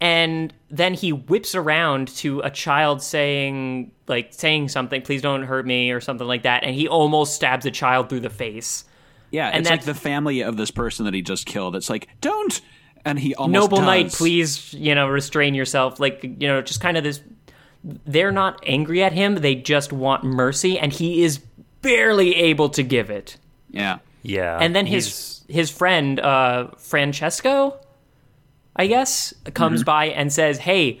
and 0.00 0.52
then 0.70 0.94
he 0.94 1.12
whips 1.12 1.54
around 1.54 2.08
to 2.08 2.40
a 2.40 2.50
child 2.50 3.02
saying 3.02 3.92
like 4.08 4.32
saying 4.32 4.68
something, 4.68 5.02
"Please 5.02 5.22
don't 5.22 5.44
hurt 5.44 5.66
me" 5.66 5.90
or 5.90 6.00
something 6.00 6.26
like 6.26 6.42
that, 6.42 6.64
and 6.64 6.74
he 6.74 6.88
almost 6.88 7.34
stabs 7.34 7.64
a 7.66 7.70
child 7.70 8.08
through 8.08 8.20
the 8.20 8.30
face. 8.30 8.84
Yeah, 9.30 9.48
And 9.48 9.60
it's 9.62 9.70
like 9.70 9.84
the 9.84 9.94
family 9.94 10.42
of 10.42 10.58
this 10.58 10.70
person 10.70 11.06
that 11.06 11.14
he 11.14 11.22
just 11.22 11.46
killed. 11.46 11.74
It's 11.74 11.88
like, 11.88 12.06
don't, 12.20 12.60
and 13.06 13.18
he 13.18 13.34
almost 13.34 13.54
noble 13.54 13.78
does. 13.78 13.86
knight 13.86 14.12
please 14.12 14.74
you 14.74 14.94
know 14.94 15.08
restrain 15.08 15.54
yourself 15.54 15.98
like 15.98 16.22
you 16.22 16.46
know 16.48 16.60
just 16.60 16.80
kind 16.82 16.96
of 16.98 17.02
this 17.02 17.20
they're 17.84 18.32
not 18.32 18.62
angry 18.66 19.02
at 19.02 19.12
him 19.12 19.36
they 19.36 19.54
just 19.54 19.92
want 19.92 20.22
mercy 20.24 20.78
and 20.78 20.92
he 20.92 21.22
is 21.24 21.38
barely 21.82 22.34
able 22.36 22.68
to 22.68 22.82
give 22.82 23.10
it 23.10 23.36
Yeah, 23.70 23.98
Yeah. 24.22 24.58
and 24.60 24.74
then 24.76 24.86
his 24.86 25.42
his 25.48 25.70
friend 25.70 26.20
uh 26.20 26.68
francesco 26.78 27.78
i 28.76 28.86
guess 28.86 29.34
comes 29.54 29.80
Mm-hmm. 29.80 29.86
by 29.86 30.04
and 30.06 30.32
says 30.32 30.58
hey 30.58 31.00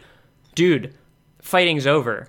dude 0.54 0.92
fighting's 1.40 1.86
over 1.86 2.28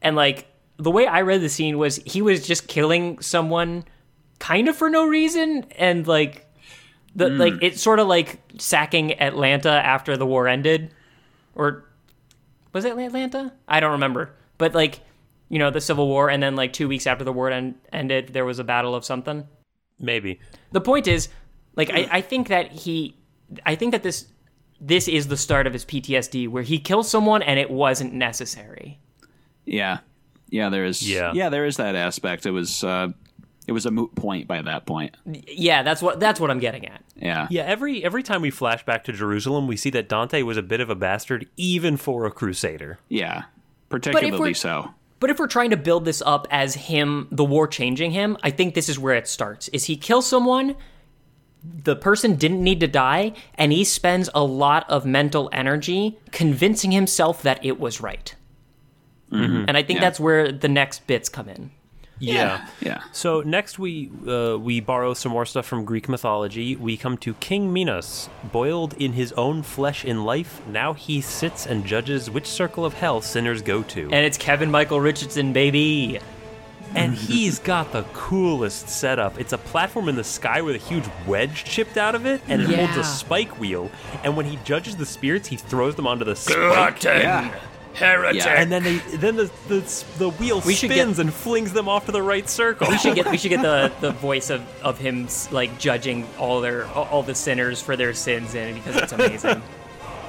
and 0.00 0.14
like 0.16 0.46
the 0.76 0.90
way 0.90 1.06
i 1.06 1.20
read 1.22 1.40
the 1.40 1.48
scene 1.48 1.76
was 1.78 1.96
he 2.06 2.22
was 2.22 2.46
just 2.46 2.68
killing 2.68 3.20
someone 3.20 3.84
kind 4.38 4.68
of 4.68 4.76
for 4.76 4.88
no 4.88 5.04
reason 5.06 5.64
and 5.76 6.06
like 6.06 6.44
the 7.16 7.24
Mm. 7.30 7.38
like 7.38 7.54
it's 7.62 7.82
sort 7.82 7.98
of 7.98 8.06
like 8.06 8.38
sacking 8.58 9.18
Atlanta 9.20 9.70
after 9.72 10.16
the 10.16 10.24
war 10.26 10.46
ended, 10.46 10.94
or 11.56 11.82
was 12.78 12.84
it 12.84 12.96
Atlanta? 12.96 13.52
I 13.66 13.80
don't 13.80 13.92
remember. 13.92 14.30
But 14.58 14.74
like, 14.74 15.00
you 15.48 15.58
know, 15.58 15.70
the 15.70 15.80
Civil 15.80 16.06
War, 16.08 16.30
and 16.30 16.42
then 16.42 16.56
like 16.56 16.72
two 16.72 16.88
weeks 16.88 17.06
after 17.06 17.24
the 17.24 17.32
war 17.32 17.50
en- 17.50 17.74
ended, 17.92 18.28
there 18.32 18.44
was 18.44 18.58
a 18.58 18.64
battle 18.64 18.94
of 18.94 19.04
something. 19.04 19.46
maybe. 19.98 20.40
The 20.72 20.80
point 20.80 21.06
is, 21.08 21.28
like, 21.76 21.90
I, 21.90 22.08
I 22.10 22.20
think 22.20 22.48
that 22.48 22.70
he, 22.72 23.16
I 23.64 23.74
think 23.74 23.92
that 23.92 24.02
this 24.02 24.26
this 24.80 25.08
is 25.08 25.26
the 25.28 25.36
start 25.36 25.66
of 25.66 25.72
his 25.72 25.84
PTSD, 25.84 26.48
where 26.48 26.62
he 26.62 26.78
kills 26.78 27.10
someone 27.10 27.42
and 27.42 27.58
it 27.58 27.68
wasn't 27.70 28.12
necessary. 28.14 29.00
yeah, 29.64 29.98
yeah. 30.50 30.68
There 30.68 30.84
is, 30.84 31.02
Yeah. 31.08 31.32
yeah, 31.34 31.48
there 31.48 31.64
is 31.66 31.76
that 31.78 31.94
aspect. 31.96 32.46
It 32.46 32.52
was, 32.52 32.84
uh, 32.84 33.08
it 33.68 33.72
was 33.72 33.86
a 33.86 33.90
moot 33.92 34.12
point 34.16 34.48
by 34.48 34.60
that 34.62 34.86
point. 34.86 35.14
Yeah, 35.26 35.82
that's 35.84 36.02
what 36.02 36.18
that's 36.18 36.40
what 36.40 36.50
I'm 36.50 36.58
getting 36.58 36.86
at. 36.86 37.02
Yeah, 37.14 37.46
Yeah, 37.50 37.62
every 37.62 38.02
every 38.02 38.22
time 38.24 38.42
we 38.42 38.50
flash 38.50 38.84
back 38.84 39.04
to 39.04 39.12
Jerusalem, 39.12 39.66
we 39.68 39.76
see 39.76 39.90
that 39.90 40.08
Dante 40.08 40.42
was 40.42 40.56
a 40.56 40.62
bit 40.62 40.80
of 40.80 40.90
a 40.90 40.94
bastard, 40.96 41.46
even 41.56 41.96
for 41.96 42.24
a 42.24 42.30
crusader. 42.32 42.98
yeah, 43.08 43.44
particularly 43.90 44.38
we're- 44.40 44.54
so. 44.54 44.94
But 45.20 45.30
if 45.30 45.38
we're 45.40 45.48
trying 45.48 45.70
to 45.70 45.76
build 45.76 46.04
this 46.04 46.22
up 46.24 46.46
as 46.48 46.74
him, 46.76 47.26
the 47.32 47.44
war 47.44 47.66
changing 47.66 48.12
him, 48.12 48.36
I 48.44 48.50
think 48.50 48.74
this 48.74 48.88
is 48.88 49.00
where 49.00 49.14
it 49.16 49.26
starts. 49.26 49.66
Is 49.68 49.86
he 49.86 49.96
kills 49.96 50.28
someone, 50.28 50.76
the 51.64 51.96
person 51.96 52.36
didn't 52.36 52.62
need 52.62 52.78
to 52.80 52.86
die, 52.86 53.32
and 53.56 53.72
he 53.72 53.82
spends 53.82 54.30
a 54.32 54.44
lot 54.44 54.88
of 54.88 55.04
mental 55.04 55.50
energy 55.52 56.16
convincing 56.30 56.92
himself 56.92 57.42
that 57.42 57.64
it 57.64 57.80
was 57.80 58.00
right. 58.00 58.32
Mm-hmm. 59.32 59.64
And 59.66 59.76
I 59.76 59.82
think 59.82 59.98
Yeah. 59.98 60.04
that's 60.06 60.20
where 60.20 60.52
the 60.52 60.68
next 60.68 61.06
bits 61.08 61.28
come 61.28 61.48
in. 61.48 61.72
Yeah. 62.20 62.66
yeah. 62.80 63.02
So 63.12 63.40
next 63.42 63.78
we 63.78 64.10
uh, 64.26 64.56
we 64.58 64.80
borrow 64.80 65.14
some 65.14 65.32
more 65.32 65.46
stuff 65.46 65.66
from 65.66 65.84
Greek 65.84 66.08
mythology. 66.08 66.76
We 66.76 66.96
come 66.96 67.16
to 67.18 67.34
King 67.34 67.72
Minos, 67.72 68.28
boiled 68.52 68.94
in 68.94 69.12
his 69.12 69.32
own 69.32 69.62
flesh 69.62 70.04
in 70.04 70.24
life. 70.24 70.60
Now 70.66 70.92
he 70.94 71.20
sits 71.20 71.66
and 71.66 71.84
judges 71.84 72.30
which 72.30 72.46
circle 72.46 72.84
of 72.84 72.94
hell 72.94 73.20
sinners 73.20 73.62
go 73.62 73.82
to. 73.84 74.02
And 74.04 74.24
it's 74.26 74.38
Kevin 74.38 74.70
Michael 74.70 75.00
Richardson, 75.00 75.52
baby. 75.52 76.20
And 76.94 77.12
he's 77.14 77.58
got 77.58 77.92
the 77.92 78.02
coolest 78.14 78.88
setup. 78.88 79.38
It's 79.38 79.52
a 79.52 79.58
platform 79.58 80.08
in 80.08 80.16
the 80.16 80.24
sky 80.24 80.62
with 80.62 80.74
a 80.74 80.78
huge 80.78 81.04
wedge 81.26 81.64
chipped 81.64 81.98
out 81.98 82.14
of 82.14 82.24
it, 82.24 82.40
and 82.48 82.62
it 82.62 82.64
holds 82.74 82.94
Yeah. 82.94 83.00
a 83.00 83.04
spike 83.04 83.60
wheel. 83.60 83.90
And 84.24 84.36
when 84.38 84.46
he 84.46 84.56
judges 84.64 84.96
the 84.96 85.04
spirits, 85.04 85.48
he 85.48 85.56
throws 85.56 85.96
them 85.96 86.06
onto 86.06 86.24
the 86.24 86.34
spike. 86.34 87.04
Yeah. 87.04 87.54
Heretic. 87.98 88.42
Yeah. 88.42 88.60
And 88.60 88.70
then 88.70 88.82
they 88.82 88.96
then 89.16 89.36
the 89.36 89.50
the, 89.68 90.04
the 90.18 90.30
wheel 90.30 90.60
We 90.64 90.74
spins 90.74 91.16
get- 91.16 91.18
and 91.18 91.32
flings 91.34 91.72
them 91.72 91.88
off 91.88 92.06
to 92.06 92.12
the 92.12 92.22
right 92.22 92.48
circle. 92.48 92.88
We 92.88 92.98
should 92.98 93.14
get 93.14 93.30
we 93.30 93.36
should 93.38 93.50
get 93.50 93.62
the, 93.62 93.92
the 94.00 94.12
voice 94.12 94.50
of, 94.50 94.62
of 94.82 94.98
him 94.98 95.28
like 95.50 95.78
judging 95.78 96.26
all 96.38 96.60
their 96.60 96.86
all 96.86 97.22
the 97.22 97.34
sinners 97.34 97.80
for 97.82 97.96
their 97.96 98.14
sins 98.14 98.54
in 98.54 98.74
because 98.74 98.96
it's 98.96 99.12
amazing. 99.12 99.62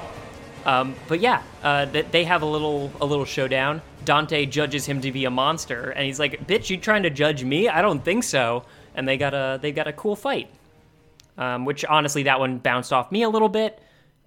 um, 0.66 0.94
but 1.08 1.20
yeah, 1.20 1.42
uh, 1.62 1.86
they 1.86 2.24
have 2.24 2.42
a 2.42 2.46
little 2.46 2.92
a 3.00 3.06
little 3.06 3.24
showdown. 3.24 3.82
Dante 4.04 4.46
judges 4.46 4.86
him 4.86 5.00
to 5.02 5.12
be 5.12 5.24
a 5.24 5.30
monster, 5.30 5.90
and 5.90 6.06
he's 6.06 6.18
like, 6.18 6.46
"Bitch, 6.46 6.70
you 6.70 6.76
trying 6.76 7.02
to 7.04 7.10
judge 7.10 7.44
me? 7.44 7.68
I 7.68 7.82
don't 7.82 8.04
think 8.04 8.24
so." 8.24 8.64
And 8.94 9.06
they 9.06 9.16
got 9.16 9.34
a 9.34 9.58
they 9.60 9.72
got 9.72 9.86
a 9.88 9.92
cool 9.92 10.16
fight. 10.16 10.48
Um, 11.38 11.64
which 11.64 11.84
honestly, 11.86 12.24
that 12.24 12.38
one 12.38 12.58
bounced 12.58 12.92
off 12.92 13.10
me 13.10 13.22
a 13.22 13.28
little 13.30 13.48
bit. 13.48 13.78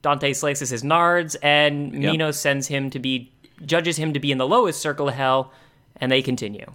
Dante 0.01 0.33
slices 0.33 0.69
his 0.69 0.83
nards, 0.83 1.35
and 1.41 1.91
Minos 1.93 2.39
sends 2.39 2.67
him 2.67 2.89
to 2.89 2.99
be 2.99 3.31
judges 3.65 3.97
him 3.97 4.13
to 4.13 4.19
be 4.19 4.31
in 4.31 4.37
the 4.37 4.47
lowest 4.47 4.79
circle 4.81 5.07
of 5.09 5.15
hell, 5.15 5.51
and 5.97 6.11
they 6.11 6.21
continue. 6.21 6.65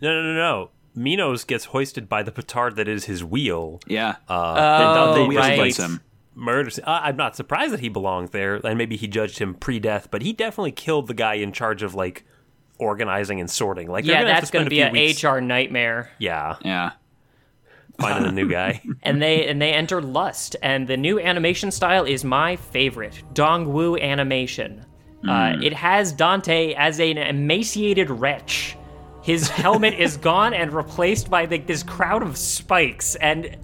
No, 0.00 0.12
no, 0.14 0.22
no, 0.22 0.34
no. 0.34 0.70
Minos 0.94 1.44
gets 1.44 1.66
hoisted 1.66 2.08
by 2.08 2.22
the 2.22 2.30
petard 2.32 2.76
that 2.76 2.86
is 2.88 3.06
his 3.06 3.24
wheel. 3.24 3.80
Yeah. 3.86 4.16
Uh, 4.28 4.54
then 4.78 4.94
Dante 4.94 5.20
Oh, 5.22 5.26
wheel 5.26 5.38
right. 5.40 5.58
bites 5.58 5.78
him. 5.78 6.00
murders. 6.36 6.78
Uh, 6.78 7.00
I'm 7.02 7.16
not 7.16 7.34
surprised 7.36 7.72
that 7.72 7.80
he 7.80 7.88
belonged 7.88 8.28
there, 8.30 8.56
and 8.64 8.78
maybe 8.78 8.96
he 8.96 9.08
judged 9.08 9.38
him 9.38 9.54
pre-death, 9.54 10.08
but 10.10 10.22
he 10.22 10.32
definitely 10.32 10.72
killed 10.72 11.08
the 11.08 11.14
guy 11.14 11.34
in 11.34 11.50
charge 11.52 11.82
of 11.82 11.94
like 11.94 12.24
organizing 12.78 13.40
and 13.40 13.50
sorting. 13.50 13.88
Like, 13.88 14.04
Yeah, 14.04 14.22
gonna 14.22 14.26
that's 14.34 14.50
going 14.50 14.66
to 14.66 14.70
be 14.70 14.80
an 14.80 14.92
weeks- 14.92 15.22
HR 15.24 15.38
nightmare. 15.40 16.10
Yeah, 16.18 16.56
yeah. 16.64 16.92
finding 17.98 18.28
a 18.28 18.32
new 18.32 18.48
guy. 18.48 18.80
and 19.02 19.20
they 19.22 19.46
and 19.48 19.60
they 19.62 19.72
enter 19.72 20.00
Lust, 20.02 20.54
and 20.62 20.86
the 20.86 20.96
new 20.96 21.18
animation 21.20 21.70
style 21.72 22.04
is 22.04 22.24
my 22.24 22.54
favorite, 22.56 23.22
Dong 23.32 23.72
Woo 23.72 23.96
animation. 23.96 24.84
Uh, 25.28 25.56
it 25.62 25.72
has 25.72 26.12
Dante 26.12 26.74
as 26.74 27.00
an 27.00 27.18
emaciated 27.18 28.10
wretch. 28.10 28.76
His 29.22 29.48
helmet 29.48 29.94
is 29.94 30.16
gone 30.18 30.52
and 30.54 30.72
replaced 30.72 31.30
by 31.30 31.46
like 31.46 31.66
this 31.66 31.82
crowd 31.82 32.22
of 32.22 32.36
spikes, 32.36 33.14
and 33.16 33.56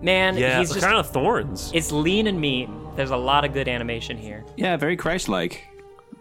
man, 0.00 0.36
Yeah, 0.36 0.58
he's 0.58 0.68
the 0.70 0.74
just 0.76 0.86
crown 0.86 0.98
of 0.98 1.10
thorns. 1.10 1.70
it's 1.74 1.92
lean 1.92 2.26
and 2.26 2.40
mean. 2.40 2.76
There's 2.96 3.10
a 3.10 3.16
lot 3.16 3.44
of 3.44 3.52
good 3.52 3.68
animation 3.68 4.16
here. 4.16 4.44
Yeah, 4.56 4.76
very 4.76 4.96
Christ-like. 4.96 5.64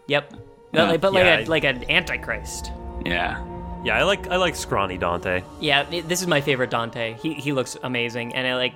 Yep, 0.07 0.34
Yeah. 0.73 0.91
but, 0.91 1.02
but 1.02 1.14
like 1.14 1.23
Yeah. 1.23 1.40
a, 1.40 1.45
like 1.45 1.64
an 1.64 1.90
antichrist. 1.90 2.72
Yeah. 3.06 3.44
Yeah, 3.84 3.98
I 3.98 4.03
like 4.03 4.27
I 4.30 4.36
like 4.36 4.56
scrawny 4.57 4.98
Dante. 4.98 5.41
Yeah, 5.61 5.86
it- 5.90 6.10
this 6.10 6.22
is 6.22 6.27
my 6.27 6.41
favorite 6.41 6.69
Dante. 6.69 7.15
He 7.22 7.34
he 7.36 7.53
looks 7.53 7.77
amazing, 7.84 8.36
and 8.36 8.45
I 8.45 8.56
like 8.56 8.76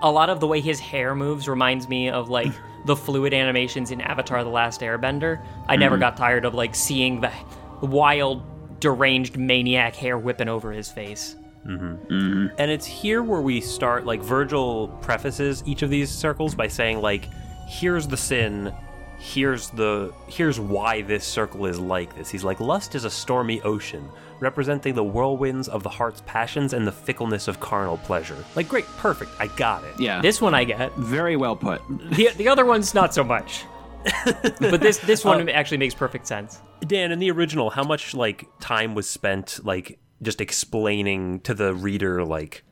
a 0.00 0.10
lot 0.10 0.30
of 0.30 0.40
the 0.40 0.46
way 0.46 0.60
his 0.62 0.80
hair 0.80 1.14
moves 1.14 1.48
reminds 1.48 1.86
me 1.88 2.08
of 2.08 2.30
like 2.30 2.52
the 2.86 2.96
fluid 2.96 3.34
animations 3.34 3.90
in 3.90 4.00
Avatar: 4.00 4.44
The 4.44 4.50
Last 4.50 4.80
Airbender. 4.80 5.44
I 5.66 5.76
never 5.76 5.96
mm-hmm. 5.96 6.00
got 6.00 6.16
tired 6.16 6.44
of 6.44 6.54
like 6.54 6.74
seeing 6.74 7.20
the 7.20 7.32
wild, 7.80 8.42
deranged 8.80 9.36
maniac 9.36 9.94
hair 9.94 10.18
whipping 10.18 10.48
over 10.48 10.72
his 10.72 10.90
face. 10.90 11.36
Mm-hmm. 11.66 12.12
Mm-hmm. 12.12 12.46
And 12.58 12.70
it's 12.70 12.86
here 12.86 13.22
where 13.22 13.40
we 13.40 13.60
start 13.60 14.06
like 14.06 14.22
Virgil 14.22 14.88
prefaces 15.02 15.62
each 15.66 15.82
of 15.82 15.90
these 15.90 16.10
circles 16.10 16.54
by 16.54 16.68
saying 16.68 17.00
like 17.00 17.28
here's 17.66 18.06
the 18.06 18.16
sin. 18.16 18.72
Here's 19.18 19.70
the 19.70 20.14
here's 20.28 20.60
why 20.60 21.02
this 21.02 21.24
circle 21.24 21.66
is 21.66 21.78
like 21.78 22.14
this. 22.16 22.30
He's 22.30 22.44
like 22.44 22.60
lust 22.60 22.94
is 22.94 23.04
a 23.04 23.10
stormy 23.10 23.60
ocean 23.62 24.08
representing 24.40 24.94
the 24.94 25.04
whirlwinds 25.04 25.68
of 25.68 25.82
the 25.82 25.88
heart's 25.88 26.22
passions 26.26 26.72
and 26.72 26.86
the 26.86 26.92
fickleness 26.92 27.48
of 27.48 27.58
carnal 27.60 27.98
pleasure 27.98 28.36
like 28.56 28.68
great 28.68 28.86
perfect 28.98 29.30
i 29.40 29.46
got 29.48 29.82
it 29.84 29.98
Yeah. 29.98 30.20
This 30.20 30.40
one 30.40 30.54
I 30.54 30.64
get. 30.64 30.92
very 30.96 31.36
well 31.36 31.56
put. 31.56 31.80
The 31.88 32.30
the 32.36 32.48
other 32.48 32.64
one's 32.64 32.94
not 32.94 33.12
so 33.14 33.24
much. 33.24 33.64
but 34.60 34.80
this 34.80 34.98
this 34.98 35.24
one 35.24 35.48
uh, 35.48 35.52
actually 35.52 35.78
makes 35.78 35.94
perfect 35.94 36.26
sense. 36.26 36.60
dan 36.86 37.10
in 37.12 37.18
the 37.18 37.30
original 37.30 37.68
how 37.70 37.82
much 37.82 38.14
like 38.14 38.46
time 38.60 38.94
was 38.94 39.08
spent 39.10 39.60
like 39.64 39.98
just 40.22 40.40
explaining 40.40 41.40
to 41.40 41.52
the 41.54 41.74
reader 41.74 42.24
like 42.24 42.62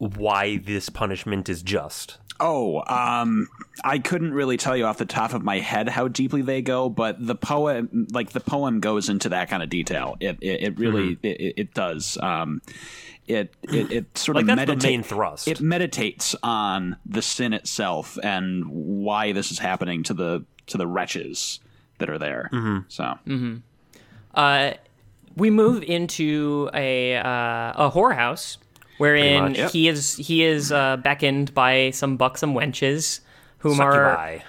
why 0.00 0.56
this 0.56 0.88
punishment 0.88 1.48
is 1.48 1.62
just 1.62 2.18
Oh, 2.42 2.82
um, 2.86 3.48
I 3.84 3.98
couldn't 3.98 4.32
really 4.32 4.56
tell 4.56 4.74
you 4.74 4.86
off 4.86 4.96
the 4.96 5.04
top 5.04 5.34
of 5.34 5.42
my 5.42 5.58
head 5.58 5.90
how 5.90 6.08
deeply 6.08 6.40
they 6.40 6.62
go, 6.62 6.88
but 6.88 7.16
the 7.24 7.34
poem, 7.34 8.06
like 8.12 8.30
the 8.30 8.40
poem, 8.40 8.80
goes 8.80 9.10
into 9.10 9.28
that 9.28 9.50
kind 9.50 9.62
of 9.62 9.68
detail. 9.68 10.16
It 10.20 10.38
it, 10.40 10.62
it 10.62 10.78
really 10.78 11.16
Mm-hmm. 11.16 11.26
it, 11.26 11.54
it 11.58 11.74
does. 11.74 12.16
Um, 12.22 12.62
it 13.26 13.54
it, 13.64 13.92
it 13.92 14.16
sort 14.18 14.36
Like, 14.36 14.48
of 14.48 14.56
that's 14.56 14.82
the 14.82 14.88
main 14.88 15.02
thrust. 15.02 15.48
It 15.48 15.60
meditates 15.60 16.34
on 16.42 16.96
the 17.04 17.20
sin 17.20 17.52
itself 17.52 18.18
and 18.22 18.64
why 18.68 19.32
this 19.32 19.50
is 19.52 19.58
happening 19.58 20.02
to 20.04 20.14
the 20.14 20.42
to 20.68 20.78
the 20.78 20.86
wretches 20.86 21.60
that 21.98 22.08
are 22.08 22.18
there. 22.18 22.48
Mm-hmm. 22.54 22.78
So 22.88 23.18
Uh, 24.34 24.72
we 25.36 25.50
move 25.50 25.82
into 25.82 26.70
a 26.72 27.16
uh, 27.16 27.86
a 27.86 27.90
whorehouse 27.94 28.56
wherein 29.00 29.42
much. 29.42 29.58
Yep. 29.58 29.70
he 29.70 29.88
is 29.88 30.16
he 30.16 30.44
is 30.44 30.70
uh, 30.70 30.98
beckoned 30.98 31.54
by 31.54 31.90
some 31.90 32.16
buxom 32.16 32.54
wenches 32.54 33.20
whom 33.58 33.80
are 33.80 34.40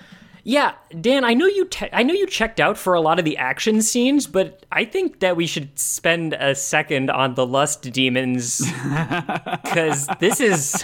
yeah 0.43 0.73
Dan 0.99 1.23
I 1.23 1.33
know 1.33 1.45
you 1.45 1.65
te- 1.65 1.89
I 1.93 2.03
know 2.03 2.13
you 2.13 2.27
checked 2.27 2.59
out 2.59 2.77
for 2.77 2.93
a 2.93 3.01
lot 3.01 3.17
of 3.17 3.25
the 3.25 3.37
action 3.37 3.81
scenes 3.81 4.27
but 4.27 4.65
I 4.71 4.83
think 4.85 5.21
that 5.21 5.37
we 5.37 5.47
should 5.47 5.79
spend 5.79 6.33
a 6.33 6.53
second 6.53 7.09
on 7.09 7.35
the 7.35 7.45
lust 7.45 7.83
demons 7.93 8.59
because 9.63 10.07
this 10.19 10.41
is 10.41 10.83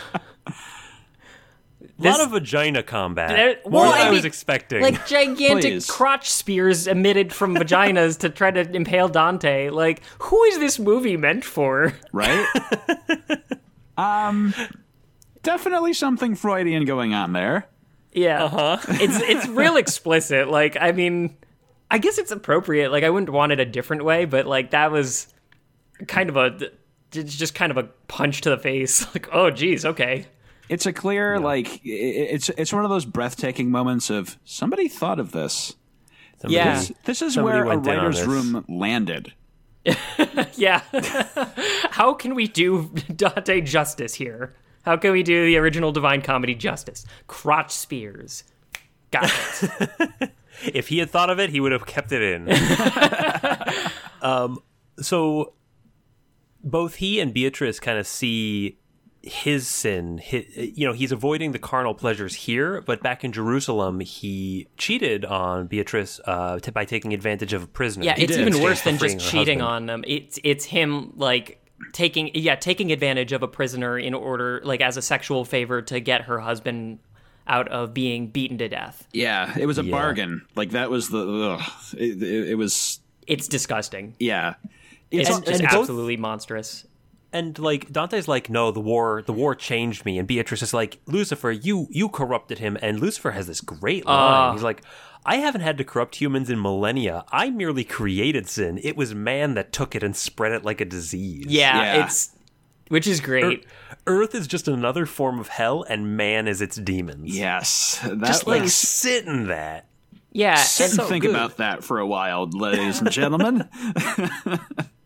A 1.99 2.03
lot 2.03 2.22
of 2.22 2.30
vagina 2.32 2.84
combat. 2.84 3.30
There- 3.30 3.60
More 3.69 3.82
well, 3.84 3.91
than 3.91 4.02
I 4.02 4.07
I 4.07 4.10
was 4.11 4.19
mean, 4.19 4.28
expecting. 4.28 4.82
like 4.84 5.07
gigantic 5.07 5.61
Please. 5.74 5.90
crotch 5.90 6.30
spears 6.30 6.86
emitted 6.86 7.34
from 7.34 7.56
vaginas 7.56 8.19
to 8.19 8.30
try 8.30 8.52
to 8.52 8.61
impale 8.76 9.07
Dante. 9.07 9.69
Like, 9.69 10.02
who 10.19 10.44
is 10.44 10.60
this 10.60 10.78
movie 10.78 11.18
meant 11.18 11.44
for? 11.44 11.94
right, 12.14 12.45
um, 13.98 14.53
Definitely 15.44 15.94
something 15.94 16.36
Freudian 16.36 16.86
going 16.86 17.14
on 17.14 17.34
there. 17.34 17.68
Yeah. 18.11 18.44
Uh-huh. 18.45 18.78
it's 19.02 19.19
it's 19.22 19.48
real 19.48 19.78
explicit. 19.78 20.49
Like, 20.49 20.76
I 20.80 20.91
mean, 20.91 21.38
I 21.90 21.99
guess 21.99 22.18
it's 22.18 22.32
appropriate. 22.32 22.91
Like, 22.91 23.03
I 23.03 23.10
wouldn't 23.10 23.30
want 23.32 23.52
it 23.53 23.60
a 23.60 23.65
different 23.65 24.03
way, 24.03 24.26
but 24.26 24.45
like 24.45 24.72
that 24.72 24.91
was 24.91 25.34
kind 26.07 26.30
of 26.30 26.36
a 26.38 26.60
it's 27.14 27.36
just 27.38 27.56
kind 27.56 27.72
of 27.72 27.78
a 27.78 27.84
punch 28.07 28.41
to 28.41 28.49
the 28.49 28.57
face. 28.57 29.06
Like, 29.14 29.30
oh, 29.32 29.49
geez, 29.49 29.86
okay. 29.86 30.26
It's 30.69 30.85
a 30.85 30.94
clear, 30.94 31.39
like, 31.39 31.68
i- 31.68 31.72
i- 31.72 32.30
it's 32.34 32.49
it's 32.49 32.73
one 32.73 32.84
of 32.84 32.89
those 32.89 33.06
breathtaking 33.06 33.72
moments 33.72 34.10
of 34.10 34.38
somebody 34.44 34.88
thought 34.88 35.19
of 35.19 35.31
this. 35.31 35.76
Yeah. 36.48 36.76
This, 36.76 36.91
this 37.06 37.22
is 37.22 37.38
where 37.38 37.64
a 37.64 37.68
went 37.68 37.88
in 37.88 37.94
on 37.95 38.06
writer's 38.06 38.26
room 38.26 38.65
landed. 38.68 39.34
Yeah. 40.56 40.81
How 41.91 42.14
can 42.14 42.35
we 42.35 42.48
do 42.48 42.91
Dante 43.15 43.61
justice 43.61 44.14
here? 44.15 44.56
How 44.84 44.98
can 44.98 45.11
we 45.14 45.23
do 45.23 45.45
the 45.45 45.57
original 45.57 45.91
Divine 45.91 46.22
Comedy 46.22 46.56
justice? 46.56 47.06
Crotch 47.27 47.72
spears. 47.72 48.44
Got 49.11 49.31
it. 49.31 50.31
If 50.73 50.88
he 50.89 50.98
had 50.98 51.10
thought 51.10 51.30
of 51.30 51.39
it, 51.39 51.49
he 51.52 51.60
would 51.60 51.72
have 51.72 51.85
kept 51.85 52.11
it 52.11 52.22
in. 52.22 52.49
um, 54.22 54.60
so 54.99 55.53
both 56.64 56.95
he 56.95 57.19
and 57.19 57.34
Beatrice 57.34 57.80
kind 57.80 57.98
of 57.99 58.07
see 58.07 58.77
his 59.28 59.68
sin. 59.68 60.22
Hi 60.32 60.45
you 60.58 60.88
know, 60.88 60.94
he's 60.94 61.12
avoiding 61.12 61.52
the 61.52 61.60
carnal 61.60 61.94
pleasures 61.94 62.34
here, 62.34 62.82
but 62.82 63.02
back 63.04 63.24
in 63.24 63.32
Jerusalem, 63.32 63.99
he 63.99 64.68
cheated 64.78 65.26
on 65.26 65.68
Beatrice 65.68 66.20
uh, 66.26 66.60
t- 66.60 66.72
by 66.72 66.86
taking 66.86 67.14
advantage 67.14 67.54
of 67.54 67.64
a 67.64 67.68
prisoner. 67.68 68.06
Yeah, 68.06 68.16
it's 68.18 68.36
in 68.36 68.48
even 68.48 68.62
worse 68.64 68.82
than 68.82 68.98
just 68.98 69.20
cheating 69.20 69.60
husband. 69.60 69.62
on 69.62 69.86
them. 69.88 70.04
It's 70.08 70.40
it's 70.44 70.66
him 70.66 71.14
like 71.16 71.62
taking 71.94 72.32
yeah 72.34 72.56
taking 72.56 72.91
advantage 72.91 73.32
of 73.34 73.44
a 73.44 73.48
prisoner 73.48 73.99
in 73.99 74.14
order 74.14 74.62
like 74.64 74.82
as 74.82 74.98
a 74.98 75.02
sexual 75.02 75.45
favor 75.45 75.82
to 75.84 75.99
get 75.99 76.22
her 76.24 76.40
husband 76.40 76.99
out 77.48 77.68
of 77.70 77.94
being 77.94 78.28
beaten 78.28 78.58
to 78.58 78.68
death. 78.68 79.08
Yeah, 79.14 79.54
it 79.58 79.66
was 79.68 79.78
a 79.78 79.84
Yeah. 79.84 79.91
bargain. 79.91 80.41
Like 80.56 80.72
that 80.72 80.90
was 80.90 81.10
the. 81.10 81.20
Ugh, 81.60 81.72
it, 81.98 82.22
it, 82.24 82.49
it 82.49 82.56
was. 82.56 82.99
It's 83.28 83.48
disgusting. 83.48 84.16
Yeah. 84.20 84.56
It's, 85.12 85.30
It's, 85.30 85.40
just 85.40 85.62
and 85.62 85.70
both- 85.70 85.80
absolutely 85.82 86.18
monstrous. 86.18 86.86
And 87.38 87.59
like 87.59 87.91
Dante's 87.91 88.27
like, 88.27 88.49
no, 88.49 88.72
the 88.72 88.80
war, 88.80 89.23
the 89.26 89.34
war 89.34 89.55
changed 89.55 90.05
me, 90.05 90.18
and 90.18 90.27
Beatrice 90.27 90.61
is 90.61 90.73
like, 90.73 90.99
Lucifer, 91.05 91.51
you 91.51 91.88
you 91.89 92.09
corrupted 92.09 92.59
him, 92.59 92.77
and 92.81 92.99
Lucifer 92.99 93.31
has 93.31 93.47
this 93.47 93.61
great 93.61 94.03
ah. 94.05 94.47
line. 94.47 94.53
He's 94.53 94.64
like, 94.64 94.81
I 95.26 95.35
haven't 95.38 95.61
had 95.61 95.77
to 95.77 95.84
corrupt 95.84 96.15
humans 96.15 96.49
in 96.49 96.61
millennia. 96.61 97.26
I 97.31 97.49
merely 97.49 97.84
created 97.84 98.47
sin. 98.47 98.80
It 98.81 98.95
was 98.95 99.14
man 99.14 99.55
that 99.55 99.73
took 99.73 99.93
it 99.95 100.03
and 100.03 100.15
spread 100.15 100.53
it 100.53 100.64
like 100.64 100.80
a 100.81 100.85
disease. 100.85 101.45
Yeah, 101.47 101.77
Yeah. 101.77 102.05
it's 102.05 102.31
which 102.88 103.05
is 103.05 103.19
great. 103.19 103.65
Earth 104.05 104.34
is 104.34 104.47
just 104.47 104.68
another 104.68 105.05
form 105.05 105.39
of 105.39 105.49
hell, 105.49 105.84
and 105.89 106.15
man 106.15 106.47
is 106.47 106.61
its 106.61 106.77
demons. 106.77 107.38
yes. 107.38 107.99
That 108.03 108.19
just 108.26 108.47
like 108.47 108.64
was- 108.64 108.73
sit 108.73 109.26
in 109.26 109.47
that. 109.47 109.88
yeah, 110.31 110.55
Sit 110.55 110.91
and 110.91 110.99
and 110.99 111.09
think 111.09 111.26
about 111.26 111.57
that 111.57 111.84
for 111.84 111.99
a 111.99 112.07
while, 112.07 112.47
ladies 112.49 113.01
and 113.01 113.11
gentlemen. 113.11 113.68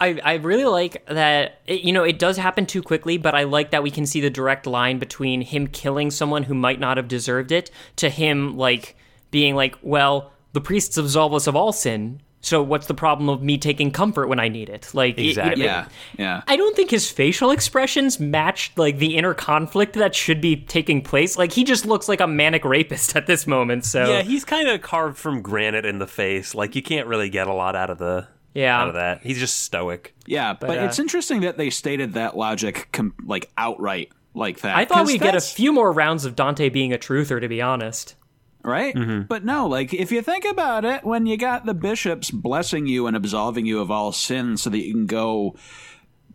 I, 0.00 0.18
I 0.24 0.34
really 0.34 0.64
like 0.64 1.04
that 1.06 1.60
it, 1.66 1.82
you 1.82 1.92
know 1.92 2.02
it 2.04 2.18
does 2.18 2.36
happen 2.38 2.64
too 2.66 2.82
quickly 2.82 3.18
but 3.18 3.34
i 3.34 3.44
like 3.44 3.70
that 3.72 3.82
we 3.82 3.90
can 3.90 4.06
see 4.06 4.20
the 4.20 4.30
direct 4.30 4.66
line 4.66 4.98
between 4.98 5.42
him 5.42 5.66
killing 5.66 6.10
someone 6.10 6.42
who 6.44 6.54
might 6.54 6.80
not 6.80 6.96
have 6.96 7.06
deserved 7.08 7.52
it 7.52 7.70
to 7.96 8.08
him 8.08 8.56
like 8.56 8.96
being 9.30 9.54
like 9.54 9.76
well 9.82 10.32
the 10.54 10.60
priests 10.60 10.96
absolve 10.96 11.34
us 11.34 11.46
of 11.46 11.54
all 11.54 11.72
sin 11.72 12.20
so 12.42 12.62
what's 12.62 12.86
the 12.86 12.94
problem 12.94 13.28
of 13.28 13.42
me 13.42 13.58
taking 13.58 13.90
comfort 13.90 14.26
when 14.28 14.40
i 14.40 14.48
need 14.48 14.70
it 14.70 14.88
like 14.94 15.18
it- 15.18 15.22
it- 15.24 15.28
Exactly. 15.28 15.64
yeah, 15.64 15.86
yeah. 16.16 16.42
I 16.48 16.56
don't 16.56 16.74
think 16.74 16.90
his 16.90 17.10
facial 17.10 17.50
expressions 17.50 18.18
matched 18.18 18.78
like 18.78 18.96
the 18.98 19.16
inner 19.18 19.34
conflict 19.34 19.92
that 19.94 20.14
should 20.14 20.40
be 20.40 20.56
taking 20.56 21.02
place. 21.02 21.36
Like 21.36 21.52
he 21.52 21.62
just 21.64 21.84
looks 21.84 22.08
like 22.08 22.20
a 22.20 22.26
manic 22.26 22.64
rapist 22.64 23.14
at 23.14 23.26
this 23.26 23.46
moment. 23.46 23.84
So 23.84 24.08
Yeah, 24.10 24.22
he's 24.22 24.44
kind 24.46 24.68
of 24.68 24.80
carved 24.80 25.18
from 25.18 25.42
granite 25.42 25.84
in 25.84 25.98
the 25.98 26.06
face. 26.06 26.54
Like 26.54 26.74
you 26.74 26.82
can't 26.82 27.06
really 27.06 27.28
get 27.28 27.46
a 27.46 27.52
lot 27.52 27.76
out 27.76 27.90
of 27.90 27.98
the 27.98 28.26
Yeah. 28.54 28.80
out 28.80 28.88
of 28.88 28.94
that. 28.94 29.22
He's 29.22 29.38
just 29.38 29.62
stoic. 29.62 30.14
Yeah, 30.26 30.54
but, 30.58 30.70
uh, 30.78 30.82
it's 30.82 30.98
interesting 30.98 31.42
that 31.42 31.56
they 31.56 31.70
stated 31.70 32.14
that 32.14 32.36
logic 32.36 32.88
com- 32.92 33.14
like 33.24 33.50
outright 33.56 34.10
like 34.34 34.60
that. 34.60 34.76
I 34.76 34.84
thought 34.84 35.06
we'd 35.06 35.20
get 35.20 35.34
a 35.34 35.40
few 35.40 35.72
more 35.72 35.92
rounds 35.92 36.24
of 36.24 36.36
Dante 36.36 36.68
being 36.68 36.92
a 36.92 36.98
truther, 36.98 37.40
to 37.40 37.48
be 37.48 37.60
honest. 37.62 38.16
right? 38.62 38.94
Mm-hmm. 38.94 39.22
But 39.22 39.44
no, 39.44 39.66
like 39.66 39.94
if 39.94 40.12
you 40.12 40.20
think 40.22 40.44
about 40.44 40.84
it, 40.84 41.02
when 41.04 41.26
you 41.26 41.36
got 41.36 41.64
the 41.64 41.74
bishops 41.74 42.30
blessing 42.30 42.86
you 42.86 43.06
and 43.06 43.16
absolving 43.16 43.64
you 43.66 43.80
of 43.80 43.90
all 43.90 44.12
sin 44.12 44.56
so 44.58 44.68
that 44.70 44.78
you 44.78 44.92
can 44.92 45.06
go 45.06 45.56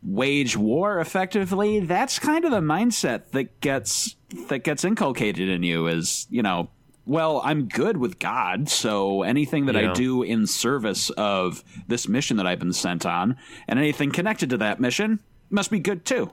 wage 0.01 0.57
war 0.57 0.99
effectively, 0.99 1.79
that's 1.81 2.19
kind 2.19 2.45
of 2.45 2.51
the 2.51 2.61
mindset 2.61 3.29
that 3.31 3.59
gets 3.61 4.15
that 4.49 4.59
gets 4.63 4.83
inculcated 4.83 5.49
in 5.49 5.63
you 5.63 5.87
is, 5.87 6.27
you 6.29 6.41
know, 6.41 6.69
well, 7.05 7.41
I'm 7.43 7.67
good 7.67 7.97
with 7.97 8.19
God, 8.19 8.67
so 8.69 9.23
anything 9.23 9.65
that 9.67 9.75
I 9.75 9.93
do 9.93 10.23
in 10.23 10.47
service 10.47 11.09
of 11.11 11.63
this 11.87 12.07
mission 12.07 12.37
that 12.37 12.47
I've 12.47 12.59
been 12.59 12.73
sent 12.73 13.05
on 13.05 13.37
and 13.67 13.77
anything 13.79 14.11
connected 14.11 14.49
to 14.51 14.57
that 14.57 14.79
mission 14.79 15.19
must 15.49 15.69
be 15.71 15.79
good 15.79 16.05
too. 16.05 16.31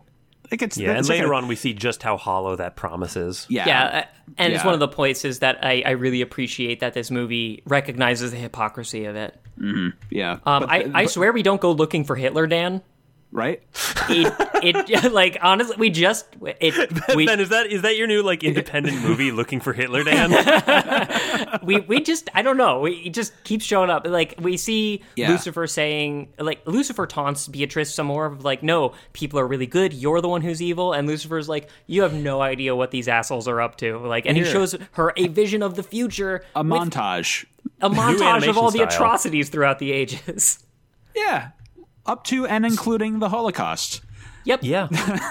It 0.51 0.59
gets 0.59 0.77
Yeah, 0.77 0.90
and 0.90 0.99
it's 0.99 1.09
like 1.09 1.19
later 1.20 1.32
a- 1.32 1.36
on 1.36 1.49
we 1.49 1.57
see 1.57 1.73
just 1.73 2.03
how 2.03 2.16
hollow 2.19 2.57
that 2.57 2.77
promise 2.77 3.16
is. 3.16 3.47
Yeah. 3.49 3.66
Yeah, 3.66 3.85
uh, 3.85 4.05
and 4.36 4.53
it's 4.53 4.65
one 4.65 4.74
of 4.74 4.81
the 4.81 4.89
places 4.89 5.39
that 5.39 5.65
I, 5.65 5.82
I 5.86 5.90
really 5.93 6.20
appreciate 6.20 6.81
that 6.81 6.93
this 6.93 7.11
movie 7.11 7.62
recognizes 7.66 8.32
the 8.32 8.36
hypocrisy 8.36 9.07
of 9.07 9.16
it. 9.16 9.39
Yeah. 10.11 10.32
Um, 10.44 10.61
But 10.62 10.70
I, 10.70 10.82
the- 10.82 10.97
I 10.97 11.07
swear 11.07 11.32
we 11.32 11.43
don't 11.43 11.61
go 11.61 11.73
looking 11.73 12.05
for 12.05 12.16
Hitler, 12.16 12.47
Dan. 12.47 12.82
Right? 13.32 13.62
It, 14.09 14.32
it 14.62 15.12
like 15.12 15.38
honestly, 15.42 15.76
we 15.78 15.90
just 15.90 16.26
it 16.40 16.92
we 17.16 17.26
ben, 17.26 17.40
is 17.40 17.48
that 17.48 17.66
is 17.66 17.82
that 17.82 17.96
your 17.96 18.06
new 18.06 18.22
like 18.22 18.44
independent 18.44 19.02
movie 19.02 19.32
looking 19.32 19.59
for 19.59 19.72
Hitler, 19.72 20.04
Dan? 20.04 21.59
we 21.62 21.80
we 21.80 22.00
just 22.00 22.28
I 22.34 22.42
don't 22.42 22.56
know. 22.56 22.80
We, 22.80 22.92
it 23.06 23.14
just 23.14 23.32
keeps 23.44 23.64
showing 23.64 23.90
up. 23.90 24.06
Like 24.06 24.34
we 24.40 24.56
see 24.56 25.02
Yeah. 25.16 25.30
Lucifer 25.30 25.66
saying 25.66 26.28
like 26.38 26.60
Lucifer 26.66 27.06
taunts 27.06 27.48
Beatrice 27.48 27.92
some 27.94 28.06
more 28.06 28.26
of 28.26 28.44
like, 28.44 28.62
no, 28.62 28.92
people 29.12 29.38
are 29.40 29.46
really 29.46 29.66
good. 29.66 29.92
You're 29.92 30.20
the 30.20 30.28
one 30.28 30.42
who's 30.42 30.60
evil. 30.62 30.92
And 30.92 31.09
Lucifer's 31.09 31.48
like, 31.48 31.68
you 31.86 32.02
have 32.02 32.14
no 32.14 32.40
idea 32.42 32.76
what 32.76 32.90
these 32.90 33.09
assholes 33.09 33.48
are 33.48 33.60
up 33.60 33.76
to. 33.78 33.98
Like, 33.98 34.26
and 34.26 34.36
he 34.36 34.44
shows 34.44 34.76
her 34.92 35.12
a 35.16 35.28
vision 35.28 35.62
of 35.62 35.74
the 35.74 35.82
future, 35.82 36.44
A 36.54 36.62
with 36.62 36.70
montage. 36.72 37.46
a 37.80 37.88
montage 37.88 38.14
of 38.16 38.22
animation 38.22 38.56
all 38.56 38.70
the 38.70 38.78
style. 38.78 38.88
atrocities 38.88 39.48
throughout 39.48 39.78
the 39.78 39.92
ages. 39.92 40.59
Yeah. 41.14 41.50
Up 42.07 42.24
to 42.24 42.47
and 42.47 42.66
including 42.66 43.19
the 43.20 43.29
Holocaust. 43.29 44.03
Yep. 44.45 44.61
yeah. 44.62 44.89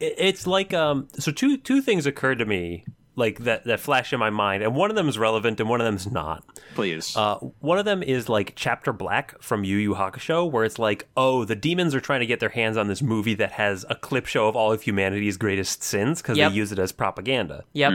It's 0.00 0.46
like 0.46 0.72
um 0.72 1.08
so 1.18 1.32
two 1.32 1.56
two 1.56 1.80
things 1.82 2.06
occurred 2.06 2.38
to 2.38 2.44
me 2.46 2.84
like 3.16 3.40
that 3.40 3.64
that 3.64 3.80
flash 3.80 4.12
in 4.12 4.20
my 4.20 4.30
mind 4.30 4.62
and 4.62 4.76
one 4.76 4.90
of 4.90 4.96
them 4.96 5.08
is 5.08 5.18
relevant 5.18 5.58
and 5.58 5.68
one 5.68 5.80
of 5.80 5.84
them 5.86 5.96
is 5.96 6.08
not. 6.08 6.44
Please. 6.76 7.16
Uh, 7.16 7.34
one 7.58 7.78
of 7.78 7.84
them 7.84 8.04
is 8.04 8.28
like 8.28 8.52
Chapter 8.54 8.92
Black 8.92 9.34
from 9.42 9.64
Yu 9.64 9.76
Yu 9.76 9.94
Hakusho, 9.96 10.48
where 10.48 10.62
it's 10.64 10.78
like, 10.78 11.08
oh, 11.16 11.44
the 11.44 11.56
demons 11.56 11.96
are 11.96 12.00
trying 12.00 12.20
to 12.20 12.26
get 12.26 12.38
their 12.38 12.50
hands 12.50 12.76
on 12.76 12.86
this 12.86 13.02
movie 13.02 13.34
that 13.34 13.50
has 13.52 13.84
a 13.90 13.96
clip 13.96 14.26
show 14.26 14.46
of 14.46 14.54
all 14.54 14.72
of 14.72 14.82
humanity's 14.82 15.36
greatest 15.36 15.82
sins 15.82 16.22
because 16.22 16.38
Yep. 16.38 16.52
they 16.52 16.56
use 16.56 16.70
it 16.70 16.78
as 16.78 16.92
propaganda. 16.92 17.64
Yep. 17.72 17.92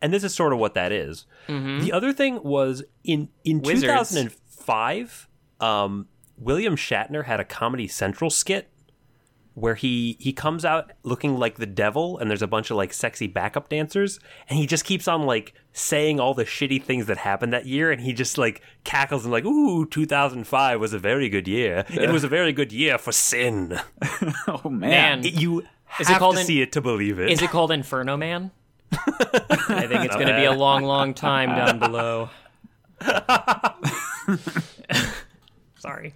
and 0.00 0.14
this 0.14 0.22
is 0.22 0.32
sort 0.32 0.52
of 0.52 0.60
what 0.60 0.74
that 0.74 0.92
is. 0.92 1.26
The 1.48 1.90
other 1.92 2.12
thing 2.12 2.40
was 2.44 2.84
in 3.02 3.30
in 3.42 3.62
Wizards. 3.62 4.10
2005, 4.10 5.28
um, 5.58 6.06
William 6.42 6.76
Shatner 6.76 7.24
had 7.24 7.40
a 7.40 7.44
Comedy 7.44 7.86
Central 7.88 8.30
skit 8.30 8.68
where 9.54 9.74
he 9.74 10.16
he 10.18 10.32
comes 10.32 10.64
out 10.64 10.92
looking 11.02 11.36
like 11.38 11.56
the 11.56 11.66
devil, 11.66 12.16
and 12.18 12.30
there's 12.30 12.40
a 12.42 12.46
bunch 12.46 12.70
of 12.70 12.76
like 12.78 12.92
sexy 12.92 13.26
backup 13.26 13.68
dancers, 13.68 14.18
and 14.48 14.58
he 14.58 14.66
just 14.66 14.84
keeps 14.84 15.06
on 15.06 15.22
like 15.22 15.52
saying 15.72 16.18
all 16.18 16.32
the 16.34 16.44
shitty 16.44 16.82
things 16.82 17.06
that 17.06 17.18
happened 17.18 17.52
that 17.52 17.66
year, 17.66 17.92
and 17.92 18.00
he 18.00 18.12
just 18.14 18.38
like 18.38 18.62
cackles 18.82 19.24
and 19.24 19.32
like, 19.32 19.44
"Ooh, 19.44 19.84
2005 19.86 20.80
was 20.80 20.92
a 20.94 20.98
very 20.98 21.28
good 21.28 21.46
year. 21.46 21.84
It 21.90 22.10
was 22.10 22.24
a 22.24 22.28
very 22.28 22.52
good 22.52 22.72
year 22.72 22.96
for 22.98 23.12
sin." 23.12 23.78
oh 24.48 24.68
man. 24.70 24.90
Man. 24.90 25.24
It- 25.26 25.34
you 25.34 25.60
Is 26.00 26.08
it 26.08 26.12
have 26.14 26.18
called 26.18 26.36
to 26.36 26.40
in- 26.40 26.46
see 26.46 26.62
it 26.62 26.72
to 26.72 26.80
believe 26.80 27.18
it. 27.18 27.30
Is 27.30 27.42
it 27.42 27.50
called 27.50 27.70
Inferno 27.72 28.16
Man? 28.16 28.50
I 28.92 29.86
think 29.86 30.04
it's 30.04 30.14
going 30.16 30.28
to 30.28 30.36
be 30.36 30.44
a 30.44 30.52
long, 30.52 30.82
long 30.84 31.14
time 31.14 31.48
down 31.50 31.78
below. 31.78 32.28
Sorry. 35.78 36.14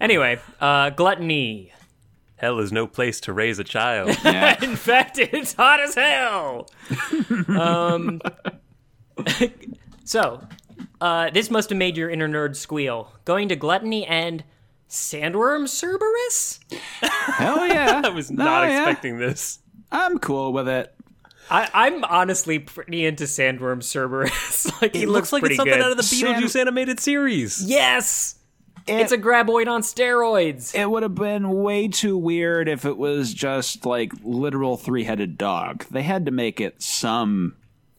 Anyway, 0.00 0.38
uh, 0.60 0.90
gluttony. 0.90 1.72
Hell 2.36 2.58
is 2.58 2.72
no 2.72 2.86
place 2.86 3.20
to 3.20 3.32
raise 3.32 3.58
a 3.58 3.64
child. 3.64 4.16
Yeah. 4.24 4.56
In 4.64 4.76
fact, 4.76 5.18
it's 5.18 5.54
hot 5.54 5.80
as 5.80 5.94
hell. 5.94 6.68
um, 7.48 8.20
so, 10.04 10.42
uh, 11.00 11.30
this 11.30 11.50
must 11.50 11.70
have 11.70 11.78
made 11.78 11.96
your 11.96 12.10
inner 12.10 12.28
nerd 12.28 12.56
squeal. 12.56 13.12
Going 13.24 13.48
to 13.48 13.56
gluttony 13.56 14.04
and 14.06 14.44
sandworm 14.88 15.66
Cerberus? 15.68 16.60
Hell 17.00 17.66
yeah. 17.66 18.02
I 18.04 18.08
was 18.10 18.30
not 18.30 18.64
Oh, 18.64 18.66
yeah. 18.66 18.82
expecting 18.82 19.18
this. 19.18 19.60
I'm 19.90 20.18
cool 20.18 20.52
with 20.52 20.68
it. 20.68 20.94
I, 21.50 21.68
I'm 21.74 22.04
honestly 22.04 22.58
pretty 22.58 23.04
into 23.06 23.24
sandworm 23.24 23.82
Cerberus. 23.82 24.80
like 24.82 24.94
he 24.94 25.02
It 25.02 25.08
looks, 25.08 25.32
looks 25.32 25.42
like 25.42 25.50
it's 25.50 25.56
something 25.56 25.74
good. 25.74 25.82
out 25.84 25.90
of 25.90 25.96
the 25.96 26.02
Sam- 26.02 26.34
Beetlejuice 26.42 26.58
animated 26.60 27.00
series. 27.00 27.64
yes. 27.64 28.36
It's 28.86 29.12
a 29.12 29.18
graboid 29.18 29.66
on 29.68 29.82
steroids. 29.82 30.74
It 30.74 30.88
would 30.90 31.02
have 31.02 31.14
been 31.14 31.50
way 31.62 31.88
too 31.88 32.16
weird 32.16 32.68
if 32.68 32.84
it 32.84 32.96
was 32.96 33.32
just 33.34 33.86
like 33.86 34.12
literal 34.22 34.76
three 34.76 35.04
headed 35.04 35.38
dog. 35.38 35.84
They 35.90 36.02
had 36.02 36.26
to 36.26 36.32
make 36.32 36.60
it 36.60 36.82
some 36.82 37.56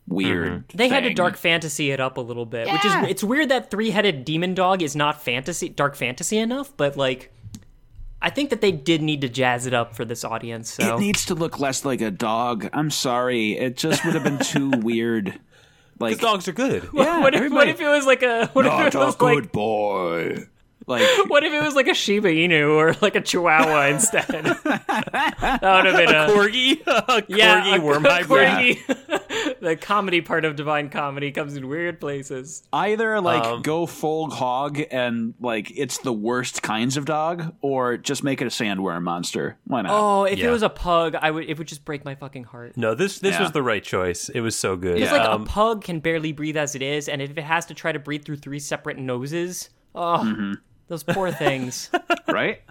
weird. 0.07 0.67
Mm-hmm. 0.67 0.77
They 0.77 0.87
had 0.89 1.03
to 1.03 1.13
dark 1.13 1.37
fantasy 1.37 1.91
it 1.91 1.99
up 1.99 2.17
a 2.17 2.21
little 2.21 2.45
bit, 2.45 2.67
which 2.71 2.85
is 2.85 2.91
Yeah. 2.93 3.05
it's 3.05 3.23
weird 3.23 3.49
that 3.49 3.71
three-headed 3.71 4.23
demon 4.25 4.53
dog 4.53 4.81
is 4.83 4.95
not 4.95 5.21
fantasy 5.21 5.69
dark 5.69 5.95
fantasy 5.95 6.37
enough, 6.37 6.71
but 6.77 6.95
like 6.97 7.31
I 8.21 8.29
think 8.29 8.49
that 8.51 8.61
they 8.61 8.71
did 8.71 9.01
need 9.01 9.21
to 9.21 9.29
jazz 9.29 9.65
it 9.67 9.73
up 9.73 9.95
for 9.95 10.03
this 10.05 10.23
audience. 10.23 10.71
So 10.73 10.95
It 10.95 10.99
needs 10.99 11.25
to 11.25 11.35
look 11.35 11.59
less 11.59 11.85
like 11.85 12.01
a 12.01 12.09
dog. 12.11 12.69
I'm 12.73 12.89
sorry. 12.91 13.53
It 13.57 13.77
just 13.77 14.03
would 14.05 14.13
have 14.15 14.23
been 14.23 14.39
too 14.39 14.69
weird. 14.81 15.39
Like, 15.99 16.19
Dogs 16.19 16.47
are 16.47 16.51
good. 16.53 16.89
yeah, 16.93 17.21
what 17.21 17.33
if 17.33 17.51
what 17.51 17.67
if 17.69 17.79
it 17.79 17.87
was 17.87 18.05
like 18.05 18.21
a 18.21 18.47
what 18.53 18.65
if 18.65 18.71
not 18.71 18.87
it 18.87 18.95
a 18.95 19.15
good 19.17 19.21
like 19.43 19.51
boy? 19.51 20.45
Like, 20.87 21.07
what 21.29 21.43
if 21.43 21.51
it 21.51 21.63
was 21.63 21.75
like 21.75 21.87
a 21.87 21.93
Shiba 21.93 22.27
Inu 22.29 22.75
or 22.75 22.95
like 23.01 23.15
a 23.15 23.21
Chihuahua 23.21 23.87
instead? 23.87 24.25
that 24.85 25.59
would 25.61 25.85
have 25.85 25.95
been 25.95 26.09
a 26.15 26.27
Corgi, 26.27 27.25
yeah, 27.27 27.61
corgi, 27.63 27.77
a 27.77 27.81
worm 27.81 28.03
hybrid. 28.03 28.77
corgi. 28.77 29.59
the 29.61 29.75
comedy 29.75 30.21
part 30.21 30.45
of 30.45 30.55
Divine 30.55 30.89
Comedy 30.89 31.31
comes 31.31 31.55
in 31.55 31.67
weird 31.67 31.99
places. 31.99 32.63
either 32.71 33.19
like 33.21 33.43
Um, 33.43 33.61
go 33.61 33.85
full 33.85 34.29
hog 34.29 34.79
and 34.91 35.33
like 35.39 35.71
it's 35.75 35.97
the 35.99 36.13
worst 36.13 36.61
kinds 36.61 36.97
of 36.97 37.05
dog, 37.05 37.55
or 37.61 37.97
just 37.97 38.23
make 38.23 38.41
it 38.41 38.45
a 38.45 38.49
sandworm 38.49 39.01
monster. 39.03 39.57
Why 39.65 39.81
not? 39.81 39.91
Oh, 39.91 40.23
if 40.25 40.37
Yeah. 40.39 40.47
it 40.47 40.51
was 40.51 40.61
a 40.63 40.69
pug, 40.69 41.15
I 41.15 41.31
would. 41.31 41.49
It 41.49 41.57
would 41.57 41.67
just 41.67 41.83
break 41.85 42.05
my 42.05 42.15
fucking 42.15 42.43
heart. 42.45 42.77
No, 42.77 42.93
this 42.95 43.19
this 43.19 43.33
Yeah. 43.35 43.41
was 43.41 43.51
the 43.51 43.63
right 43.63 43.83
choice. 43.83 44.29
It 44.29 44.41
was 44.41 44.55
so 44.55 44.75
good. 44.75 45.01
It's 45.01 45.11
like 45.11 45.21
Um, 45.27 45.43
a 45.43 45.45
pug 45.45 45.83
can 45.83 45.99
barely 45.99 46.31
breathe 46.31 46.57
as 46.57 46.75
it 46.75 46.81
is, 46.81 47.09
and 47.09 47.21
if 47.21 47.37
it 47.37 47.43
has 47.43 47.65
to 47.67 47.73
try 47.73 47.91
to 47.91 47.99
breathe 47.99 48.23
through 48.25 48.37
three 48.37 48.59
separate 48.59 48.97
noses, 48.97 49.69
oh, 49.95 50.19
Mm-hmm. 50.23 50.53
Those 50.87 51.03
poor 51.03 51.31
things. 51.31 51.89
Right? 52.27 52.61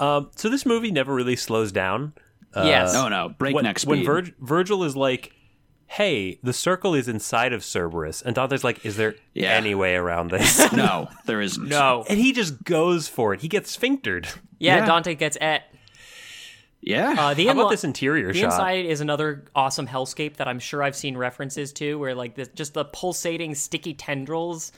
um, 0.00 0.30
so 0.36 0.48
this 0.48 0.66
movie 0.66 0.90
never 0.90 1.14
really 1.14 1.36
slows 1.36 1.72
down. 1.72 2.12
yes. 2.54 2.92
No, 2.92 3.08
no, 3.08 3.26
When, 3.26 3.34
breakneck 3.52 3.78
speed. 3.78 3.88
when 3.90 4.04
Virg- 4.04 4.34
Virgil 4.40 4.84
is 4.84 4.94
like, 4.96 5.32
"Hey, 5.86 6.38
the 6.42 6.52
circle 6.52 6.94
is 6.94 7.08
inside 7.08 7.52
of 7.52 7.62
Cerberus," 7.64 8.20
and 8.22 8.34
Dante's 8.34 8.64
like, 8.64 8.84
"Is 8.84 8.96
there 8.96 9.14
Yeah. 9.34 9.50
any 9.52 9.74
way 9.74 9.94
around 9.94 10.30
this?" 10.30 10.70
no, 10.72 11.08
there 11.26 11.40
isn't. 11.40 11.68
No. 11.68 12.04
and 12.08 12.18
he 12.18 12.32
just 12.32 12.62
goes 12.64 13.08
for 13.08 13.32
it. 13.34 13.40
He 13.40 13.48
gets 13.48 13.70
sphinctered. 13.70 14.28
Yeah, 14.58 14.78
Yeah. 14.78 14.86
Dante 14.86 15.14
gets 15.14 15.38
et. 15.40 15.62
Yeah. 16.80 17.14
Uh, 17.18 17.34
the 17.34 17.46
How 17.46 17.52
about 17.52 17.70
this 17.70 17.84
interior 17.84 18.32
The 18.32 18.38
shot? 18.40 18.44
inside 18.46 18.86
is 18.86 19.00
another 19.00 19.44
awesome 19.54 19.86
hellscape 19.86 20.36
that 20.36 20.46
I'm 20.46 20.58
sure 20.60 20.82
I've 20.82 20.96
seen 20.96 21.16
references 21.16 21.72
to, 21.74 21.98
where 21.98 22.14
like 22.14 22.34
the, 22.36 22.46
just 22.46 22.74
the 22.74 22.84
pulsating, 22.84 23.54
sticky 23.54 23.94
tendrils, 23.94 24.70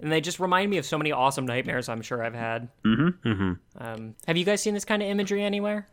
and 0.00 0.12
they 0.12 0.20
just 0.20 0.40
remind 0.40 0.70
me 0.70 0.78
of 0.78 0.86
so 0.86 0.98
many 0.98 1.12
awesome 1.12 1.46
nightmares 1.46 1.88
I'm 1.88 2.02
sure 2.02 2.22
I've 2.22 2.34
had. 2.34 2.68
Mm-hmm. 2.84 3.28
Mm-hmm. 3.28 3.52
Um, 3.78 4.14
have 4.26 4.36
you 4.36 4.44
guys 4.44 4.62
seen 4.62 4.74
this 4.74 4.84
kind 4.84 5.02
of 5.02 5.08
imagery 5.08 5.42
anywhere? 5.42 5.88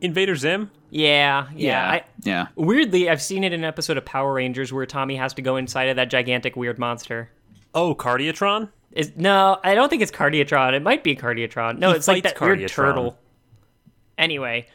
Invader 0.00 0.36
Zim. 0.36 0.70
Yeah, 0.90 1.48
yeah. 1.54 1.56
yeah. 1.56 1.90
I, 1.90 2.04
yeah. 2.22 2.46
weirdly, 2.54 3.08
I've 3.08 3.22
seen 3.22 3.44
it 3.44 3.52
in 3.52 3.60
an 3.60 3.64
episode 3.64 3.96
of 3.96 4.04
Power 4.04 4.34
Rangers 4.34 4.72
where 4.72 4.86
Tommy 4.86 5.16
has 5.16 5.34
to 5.34 5.42
go 5.42 5.56
inside 5.56 5.88
of 5.88 5.96
that 5.96 6.10
gigantic 6.10 6.56
weird 6.56 6.78
monster. 6.78 7.30
Oh, 7.74 7.94
Cardiatron. 7.94 8.70
Is 8.92 9.12
no, 9.16 9.58
I 9.62 9.74
don't 9.74 9.90
think 9.90 10.02
it's 10.02 10.12
Cardiatron. 10.12 10.72
It 10.74 10.82
might 10.82 11.04
be 11.04 11.14
Cardiatron. 11.16 11.78
No, 11.78 11.90
He 11.90 11.96
it's 11.96 12.08
like 12.08 12.24
fights 12.24 12.38
that 12.38 12.44
weird 12.44 12.68
turtle. 12.68 13.18
Anyway, 14.16 14.68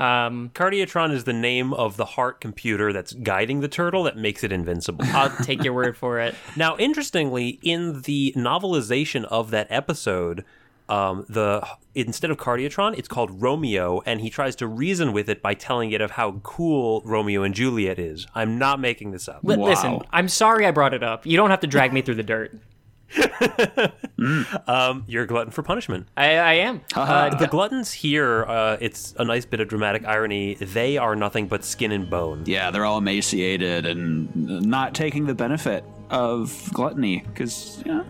um, 0.00 0.50
Cardiatron 0.54 1.12
is 1.12 1.24
the 1.24 1.32
name 1.32 1.72
of 1.74 1.96
the 1.96 2.04
heart 2.04 2.40
computer 2.40 2.92
that's 2.92 3.12
guiding 3.12 3.60
the 3.60 3.68
turtle 3.68 4.02
that 4.04 4.16
makes 4.16 4.42
it 4.42 4.50
invincible. 4.52 5.04
I'll 5.08 5.30
take 5.44 5.62
your 5.62 5.74
word 5.74 5.96
for 5.96 6.18
it. 6.20 6.34
Now, 6.56 6.76
interestingly, 6.78 7.58
in 7.62 8.02
the 8.02 8.32
novelization 8.36 9.24
of 9.24 9.50
that 9.50 9.66
episode, 9.70 10.44
um, 10.88 11.24
the 11.28 11.66
instead 11.94 12.30
of 12.30 12.36
Cardiatron, 12.38 12.98
it's 12.98 13.08
called 13.08 13.40
Romeo, 13.42 14.00
and 14.06 14.20
he 14.20 14.28
tries 14.30 14.56
to 14.56 14.66
reason 14.66 15.12
with 15.12 15.28
it 15.28 15.40
by 15.42 15.54
telling 15.54 15.92
it 15.92 16.00
of 16.00 16.12
how 16.12 16.32
cool 16.42 17.02
Romeo 17.04 17.42
and 17.42 17.54
Juliet 17.54 17.98
is. 17.98 18.26
I'm 18.34 18.58
not 18.58 18.80
making 18.80 19.12
this 19.12 19.28
up. 19.28 19.40
Li- 19.44 19.56
Wow. 19.56 19.66
Listen, 19.68 20.00
I'm 20.10 20.28
sorry 20.28 20.66
I 20.66 20.70
brought 20.72 20.94
it 20.94 21.02
up. 21.02 21.24
You 21.26 21.36
don't 21.36 21.50
have 21.50 21.60
to 21.60 21.66
drag 21.66 21.92
me 21.92 22.02
through 22.02 22.16
the 22.16 22.22
dirt. 22.24 22.52
Um, 24.66 25.04
you're 25.08 25.22
a 25.24 25.26
glutton 25.26 25.50
for 25.50 25.62
punishment. 25.62 26.06
I, 26.16 26.36
I 26.36 26.52
am. 26.54 26.82
Uh, 26.94 27.30
The 27.36 27.46
gluttons 27.46 27.90
here, 27.92 28.44
uh, 28.44 28.76
it's 28.80 29.14
a 29.18 29.24
nice 29.24 29.46
bit 29.46 29.60
of 29.60 29.68
dramatic 29.68 30.04
irony. 30.06 30.54
They 30.54 30.98
are 30.98 31.16
nothing 31.16 31.46
but 31.48 31.64
skin 31.64 31.90
and 31.90 32.08
bone. 32.10 32.42
Yeah, 32.46 32.70
they're 32.70 32.84
all 32.84 32.98
emaciated 32.98 33.86
and 33.86 34.34
not 34.66 34.94
taking 34.94 35.24
the 35.26 35.34
benefit 35.34 35.84
of 36.10 36.68
gluttony 36.74 37.24
because, 37.32 37.82
you 37.86 37.92
know, 37.94 38.04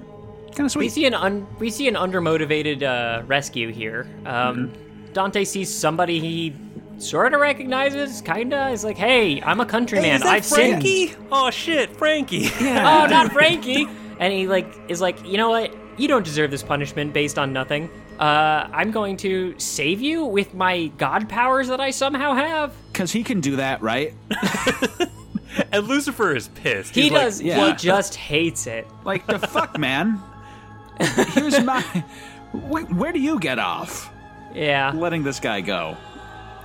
kind 0.55 0.67
of 0.69 0.75
we 0.77 0.89
sweet. 0.89 0.93
see 0.93 1.07
an 1.07 1.15
un- 1.15 1.47
we 1.61 1.71
see 1.71 1.87
an 1.87 1.95
undermotivated 1.95 2.83
uh, 2.83 3.23
rescue 3.25 3.71
here. 3.71 4.09
Um, 4.27 4.73
Dante 5.13 5.45
sees 5.45 5.73
somebody 5.73 6.19
he 6.19 6.55
sort 6.99 7.35
of 7.35 7.41
recognizes, 7.41 8.21
kinda. 8.21 8.69
Is 8.71 8.83
like, 8.85 8.97
"Hey, 8.99 9.41
I'm 9.43 9.61
a 9.61 9.67
countryman. 9.67 10.17
is 10.17 10.23
that 10.23 10.29
I've 10.33 10.45
sinned." 10.45 10.83
Frankie? 10.83 11.15
Oh 11.31 11.51
shit, 11.51 11.91
Frankie! 11.97 12.49
oh, 12.61 13.07
not 13.09 13.33
Frankie. 13.33 13.87
And 14.21 14.33
he 14.33 14.47
like 14.47 14.73
is 14.89 15.01
like, 15.01 15.27
you 15.27 15.37
know 15.37 15.51
what? 15.51 15.75
You 15.99 16.07
don't 16.07 16.25
deserve 16.25 16.51
this 16.53 16.63
punishment 16.63 17.13
based 17.13 17.39
on 17.39 17.53
nothing. 17.53 17.91
Uh, 18.19 18.69
I'm 18.73 18.91
going 18.91 19.17
to 19.19 19.59
save 19.59 20.01
you 20.01 20.25
with 20.25 20.55
my 20.55 20.87
god 20.99 21.29
powers 21.29 21.69
that 21.69 21.81
I 21.81 21.91
somehow 21.91 22.35
have. 22.35 22.73
Because 22.93 23.11
he 23.13 23.25
can 23.25 23.41
do 23.41 23.57
that, 23.57 23.83
right? 23.83 24.15
and 25.73 25.87
Lucifer 25.89 26.35
is 26.35 26.49
pissed. 26.49 26.95
He 26.95 27.03
He's 27.03 27.13
like, 27.13 27.23
does. 27.23 27.43
yeah. 27.43 27.67
He 27.71 27.73
just 27.77 28.15
hates 28.15 28.67
it. 28.67 28.87
Like, 29.05 29.27
the 29.27 29.39
fuck, 29.47 29.79
man? 29.79 30.21
Here's 31.29 31.63
my. 31.65 31.81
Where, 32.53 32.85
where 32.85 33.13
do 33.13 33.21
you 33.21 33.39
get 33.41 33.59
off 33.59 34.13
Yeah. 34.55 34.93
letting 34.95 35.23
this 35.23 35.41
guy 35.41 35.61
go? 35.61 35.97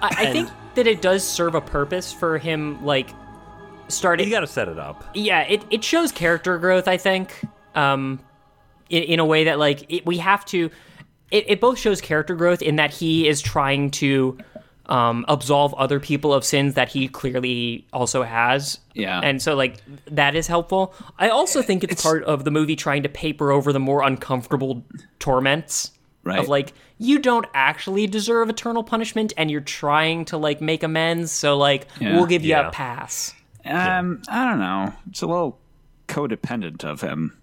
I, 0.02 0.08
I 0.28 0.32
think 0.32 0.50
that 0.76 0.88
it 0.88 1.02
does 1.02 1.24
serve 1.24 1.56
a 1.56 1.62
purpose 1.62 2.12
for 2.12 2.38
him, 2.38 2.84
like 2.86 3.10
starting. 3.88 4.26
You 4.28 4.32
got 4.34 4.42
to 4.42 4.48
set 4.48 4.68
it 4.68 4.80
up. 4.80 5.04
yeah, 5.14 5.42
it, 5.42 5.64
it 5.70 5.84
shows 5.84 6.12
character 6.12 6.58
growth. 6.58 6.88
I 6.88 6.98
think, 6.98 7.40
um, 7.76 8.20
in, 8.90 9.04
in 9.04 9.20
a 9.20 9.26
way 9.26 9.46
that 9.46 9.60
like 9.60 9.86
it, 9.92 10.06
we 10.06 10.18
have 10.20 10.46
to. 10.46 10.70
It, 11.32 11.46
it 11.48 11.62
both 11.62 11.80
shows 11.80 12.02
character 12.02 12.36
growth 12.36 12.62
in 12.62 12.76
that 12.76 12.94
he 12.94 13.28
is 13.28 13.42
trying 13.42 13.90
to 13.92 14.38
um, 14.86 15.26
absolve 15.28 15.74
other 15.74 16.00
people 16.00 16.32
of 16.34 16.46
sins 16.46 16.76
that 16.76 16.88
he 16.90 17.08
clearly 17.08 17.86
also 17.92 18.22
has. 18.22 18.80
Yeah. 18.94 19.20
and 19.24 19.42
so 19.42 19.56
like 19.56 19.78
that 20.06 20.36
is 20.36 20.46
helpful. 20.48 20.94
I 21.18 21.30
also 21.30 21.64
think 21.64 21.84
it's, 21.84 22.04
part 22.04 22.24
of 22.26 22.44
the 22.44 22.52
movie 22.52 22.76
trying 22.76 23.02
to 23.04 23.10
paper 23.10 23.52
over 23.52 23.74
the 23.74 23.80
more 23.80 24.04
uncomfortable 24.04 24.86
torments. 25.20 25.92
Right. 26.24 26.40
Of 26.40 26.48
like 26.48 26.74
you 27.00 27.20
don't 27.20 27.46
actually 27.54 28.08
deserve 28.08 28.50
eternal 28.50 28.84
punishment, 28.84 29.34
and 29.38 29.50
you're 29.52 29.62
trying 29.62 30.26
to 30.26 30.38
like 30.38 30.62
make 30.62 30.82
amends. 30.84 31.32
So 31.32 31.58
like 31.58 31.88
Yeah. 32.00 32.16
we'll 32.16 32.26
give 32.28 32.44
you 32.44 32.50
Yeah. 32.52 32.68
a 32.68 32.72
pass. 32.72 33.34
Um, 33.66 34.22
I 34.30 34.46
don't 34.50 34.60
know. 34.60 34.94
It's 35.10 35.22
a 35.22 35.28
little 35.28 35.60
codependent 36.08 36.84
of 36.84 37.02
him. 37.02 37.38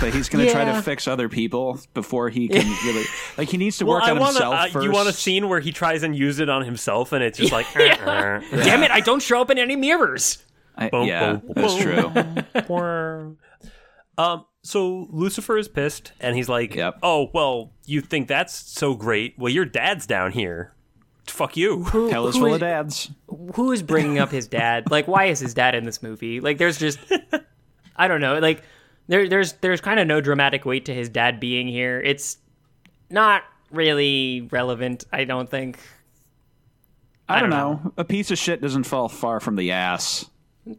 But 0.00 0.14
he's 0.14 0.28
going 0.28 0.46
to 0.46 0.52
try 0.52 0.64
to 0.64 0.80
fix 0.80 1.08
other 1.08 1.28
people 1.28 1.80
before 1.92 2.28
he 2.28 2.46
can 2.48 2.64
really. 2.86 3.04
Like, 3.36 3.48
he 3.48 3.56
needs 3.56 3.78
to 3.78 3.84
Well, 3.86 3.94
work 3.96 4.04
I 4.04 4.12
on 4.12 4.18
want 4.20 4.34
himself 4.34 4.54
uh, 4.54 4.68
first. 4.68 4.84
you 4.84 4.92
want 4.92 5.08
a 5.08 5.12
scene 5.12 5.48
where 5.48 5.58
he 5.58 5.72
tries 5.72 6.04
and 6.04 6.14
use 6.16 6.38
it 6.38 6.48
on 6.48 6.64
himself, 6.64 7.10
and 7.12 7.22
it's 7.24 7.36
just 7.38 7.50
like, 7.52 7.66
uh, 7.76 7.80
uh, 7.82 8.40
Damn 8.52 8.84
it! 8.84 8.92
I 8.92 9.00
don't 9.00 9.20
show 9.20 9.40
up 9.40 9.50
in 9.50 9.58
any 9.58 9.74
mirrors. 9.74 10.38
I- 10.76 10.88
Boom, 10.88 11.06
yeah, 11.08 11.32
boom, 11.34 11.52
that's 11.56 11.74
boom. 11.74 12.44
true. 12.68 13.36
um. 14.18 14.46
So 14.64 15.08
Lucifer 15.10 15.58
is 15.58 15.66
pissed, 15.66 16.12
and 16.20 16.36
he's 16.36 16.48
like, 16.48 16.76
Yep. 16.76 16.98
"Oh 17.02 17.30
well, 17.34 17.72
you 17.84 18.00
think 18.00 18.28
that's 18.28 18.54
so 18.54 18.94
great? 18.94 19.34
Well, 19.36 19.52
your 19.52 19.64
dad's 19.64 20.06
down 20.06 20.30
here. 20.30 20.72
Fuck 21.26 21.56
you." 21.56 21.84
Hell 21.84 22.26
is 22.28 22.34
who 22.34 22.40
full 22.40 22.48
is- 22.48 22.54
of 22.54 22.60
dads. 22.60 23.10
Who 23.54 23.72
is 23.72 23.82
bringing 23.82 24.18
up 24.18 24.30
his 24.30 24.46
dad? 24.46 24.90
Like, 24.90 25.06
why 25.08 25.26
is 25.26 25.40
his 25.40 25.54
dad 25.54 25.74
in 25.74 25.84
this 25.84 26.02
movie? 26.02 26.40
Like, 26.40 26.58
there's 26.58 26.78
just, 26.78 26.98
I 27.96 28.08
don't 28.08 28.20
know. 28.20 28.38
Like, 28.38 28.62
there, 29.08 29.28
there's, 29.28 29.54
there's 29.54 29.80
kind 29.80 29.98
of 30.00 30.06
no 30.06 30.20
dramatic 30.20 30.64
weight 30.64 30.84
to 30.86 30.94
his 30.94 31.08
dad 31.08 31.40
being 31.40 31.66
here. 31.68 32.00
It's 32.00 32.36
not 33.10 33.42
really 33.70 34.48
relevant. 34.52 35.04
I 35.12 35.24
don't 35.24 35.48
think. 35.50 35.78
I, 37.28 37.40
don't 37.40 37.50
don't 37.50 37.84
know. 37.84 37.92
A 37.96 38.04
piece 38.04 38.30
of 38.30 38.38
shit 38.38 38.60
doesn't 38.60 38.84
fall 38.84 39.08
far 39.08 39.40
from 39.40 39.56
the 39.56 39.70
ass. 39.72 40.26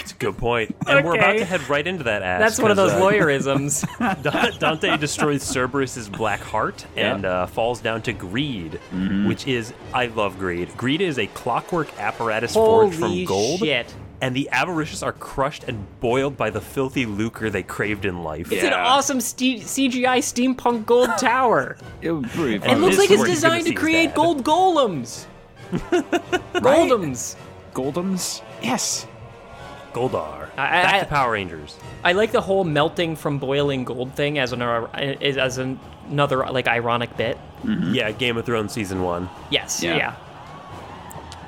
That's 0.00 0.12
a 0.12 0.16
good 0.16 0.36
point. 0.38 0.74
And 0.86 1.04
we're 1.06 1.14
about 1.16 1.34
to 1.38 1.44
head 1.44 1.68
right 1.68 1.86
into 1.86 2.04
that 2.04 2.22
ass. 2.22 2.40
That's 2.40 2.58
one 2.58 2.70
of 2.70 2.76
those 2.76 2.92
uh, 2.92 3.00
lawyerisms. 3.00 4.58
Dante 4.58 4.96
destroys 4.96 5.42
Cerberus's 5.42 6.08
black 6.08 6.40
heart 6.40 6.84
and 6.96 7.24
uh, 7.24 7.46
falls 7.46 7.80
down 7.80 8.02
to 8.02 8.12
greed, 8.12 8.80
Mm-hmm. 8.92 9.28
which 9.28 9.46
is 9.46 9.72
I 9.94 10.06
love 10.06 10.38
greed. 10.38 10.76
Greed 10.76 11.00
is 11.00 11.18
a 11.18 11.26
clockwork 11.28 11.96
apparatus 11.98 12.54
forged 12.54 12.98
from 12.98 13.24
gold, 13.24 13.60
shit! 13.60 13.94
and 14.22 14.34
the 14.36 14.48
avaricious 14.50 15.02
are 15.02 15.12
crushed 15.12 15.64
and 15.64 15.86
boiled 16.00 16.36
by 16.36 16.50
the 16.50 16.60
filthy 16.60 17.06
lucre 17.06 17.48
they 17.50 17.62
craved 17.62 18.04
in 18.04 18.22
life. 18.22 18.50
It's 18.52 18.64
an 18.64 18.72
awesome 18.74 19.20
ste- 19.20 19.62
CGI 19.62 20.18
steampunk 20.18 20.86
gold 20.86 21.10
tower. 21.18 21.76
It 22.02 22.10
was 22.12 22.30
pretty 22.32 22.56
It 22.56 22.78
looks 22.78 22.98
like 22.98 23.10
it's 23.10 23.18
where 23.20 23.28
he's 23.28 23.42
gonna 23.42 23.56
designed 23.58 23.66
to 23.66 23.74
create 23.74 24.14
gold 24.14 24.42
golems. 24.44 25.26
Golems. 26.54 27.36
Goldums? 27.74 28.42
Yes. 28.62 29.06
Goldar. 29.92 30.48
I- 30.56 30.82
Back 30.82 30.94
I- 30.94 31.00
to 31.00 31.06
Power 31.06 31.32
Rangers. 31.32 31.76
I 32.04 32.12
like 32.12 32.32
the 32.32 32.40
whole 32.40 32.64
melting 32.64 33.16
from 33.16 33.38
boiling 33.38 33.84
gold 33.84 34.14
thing 34.14 34.38
as 34.38 34.52
an 34.52 34.62
as 34.62 35.58
an, 35.58 35.78
another 36.08 36.38
like 36.50 36.66
ironic 36.68 37.16
bit. 37.16 37.38
Yeah, 37.64 38.10
Game 38.12 38.36
of 38.36 38.46
Thrones 38.46 38.72
season 38.72 39.02
one. 39.02 39.28
Yes, 39.50 39.82
Yeah. 39.82 39.96
yeah. 39.96 40.14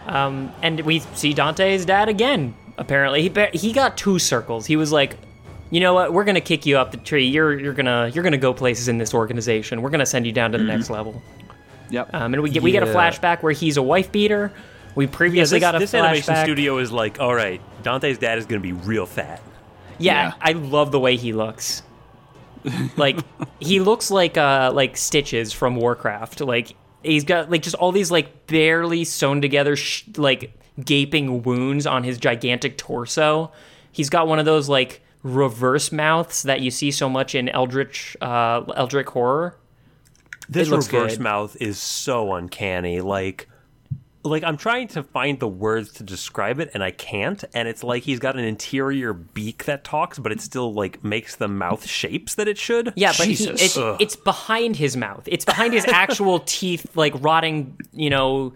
Um, 0.06 0.52
and 0.62 0.80
we 0.80 0.98
see 1.14 1.32
Dante's 1.32 1.84
dad 1.84 2.08
again. 2.08 2.54
Apparently, 2.76 3.22
he 3.28 3.58
he 3.58 3.72
got 3.72 3.96
two 3.96 4.18
circles. 4.18 4.66
He 4.66 4.76
was 4.76 4.90
like, 4.92 5.16
you 5.70 5.80
know 5.80 5.94
what? 5.94 6.12
We're 6.12 6.24
gonna 6.24 6.40
kick 6.40 6.66
you 6.66 6.78
up 6.78 6.90
the 6.90 6.96
tree. 6.96 7.26
You're 7.26 7.58
you're 7.58 7.72
gonna 7.74 8.10
you're 8.12 8.24
gonna 8.24 8.36
go 8.38 8.52
places 8.52 8.88
in 8.88 8.98
this 8.98 9.14
organization. 9.14 9.80
We're 9.82 9.90
gonna 9.90 10.06
send 10.06 10.26
you 10.26 10.32
down 10.32 10.52
to 10.52 10.58
the 10.58 10.64
next 10.64 10.90
level. 10.90 11.22
Yep. 11.90 12.10
Um, 12.14 12.34
and 12.34 12.42
we 12.42 12.50
get 12.50 12.62
we 12.62 12.72
get 12.72 12.82
a 12.82 12.86
flashback 12.86 13.42
where 13.42 13.52
he's 13.52 13.76
a 13.76 13.82
wife 13.82 14.10
beater. 14.10 14.52
We 14.94 15.06
previously 15.06 15.56
this, 15.58 15.60
got 15.62 15.74
a 15.74 15.78
this 15.78 15.92
flashback. 15.92 16.04
animation 16.04 16.36
studio 16.36 16.78
is 16.78 16.92
like, 16.92 17.18
all 17.20 17.34
right, 17.34 17.60
Dante's 17.82 18.18
dad 18.18 18.38
is 18.38 18.46
going 18.46 18.60
to 18.60 18.62
be 18.62 18.72
real 18.72 19.06
fat. 19.06 19.40
Yeah, 19.98 20.28
Yeah. 20.28 20.34
I 20.40 20.52
love 20.52 20.92
the 20.92 21.00
way 21.00 21.16
he 21.16 21.32
looks. 21.32 21.82
Like 22.96 23.18
he 23.60 23.80
looks 23.80 24.10
like 24.10 24.36
uh 24.36 24.70
like 24.72 24.96
Stitches 24.96 25.52
from 25.52 25.76
Warcraft. 25.76 26.40
Like 26.40 26.74
he's 27.02 27.24
got 27.24 27.50
like 27.50 27.62
just 27.62 27.76
all 27.76 27.92
these 27.92 28.10
like 28.10 28.46
barely 28.46 29.04
sewn 29.04 29.40
together 29.40 29.74
sh- 29.76 30.04
like 30.16 30.52
gaping 30.82 31.42
wounds 31.42 31.86
on 31.86 32.04
his 32.04 32.18
gigantic 32.18 32.78
torso. 32.78 33.50
He's 33.90 34.08
got 34.10 34.26
one 34.28 34.38
of 34.38 34.44
those 34.44 34.68
like 34.68 35.02
reverse 35.22 35.90
mouths 35.92 36.42
that 36.44 36.60
you 36.60 36.70
see 36.70 36.90
so 36.90 37.08
much 37.08 37.34
in 37.34 37.48
Eldritch 37.48 38.16
uh 38.20 38.62
Eldritch 38.76 39.08
horror. 39.08 39.56
This 40.48 40.68
reverse 40.68 41.16
good. 41.16 41.20
mouth 41.20 41.56
is 41.60 41.78
so 41.78 42.34
uncanny. 42.34 43.00
Like, 43.00 43.48
like 44.24 44.44
I'm 44.44 44.56
trying 44.56 44.88
to 44.88 45.02
find 45.02 45.38
the 45.40 45.48
words 45.48 45.92
to 45.94 46.02
describe 46.02 46.60
it, 46.60 46.70
and 46.74 46.82
I 46.82 46.90
can't. 46.90 47.42
And 47.54 47.68
it's 47.68 47.82
like 47.82 48.02
he's 48.04 48.18
got 48.18 48.36
an 48.36 48.44
interior 48.44 49.12
beak 49.12 49.64
that 49.64 49.84
talks, 49.84 50.18
but 50.18 50.32
it 50.32 50.40
still 50.40 50.72
like 50.72 51.02
makes 51.02 51.36
the 51.36 51.48
mouth 51.48 51.86
shapes 51.86 52.34
that 52.36 52.48
it 52.48 52.58
should. 52.58 52.92
Yeah, 52.96 53.12
but 53.16 53.26
he, 53.26 53.48
Ugh. 53.48 53.96
it's 54.00 54.16
behind 54.16 54.76
his 54.76 54.96
mouth. 54.96 55.24
It's 55.26 55.44
behind 55.44 55.74
his 55.74 55.84
actual 55.88 56.40
teeth, 56.40 56.96
like 56.96 57.14
rotting, 57.22 57.78
you 57.92 58.10
know, 58.10 58.54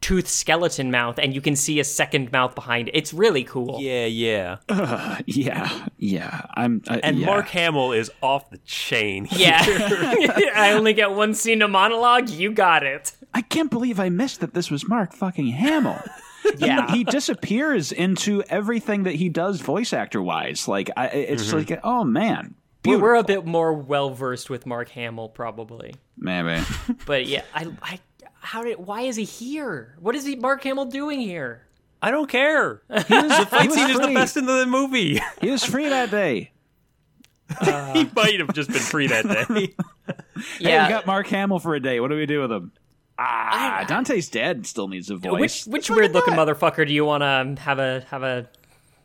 tooth 0.00 0.28
skeleton 0.28 0.90
mouth, 0.90 1.18
and 1.18 1.34
you 1.34 1.40
can 1.40 1.56
see 1.56 1.80
a 1.80 1.84
second 1.84 2.30
mouth 2.32 2.54
behind 2.54 2.88
it. 2.88 2.96
It's 2.96 3.12
really 3.14 3.44
cool. 3.44 3.78
yeah, 3.80 4.06
yeah. 4.06 4.56
yeah. 5.26 5.86
Yeah. 5.98 6.42
I'm. 6.54 6.82
Uh, 6.88 6.98
And 7.02 7.18
yeah. 7.18 7.26
Mark 7.26 7.48
Hamill 7.48 7.92
is 7.92 8.10
off 8.22 8.50
the 8.50 8.58
chain. 8.58 9.28
Yeah. 9.36 9.62
I 10.54 10.72
only 10.74 10.92
get 10.92 11.12
one 11.12 11.34
scene 11.34 11.62
of 11.62 11.70
monologue. 11.70 12.28
You 12.28 12.52
got 12.52 12.82
it. 12.84 13.12
I 13.34 13.42
can't 13.42 13.70
believe 13.70 13.98
I 14.00 14.08
missed 14.08 14.40
that 14.40 14.54
this 14.54 14.70
was 14.70 14.88
Mark 14.88 15.12
fucking 15.12 15.48
Hamill. 15.48 16.00
Yeah. 16.58 16.90
he 16.92 17.02
disappears 17.04 17.90
into 17.92 18.42
everything 18.44 19.02
that 19.02 19.16
he 19.16 19.28
does 19.28 19.60
voice 19.60 19.92
actor 19.92 20.22
wise. 20.22 20.68
Like 20.68 20.90
I, 20.96 21.06
it's 21.08 21.48
Mm-hmm. 21.48 21.56
like, 21.72 21.80
oh 21.82 22.04
man, 22.04 22.54
We're, 22.84 22.98
we're 23.00 23.14
a 23.16 23.24
bit 23.24 23.44
more 23.44 23.72
well 23.74 24.10
versed 24.10 24.48
with 24.48 24.64
Mark 24.64 24.88
Hamill, 24.90 25.28
probably. 25.28 25.96
maybe. 26.16 26.62
But 27.04 27.26
yeah, 27.26 27.42
I, 27.52 27.66
I, 27.82 27.98
how 28.46 28.62
did? 28.62 28.78
Why 28.78 29.02
is 29.02 29.16
he 29.16 29.24
here? 29.24 29.96
What 30.00 30.14
is 30.14 30.24
he, 30.24 30.36
Mark 30.36 30.62
Hamill, 30.62 30.86
doing 30.86 31.20
here? 31.20 31.62
I 32.02 32.10
don't 32.10 32.28
care. 32.28 32.82
He 32.88 32.94
was, 32.94 33.04
The 33.48 33.58
he 33.62 33.68
was 33.68 33.74
scene 33.76 33.90
is 33.90 33.98
the 33.98 34.12
best 34.14 34.36
in 34.36 34.46
the 34.46 34.64
movie. 34.66 35.20
He 35.40 35.50
was 35.50 35.64
free 35.64 35.88
that 35.88 36.10
day. 36.10 36.52
he 37.64 38.10
might 38.14 38.38
have 38.40 38.52
just 38.52 38.68
been 38.70 38.78
free 38.80 39.06
that 39.08 39.26
day. 39.26 39.44
Hey, 39.54 39.74
Yeah. 40.60 40.86
we 40.86 40.92
got 40.92 41.06
Mark 41.06 41.26
Hamill 41.28 41.58
for 41.58 41.74
a 41.74 41.80
day. 41.80 42.00
What 42.00 42.08
do 42.10 42.16
we 42.16 42.26
do 42.26 42.40
with 42.40 42.52
him? 42.52 42.72
Ah, 43.18 43.84
Dante's 43.88 44.28
dead 44.28 44.66
still 44.66 44.88
needs 44.88 45.10
a 45.10 45.16
voice. 45.16 45.66
which 45.66 45.88
which 45.88 45.90
weird 45.90 46.12
looking 46.12 46.36
that. 46.36 46.46
motherfucker 46.46 46.86
do 46.86 46.92
you 46.92 47.04
want 47.04 47.22
to 47.22 47.62
have 47.62 47.78
a 47.78 48.04
have 48.10 48.22
a, 48.22 48.46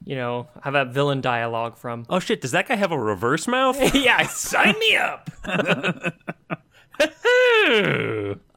you 0.03 0.15
know, 0.17 0.47
have 0.63 0.75
a 0.75 0.83
villain 0.85 1.21
dialogue 1.21 1.77
from? 1.77 2.05
oh 2.09 2.19
shit! 2.19 2.41
Does 2.41 2.51
that 2.51 2.67
guy 2.67 2.75
have 2.75 2.91
a 2.91 2.99
reverse 2.99 3.47
mouth? 3.47 3.77
yeah, 3.95 4.27
sign 4.27 4.77
me 4.79 4.97
up. 4.97 5.29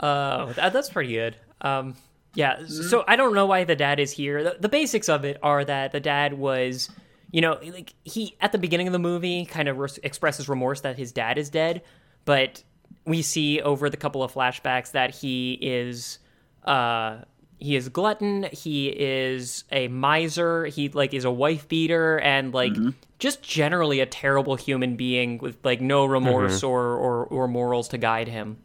Oh, 0.01 0.53
that, 0.57 0.73
that's 0.73 0.91
pretty 0.91 1.12
good. 1.12 1.37
Um, 1.61 1.95
yeah. 2.35 2.66
So 2.66 3.05
I 3.07 3.16
don't 3.16 3.35
know 3.35 3.47
why 3.47 3.65
the 3.65 3.77
dad 3.77 4.01
is 4.01 4.11
here. 4.11 4.43
The, 4.43 4.57
the 4.61 4.69
basics 4.69 5.09
of 5.09 5.25
it 5.25 5.39
are 5.43 5.65
that 5.65 5.93
the 5.93 6.01
dad 6.01 6.35
was, 6.35 6.91
you 7.31 7.41
know, 7.41 7.59
like 7.62 7.95
he 8.05 8.37
at 8.41 8.53
the 8.53 8.59
beginning 8.59 8.87
of 8.89 8.93
the 8.93 8.99
movie 8.99 9.45
kind 9.45 9.69
of 9.69 9.79
res- 9.79 9.99
expresses 10.03 10.49
remorse 10.49 10.81
that 10.83 10.97
his 10.99 11.12
dad 11.12 11.39
is 11.39 11.49
dead, 11.51 11.83
but 12.25 12.62
we 13.07 13.23
see 13.23 13.61
over 13.61 13.89
the 13.89 13.97
couple 13.97 14.23
of 14.23 14.33
flashbacks 14.33 14.93
that 14.93 15.15
he 15.15 15.59
is, 15.61 16.19
uh, 16.65 17.19
he 17.65 17.77
is 17.77 17.89
glutton. 17.89 18.47
He 18.53 18.89
is 18.89 19.65
a 19.73 19.89
miser. 19.89 20.66
He 20.66 20.91
like 20.91 21.15
is 21.15 21.24
a 21.24 21.31
wife 21.31 21.66
beater 21.66 22.20
and 22.20 22.53
like 22.53 22.74
mm-hmm. 22.74 22.91
just 23.19 23.43
generally 23.43 24.01
a 24.01 24.07
terrible 24.07 24.55
human 24.57 24.97
being 24.97 25.39
with 25.39 25.57
like 25.65 25.81
no 25.81 26.05
remorse 26.05 26.59
mm-hmm. 26.59 26.66
or, 26.66 26.95
or 26.95 27.24
or 27.24 27.49
morals 27.49 27.89
to 27.89 27.99
guide 27.99 28.28
him. 28.28 28.59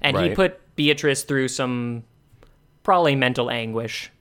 And 0.00 0.16
he 0.16 0.34
put 0.36 0.60
Beatrice 0.76 1.24
through 1.24 1.48
some 1.48 2.04
probably 2.84 3.16
mental 3.16 3.50
anguish. 3.50 4.12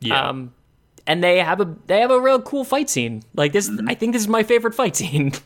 Yeah. 0.00 0.28
Um, 0.28 0.52
and 1.06 1.22
they 1.22 1.38
have 1.38 1.60
a 1.60 1.72
they 1.86 2.00
have 2.00 2.10
a 2.10 2.20
real 2.20 2.42
cool 2.42 2.64
fight 2.64 2.90
scene. 2.90 3.22
Like 3.32 3.52
this, 3.52 3.70
mm-hmm. 3.70 3.88
I 3.88 3.94
think 3.94 4.12
this 4.12 4.22
is 4.22 4.28
my 4.28 4.42
favorite 4.42 4.74
fight 4.74 4.96
scene. 4.96 5.32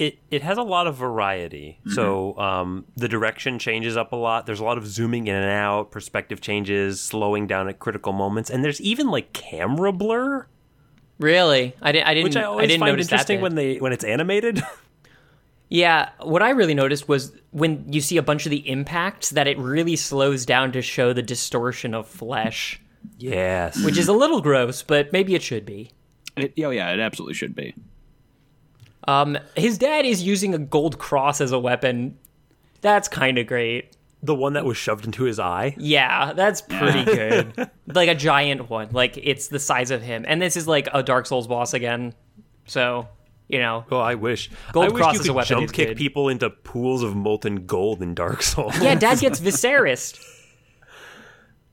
it 0.00 0.18
it 0.30 0.42
has 0.42 0.56
a 0.58 0.62
lot 0.62 0.86
of 0.86 0.96
variety. 0.96 1.78
So 1.94 2.38
um, 2.38 2.86
the 2.96 3.08
direction 3.08 3.58
changes 3.58 3.96
up 3.96 4.12
a 4.12 4.16
lot. 4.16 4.46
There's 4.46 4.60
a 4.60 4.64
lot 4.64 4.78
of 4.78 4.86
zooming 4.86 5.26
in 5.26 5.34
and 5.36 5.50
out, 5.50 5.90
perspective 5.90 6.40
changes, 6.40 7.00
slowing 7.00 7.46
down 7.46 7.68
at 7.68 7.78
critical 7.78 8.12
moments, 8.12 8.48
and 8.50 8.64
there's 8.64 8.80
even 8.80 9.10
like 9.10 9.32
camera 9.32 9.92
blur, 9.92 10.46
really, 11.18 11.76
I 11.82 11.92
didn't. 11.92 12.08
I 12.08 12.14
didn't. 12.14 12.24
which 12.24 12.36
I 12.36 12.44
always 12.44 12.68
didn't 12.68 12.80
find 12.80 12.92
notice 12.92 13.06
interesting 13.08 13.36
bit. 13.36 13.42
when 13.42 13.54
they 13.54 13.76
when 13.76 13.92
it's 13.92 14.04
animated. 14.04 14.62
Yeah, 15.72 16.08
what 16.20 16.42
I 16.42 16.50
really 16.50 16.74
noticed 16.74 17.08
was 17.08 17.32
when 17.52 17.84
you 17.92 18.00
see 18.00 18.16
a 18.16 18.22
bunch 18.22 18.44
of 18.44 18.50
the 18.50 18.68
impacts 18.68 19.30
that 19.30 19.46
it 19.46 19.56
really 19.56 19.94
slows 19.94 20.44
down 20.44 20.72
to 20.72 20.82
show 20.82 21.12
the 21.12 21.22
distortion 21.22 21.94
of 21.94 22.08
flesh, 22.08 22.80
yes, 23.18 23.82
which 23.84 23.96
is 23.96 24.08
a 24.08 24.12
little 24.12 24.40
gross, 24.40 24.82
but 24.82 25.12
maybe 25.12 25.36
it 25.36 25.42
should 25.42 25.64
be. 25.64 25.92
It, 26.36 26.54
oh 26.64 26.70
yeah, 26.70 26.90
it 26.92 26.98
absolutely 26.98 27.34
should 27.34 27.54
be. 27.54 27.76
Um, 29.10 29.38
his 29.56 29.78
dad 29.78 30.04
is 30.06 30.22
using 30.22 30.54
a 30.54 30.58
gold 30.58 30.98
cross 30.98 31.40
as 31.40 31.52
a 31.52 31.58
weapon. 31.58 32.18
That's 32.80 33.08
kind 33.08 33.38
of 33.38 33.46
great. 33.46 33.96
the 34.22 34.34
one 34.34 34.52
that 34.52 34.64
was 34.64 34.76
shoved 34.76 35.04
into 35.04 35.24
his 35.24 35.38
eye. 35.38 35.74
Yeah, 35.78 36.32
that's 36.34 36.60
pretty 36.62 37.04
good. 37.16 37.70
like 37.86 38.08
a 38.08 38.14
giant 38.14 38.68
one. 38.70 38.88
Like 38.92 39.16
it's 39.16 39.48
the 39.48 39.58
size 39.58 39.90
of 39.90 40.02
him. 40.02 40.24
And 40.28 40.40
this 40.40 40.56
is 40.56 40.68
like 40.68 40.88
a 40.92 41.02
Dark 41.02 41.26
Souls 41.26 41.46
boss 41.46 41.72
again. 41.74 42.14
So, 42.66 43.08
you 43.48 43.58
know. 43.58 43.84
Oh, 43.90 43.98
I 43.98 44.14
wish. 44.14 44.50
Gold 44.72 44.86
I 44.86 44.88
wish 44.90 45.02
cross 45.02 45.14
you 45.14 45.20
as 45.20 45.28
a 45.28 45.32
weapon 45.32 45.48
jump 45.60 45.72
kick 45.72 45.88
good. 45.88 45.96
people 45.96 46.28
into 46.28 46.48
pools 46.50 47.02
of 47.02 47.16
molten 47.16 47.66
gold 47.66 48.02
in 48.02 48.14
Dark 48.14 48.42
Souls. 48.52 48.78
Yeah, 48.80 48.94
dad 48.94 49.18
gets 49.20 49.40
Viserys. 49.40 50.18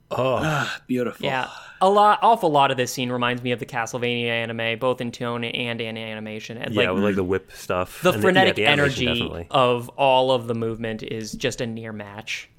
Oh 0.10 0.78
beautiful. 0.88 1.26
Yeah. 1.26 1.50
A 1.82 1.90
lot 1.90 2.20
awful 2.22 2.50
lot 2.50 2.72
of 2.72 2.78
this 2.78 2.92
scene 2.94 3.12
reminds 3.12 3.44
me 3.44 3.52
of 3.52 3.60
the 3.60 3.66
Castlevania 3.66 4.28
anime, 4.30 4.80
both 4.80 5.02
in 5.02 5.12
tone 5.12 5.44
and 5.44 5.82
in 5.82 5.98
animation. 5.98 6.58
And 6.58 6.74
yeah, 6.74 6.84
like 6.88 6.96
with 6.96 7.04
like 7.04 7.16
the 7.16 7.24
whip 7.24 7.52
stuff. 7.52 8.02
the 8.02 8.14
And 8.14 8.22
frenetic 8.22 8.58
yeah, 8.58 8.66
the 8.66 8.72
energy 8.72 9.06
definitely. 9.06 9.48
of 9.52 9.90
all 9.90 10.32
of 10.32 10.48
the 10.48 10.56
movement 10.56 11.04
is 11.04 11.34
just 11.34 11.62
a 11.62 11.68
near 11.68 11.92
match. 11.92 12.50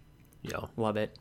Yeah. 0.42 0.66
Love 0.76 0.96
it. 0.96 1.18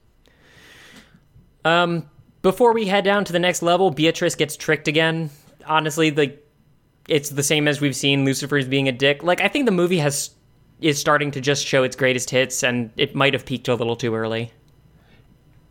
Um, 1.65 2.09
before 2.41 2.73
we 2.73 2.85
head 2.85 3.03
down 3.03 3.25
to 3.25 3.33
the 3.33 3.39
next 3.39 3.61
level, 3.61 3.91
Beatrice 3.91 4.35
gets 4.35 4.55
tricked 4.55 4.87
again. 4.87 5.29
Honestly, 5.65 6.09
the 6.09 6.37
it's 7.07 7.29
the 7.29 7.43
same 7.43 7.67
as 7.67 7.81
we've 7.81 7.95
seen 7.95 8.25
Lucifer's 8.25 8.67
being 8.67 8.87
a 8.87 8.91
dick. 8.91 9.23
Like 9.23 9.41
I 9.41 9.47
think 9.47 9.65
the 9.65 9.71
movie 9.71 9.97
has 9.99 10.31
is 10.79 10.99
starting 10.99 11.31
to 11.31 11.41
just 11.41 11.65
show 11.65 11.83
its 11.83 11.95
greatest 11.95 12.29
hits, 12.29 12.63
and 12.63 12.91
it 12.97 13.15
might 13.15 13.33
have 13.33 13.45
peaked 13.45 13.67
a 13.67 13.75
little 13.75 13.95
too 13.95 14.13
early. 14.13 14.51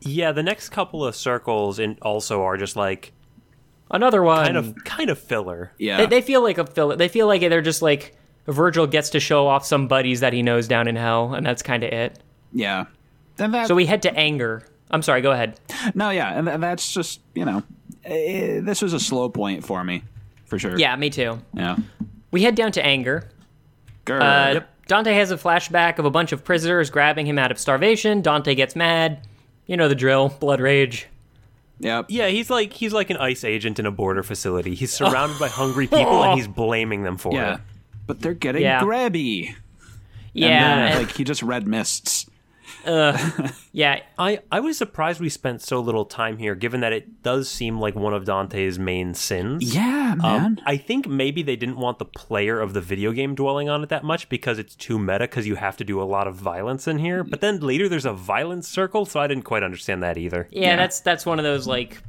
Yeah, 0.07 0.33
the 0.33 0.43
next 0.43 0.70
couple 0.70 1.05
of 1.05 1.15
circles 1.16 1.78
in 1.78 1.99
also 2.03 2.43
are 2.43 2.57
just 2.57 2.77
like 2.77 3.12
Another 3.91 4.23
one. 4.23 4.45
kind 4.47 4.57
of 4.57 4.74
kind 4.85 5.11
of 5.11 5.19
filler. 5.19 5.73
Yeah. 5.78 5.99
They, 5.99 6.07
they 6.07 6.20
feel 6.20 6.43
like 6.43 6.59
a 6.59 6.66
filler. 6.66 6.97
They 6.97 7.09
feel 7.09 7.27
like 7.27 7.41
they're 7.43 7.62
just 7.62 7.83
like 7.83 8.16
Virgil 8.47 8.87
gets 8.87 9.11
to 9.11 9.20
show 9.20 9.47
off 9.47 9.65
some 9.66 9.87
buddies 9.89 10.20
that 10.20 10.33
he 10.33 10.43
knows 10.43 10.66
down 10.69 10.89
in 10.89 10.97
hell, 10.97 11.35
and 11.35 11.45
that's 11.47 11.62
kind 11.62 11.83
of 11.85 11.93
it. 11.93 12.19
yeah. 12.53 12.87
And 13.39 13.53
that, 13.53 13.66
So 13.69 13.74
we 13.74 13.85
head 13.87 14.03
to 14.03 14.15
anger. 14.16 14.62
I'm 14.91 15.03
sorry. 15.03 15.20
Go 15.20 15.31
ahead. 15.33 15.61
no, 15.95 16.09
yeah, 16.11 16.39
and 16.39 16.62
that's 16.62 16.93
just 16.93 17.20
you 17.35 17.45
know, 17.45 17.62
eh, 18.05 18.61
this 18.62 18.81
was 18.81 18.93
a 18.95 19.01
slow 19.01 19.28
point 19.28 19.62
for 19.65 19.85
me, 19.85 20.03
for 20.47 20.59
sure. 20.59 20.78
Yeah, 20.78 20.97
me 20.97 21.11
too. 21.11 21.39
Yeah. 21.53 21.77
We 22.31 22.43
head 22.43 22.55
down 22.55 22.73
to 22.73 22.85
anger. 22.85 23.28
Grr. 24.07 24.20
Uh, 24.23 24.61
Dante 24.87 25.12
has 25.15 25.31
a 25.33 25.37
flashback 25.37 25.99
of 25.99 26.05
a 26.07 26.11
bunch 26.11 26.33
of 26.33 26.45
prisoners 26.45 26.89
grabbing 26.91 27.27
him 27.27 27.39
out 27.39 27.51
of 27.51 27.59
starvation. 27.59 28.23
Dante 28.23 28.55
gets 28.55 28.74
mad. 28.77 29.27
You 29.66 29.76
know 29.76 29.88
the 29.88 29.94
drill. 29.94 30.28
Blood 30.40 30.60
rage. 30.60 31.06
yep. 31.78 32.06
Yeah, 32.09 32.28
he's 32.28 32.51
like 32.51 32.72
he's 32.72 32.93
like 32.93 33.10
an 33.10 33.16
ICE 33.16 33.43
agent 33.44 33.78
in 33.78 33.86
a 33.86 33.90
border 33.90 34.22
facility. 34.22 34.74
He's 34.74 34.93
surrounded 34.97 35.38
by 35.38 35.48
hungry 35.48 35.86
people 35.86 36.22
and 36.22 36.38
he's 36.38 36.48
blaming 36.62 37.02
them 37.02 37.16
for 37.16 37.32
Yeah. 37.32 37.55
it. 37.55 37.60
But 38.06 38.20
they're 38.20 38.34
getting 38.34 38.62
Yeah. 38.62 38.80
grabby. 38.82 39.55
Yeah. 40.32 40.47
And 40.48 40.94
then, 40.94 41.02
like 41.02 41.16
he 41.16 41.24
just 41.24 41.43
red 41.43 41.66
mists. 41.66 42.26
Yeah, 43.72 44.00
I, 44.18 44.38
I 44.50 44.60
was 44.60 44.78
surprised 44.78 45.20
we 45.20 45.28
spent 45.28 45.60
so 45.60 45.80
little 45.80 46.06
time 46.06 46.38
here, 46.38 46.54
given 46.54 46.80
that 46.80 46.94
it 46.94 47.22
does 47.22 47.46
seem 47.46 47.78
like 47.78 47.94
one 47.94 48.14
of 48.14 48.24
Dante's 48.24 48.78
main 48.78 49.12
sins. 49.12 49.74
Yeah, 49.74 50.12
Um, 50.12 50.20
man. 50.20 50.60
I 50.64 50.78
think 50.78 51.06
maybe 51.06 51.42
they 51.42 51.56
didn't 51.56 51.76
want 51.76 51.98
the 51.98 52.06
player 52.06 52.58
of 52.58 52.72
the 52.72 52.80
video 52.80 53.12
game 53.12 53.34
dwelling 53.34 53.68
on 53.68 53.82
it 53.82 53.90
that 53.90 54.02
much 54.02 54.30
because 54.30 54.58
it's 54.58 54.74
too 54.74 54.98
meta 54.98 55.20
because 55.24 55.46
you 55.46 55.56
have 55.56 55.76
to 55.76 55.84
do 55.84 56.00
a 56.00 56.04
lot 56.04 56.26
of 56.26 56.36
violence 56.36 56.88
in 56.88 56.98
here. 56.98 57.22
But 57.22 57.42
then 57.42 57.60
later 57.60 57.86
there's 57.88 58.06
a 58.06 58.14
violence 58.14 58.66
circle, 58.66 59.04
so 59.04 59.20
I 59.20 59.26
didn't 59.26 59.44
quite 59.44 59.62
understand 59.62 60.02
that 60.02 60.16
either. 60.16 60.48
yeah, 60.50 60.76
that's 60.76 61.00
that's 61.00 61.26
one 61.26 61.38
of 61.38 61.44
those 61.44 61.66
like 61.66 62.00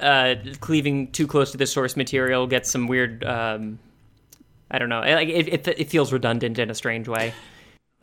uh, 0.00 0.34
cleaving 0.60 1.12
too 1.12 1.28
close 1.28 1.52
to 1.52 1.58
the 1.58 1.66
source 1.66 1.96
material 1.96 2.48
gets 2.48 2.70
some 2.72 2.88
weird. 2.88 3.22
Um, 3.24 3.78
I 4.68 4.78
don't 4.78 4.88
know. 4.88 5.00
Like 5.02 5.28
it, 5.28 5.46
it, 5.68 5.68
it 5.68 5.90
feels 5.90 6.12
redundant 6.12 6.58
in 6.58 6.70
a 6.70 6.74
strange 6.74 7.06
way. 7.06 7.32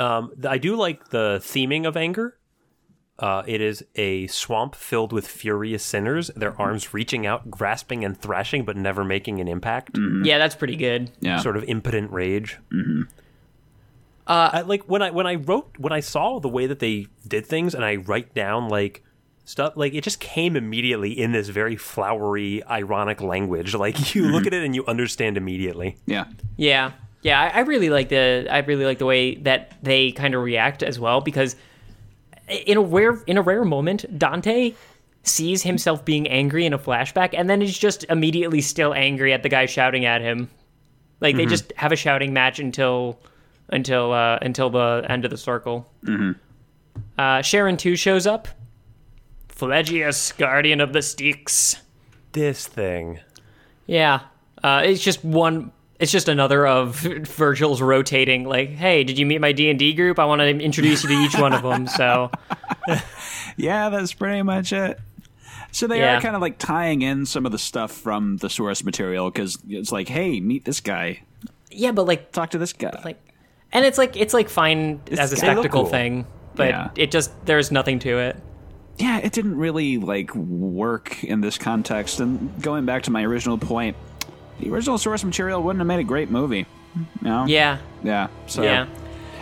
Um, 0.02 0.32
I 0.48 0.57
do 0.57 0.76
like 0.76 1.10
the 1.10 1.40
theming 1.44 1.88
of 1.88 1.95
anger. 1.95 2.38
Uh, 3.19 3.44
it 3.45 3.61
is 3.61 3.86
a 3.95 4.26
swamp 4.28 4.73
filled 4.73 5.14
with 5.14 5.28
furious 5.28 5.84
sinners, 5.84 6.32
their 6.36 6.60
arms 6.60 6.91
reaching 6.91 7.28
out, 7.28 7.52
grasping 7.52 8.03
and 8.03 8.19
thrashing, 8.19 8.65
but 8.65 8.76
never 8.76 9.03
making 9.03 9.40
an 9.40 9.48
impact. 9.48 9.95
Yeah, 10.23 10.40
that's 10.40 10.56
pretty 10.56 10.76
good. 10.76 11.11
yeah. 11.19 11.38
Sort 11.40 11.56
of 11.56 11.64
impotent 11.65 12.11
rage. 12.11 12.57
Mm-hmm. 12.73 13.03
Uh, 14.26 14.49
I, 14.53 14.61
like 14.61 14.84
when 14.84 15.02
I 15.02 15.11
when 15.11 15.28
I 15.28 15.36
wrote 15.36 15.69
when 15.78 15.91
I 15.94 15.99
saw 15.99 16.40
the 16.40 16.48
way 16.49 16.65
that 16.65 16.80
they 16.80 17.07
did 17.28 17.45
things, 17.45 17.76
and 17.76 17.84
I 17.86 17.98
write 17.98 18.34
down 18.34 18.69
like 18.69 19.03
stuff, 19.45 19.73
like 19.76 19.94
it 19.94 20.03
just 20.03 20.19
came 20.19 20.56
immediately 20.56 21.11
in 21.11 21.32
this 21.32 21.49
very 21.49 21.76
flowery, 21.76 22.64
ironic 22.64 23.22
language. 23.22 23.76
Like 23.76 24.15
you 24.15 24.23
look 24.30 24.48
at 24.48 24.53
it 24.53 24.64
and 24.64 24.73
you 24.73 24.86
understand 24.88 25.38
immediately. 25.38 25.98
yeah. 26.06 26.26
Yeah, 26.57 26.91
yeah, 27.22 27.39
I, 27.39 27.48
I 27.48 27.60
really 27.61 27.89
like 27.89 28.10
the 28.10 28.48
I 28.49 28.60
really 28.60 28.85
like 28.85 28.98
the 28.98 29.06
way 29.06 29.35
that 29.35 29.73
they 29.84 30.11
kind 30.11 30.35
of 30.35 30.43
react 30.43 30.84
as 30.84 30.99
well 30.99 31.22
because 31.22 31.56
in 32.48 32.77
a 32.77 32.81
rare 32.81 33.22
in 33.27 33.38
a 33.38 33.41
rare 33.41 33.65
moment, 33.65 34.18
Dante 34.18 34.73
sees 35.23 35.61
himself 35.61 36.03
being 36.03 36.27
angry 36.27 36.65
in 36.65 36.73
a 36.73 36.80
flashback, 36.80 37.35
and 37.38 37.49
then 37.49 37.61
is 37.61 37.77
just 37.77 38.03
immediately 38.06 38.60
still 38.61 38.93
angry 38.93 39.34
at 39.34 39.43
the 39.43 39.49
guy 39.49 39.65
shouting 39.65 40.06
at 40.06 40.22
him. 40.22 40.49
Like 41.19 41.35
they 41.35 41.45
just 41.49 41.72
have 41.76 41.91
a 41.91 41.95
shouting 41.95 42.34
match 42.34 42.60
until 42.60 43.19
until 43.69 44.11
uh, 44.11 44.39
until 44.41 44.69
the 44.69 45.06
end 45.07 45.23
of 45.26 45.31
the 45.31 45.38
circle. 45.38 45.91
Uh, 47.18 47.41
Charon 47.41 47.77
too 47.77 47.95
shows 47.95 48.26
up. 48.26 48.48
Phlegyas, 49.49 50.35
guardian 50.38 50.81
of 50.81 50.91
the 50.91 51.02
Styx. 51.03 51.76
This 52.31 52.65
thing. 52.68 53.19
Yeah, 53.85 54.22
uh, 54.64 54.81
it's 54.84 55.03
just 55.03 55.23
one. 55.23 55.72
It's 56.02 56.11
just 56.11 56.28
another 56.28 56.65
of 56.68 56.95
Virgil's 57.38 57.82
rotating. 57.82 58.44
Like, 58.45 58.69
hey, 58.72 59.03
did 59.06 59.18
you 59.19 59.26
meet 59.26 59.40
my 59.40 59.52
D 59.53 59.69
and 59.69 59.78
D 59.80 59.94
group? 59.94 60.19
I 60.19 60.26
want 60.26 60.40
to 60.41 60.48
introduce 60.49 61.03
you 61.03 61.10
to 61.10 61.15
each 61.15 61.38
one 61.38 61.53
of 61.53 61.61
them. 61.61 61.88
So, 61.88 62.32
Yeah, 63.57 63.90
that's 63.90 64.14
pretty 64.14 64.41
much 64.41 64.73
it. 64.73 64.99
So 65.72 65.88
they 65.88 65.99
Yeah. 65.99 66.18
are 66.18 66.22
kind 66.22 66.36
of 66.36 66.41
like 66.41 66.57
tying 66.57 67.02
in 67.02 67.26
some 67.26 67.45
of 67.45 67.52
the 67.52 67.57
stuff 67.60 67.91
from 67.91 68.38
the 68.38 68.49
source 68.49 68.84
material 68.84 69.30
because 69.32 69.57
it's 69.69 69.91
like, 69.91 70.07
hey, 70.10 70.40
meet 70.40 70.65
this 70.65 70.80
guy, 70.82 71.22
yeah, 71.69 71.91
but 71.91 72.06
like, 72.07 72.32
talk 72.34 72.49
to 72.52 72.57
this 72.57 72.73
guy. 72.73 72.99
like, 73.06 73.18
and 73.72 73.86
it's 73.86 73.98
like 73.98 74.18
it's 74.18 74.34
like 74.34 74.49
fine 74.49 74.99
as 75.11 75.32
a 75.32 75.38
spectacle 75.38 75.84
cool. 75.84 75.86
thing, 75.91 76.26
but 76.56 76.68
Yeah. 76.69 76.90
it 76.98 77.11
just 77.11 77.32
there's 77.45 77.72
nothing 77.72 77.99
to 77.99 78.18
it. 78.19 78.36
yeah, 78.98 79.19
it 79.19 79.32
didn't 79.32 79.56
really 79.56 79.98
like 79.98 80.36
work 80.36 81.23
in 81.23 81.40
this 81.41 81.57
context. 81.57 82.19
And 82.19 82.61
going 82.61 82.86
back 82.86 83.03
to 83.03 83.11
my 83.11 83.23
original 83.23 83.57
point, 83.57 83.95
the 84.60 84.69
original 84.69 84.98
source 84.98 85.23
material 85.23 85.61
wouldn't 85.64 85.80
have 85.80 85.88
made 85.88 85.99
a 85.99 86.03
great 86.03 86.30
movie. 86.30 86.65
You 86.95 87.06
know? 87.22 87.45
Yeah, 87.45 87.78
Yeah. 88.03 88.28
So 88.48 88.64
yeah, 88.64 88.88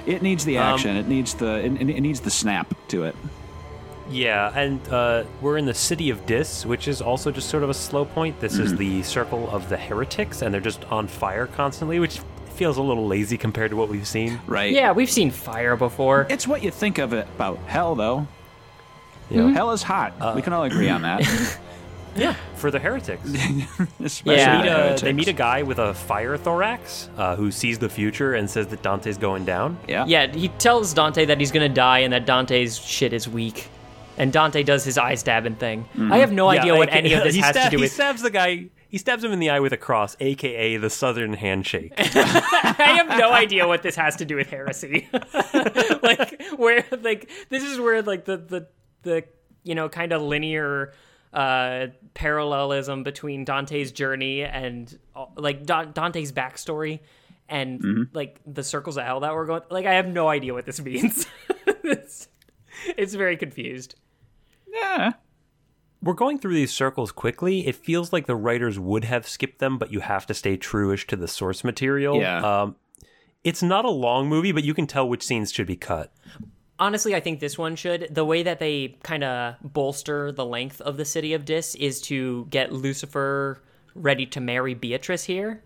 it 0.06 0.22
needs 0.22 0.46
the 0.46 0.58
Um, 0.60 0.74
action. 0.76 0.96
it 0.96 1.08
needs 1.08 1.34
the 1.34 1.66
it, 1.66 1.72
it 1.82 2.02
needs 2.02 2.20
the 2.20 2.30
snap 2.30 2.74
to 2.90 3.04
it. 3.06 3.16
Yeah, 4.12 4.52
and 4.56 4.80
uh, 4.90 5.24
we're 5.40 5.58
in 5.58 5.66
the 5.66 5.74
city 5.74 6.10
of 6.10 6.26
Dis, 6.26 6.66
which 6.66 6.88
is 6.88 7.00
also 7.02 7.30
just 7.32 7.48
sort 7.50 7.62
of 7.62 7.70
a 7.70 7.74
slow 7.76 8.06
point. 8.06 8.40
This 8.40 8.58
is 8.58 8.76
the 8.76 9.04
circle 9.04 9.48
of 9.52 9.70
the 9.70 9.78
heretics, 9.78 10.42
and 10.42 10.52
they're 10.52 10.62
just 10.62 10.84
on 10.86 11.08
fire 11.08 11.46
constantly, 11.46 12.00
which 12.00 12.20
feels 12.56 12.78
a 12.78 12.82
little 12.82 13.06
lazy 13.08 13.38
compared 13.38 13.70
to 13.70 13.78
what 13.78 13.88
we've 13.88 14.08
seen. 14.08 14.40
Right. 14.48 14.72
yeah. 14.74 14.92
We've 14.94 15.12
seen 15.12 15.30
fire 15.30 15.76
before. 15.76 16.26
It's 16.30 16.48
what 16.48 16.64
you 16.64 16.72
think 16.72 16.98
of 16.98 17.14
it 17.14 17.28
about 17.36 17.60
hell, 17.68 17.94
though. 17.94 18.28
Yeah. 19.30 19.52
Hell 19.52 19.72
is 19.72 19.84
hot. 19.84 20.36
we 20.36 20.42
can 20.42 20.54
all 20.54 20.64
agree 20.64 20.90
on 20.90 21.04
that. 21.04 21.22
Yeah, 22.20 22.36
for 22.56 22.72
the 22.72 22.80
heretics. 22.80 23.24
Especially 24.00 24.36
Yeah. 24.38 24.58
the 24.58 24.64
Meet 24.64 24.68
a- 24.70 24.72
heretics. 24.74 25.02
they 25.02 25.14
meet 25.14 25.28
a 25.28 25.34
guy 25.34 25.64
with 25.64 25.80
a 25.80 25.94
fire 25.94 26.38
thorax 26.38 27.10
uh, 27.18 27.36
who 27.36 27.52
sees 27.52 27.80
the 27.80 27.90
future 27.90 28.34
and 28.36 28.50
says 28.50 28.68
that 28.68 28.82
Dante's 28.82 29.18
going 29.18 29.46
down. 29.46 29.78
Yeah. 29.88 30.06
Yeah, 30.08 30.28
he 30.32 30.50
tells 30.50 30.94
Dante 30.94 31.26
that 31.26 31.40
he's 31.40 31.52
gonna 31.52 31.70
die 31.70 32.00
and 32.00 32.14
that 32.14 32.26
Dante's 32.26 32.78
shit 32.78 33.14
is 33.14 33.28
weak. 33.28 33.70
And 34.18 34.34
Dante 34.34 34.64
does 34.64 34.84
his 34.84 34.98
eye 34.98 35.16
stabbing 35.16 35.56
thing. 35.56 35.86
I 36.12 36.18
have 36.18 36.34
no 36.34 36.50
idea 36.50 36.74
Yeah, 36.74 36.78
what 36.80 36.90
aka 36.90 36.98
any 36.98 37.14
of 37.14 37.24
this 37.24 37.36
he 37.36 37.42
has 37.42 37.52
stab- 37.52 37.72
to 37.72 37.78
do 37.78 37.82
with. 37.82 37.92
He 37.92 37.96
stabs 37.96 38.22
the 38.22 38.30
guy. 38.30 38.66
He 38.90 38.98
stabs 38.98 39.24
him 39.24 39.32
in 39.32 39.40
the 39.40 39.50
eye 39.52 39.60
with 39.62 39.72
a 39.72 39.78
cross, 39.78 40.18
aka 40.20 40.76
the 40.78 40.90
Southern 40.90 41.34
handshake. 41.34 41.94
I 41.98 42.96
have 42.98 43.08
no 43.20 43.32
idea 43.32 43.66
what 43.68 43.82
this 43.84 43.96
has 43.96 44.16
to 44.18 44.26
do 44.26 44.36
with 44.36 44.50
heresy. 44.50 45.08
like 46.04 46.42
where 46.58 46.84
like 47.02 47.30
this 47.50 47.64
is 47.64 47.80
where 47.80 48.02
like 48.02 48.26
the 48.26 48.38
the 48.38 48.68
the 49.04 49.24
you 49.64 49.76
know 49.76 49.90
kind 49.90 50.12
of 50.12 50.22
linear 50.22 50.94
uh 51.34 51.88
parallelism 52.14 53.04
between 53.04 53.46
Dante's 53.46 53.92
journey 53.92 54.44
and 54.44 54.98
uh, 55.16 55.26
like 55.36 55.66
Dan- 55.66 55.92
Dante's 55.94 56.32
backstory 56.32 57.00
and 57.48 58.10
like 58.14 58.40
the 58.46 58.64
circles 58.64 58.98
of 58.98 59.06
hell 59.06 59.20
that 59.22 59.34
we're 59.34 59.46
going 59.46 59.62
like 59.70 59.86
I 59.86 59.94
have 59.94 60.08
no 60.08 60.28
idea 60.28 60.54
what 60.54 60.66
this 60.66 60.80
means. 60.84 61.26
it's, 61.84 62.28
it's 62.98 63.14
very 63.14 63.38
confused. 63.38 63.96
Yeah. 64.72 65.14
We're 66.02 66.14
going 66.14 66.40
through 66.40 66.54
these 66.54 66.72
circles 66.72 67.12
quickly. 67.12 67.68
It 67.68 67.76
feels 67.76 68.14
like 68.14 68.26
the 68.26 68.36
writers 68.36 68.80
would 68.80 69.04
have 69.04 69.28
skipped 69.28 69.60
them, 69.60 69.78
but 69.78 69.92
you 69.92 70.00
have 70.00 70.26
to 70.28 70.34
stay 70.34 70.58
truish 70.58 71.06
to 71.08 71.16
the 71.16 71.28
source 71.28 71.64
material. 71.64 72.16
Yeah. 72.18 72.62
Um, 72.62 72.76
it's 73.44 73.62
not 73.62 73.84
a 73.84 73.90
long 73.90 74.30
movie, 74.30 74.52
but 74.52 74.64
you 74.64 74.74
can 74.74 74.88
tell 74.88 75.10
which 75.10 75.24
scenes 75.24 75.52
should 75.52 75.68
be 75.68 75.76
cut. 75.76 76.14
Honestly, 76.80 77.14
I 77.14 77.20
think 77.20 77.40
this 77.40 77.58
one 77.58 77.76
should. 77.76 78.08
The 78.10 78.24
way 78.26 78.44
that 78.44 78.60
they 78.60 78.98
kind 79.04 79.24
of 79.24 79.56
bolster 79.62 80.32
the 80.32 80.46
length 80.46 80.80
of 80.82 80.98
the 80.98 81.06
city 81.06 81.34
of 81.34 81.46
Dis 81.46 81.76
is 81.76 82.02
to 82.04 82.48
get 82.50 82.72
Lucifer 82.72 83.62
ready 83.96 84.26
to 84.28 84.40
marry 84.40 84.74
Beatrice 84.74 85.24
here. 85.24 85.62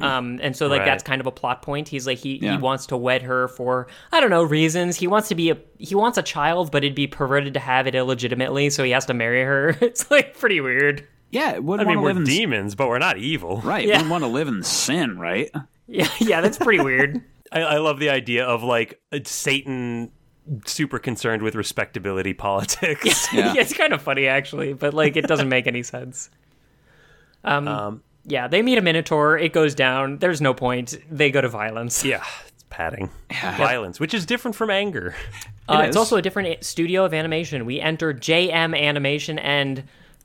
Um, 0.00 0.40
and 0.42 0.56
so 0.56 0.68
like 0.68 0.78
Right. 0.80 0.86
that's 0.86 1.02
kind 1.02 1.20
of 1.20 1.26
a 1.26 1.30
plot 1.30 1.60
point. 1.60 1.86
He's 1.86 2.06
like 2.06 2.16
he, 2.16 2.36
Yeah. 2.42 2.52
he 2.52 2.58
wants 2.58 2.86
to 2.86 2.96
wed 2.96 3.20
her 3.22 3.48
for 3.48 3.88
I 4.10 4.20
don't 4.20 4.30
know 4.30 4.42
reasons. 4.42 4.96
He 4.96 5.06
wants 5.06 5.28
to 5.28 5.34
be 5.34 5.50
a 5.50 5.58
he 5.78 5.94
wants 5.94 6.16
a 6.16 6.22
child, 6.22 6.72
but 6.72 6.82
it'd 6.82 6.94
be 6.94 7.06
perverted 7.06 7.52
to 7.54 7.60
have 7.60 7.86
it 7.86 7.94
illegitimately, 7.94 8.70
so 8.70 8.84
he 8.84 8.90
has 8.92 9.04
to 9.06 9.14
marry 9.14 9.42
her. 9.42 9.76
It's 9.82 10.10
like 10.10 10.38
pretty 10.38 10.62
weird. 10.62 11.06
Yeah. 11.30 11.58
Would 11.58 11.80
I 11.80 11.84
mean, 11.84 12.00
we're 12.00 12.08
live 12.08 12.16
in 12.16 12.24
demons, 12.24 12.74
but 12.74 12.88
we're 12.88 12.98
not 13.00 13.18
evil. 13.18 13.60
right. 13.64 13.86
Yeah. 13.86 13.96
Wouldn't 13.96 14.10
want 14.10 14.24
to 14.24 14.28
live 14.28 14.48
in 14.48 14.62
sin, 14.62 15.18
right? 15.18 15.50
Yeah, 15.88 16.08
yeah, 16.20 16.40
that's 16.40 16.56
pretty 16.56 16.82
weird. 16.82 17.22
I, 17.52 17.60
I 17.62 17.76
love 17.78 17.98
the 17.98 18.08
idea 18.08 18.46
of 18.46 18.62
like 18.62 18.98
Satan 19.24 20.10
super 20.66 20.98
concerned 20.98 21.42
with 21.42 21.54
respectability 21.54 22.32
politics. 22.48 23.32
Yeah. 23.32 23.52
yeah, 23.54 23.60
it's 23.60 23.74
kind 23.74 23.92
of 23.92 24.02
funny 24.02 24.26
actually, 24.26 24.72
but 24.72 24.94
like 24.94 25.16
it 25.16 25.26
doesn't 25.26 25.48
make 25.48 25.66
any 25.66 25.82
sense. 25.82 26.30
Um, 27.44 28.02
yeah, 28.24 28.46
they 28.48 28.62
meet 28.62 28.78
a 28.78 28.82
minotaur. 28.82 29.36
It 29.36 29.52
goes 29.52 29.74
down. 29.74 30.18
There's 30.18 30.40
no 30.40 30.54
point. 30.54 30.96
They 31.10 31.30
go 31.30 31.40
to 31.40 31.48
violence. 31.48 32.04
yeah, 32.04 32.22
it's 32.46 32.64
padding. 32.70 33.10
Violence, 33.56 33.98
which 33.98 34.14
is 34.14 34.26
different 34.26 34.54
from 34.56 34.70
anger. 34.70 35.14
Uh, 35.68 35.82
It 35.84 35.88
it's 35.88 35.96
also 35.96 36.16
a 36.16 36.22
different 36.22 36.64
studio 36.64 37.04
of 37.04 37.14
animation. 37.14 37.64
We 37.64 37.80
enter 37.80 38.12
JM 38.12 38.76
Animation 38.76 39.38
and. 39.38 39.84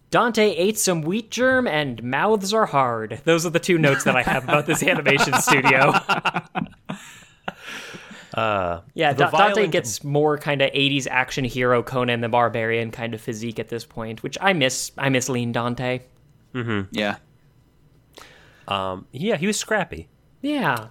Dante 0.09 0.55
ate 0.55 0.79
some 0.79 1.01
wheat 1.01 1.29
germ 1.29 1.67
and 1.67 2.01
mouths 2.01 2.53
are 2.53 2.65
hard. 2.65 3.21
Those 3.25 3.45
are 3.45 3.49
the 3.49 3.59
two 3.59 3.77
notes 3.77 4.05
that 4.05 4.15
I 4.15 4.23
have 4.23 4.45
about 4.45 4.65
this 4.65 4.81
animation 4.81 5.33
studio. 5.41 5.91
Yeah, 8.93 9.13
the 9.13 9.25
Da- 9.25 9.31
Dante 9.31 9.67
gets 9.67 10.03
more 10.03 10.37
kind 10.37 10.61
of 10.61 10.71
80s 10.71 11.07
action 11.09 11.43
hero 11.43 11.81
Conan 11.81 12.21
the 12.21 12.29
Barbarian 12.29 12.91
kind 12.91 13.13
of 13.13 13.21
physique 13.21 13.57
at 13.59 13.69
this 13.69 13.85
point, 13.85 14.21
which 14.23 14.37
I 14.39 14.53
miss. 14.53 14.91
I 14.97 15.09
miss 15.09 15.27
lean 15.29 15.51
Dante. 15.51 16.01
Yeah. 16.91 17.17
Um, 18.67 19.07
yeah, 19.11 19.37
he 19.37 19.47
was 19.47 19.57
scrappy. 19.57 20.07
Yeah. 20.41 20.87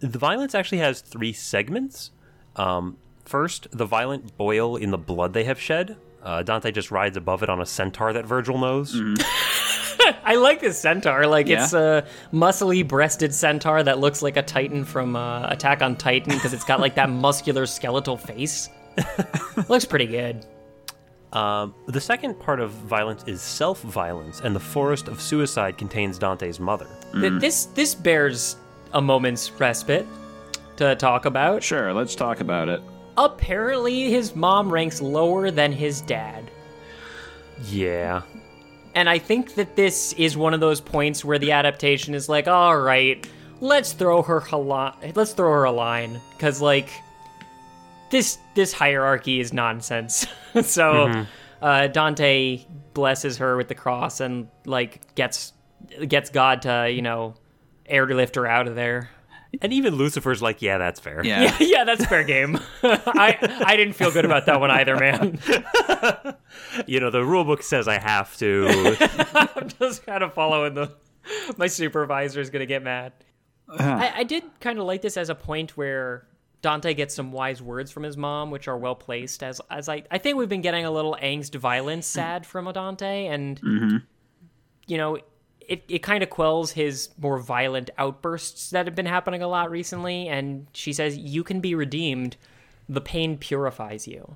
The 0.00 0.18
violence 0.18 0.54
actually 0.54 0.78
has 0.78 1.00
three 1.00 1.32
segments. 1.32 2.10
Um, 2.56 2.96
first, 3.24 3.68
the 3.70 3.84
violent 3.84 4.36
boil 4.36 4.76
in 4.76 4.90
the 4.90 4.98
blood 4.98 5.34
they 5.34 5.44
have 5.44 5.60
shed. 5.60 5.96
Uh, 6.22 6.42
Dante 6.42 6.72
just 6.72 6.90
rides 6.90 7.16
above 7.16 7.42
it 7.42 7.48
on 7.50 7.60
a 7.60 7.66
centaur 7.66 8.12
that 8.12 8.26
Virgil 8.26 8.58
knows. 8.58 8.94
I 10.24 10.36
like 10.36 10.60
this 10.60 10.78
centaur. 10.78 11.26
Like 11.26 11.46
Yeah. 11.48 11.64
it's 11.64 11.72
a 11.72 12.04
muscly 12.32 12.86
breasted 12.86 13.34
centaur 13.34 13.82
that 13.82 13.98
looks 13.98 14.22
like 14.22 14.36
a 14.36 14.42
Titan 14.42 14.84
from 14.84 15.16
uh, 15.16 15.48
Attack 15.48 15.82
on 15.82 15.96
Titan 15.96 16.32
because 16.34 16.52
it's 16.52 16.64
got 16.64 16.80
like 16.80 16.94
that 16.96 17.10
muscular 17.26 17.66
skeletal 17.66 18.16
face. 18.16 18.68
looks 19.68 19.84
pretty 19.84 20.06
good. 20.06 20.44
Um, 21.32 21.74
the 21.86 22.00
second 22.00 22.40
part 22.40 22.58
of 22.58 22.70
violence 22.70 23.22
is 23.26 23.42
self 23.42 23.82
violence, 23.82 24.40
and 24.40 24.56
the 24.56 24.60
forest 24.60 25.08
of 25.08 25.20
suicide 25.20 25.76
contains 25.76 26.18
Dante's 26.18 26.58
mother. 26.58 26.86
Th- 27.12 27.34
this 27.38 27.66
this 27.66 27.94
bears 27.94 28.56
a 28.94 29.00
moment's 29.02 29.50
respite 29.52 30.06
to 30.78 30.96
talk 30.96 31.26
about. 31.26 31.62
Sure. 31.62 31.92
Let's 31.92 32.14
talk 32.14 32.40
about 32.40 32.68
it. 32.70 32.80
apparently 33.18 34.10
his 34.10 34.34
mom 34.34 34.72
ranks 34.72 35.02
lower 35.02 35.50
than 35.50 35.70
his 35.72 36.00
dad. 36.00 36.50
Yeah. 37.66 38.22
And 38.98 39.08
I 39.08 39.20
think 39.20 39.54
that 39.54 39.76
this 39.76 40.12
is 40.14 40.36
one 40.36 40.54
of 40.54 40.58
those 40.58 40.80
points 40.80 41.24
where 41.24 41.38
the 41.38 41.52
adaptation 41.52 42.14
is 42.16 42.28
like, 42.28 42.48
all 42.48 42.76
right, 42.76 43.24
let's 43.60 43.92
throw 43.92 44.22
her 44.22 44.42
a 44.50 44.56
line. 44.56 45.12
Let's 45.14 45.34
throw 45.34 45.52
her 45.52 45.62
a 45.62 45.70
line 45.70 46.20
because 46.32 46.60
like 46.60 46.88
this 48.10 48.38
this 48.56 48.72
hierarchy 48.72 49.38
is 49.38 49.52
nonsense. 49.52 50.26
so 50.62 51.24
uh, 51.62 51.86
Dante 51.86 52.64
blesses 52.92 53.36
her 53.36 53.56
with 53.56 53.68
the 53.68 53.76
cross 53.76 54.18
and 54.18 54.48
like 54.66 55.14
gets 55.14 55.52
gets 56.08 56.30
God 56.30 56.62
to 56.62 56.90
you 56.90 57.02
know 57.02 57.34
airlift 57.86 58.34
her 58.34 58.48
out 58.48 58.66
of 58.66 58.74
there. 58.74 59.10
And 59.60 59.72
even 59.72 59.94
Lucifer's 59.94 60.42
like, 60.42 60.60
yeah, 60.62 60.78
that's 60.78 61.00
fair. 61.00 61.24
Yeah. 61.24 61.42
Yeah, 61.42 61.56
yeah, 61.60 61.84
that's 61.84 62.04
fair 62.04 62.22
game. 62.22 62.60
I 62.82 63.38
I 63.64 63.76
didn't 63.76 63.94
feel 63.94 64.10
good 64.10 64.24
about 64.24 64.46
that 64.46 64.60
one 64.60 64.70
either, 64.70 64.96
man. 64.96 65.38
You 66.86 67.00
know, 67.00 67.10
the 67.10 67.24
rule 67.24 67.44
book 67.44 67.62
says 67.62 67.88
I 67.88 67.98
have 67.98 68.36
to. 68.38 68.96
I'm 69.34 69.68
just 69.78 70.04
kind 70.06 70.22
of 70.22 70.32
following 70.34 70.74
the. 70.74 70.92
My 71.56 71.66
supervisor 71.66 72.40
is 72.40 72.50
gonna 72.50 72.66
get 72.66 72.82
mad. 72.82 73.12
Uh-huh. 73.68 73.84
I, 73.84 74.20
I 74.20 74.24
did 74.24 74.44
kind 74.60 74.78
of 74.78 74.86
like 74.86 75.02
this 75.02 75.16
as 75.16 75.28
a 75.28 75.34
point 75.34 75.76
where 75.76 76.26
Dante 76.62 76.94
gets 76.94 77.14
some 77.14 77.32
wise 77.32 77.60
words 77.60 77.90
from 77.90 78.02
his 78.02 78.16
mom, 78.16 78.50
which 78.50 78.66
are 78.68 78.78
well 78.78 78.94
placed. 78.94 79.42
As 79.42 79.60
as 79.70 79.88
I 79.88 80.04
I 80.10 80.18
think 80.18 80.36
we've 80.36 80.48
been 80.48 80.62
getting 80.62 80.84
a 80.84 80.90
little 80.90 81.16
angst, 81.20 81.54
violence, 81.54 82.08
mm-hmm. 82.08 82.18
sad 82.18 82.46
from 82.46 82.66
a 82.66 82.72
Dante, 82.72 83.26
and 83.26 83.60
mm-hmm. 83.60 83.96
you 84.86 84.96
know. 84.96 85.18
It, 85.68 85.84
it 85.88 85.98
kind 86.02 86.22
of 86.22 86.30
quells 86.30 86.72
his 86.72 87.10
more 87.20 87.38
violent 87.38 87.90
outbursts 87.98 88.70
that 88.70 88.86
have 88.86 88.94
been 88.94 89.06
happening 89.06 89.42
a 89.42 89.48
lot 89.48 89.70
recently. 89.70 90.26
And 90.28 90.66
she 90.72 90.92
says, 90.92 91.16
You 91.16 91.44
can 91.44 91.60
be 91.60 91.74
redeemed. 91.74 92.36
The 92.88 93.00
pain 93.02 93.36
purifies 93.36 94.08
you. 94.08 94.34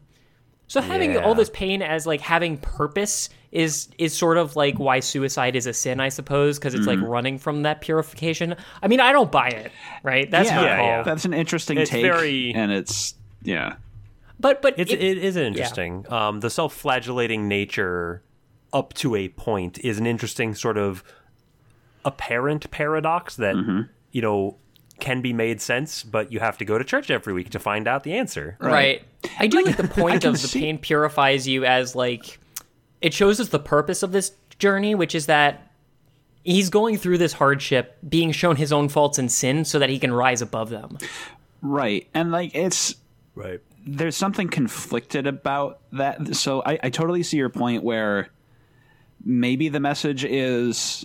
So 0.68 0.80
having 0.80 1.12
Yeah. 1.14 1.24
all 1.24 1.34
this 1.34 1.50
pain 1.50 1.82
as 1.82 2.06
like 2.06 2.20
having 2.20 2.56
purpose 2.58 3.28
is 3.50 3.88
is 3.98 4.14
sort 4.16 4.38
of 4.38 4.56
like 4.56 4.78
why 4.78 5.00
suicide 5.00 5.54
is 5.56 5.66
a 5.66 5.72
sin, 5.74 6.00
I 6.00 6.08
suppose, 6.08 6.58
because 6.58 6.74
it's 6.74 6.86
like 6.86 7.00
running 7.00 7.38
from 7.38 7.62
that 7.62 7.80
purification. 7.82 8.54
I 8.82 8.88
mean, 8.88 9.00
I 9.00 9.12
don't 9.12 9.30
buy 9.30 9.48
it, 9.48 9.70
right? 10.02 10.30
That's 10.30 10.48
yeah, 10.48 10.60
her 10.60 10.64
Yeah, 10.64 10.80
yeah. 10.82 11.02
That's 11.02 11.24
an 11.26 11.34
interesting 11.34 11.76
It's 11.78 11.90
take, 11.90 12.02
very- 12.02 12.54
and 12.54 12.72
it's 12.72 13.14
yeah, 13.42 13.74
But 14.40 14.62
but 14.62 14.74
It's, 14.78 14.90
it- 14.92 15.02
it 15.02 15.18
is 15.18 15.36
interesting. 15.36 16.06
Um, 16.10 16.40
the 16.40 16.48
self-flagellating 16.50 17.48
nature, 17.48 18.22
up 18.72 18.94
to 18.94 19.14
a 19.14 19.28
point, 19.28 19.78
is 19.84 19.98
an 19.98 20.06
interesting 20.06 20.54
sort 20.54 20.78
of 20.78 21.04
apparent 22.04 22.70
paradox 22.70 23.36
that 23.36 23.54
mm-hmm. 23.54 23.82
you 24.10 24.22
know 24.22 24.56
can 25.00 25.20
be 25.20 25.32
made 25.32 25.60
sense, 25.60 26.02
but 26.04 26.30
you 26.30 26.38
have 26.38 26.56
to 26.58 26.64
go 26.64 26.78
to 26.78 26.84
church 26.84 27.10
every 27.10 27.32
week 27.32 27.50
to 27.50 27.58
find 27.58 27.88
out 27.88 28.04
the 28.04 28.14
answer. 28.14 28.56
right. 28.60 29.02
I 29.38 29.46
do 29.48 29.60
like 29.62 29.76
the 29.76 29.88
point 29.88 30.22
can 30.22 30.30
of 30.34 30.40
the 30.40 30.48
see- 30.48 30.60
pain 30.60 30.78
purifies 30.78 31.46
you 31.48 31.64
as 31.64 31.96
like 31.96 32.38
it 33.00 33.12
shows 33.12 33.40
us 33.40 33.48
the 33.48 33.58
purpose 33.58 34.02
of 34.02 34.12
this 34.12 34.32
journey, 34.58 34.94
which 34.94 35.14
is 35.14 35.26
that 35.26 35.72
he's 36.44 36.70
going 36.70 36.98
through 36.98 37.18
this 37.18 37.32
hardship, 37.32 37.98
being 38.08 38.30
shown 38.32 38.56
his 38.56 38.72
own 38.72 38.88
faults 38.88 39.18
and 39.18 39.30
sin, 39.30 39.64
so 39.64 39.78
that 39.80 39.90
he 39.90 39.98
can 39.98 40.12
rise 40.12 40.40
above 40.42 40.70
them. 40.70 40.98
right. 41.62 42.06
And 42.14 42.30
like 42.30 42.54
it's 42.54 42.94
Right. 43.34 43.60
there's 43.84 44.16
something 44.16 44.48
conflicted 44.48 45.26
about 45.26 45.80
that. 45.92 46.36
So 46.36 46.62
I, 46.64 46.78
I 46.82 46.90
totally 46.90 47.22
see 47.24 47.38
your 47.38 47.48
point 47.48 47.82
where 47.82 48.28
maybe 49.24 49.68
the 49.68 49.80
message 49.80 50.24
is 50.24 51.04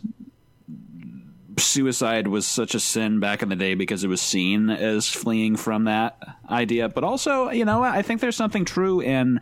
suicide 1.58 2.28
was 2.28 2.46
such 2.46 2.76
a 2.76 2.80
sin 2.80 3.20
back 3.20 3.42
in 3.42 3.50
the 3.50 3.56
day 3.56 3.74
because 3.74 4.04
it 4.04 4.08
was 4.08 4.22
seen 4.22 4.70
as 4.70 5.08
fleeing 5.08 5.56
from 5.56 5.86
that 5.86 6.18
idea. 6.50 6.90
But 6.90 7.04
also, 7.04 7.50
you 7.50 7.66
know, 7.66 7.84
I 7.84 8.02
think 8.02 8.22
there's 8.22 8.36
something 8.36 8.66
true 8.66 9.02
in 9.02 9.40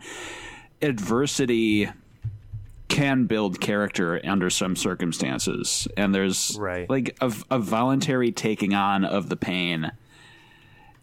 adversity 0.82 1.88
can 2.88 3.24
build 3.26 3.60
character 3.60 4.20
under 4.24 4.48
some 4.48 4.76
circumstances. 4.76 5.88
And 5.96 6.14
there's 6.14 6.56
Right. 6.58 6.88
like 6.88 7.16
a, 7.20 7.32
a 7.50 7.58
voluntary 7.58 8.32
taking 8.32 8.74
on 8.74 9.04
of 9.04 9.28
the 9.28 9.36
pain 9.36 9.92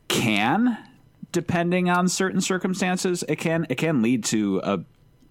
can 0.07 0.77
depending 1.31 1.89
on 1.89 2.07
certain 2.07 2.39
circumstances 2.39 3.23
it 3.27 3.37
can 3.37 3.65
it 3.69 3.75
can 3.75 4.01
lead 4.03 4.23
to 4.23 4.61
a 4.63 4.79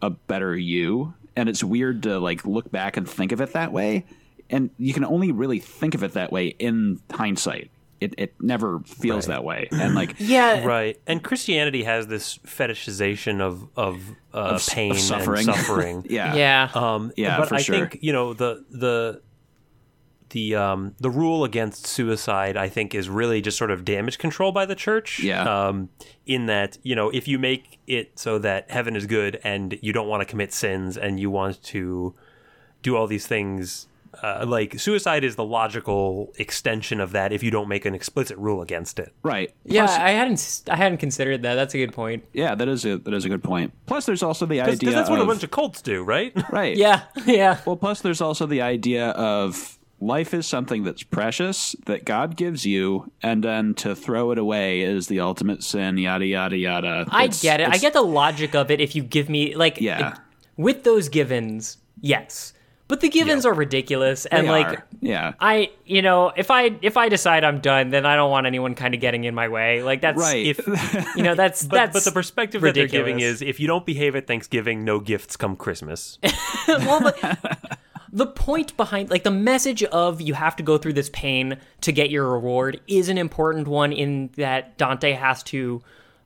a 0.01 0.11
better 0.11 0.57
you 0.57 1.15
and 1.37 1.49
it's 1.49 1.63
weird 1.63 2.03
to 2.03 2.19
like 2.19 2.45
look 2.45 2.69
back 2.73 2.97
and 2.97 3.09
think 3.09 3.31
of 3.31 3.41
it 3.41 3.53
that 3.53 3.71
way 3.71 4.05
and 4.53 4.71
you 4.79 4.95
can 4.95 5.05
only 5.05 5.33
really 5.33 5.59
think 5.59 5.95
of 5.97 6.05
it 6.05 6.13
that 6.13 6.31
way 6.31 6.47
in 6.59 7.01
hindsight 7.11 7.71
it 8.01 8.15
it 8.19 8.35
never 8.41 8.81
feels 8.81 9.27
that 9.27 9.45
way 9.45 9.69
and 9.71 9.95
like 9.95 10.15
Yeah, 10.19 10.65
Right. 10.65 11.01
And 11.07 11.23
Christianity 11.23 11.85
has 11.85 12.09
this 12.09 12.39
fetishization 12.39 13.41
of 13.41 13.69
of, 13.77 14.03
uh, 14.35 14.39
of 14.55 14.67
pain 14.67 14.95
suffering. 14.95 15.49
and 15.49 15.57
suffering. 15.57 16.07
yeah 16.11 16.35
yeah. 16.35 16.71
Um, 16.75 17.13
Yeah, 17.17 17.39
but 17.39 17.49
for 17.49 17.55
I 17.55 17.63
sure. 17.63 17.79
think 17.79 17.99
you 18.03 18.13
know 18.13 18.35
the 18.35 18.65
the 18.71 19.23
the 20.31 20.57
um, 20.57 20.95
the 20.99 21.11
rule 21.11 21.45
against 21.45 21.87
suicide. 21.87 22.57
I 22.57 22.69
think 22.69 22.95
is 22.95 23.09
really 23.09 23.41
just 23.41 23.57
sort 23.59 23.71
of 23.71 23.85
damage 23.85 24.19
control 24.19 24.51
by 24.51 24.67
the 24.67 24.75
church. 24.75 25.21
Yeah. 25.21 25.43
Um, 25.69 25.91
in 26.27 26.47
that 26.47 26.79
you 26.83 26.97
know 26.97 27.11
if 27.11 27.29
you 27.29 27.39
make 27.39 27.79
it 27.87 28.19
so 28.19 28.39
that 28.41 28.71
heaven 28.71 28.97
is 28.97 29.07
good 29.07 29.39
and 29.45 29.79
you 29.81 29.93
don't 29.93 30.09
want 30.09 30.23
to 30.23 30.25
commit 30.27 30.53
sins 30.53 30.97
and 30.97 31.21
you 31.21 31.31
want 31.31 31.63
to 31.65 32.15
do 32.83 32.97
all 32.97 33.07
these 33.07 33.27
things. 33.29 33.87
Uh, 34.23 34.45
like 34.47 34.79
suicide 34.79 35.25
is 35.25 35.37
the 35.37 35.45
logical 35.45 36.33
extension 36.39 37.01
of 37.01 37.13
that 37.13 37.33
if 37.33 37.43
you 37.43 37.51
don't 37.51 37.69
make 37.69 37.85
an 37.87 37.95
explicit 37.95 38.37
rule 38.37 38.61
against 38.61 38.99
it. 38.99 39.13
right 39.23 39.55
yeah, 39.65 39.87
Plus- 39.87 39.99
I 39.99 40.11
hadn't 40.11 40.63
I 40.71 40.77
hadn't 40.77 40.99
considered 40.99 41.43
that. 41.43 41.55
That's 41.55 41.75
a 41.75 41.79
good 41.79 41.93
point. 41.95 42.25
yeah 42.35 42.55
that 42.55 42.69
is 42.69 42.85
a 42.85 42.99
that 42.99 43.15
is 43.15 43.25
a 43.25 43.29
good 43.31 43.43
point. 43.43 43.71
point 43.73 43.87
plus 43.87 44.05
there's 44.07 44.23
also 44.23 44.45
the 44.45 44.59
Because 44.61 44.75
idea 44.75 44.89
cause 44.91 44.95
that's 44.95 45.09
what 45.11 45.19
of, 45.21 45.25
a 45.27 45.31
bunch 45.31 45.43
of 45.45 45.51
cults 45.51 45.81
do, 45.81 46.03
right? 46.05 46.33
right 46.53 46.77
Yeah, 46.77 47.03
yeah. 47.27 47.61
Well, 47.65 47.77
plus 47.77 48.03
there's 48.03 48.21
also 48.21 48.45
the 48.47 48.61
idea 48.61 49.09
of 49.11 49.79
life 49.99 50.35
is 50.35 50.47
something 50.47 50.83
that's 50.83 51.05
precious 51.05 51.75
that 51.87 52.05
God 52.05 52.37
gives 52.37 52.67
you, 52.67 53.11
and 53.23 53.43
then 53.45 53.73
to 53.77 53.95
throw 53.95 54.33
it 54.33 54.39
away 54.39 54.81
is 54.81 55.07
the 55.07 55.21
ultimate 55.21 55.63
sin. 55.63 55.97
Yada 55.97 56.27
yada 56.27 56.57
yada. 56.57 57.07
I 57.09 57.25
It's- 57.25 57.41
get 57.41 57.61
it. 57.61 57.69
I 57.69 57.79
get 57.79 57.93
the 57.93 58.03
logic 58.03 58.55
of 58.55 58.71
it 58.71 58.81
if 58.81 58.95
you 58.97 59.03
give 59.05 59.29
me 59.31 59.55
like 59.55 59.81
Yeah. 59.81 60.13
it- 60.15 60.19
with 60.57 60.83
those 60.85 61.09
givens, 61.09 61.79
yes. 62.01 62.53
But 62.93 63.01
the 63.01 63.09
givens 63.09 63.47
are 63.47 63.55
ridiculous 63.55 64.27
and 64.27 64.47
they 64.47 64.51
like 64.51 64.67
are. 64.67 64.87
yeah, 65.01 65.33
I 65.41 65.71
you 65.87 66.03
know, 66.03 66.31
if 66.37 66.51
I 66.51 66.77
if 66.83 66.99
I 66.99 67.09
decide 67.09 67.43
I'm 67.43 67.61
done, 67.61 67.89
then 67.89 68.05
I 68.05 68.17
don't 68.17 68.31
want 68.31 68.47
anyone 68.47 68.75
kind 68.75 68.93
of 68.93 69.01
getting 69.01 69.25
in 69.25 69.35
my 69.35 69.49
way. 69.49 69.83
Like 69.83 70.03
that's 70.03 70.21
right. 70.21 70.45
If 70.45 70.67
you 71.17 71.23
know, 71.23 71.35
that's 71.35 71.65
But, 71.65 71.75
that's 71.75 71.93
but 71.95 72.05
the 72.05 72.13
perspective 72.13 72.61
that 72.61 72.75
they're 72.75 72.87
giving 72.87 73.21
is 73.21 73.41
if 73.41 73.59
you 73.61 73.67
don't 73.67 73.87
behave 73.87 74.15
at 74.15 74.27
Thanksgiving, 74.27 74.85
no 74.85 75.01
gifts 75.01 75.39
come 75.39 75.57
Christmas. 75.57 76.19
well, 76.69 77.01
but 77.01 77.79
the 78.13 78.27
point 78.27 78.77
behind, 78.77 79.09
like, 79.09 79.23
the 79.23 79.31
message 79.31 79.83
of 79.85 80.21
you 80.21 80.35
have 80.35 80.55
to 80.57 80.63
go 80.63 80.77
through 80.77 80.93
this 80.93 81.09
pain 81.15 81.57
to 81.81 81.93
get 81.93 82.11
your 82.11 82.31
reward 82.31 82.79
is 82.89 83.09
an 83.09 83.17
important 83.17 83.69
one 83.69 83.95
in 83.95 84.29
that 84.37 84.77
Dante 84.77 85.13
has 85.13 85.43
to 85.45 85.81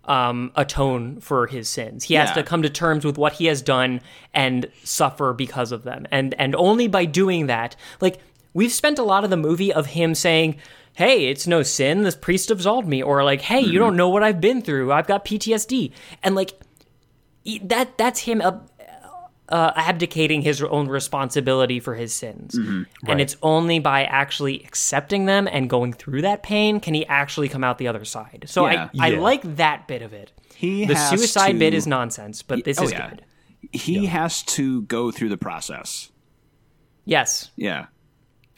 um, 0.06 0.52
atone 0.56 1.20
for 1.20 1.46
his 1.46 1.68
sins. 1.68 2.04
He 2.04 2.14
has 2.14 2.30
Yeah. 2.30 2.34
to 2.34 2.42
come 2.42 2.62
to 2.62 2.70
terms 2.70 3.04
with 3.04 3.18
what 3.18 3.34
he 3.34 3.46
has 3.46 3.60
done 3.62 4.00
and 4.32 4.68
suffer 4.84 5.32
because 5.32 5.72
of 5.72 5.82
them. 5.84 6.06
And 6.10 6.34
and 6.38 6.54
only 6.56 6.86
by 6.88 7.04
doing 7.04 7.46
that, 7.46 7.76
like, 8.00 8.18
we've 8.54 8.72
spent 8.72 8.98
a 8.98 9.02
lot 9.02 9.24
of 9.24 9.30
the 9.30 9.36
movie 9.36 9.72
of 9.72 9.86
him 9.86 10.14
saying. 10.14 10.56
Hey, 10.94 11.26
it's 11.28 11.46
no 11.46 11.62
sin. 11.62 12.04
This 12.04 12.16
priest 12.16 12.50
absolved 12.50 12.88
me, 12.88 13.02
or 13.02 13.22
like, 13.22 13.42
hey, 13.42 13.60
you 13.60 13.78
don't 13.78 13.96
know 13.96 14.08
what 14.08 14.22
I've 14.22 14.40
been 14.40 14.62
through. 14.62 14.90
I've 14.92 15.06
got 15.06 15.26
PTSD, 15.26 15.92
and 16.22 16.34
like, 16.34 16.54
that 17.64 17.98
that's 17.98 18.20
him 18.20 18.40
uh, 19.48 19.72
abdicating 19.76 20.42
his 20.42 20.60
own 20.62 20.88
responsibility 20.88 21.78
for 21.80 21.94
his 21.94 22.12
sins. 22.12 22.54
And 22.56 22.86
Right. 23.06 23.20
it's 23.20 23.36
only 23.42 23.78
by 23.78 24.04
actually 24.04 24.64
accepting 24.64 25.26
them 25.26 25.46
and 25.50 25.70
going 25.70 25.92
through 25.92 26.22
that 26.22 26.42
pain 26.42 26.80
can 26.80 26.94
he 26.94 27.06
actually 27.06 27.48
come 27.48 27.62
out 27.62 27.78
the 27.78 27.86
other 27.88 28.04
side. 28.04 28.44
So 28.48 28.66
Yeah. 28.68 28.88
I, 28.98 29.08
I 29.08 29.10
like 29.18 29.56
that 29.56 29.86
bit 29.86 30.02
of 30.02 30.12
it. 30.12 30.32
he 30.56 30.84
The 30.86 30.96
suicide 30.96 31.52
to- 31.52 31.58
bit 31.58 31.74
is 31.74 31.86
nonsense, 31.86 32.42
but 32.42 32.64
this 32.64 32.80
oh, 32.80 32.84
is 32.84 32.92
yeah. 32.92 33.10
good. 33.10 33.22
He 33.72 34.06
has 34.06 34.42
to 34.44 34.82
go 34.82 35.10
through 35.10 35.28
the 35.28 35.36
process. 35.38 36.10
Yes. 37.04 37.50
Yeah, 37.56 37.86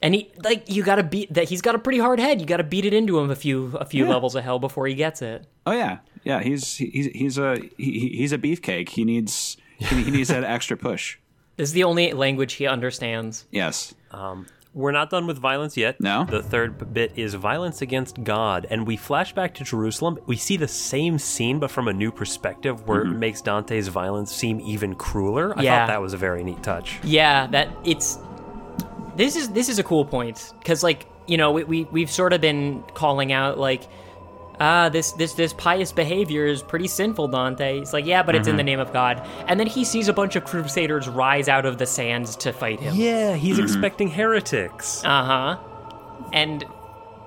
And 0.01 0.15
he 0.15 0.31
like 0.43 0.71
you 0.71 0.83
gotta 0.83 1.03
beat 1.03 1.33
that 1.35 1.49
he's 1.49 1.61
got 1.61 1.75
a 1.75 1.79
pretty 1.79 1.99
hard 1.99 2.19
head. 2.21 2.41
You 2.41 2.47
gotta 2.47 2.65
beat 2.65 2.85
it 2.85 2.95
into 2.95 3.19
him 3.19 3.31
a 3.31 3.37
few 3.37 3.77
a 3.79 3.85
few 3.85 4.07
levels 4.09 4.35
of 4.35 4.45
hell 4.45 4.59
before 4.59 4.87
he 4.87 4.95
gets 4.95 5.21
it. 5.23 5.47
oh 5.67 5.73
yeah, 5.73 5.99
yeah. 6.25 6.41
He's 6.43 6.77
he's 6.77 7.07
he's 7.07 7.37
a 7.39 7.57
he, 7.77 8.09
he's 8.17 8.33
a 8.33 8.39
beefcake. 8.39 8.89
He 8.91 9.05
needs 9.05 9.57
he, 9.79 10.05
he 10.05 10.11
needs 10.11 10.29
that 10.29 10.45
extra 10.45 10.77
push. 10.77 11.19
This 11.57 11.71
is 11.71 11.73
the 11.73 11.85
only 11.85 12.13
language 12.13 12.55
he 12.55 12.67
understands. 12.67 13.47
Yes. 13.51 13.95
Um, 14.11 14.47
we're 14.75 14.93
not 14.93 15.11
done 15.11 15.27
with 15.27 15.39
violence 15.39 15.77
yet. 15.77 16.01
No? 16.01 16.25
The 16.25 16.43
third 16.43 16.93
bit 16.95 17.13
is 17.17 17.35
violence 17.35 17.83
against 17.83 18.23
God. 18.23 18.67
And 18.71 18.87
we 18.87 18.97
flash 18.97 19.33
back 19.35 19.55
to 19.55 19.65
Jerusalem. 19.65 20.19
We 20.27 20.37
see 20.37 20.57
the 20.57 20.69
same 20.69 21.19
scene, 21.19 21.59
but 21.59 21.71
from 21.71 21.89
a 21.89 21.93
new 21.93 22.13
perspective 22.13 22.87
where 22.87 23.01
it 23.01 23.07
mm-hmm. 23.07 23.19
makes 23.19 23.41
Dante's 23.41 23.89
violence 23.89 24.33
seem 24.33 24.61
even 24.61 24.95
crueler. 24.95 25.59
I 25.59 25.63
Yeah. 25.63 25.81
thought 25.81 25.93
that 25.93 26.01
was 26.01 26.13
a 26.13 26.17
very 26.17 26.45
neat 26.45 26.63
touch. 26.63 27.01
Yeah, 27.03 27.49
that 27.49 27.71
it's 27.85 28.19
this 29.17 29.35
is 29.35 29.49
this 29.49 29.69
is 29.69 29.81
a 29.81 29.83
cool 29.83 30.05
point 30.05 30.53
because 30.61 30.85
like 30.85 31.07
you 31.27 31.37
know 31.37 31.51
we, 31.51 31.65
we 31.65 31.85
we've 31.85 32.11
sort 32.11 32.33
of 32.33 32.41
been 32.41 32.85
calling 32.95 33.33
out 33.33 33.59
like 33.59 33.83
ah, 34.61 34.89
this 34.89 35.13
this 35.13 35.35
this 35.35 35.53
pious 35.53 35.93
behavior 35.93 36.47
is 36.47 36.63
pretty 36.63 36.89
sinful, 36.89 37.29
Dante. 37.29 37.79
He's 37.79 37.93
like, 37.93 38.07
yeah, 38.07 38.23
but 38.23 38.35
it's 38.35 38.49
in 38.49 38.57
the 38.57 38.63
name 38.63 38.81
of 38.81 38.93
God. 38.93 39.27
And 39.47 39.59
then 39.59 39.67
he 39.67 39.85
sees 39.85 40.09
a 40.09 40.13
bunch 40.13 40.37
of 40.37 40.45
crusaders 40.45 41.09
rise 41.09 41.49
out 41.49 41.67
of 41.67 41.79
the 41.79 41.87
sands 41.87 42.37
to 42.37 42.53
fight 42.53 42.81
him. 42.81 42.95
Yeah, 42.95 43.35
he's 43.35 43.59
expecting 43.59 44.09
heretics. 44.09 45.05
Uh 45.05 45.25
huh. 45.25 45.59
And 46.33 46.65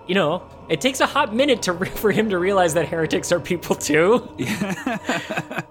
you 0.07 0.15
know, 0.15 0.43
it 0.67 0.81
takes 0.81 0.99
a 0.99 1.05
hot 1.05 1.33
minute 1.33 1.61
to 1.63 1.85
for 1.85 2.11
him 2.11 2.29
to 2.31 2.37
realize 2.37 2.73
that 2.73 2.87
heretics 2.87 3.31
are 3.31 3.39
people 3.39 3.75
too, 3.75 4.27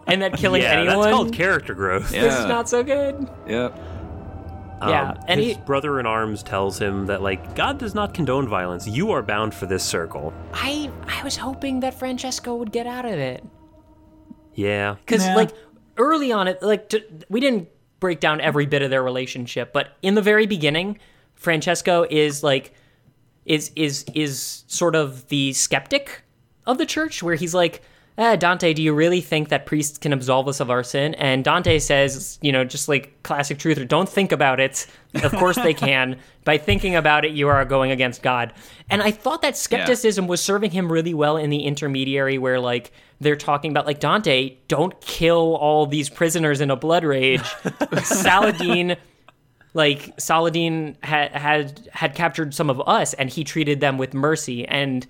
and 0.07 0.23
that 0.23 0.35
killing 0.37 0.63
yeah, 0.63 0.73
anyone 0.73 1.01
that's 1.03 1.15
called 1.15 1.33
character 1.33 1.75
growth. 1.75 2.11
This 2.11 2.35
is 2.35 2.41
Yeah. 2.41 2.47
not 2.47 2.69
so 2.69 2.83
good. 2.83 3.29
Yep. 3.47 3.79
Yeah, 4.83 5.11
Um, 5.11 5.19
and 5.29 5.41
his 5.41 5.57
he, 5.57 5.63
brother 5.63 6.01
in 6.01 6.07
arms 6.07 6.43
tells 6.43 6.79
him 6.81 7.07
that 7.07 7.23
like 7.23 7.55
God 7.55 7.79
does 7.79 7.95
not 7.95 8.15
condone 8.15 8.49
violence. 8.49 8.87
You 8.89 9.11
are 9.11 9.23
bound 9.23 9.55
for 9.55 9.67
this 9.67 9.85
circle. 9.85 10.33
I 10.53 10.91
I 11.07 11.23
was 11.23 11.37
hoping 11.37 11.81
that 11.81 11.95
Francesco 11.95 12.57
would 12.57 12.73
get 12.73 12.87
out 12.87 13.05
of 13.05 13.13
it. 13.13 13.45
Yeah. 14.55 14.97
because 15.05 15.25
Yeah. 15.25 15.37
like 15.37 15.51
early 15.97 16.33
on 16.33 16.49
it 16.49 16.63
like 16.63 16.89
t- 16.89 17.05
we 17.29 17.41
didn't 17.41 17.69
break 17.99 18.21
down 18.21 18.41
every 18.41 18.67
bit 18.67 18.81
of 18.83 18.91
their 18.91 19.03
relationship 19.03 19.73
but 19.73 19.97
in 20.03 20.15
the 20.15 20.23
very 20.23 20.47
beginning 20.47 20.99
francesco 21.35 22.07
is 22.11 22.43
like 22.43 22.73
is 23.45 23.71
is 23.77 24.05
is 24.15 24.65
sort 24.67 24.95
of 24.97 25.29
the 25.29 25.53
skeptic 25.53 26.23
of 26.67 26.79
the 26.79 26.87
church 26.87 27.23
where 27.23 27.35
he's 27.35 27.55
like 27.55 27.83
eh, 28.21 28.37
dante 28.37 28.73
do 28.73 28.83
you 28.83 28.93
really 28.93 29.21
think 29.21 29.49
that 29.49 29.67
priests 29.67 29.99
can 29.99 30.13
absolve 30.13 30.47
us 30.49 30.61
of 30.61 30.71
our 30.71 30.83
sin? 30.83 31.15
And 31.15 31.45
dante 31.45 31.79
says 31.79 32.39
you 32.43 32.53
know 32.53 32.65
just 32.65 32.89
like 32.89 33.23
classic 33.23 33.59
truther 33.59 33.87
don't 33.87 34.09
think 34.09 34.33
about 34.33 34.61
it. 34.61 34.87
Of 35.23 35.33
course 35.33 35.57
they 35.57 35.75
can. 35.75 36.19
By 36.45 36.57
thinking 36.59 36.97
about 36.97 37.25
it 37.25 37.33
you 37.33 37.49
are 37.49 37.65
going 37.65 37.91
against 37.91 38.23
god. 38.23 38.53
And 38.89 39.03
i 39.03 39.11
thought 39.11 39.43
that 39.43 39.57
skepticism 39.57 40.27
was 40.27 40.43
serving 40.43 40.71
him 40.71 40.91
really 40.91 41.15
well 41.15 41.37
in 41.37 41.51
the 41.51 41.65
intermediary 41.65 42.39
where 42.39 42.61
like 42.61 42.93
they're 43.21 43.37
talking 43.37 43.71
about 43.71 43.87
like 43.87 44.01
Dante, 44.01 44.57
don't 44.69 44.99
kill 45.01 45.57
all 45.57 45.87
these 45.87 46.09
prisoners 46.09 46.61
in 46.61 46.71
a 46.71 46.77
blood 46.77 47.05
rage. 47.05 47.45
Saladin, 48.03 48.97
like 49.75 50.15
Saladin 50.19 50.97
had 51.03 51.33
had 51.33 51.89
had 51.93 52.15
captured 52.15 52.55
some 52.55 52.71
of 52.71 52.81
us, 52.89 53.13
and 53.15 53.29
he 53.29 53.45
treated 53.45 53.81
them 53.81 53.99
with 53.99 54.15
mercy. 54.15 54.67
And 54.67 55.07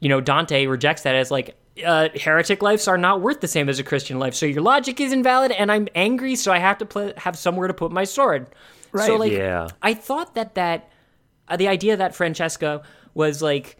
you 0.00 0.08
know, 0.08 0.20
Dante 0.20 0.66
rejects 0.66 1.02
that 1.02 1.14
as 1.14 1.30
like 1.30 1.56
uh, 1.84 2.08
heretic 2.14 2.62
lives 2.62 2.88
are 2.88 2.98
not 2.98 3.20
worth 3.20 3.40
the 3.40 3.48
same 3.48 3.68
as 3.68 3.78
a 3.78 3.84
Christian 3.84 4.18
life. 4.18 4.34
So 4.34 4.46
your 4.46 4.62
logic 4.62 5.00
is 5.00 5.12
invalid, 5.12 5.52
and 5.52 5.70
I'm 5.70 5.88
angry, 5.94 6.36
so 6.36 6.52
I 6.52 6.58
have 6.58 6.78
to 6.78 6.86
pl- 6.86 7.12
have 7.16 7.36
somewhere 7.36 7.68
to 7.68 7.74
put 7.74 7.92
my 7.92 8.04
sword. 8.04 8.46
So 8.50 8.54
Right. 8.92 9.18
like, 9.20 9.32
Yeah. 9.32 9.68
I 9.82 9.94
thought 9.94 10.34
that 10.34 10.54
that 10.54 10.90
uh, 11.48 11.56
the 11.56 11.68
idea 11.68 11.96
that 11.96 12.14
Francesco 12.14 12.82
was 13.14 13.42
like 13.42 13.76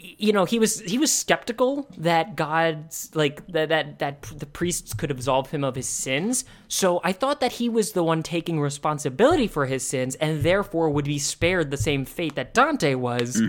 you 0.00 0.32
know 0.32 0.44
he 0.44 0.58
was 0.60 0.80
he 0.80 0.96
was 0.96 1.12
skeptical 1.12 1.88
that 1.98 2.36
god's 2.36 3.10
like 3.14 3.44
that 3.48 3.68
that 3.68 3.98
that 3.98 4.22
the 4.22 4.46
priests 4.46 4.94
could 4.94 5.10
absolve 5.10 5.50
him 5.50 5.64
of 5.64 5.74
his 5.74 5.88
sins 5.88 6.44
so 6.68 7.00
i 7.02 7.12
thought 7.12 7.40
that 7.40 7.52
he 7.52 7.68
was 7.68 7.92
the 7.92 8.02
one 8.04 8.22
taking 8.22 8.60
responsibility 8.60 9.48
for 9.48 9.66
his 9.66 9.84
sins 9.84 10.14
and 10.16 10.44
therefore 10.44 10.88
would 10.88 11.04
be 11.04 11.18
spared 11.18 11.72
the 11.72 11.76
same 11.76 12.04
fate 12.04 12.36
that 12.36 12.54
dante 12.54 12.94
was 12.94 13.42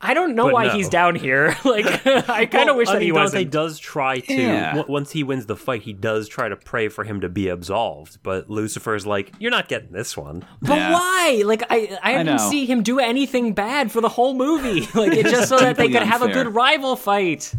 i 0.00 0.12
don't 0.12 0.34
know 0.34 0.44
But 0.44 0.52
why 0.52 0.66
no. 0.66 0.72
he's 0.74 0.88
down 0.88 1.14
here 1.14 1.56
like 1.64 1.86
i 2.06 2.44
kind 2.46 2.68
of 2.68 2.76
Well, 2.76 2.76
wish 2.76 2.88
I 2.88 2.94
that 2.94 2.98
mean, 3.00 3.06
he 3.08 3.12
Dante 3.12 3.22
wasn't 3.22 3.50
does 3.50 3.78
try 3.78 4.20
to 4.20 4.34
Yeah. 4.34 4.74
w- 4.74 4.92
once 4.92 5.12
he 5.12 5.22
wins 5.22 5.46
the 5.46 5.56
fight, 5.56 5.82
he 5.82 5.92
does 5.92 6.28
try 6.28 6.48
to 6.48 6.56
pray 6.56 6.88
for 6.88 7.04
him 7.04 7.20
to 7.22 7.28
be 7.28 7.48
absolved. 7.48 8.18
But 8.22 8.50
Lucifer's 8.50 9.06
like, 9.06 9.32
"You're 9.38 9.50
not 9.50 9.68
getting 9.68 9.92
this 9.92 10.16
one." 10.16 10.44
but 10.60 10.76
Yeah. 10.76 10.92
why 10.92 11.42
like 11.46 11.62
i 11.70 11.96
i, 12.02 12.12
didn't 12.18 12.36
know. 12.36 12.50
see 12.50 12.66
him 12.66 12.82
do 12.82 12.98
anything 12.98 13.54
bad 13.54 13.90
for 13.92 14.00
the 14.00 14.08
whole 14.10 14.34
movie 14.34 14.80
like 14.94 15.12
it's 15.12 15.30
just 15.30 15.48
so 15.48 15.58
that 15.58 15.76
they 15.76 15.84
deeply 15.84 16.00
could 16.00 16.08
have 16.08 16.22
a 16.22 16.28
good 16.32 16.54
rival 16.54 16.96
fight 16.96 17.54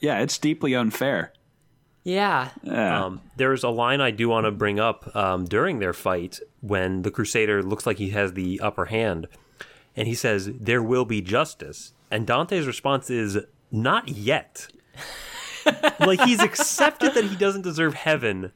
Yeah, 0.00 0.20
it's 0.20 0.38
deeply 0.38 0.74
unfair. 0.74 1.32
yeah 2.04 2.50
Yeah. 2.62 3.04
Um, 3.04 3.20
there's 3.36 3.62
a 3.64 3.68
line 3.68 4.00
I 4.00 4.10
do 4.10 4.28
want 4.28 4.46
to 4.46 4.50
bring 4.50 4.80
up 4.80 5.14
um, 5.14 5.44
during 5.44 5.78
their 5.78 5.92
fight 5.92 6.40
when 6.60 7.02
the 7.02 7.10
Crusader 7.10 7.62
looks 7.62 7.86
like 7.86 7.98
he 7.98 8.10
has 8.10 8.32
the 8.32 8.60
upper 8.60 8.86
hand, 8.86 9.28
and 9.96 10.06
he 10.06 10.14
says, 10.14 10.50
"There 10.60 10.82
will 10.82 11.04
be 11.04 11.20
justice," 11.20 11.92
and 12.10 12.26
Dante's 12.26 12.66
response 12.66 13.10
is, 13.10 13.38
"Not 13.70 14.08
yet." 14.08 14.68
like 16.00 16.20
he's 16.20 16.42
accepted 16.42 17.14
that 17.14 17.24
he 17.24 17.36
doesn't 17.36 17.62
deserve 17.62 17.94
heaven, 17.94 18.52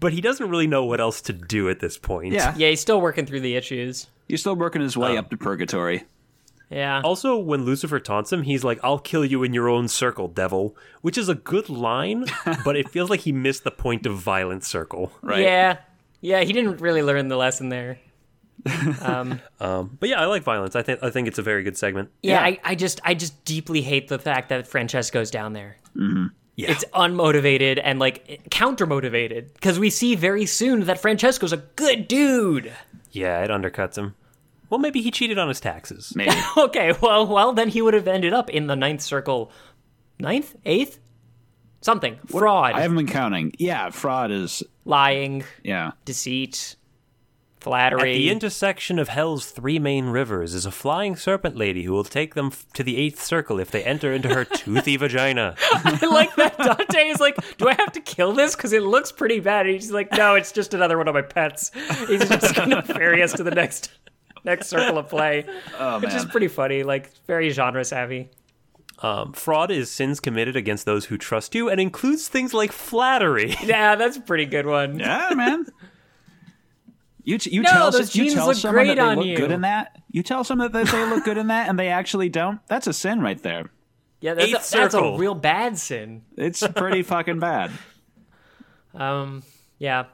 but 0.00 0.12
he 0.12 0.20
doesn't 0.20 0.48
really 0.48 0.66
know 0.66 0.84
what 0.84 1.00
else 1.00 1.20
to 1.22 1.32
do 1.32 1.68
at 1.68 1.80
this 1.80 1.96
point. 1.98 2.32
yeah. 2.32 2.54
yeah 2.56 2.68
he's 2.70 2.80
still 2.80 3.00
working 3.00 3.26
through 3.26 3.40
the 3.40 3.56
issues 3.56 4.08
He's 4.28 4.40
still 4.40 4.56
working 4.56 4.82
his 4.82 4.96
way 4.96 5.12
um, 5.12 5.18
up 5.18 5.30
to 5.30 5.36
purgatory. 5.38 6.04
yeah 6.68 7.00
Also, 7.02 7.38
when 7.38 7.64
Lucifer 7.64 7.98
taunts 7.98 8.30
him, 8.30 8.42
he's 8.42 8.62
like, 8.62 8.78
I'll 8.84 8.98
kill 8.98 9.24
you 9.24 9.42
in 9.42 9.54
your 9.54 9.70
own 9.70 9.88
circle, 9.88 10.28
devil. 10.28 10.76
Which 11.00 11.16
is 11.16 11.30
a 11.30 11.34
good 11.34 11.70
line, 11.70 12.26
but 12.64 12.76
it 12.76 12.90
feels 12.90 13.08
like 13.08 13.20
he 13.20 13.32
missed 13.32 13.64
the 13.64 13.70
point 13.70 14.04
of 14.04 14.16
violent 14.18 14.64
circle. 14.64 15.12
Right. 15.22 15.42
Yeah, 15.42 15.78
yeah, 16.20 16.40
he 16.42 16.52
didn't 16.52 16.80
really 16.80 17.02
learn 17.02 17.28
the 17.28 17.36
lesson 17.36 17.70
there. 17.70 17.98
Um, 19.02 19.40
um, 19.60 19.96
but 20.00 20.08
yeah, 20.08 20.20
I 20.20 20.26
like 20.26 20.42
violence. 20.42 20.74
I 20.76 20.82
think 20.82 21.02
I 21.02 21.10
think 21.10 21.28
it's 21.28 21.38
a 21.38 21.42
very 21.42 21.62
good 21.62 21.76
segment. 21.76 22.10
Yeah, 22.22 22.34
Yeah. 22.40 22.46
I, 22.46 22.60
I 22.64 22.74
just 22.74 23.00
I 23.04 23.14
just 23.14 23.44
deeply 23.44 23.82
hate 23.82 24.08
the 24.08 24.18
fact 24.18 24.48
that 24.50 24.66
Francesco's 24.66 25.30
down 25.30 25.52
there. 25.52 25.76
Mm-hmm. 25.96 26.26
Yeah. 26.56 26.72
It's 26.72 26.84
unmotivated 26.86 27.80
and 27.82 27.98
like 28.00 28.50
counter 28.50 28.84
motivated 28.84 29.54
because 29.54 29.78
we 29.78 29.90
see 29.90 30.16
very 30.16 30.44
soon 30.44 30.84
that 30.86 31.00
Francesco's 31.00 31.52
a 31.52 31.58
good 31.58 32.08
dude. 32.08 32.72
Yeah, 33.12 33.42
it 33.44 33.50
undercuts 33.50 33.96
him. 33.96 34.14
Well, 34.68 34.78
maybe 34.80 35.00
he 35.00 35.10
cheated 35.12 35.38
on 35.38 35.48
his 35.48 35.60
taxes. 35.60 36.12
Maybe. 36.16 36.32
Okay, 36.56 36.92
well, 37.00 37.26
well, 37.26 37.52
then 37.52 37.68
he 37.68 37.80
would 37.80 37.94
have 37.94 38.08
ended 38.08 38.32
up 38.34 38.50
in 38.50 38.66
the 38.66 38.74
ninth 38.76 39.00
circle, 39.02 39.50
ninth, 40.18 40.56
eighth, 40.66 40.98
something 41.80 42.18
fraud, 42.26 42.72
I 42.74 42.80
haven't 42.82 42.96
been 42.96 43.06
counting. 43.06 43.52
Yeah, 43.58 43.90
fraud 43.90 44.30
is. 44.32 44.62
lying, 44.84 45.44
Yeah. 45.62 45.92
deceit, 46.04 46.74
At 47.58 47.64
flattery. 47.64 48.14
the 48.14 48.30
intersection 48.30 48.98
of 48.98 49.08
hell's 49.08 49.50
three 49.50 49.78
main 49.78 50.06
rivers 50.06 50.54
is 50.54 50.64
a 50.64 50.70
flying 50.70 51.16
serpent 51.16 51.56
lady 51.56 51.82
who 51.82 51.92
will 51.92 52.04
take 52.04 52.34
them 52.34 52.46
f- 52.46 52.64
to 52.74 52.82
the 52.82 52.96
eighth 52.96 53.20
circle 53.22 53.58
if 53.58 53.70
they 53.70 53.82
enter 53.84 54.12
into 54.12 54.28
her 54.32 54.44
toothy 54.44 54.96
vagina. 54.96 55.54
I 55.72 56.06
like 56.06 56.34
that 56.36 56.56
Dante 56.56 57.08
is 57.08 57.20
like, 57.20 57.36
do 57.58 57.68
I 57.68 57.74
have 57.74 57.92
to 57.92 58.00
kill 58.00 58.32
this? 58.32 58.54
Because 58.56 58.72
it 58.72 58.82
looks 58.84 59.10
pretty 59.12 59.40
bad. 59.40 59.66
And 59.66 59.74
he's 59.74 59.90
like, 59.90 60.12
no, 60.12 60.34
it's 60.36 60.52
just 60.52 60.72
another 60.72 60.96
one 60.98 61.08
of 61.08 61.14
my 61.14 61.22
pets. 61.22 61.70
He's 62.06 62.28
just 62.28 62.54
gonna 62.54 62.82
ferry 62.82 63.22
us 63.22 63.32
to 63.34 63.42
the 63.42 63.50
next 63.50 63.90
next 64.44 64.68
circle 64.68 64.96
of 64.98 65.08
play, 65.08 65.44
Oh, 65.78 65.98
which 66.00 66.14
is 66.14 66.24
pretty 66.26 66.48
funny. 66.48 66.84
Like 66.84 67.10
very 67.26 67.50
genre 67.50 67.84
savvy. 67.84 68.30
Um, 69.00 69.32
fraud 69.32 69.70
is 69.70 69.90
sins 69.90 70.18
committed 70.20 70.56
against 70.56 70.84
those 70.86 71.04
who 71.06 71.18
trust 71.18 71.54
you 71.54 71.68
and 71.68 71.80
includes 71.80 72.28
things 72.28 72.54
like 72.54 72.72
flattery. 72.72 73.54
Yeah, 73.62 73.94
that's 73.96 74.16
a 74.16 74.20
pretty 74.20 74.46
good 74.46 74.66
one. 74.66 74.98
Yeah, 74.98 75.30
man. 75.34 75.66
You, 77.24 77.36
t- 77.38 77.50
you 77.50 77.62
No, 77.62 77.70
tell 77.70 77.90
those 77.90 78.14
you 78.14 78.22
jeans 78.24 78.34
tell 78.34 78.46
look 78.46 78.56
someone 78.56 78.84
great 78.84 78.96
that 78.96 79.02
they 79.02 79.08
on 79.10 79.16
look 79.18 79.26
you. 79.26 79.36
good 79.36 79.50
in 79.50 79.60
that. 79.62 80.00
You 80.10 80.22
tell 80.22 80.44
someone 80.44 80.72
that 80.72 80.86
they 80.90 81.06
look 81.10 81.24
good 81.24 81.36
in 81.36 81.48
that, 81.48 81.68
and 81.68 81.78
they 81.78 81.88
actually 81.88 82.28
don't. 82.28 82.60
That's 82.68 82.86
a 82.86 82.92
sin 82.92 83.20
right 83.20 83.42
there. 83.42 83.70
Yeah, 84.20 84.34
that's, 84.34 84.50
a, 84.52 84.56
Eighth 84.56 84.70
that's 84.70 84.94
a 84.94 85.16
real 85.16 85.34
bad 85.34 85.78
sin. 85.78 86.22
It's 86.36 86.66
pretty 86.68 87.02
fucking 87.02 87.38
bad. 87.38 87.70
Um, 88.94 89.42
yeah. 89.78 90.04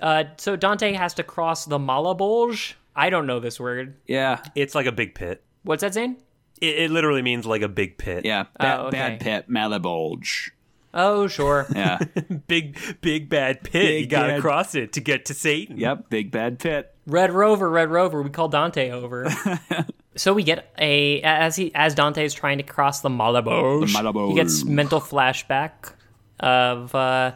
Uh, 0.00 0.24
so 0.38 0.56
Dante 0.56 0.92
has 0.92 1.14
to 1.14 1.22
cross 1.22 1.64
the 1.66 1.78
Malebolge. 1.78 2.74
I 2.96 3.10
don't 3.10 3.26
know 3.26 3.38
this 3.38 3.60
word. 3.60 3.96
Yeah, 4.06 4.42
It's 4.54 4.74
like 4.74 4.86
a 4.86 4.92
big 4.92 5.14
pit. 5.14 5.44
What's 5.62 5.82
that 5.82 5.94
saying? 5.94 6.16
It, 6.60 6.78
it 6.78 6.90
literally 6.90 7.22
means 7.22 7.46
like 7.46 7.62
a 7.62 7.68
big 7.68 7.98
pit. 7.98 8.24
yeah. 8.24 8.44
Bad, 8.58 8.78
Oh, 8.80 8.82
okay. 8.86 8.96
bad 8.98 9.20
pit, 9.20 9.50
Malebolge. 9.50 10.50
Oh, 10.98 11.26
sure. 11.26 11.66
Yeah. 11.74 11.98
Big, 12.48 12.78
big 13.02 13.28
bad 13.28 13.62
pit. 13.62 14.00
you 14.00 14.06
gotta 14.06 14.34
bad- 14.34 14.40
cross 14.40 14.74
it 14.74 14.94
to 14.94 15.00
get 15.00 15.26
to 15.26 15.34
Satan. 15.34 15.76
yep, 15.78 16.08
big 16.08 16.30
bad 16.30 16.58
pit. 16.58 16.94
Red 17.06 17.32
Rover, 17.32 17.68
Red 17.68 17.90
Rover. 17.90 18.22
We 18.22 18.30
call 18.30 18.48
Dante 18.48 18.90
over. 18.90 19.28
so 20.16 20.32
we 20.32 20.42
get 20.42 20.72
a 20.78 21.20
as 21.22 21.54
he 21.56 21.72
as 21.74 21.94
Dante 21.94 22.24
is 22.24 22.32
trying 22.34 22.58
to 22.58 22.64
cross 22.64 23.00
the 23.02 23.08
Malaboge. 23.10 23.92
The 23.92 23.98
Malaboge. 23.98 24.28
He 24.30 24.34
gets 24.34 24.64
mental 24.64 25.00
flashback 25.00 25.92
of 26.40 26.94
uh, 26.94 27.32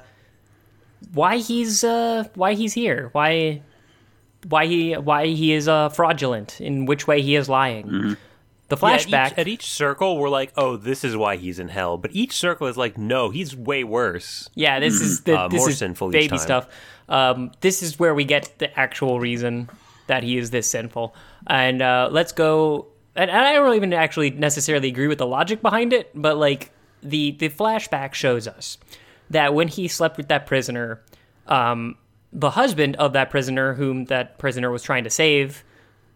why 1.13 1.37
he's 1.39 1.85
uh, 1.85 2.25
why 2.35 2.55
he's 2.55 2.73
here. 2.73 3.11
Why 3.13 3.63
why 4.49 4.67
he 4.67 4.95
why 4.95 5.27
he 5.27 5.53
is 5.53 5.69
uh, 5.69 5.91
fraudulent. 5.91 6.61
In 6.61 6.87
which 6.87 7.07
way 7.07 7.21
he 7.21 7.37
is 7.37 7.49
lying. 7.49 7.87
Mm-hmm. 7.87 8.13
The 8.71 8.77
Yeah, 8.81 8.89
at 8.95 9.01
each- 9.01 9.07
flashback. 9.13 9.39
at 9.39 9.49
each, 9.49 9.67
circle, 9.71 10.17
we're 10.17 10.29
like, 10.31 10.53
oh, 10.57 10.77
this 10.77 11.05
is 11.05 11.17
why 11.17 11.37
he's 11.37 11.59
in 11.59 11.69
hell. 11.69 11.99
But 11.99 12.13
each 12.15 12.33
circle 12.33 12.67
is 12.69 12.77
like, 12.79 12.97
no, 12.97 13.29
he's 13.31 13.55
way 13.55 13.85
worse. 13.85 14.49
Yeah, 14.55 14.81
this 14.81 15.01
is 15.01 15.21
the 15.23 15.39
Uh, 15.39 15.49
this 15.49 15.59
more 15.61 15.71
is 15.71 15.79
sinful 15.79 16.11
baby 16.11 16.39
stuff. 16.39 16.69
Um, 17.09 17.51
this 17.61 17.83
is 17.83 17.99
where 17.99 18.15
we 18.15 18.25
get 18.25 18.59
the 18.59 18.77
actual 18.79 19.21
reason 19.21 19.69
that 20.07 20.23
he 20.23 20.39
is 20.39 20.51
this 20.51 20.67
sinful. 20.69 21.15
And 21.47 21.83
uh, 21.83 22.09
let's 22.11 22.33
go. 22.33 22.87
And, 23.17 23.31
and 23.31 23.41
I 23.41 23.53
don't 23.55 23.75
even 23.75 23.93
actually 23.93 24.31
necessarily 24.31 24.89
agree 24.89 25.09
with 25.09 25.19
the 25.19 25.27
logic 25.27 25.61
behind 25.63 25.93
it, 25.93 26.11
but 26.15 26.37
like 26.39 26.71
the 27.03 27.33
the 27.33 27.49
flashback 27.49 28.15
shows 28.15 28.47
us 28.47 28.79
that 29.31 29.53
when 29.55 29.67
he 29.69 29.89
slept 29.89 30.17
with 30.17 30.29
that 30.29 30.47
prisoner, 30.47 31.03
um, 31.49 31.97
the 32.33 32.51
husband 32.51 32.95
of 32.97 33.13
that 33.15 33.31
prisoner, 33.31 33.75
whom 33.75 34.05
that 34.07 34.39
prisoner 34.39 34.71
was 34.71 34.83
trying 34.85 35.03
to 35.05 35.11
save, 35.11 35.65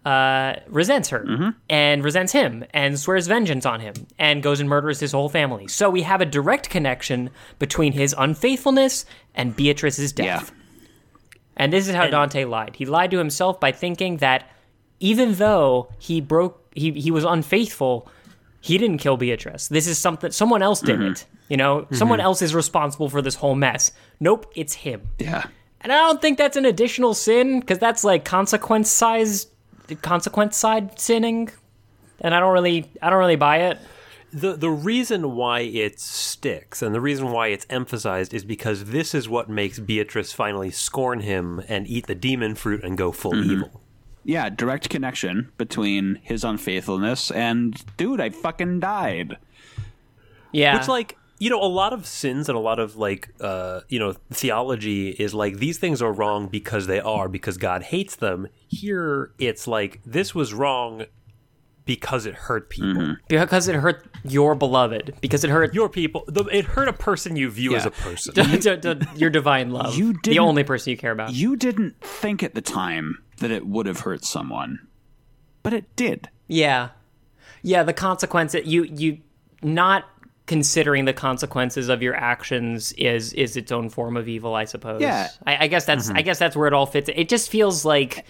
uh, 0.04 0.56
resents 0.68 1.08
her 1.08 1.20
mm-hmm. 1.20 1.50
and 1.68 2.04
resents 2.04 2.32
him 2.32 2.64
and 2.74 2.98
swears 2.98 3.26
vengeance 3.26 3.64
on 3.64 3.80
him 3.80 3.94
and 4.18 4.42
goes 4.42 4.60
and 4.60 4.68
murders 4.68 5.00
his 5.00 5.12
whole 5.12 5.28
family. 5.28 5.66
So 5.66 5.88
we 5.88 6.02
have 6.02 6.20
a 6.20 6.26
direct 6.26 6.68
connection 6.68 7.30
between 7.58 7.92
his 7.92 8.14
unfaithfulness 8.16 9.06
and 9.34 9.56
Beatrice's 9.56 10.12
death. 10.12 10.52
And 11.56 11.72
this 11.72 11.88
is 11.88 11.94
how 11.94 12.08
Dante 12.08 12.44
lied. 12.44 12.76
He 12.76 12.84
lied 12.84 13.10
to 13.12 13.18
himself 13.18 13.60
by 13.60 13.72
thinking 13.72 14.18
that 14.18 14.50
even 15.00 15.34
though 15.34 15.92
he 15.98 16.20
broke, 16.20 16.60
he, 16.74 16.92
he 16.92 17.10
was 17.10 17.24
unfaithful, 17.24 18.08
he 18.60 18.78
didn't 18.78 18.98
kill 18.98 19.16
Beatrice. 19.16 19.68
This 19.68 19.86
is 19.86 19.98
something, 19.98 20.30
someone 20.30 20.62
else 20.62 20.80
did 20.80 20.98
mm-hmm. 20.98 21.12
it. 21.12 21.26
You 21.48 21.56
know, 21.56 21.80
mm-hmm. 21.82 21.94
someone 21.94 22.20
else 22.20 22.42
is 22.42 22.54
responsible 22.54 23.08
for 23.08 23.22
this 23.22 23.34
whole 23.34 23.54
mess. 23.54 23.92
Nope, 24.20 24.50
it's 24.56 24.74
him. 24.74 25.08
Yeah. 25.18 25.44
And 25.82 25.92
I 25.92 25.96
don't 25.98 26.20
think 26.20 26.38
that's 26.38 26.56
an 26.56 26.64
additional 26.64 27.12
sin 27.12 27.60
because 27.60 27.78
that's 27.78 28.04
like 28.04 28.24
consequence 28.24 28.90
size, 28.90 29.46
consequence 30.02 30.56
side 30.56 30.98
sinning. 30.98 31.50
And 32.20 32.34
I 32.34 32.40
don't 32.40 32.52
really, 32.52 32.90
I 33.02 33.10
don't 33.10 33.18
really 33.18 33.36
buy 33.36 33.58
it. 33.58 33.78
the 34.34 34.54
the 34.54 34.70
reason 34.70 35.36
why 35.36 35.60
it 35.60 36.00
sticks 36.00 36.82
and 36.82 36.92
the 36.92 37.00
reason 37.00 37.30
why 37.30 37.48
it's 37.48 37.66
emphasized 37.70 38.34
is 38.34 38.44
because 38.44 38.86
this 38.86 39.14
is 39.14 39.28
what 39.28 39.48
makes 39.48 39.78
Beatrice 39.78 40.32
finally 40.32 40.72
scorn 40.72 41.20
him 41.20 41.62
and 41.68 41.86
eat 41.86 42.08
the 42.08 42.16
demon 42.16 42.56
fruit 42.56 42.82
and 42.82 42.98
go 42.98 43.12
full 43.12 43.32
mm-hmm. 43.32 43.50
evil. 43.50 43.80
Yeah, 44.24 44.48
direct 44.48 44.88
connection 44.88 45.52
between 45.56 46.18
his 46.22 46.42
unfaithfulness 46.42 47.30
and 47.30 47.80
dude, 47.96 48.20
I 48.20 48.30
fucking 48.30 48.80
died. 48.80 49.36
Yeah. 50.50 50.78
Which 50.78 50.88
like 50.88 51.16
you 51.38 51.50
know 51.50 51.60
a 51.60 51.66
lot 51.66 51.92
of 51.92 52.06
sins 52.06 52.48
and 52.48 52.56
a 52.56 52.60
lot 52.60 52.78
of 52.78 52.96
like 52.96 53.28
uh 53.40 53.80
you 53.88 53.98
know 53.98 54.14
theology 54.30 55.10
is 55.10 55.34
like 55.34 55.58
these 55.58 55.78
things 55.78 56.00
are 56.00 56.12
wrong 56.12 56.46
because 56.48 56.86
they 56.86 57.00
are 57.00 57.28
because 57.28 57.56
God 57.58 57.82
hates 57.84 58.16
them. 58.16 58.46
Here 58.68 59.32
it's 59.38 59.66
like 59.66 60.00
this 60.06 60.34
was 60.34 60.54
wrong 60.54 61.06
because 61.84 62.24
it 62.24 62.34
hurt 62.34 62.70
people. 62.70 63.16
because 63.28 63.68
it 63.68 63.74
hurt 63.74 64.06
your 64.24 64.54
beloved. 64.54 65.14
Because 65.20 65.44
it 65.44 65.50
hurt 65.50 65.74
Your 65.74 65.90
people, 65.90 66.24
the, 66.26 66.44
it 66.44 66.64
hurt 66.64 66.88
a 66.88 66.94
person 66.94 67.36
you 67.36 67.50
view 67.50 67.76
as 67.76 67.84
a 67.84 67.90
person. 67.90 68.32
d- 68.32 68.56
d- 68.56 68.76
d- 68.76 69.06
your 69.16 69.28
divine 69.28 69.70
love. 69.70 69.94
You 69.94 70.14
the 70.14 70.18
didn't- 70.22 70.38
only 70.38 70.64
person 70.64 70.92
you 70.92 70.96
care 70.96 71.12
about. 71.12 71.34
You 71.34 71.56
didn't 71.56 72.00
think 72.00 72.42
at 72.42 72.54
the 72.54 72.62
time 72.62 73.18
that 73.38 73.50
it 73.50 73.66
would 73.66 73.84
have 73.84 74.00
hurt 74.00 74.24
someone, 74.24 74.78
but 75.62 75.74
it 75.74 75.94
did. 75.94 76.30
Yeah. 76.48 76.90
Yeah, 77.62 77.82
the 77.82 77.92
consequence 77.92 78.52
that 78.52 78.64
you 78.64 78.84
you 78.84 79.18
not 79.62 80.04
considering 80.46 81.06
the 81.06 81.12
consequences 81.12 81.88
of 81.88 82.02
your 82.02 82.14
actions 82.14 82.92
is 82.92 83.32
is 83.32 83.56
its 83.56 83.72
own 83.72 83.88
form 83.88 84.16
of 84.16 84.28
evil, 84.28 84.54
I 84.54 84.64
suppose. 84.64 85.00
Yeah. 85.00 85.28
I, 85.46 85.64
I 85.64 85.66
guess 85.68 85.86
that's 85.86 86.08
mm-hmm. 86.08 86.18
I 86.18 86.22
guess 86.22 86.38
that's 86.38 86.56
where 86.56 86.66
it 86.66 86.74
all 86.74 86.86
fits. 86.86 87.08
It 87.14 87.28
just 87.28 87.50
feels 87.50 87.84
like 87.84 88.24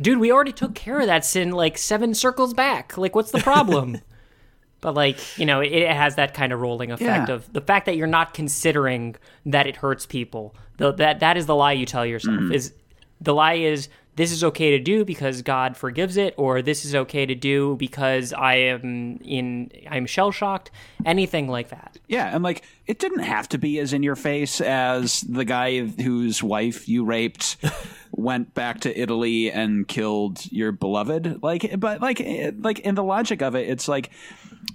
dude, 0.00 0.18
we 0.18 0.32
already 0.32 0.52
took 0.52 0.74
care 0.74 1.00
of 1.00 1.06
that 1.06 1.24
sin 1.24 1.52
like 1.52 1.78
seven 1.78 2.14
circles 2.14 2.52
back. 2.54 2.98
Like 2.98 3.14
what's 3.14 3.30
the 3.30 3.38
problem? 3.38 3.98
but 4.80 4.94
like, 4.94 5.18
you 5.38 5.46
know, 5.46 5.60
it, 5.60 5.72
it 5.72 5.90
has 5.90 6.16
that 6.16 6.34
kind 6.34 6.52
of 6.52 6.60
rolling 6.60 6.90
effect 6.90 7.28
Yeah. 7.28 7.34
of 7.34 7.52
the 7.52 7.60
fact 7.60 7.86
that 7.86 7.96
you're 7.96 8.06
not 8.06 8.34
considering 8.34 9.16
that 9.46 9.66
it 9.66 9.76
hurts 9.76 10.04
people. 10.04 10.54
The, 10.78 10.92
that 10.92 11.20
that 11.20 11.36
is 11.36 11.46
the 11.46 11.54
lie 11.54 11.72
you 11.72 11.86
tell 11.86 12.04
yourself. 12.04 12.36
Mm-hmm. 12.36 12.52
Is 12.52 12.72
the 13.20 13.34
lie 13.34 13.54
is 13.54 13.88
this 14.16 14.32
is 14.32 14.42
okay 14.42 14.70
to 14.72 14.78
do 14.78 15.04
because 15.04 15.42
God 15.42 15.76
forgives 15.76 16.16
it, 16.16 16.34
or 16.36 16.62
this 16.62 16.84
is 16.84 16.94
okay 16.94 17.26
to 17.26 17.34
do 17.34 17.76
because 17.76 18.32
I 18.32 18.54
am 18.54 19.18
in 19.22 19.70
I'm 19.88 20.06
shell 20.06 20.32
shocked. 20.32 20.70
Anything 21.04 21.48
like 21.48 21.68
that. 21.68 21.98
Yeah, 22.08 22.34
and 22.34 22.42
like 22.42 22.62
it 22.86 22.98
didn't 22.98 23.20
have 23.20 23.48
to 23.50 23.58
be 23.58 23.78
as 23.78 23.92
in 23.92 24.02
your 24.02 24.16
face 24.16 24.60
as 24.60 25.20
the 25.20 25.44
guy 25.44 25.80
whose 25.80 26.42
wife 26.42 26.88
you 26.88 27.04
raped 27.04 27.58
went 28.12 28.54
back 28.54 28.80
to 28.80 29.00
Italy 29.00 29.52
and 29.52 29.86
killed 29.86 30.50
your 30.50 30.72
beloved. 30.72 31.42
Like, 31.42 31.78
but 31.78 32.00
like, 32.00 32.20
like 32.58 32.78
in 32.80 32.94
the 32.94 33.04
logic 33.04 33.42
of 33.42 33.54
it, 33.54 33.68
it's 33.68 33.86
like, 33.86 34.10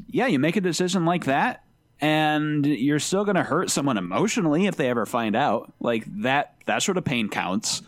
yeah, 0.08 0.28
you 0.28 0.40
make 0.40 0.56
a 0.56 0.62
decision 0.62 1.06
like 1.06 1.26
that, 1.26 1.64
and 2.00 2.66
you're 2.66 3.00
still 3.00 3.26
going 3.26 3.36
to 3.36 3.44
hurt 3.44 3.72
someone 3.72 3.98
emotionally 3.98 4.68
if 4.68 4.76
they 4.76 4.90
ever 4.90 5.06
find 5.06 5.36
out. 5.36 5.74
Like 5.80 6.06
that, 6.22 6.56
that 6.68 6.84
sort 6.84 6.98
of 6.98 7.06
pain 7.06 7.28
counts. 7.28 7.82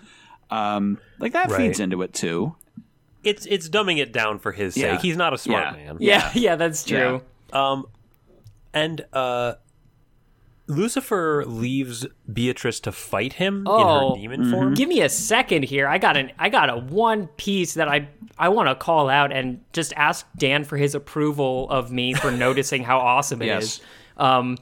Um, 0.49 0.99
like 1.19 1.33
that 1.33 1.49
Right. 1.49 1.57
feeds 1.57 1.79
into 1.79 2.01
it 2.01 2.13
too. 2.13 2.55
It's 3.23 3.45
it's 3.45 3.69
dumbing 3.69 3.99
it 3.99 4.11
down 4.11 4.37
for 4.39 4.51
his 4.51 4.75
Yeah. 4.77 4.93
sake. 4.93 5.01
He's 5.01 5.17
not 5.17 5.33
a 5.33 5.37
smart 5.37 5.77
Yeah. 5.77 5.85
man. 5.85 5.97
Yeah, 5.99 6.31
yeah, 6.33 6.55
that's 6.57 6.83
true. 6.83 7.21
And 8.73 9.05
uh 9.13 9.53
Lucifer 10.65 11.43
leaves 11.45 12.07
Beatrice 12.31 12.79
to 12.81 12.91
fight 12.93 13.33
him 13.33 13.65
Oh. 13.67 14.13
in 14.13 14.15
her 14.15 14.21
demon 14.37 14.49
form. 14.51 14.73
Give 14.75 14.87
me 14.87 15.01
a 15.01 15.09
second 15.09 15.63
here. 15.63 15.87
I 15.87 15.97
got 15.97 16.15
an 16.15 16.31
I 16.39 16.49
got 16.49 16.69
a 16.69 16.77
one 16.77 17.27
piece 17.35 17.73
that 17.73 17.87
I 17.89 18.07
I 18.37 18.49
want 18.49 18.69
to 18.69 18.75
call 18.75 19.09
out 19.09 19.31
and 19.33 19.59
just 19.73 19.93
ask 19.97 20.25
Dan 20.37 20.63
for 20.63 20.77
his 20.77 20.95
approval 20.95 21.69
of 21.69 21.91
me 21.91 22.13
for 22.13 22.31
noticing 22.45 22.83
how 22.83 22.97
awesome 22.99 23.41
it 23.41 23.49
is. 23.49 23.79
Yes. 23.79 23.81
Um, 24.17 24.57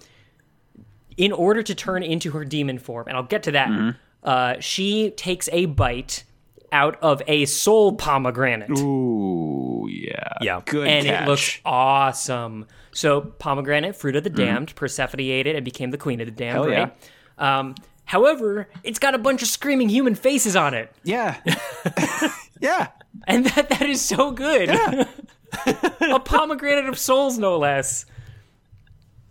in 1.18 1.32
order 1.32 1.62
to 1.62 1.76
turn 1.76 2.04
into 2.04 2.32
her 2.32 2.44
demon 2.46 2.80
form, 2.80 3.08
and 3.08 3.16
I'll 3.16 3.24
get 3.24 3.44
to 3.44 3.52
that. 3.52 3.68
Mm-hmm. 3.70 3.90
Uh, 4.24 4.56
she 4.60 5.12
takes 5.12 5.50
a 5.52 5.66
bite 5.66 6.24
out 6.72 6.98
of 7.02 7.22
a 7.28 7.46
soul 7.46 7.94
pomegranate. 7.94 8.70
Ooh, 8.80 9.88
yeah, 9.92 10.34
Yeah. 10.42 10.62
good 10.66 10.88
and 10.88 11.06
catch. 11.06 11.24
it 11.24 11.28
looks 11.30 11.60
awesome. 11.66 12.66
So 12.94 13.22
pomegranate, 13.22 13.96
fruit 13.96 14.16
of 14.16 14.24
the 14.24 14.30
Mm-hmm. 14.30 14.38
damned, 14.46 14.76
Persephone 14.76 15.20
ate 15.22 15.48
it 15.48 15.56
and 15.56 15.66
became 15.66 15.92
the 15.92 15.98
queen 15.98 16.22
of 16.22 16.28
the 16.28 16.32
damned. 16.32 16.54
Hell 16.56 16.70
yeah. 16.70 16.80
right? 16.80 17.60
Um, 17.60 17.76
however, 18.06 18.70
it's 18.84 19.00
got 19.00 19.16
a 19.16 19.18
bunch 19.18 19.42
of 19.42 19.48
screaming 19.48 19.90
human 19.90 20.16
faces 20.16 20.56
on 20.56 20.74
it, 20.74 20.94
yeah, 21.04 21.38
yeah. 22.60 22.88
and 23.28 23.46
that 23.48 23.70
that 23.70 23.82
is 23.84 24.00
so 24.02 24.32
good. 24.32 24.70
a 26.02 26.20
pomegranate 26.20 26.86
of 26.88 26.98
souls, 26.98 27.38
no 27.38 27.58
less. 27.58 28.06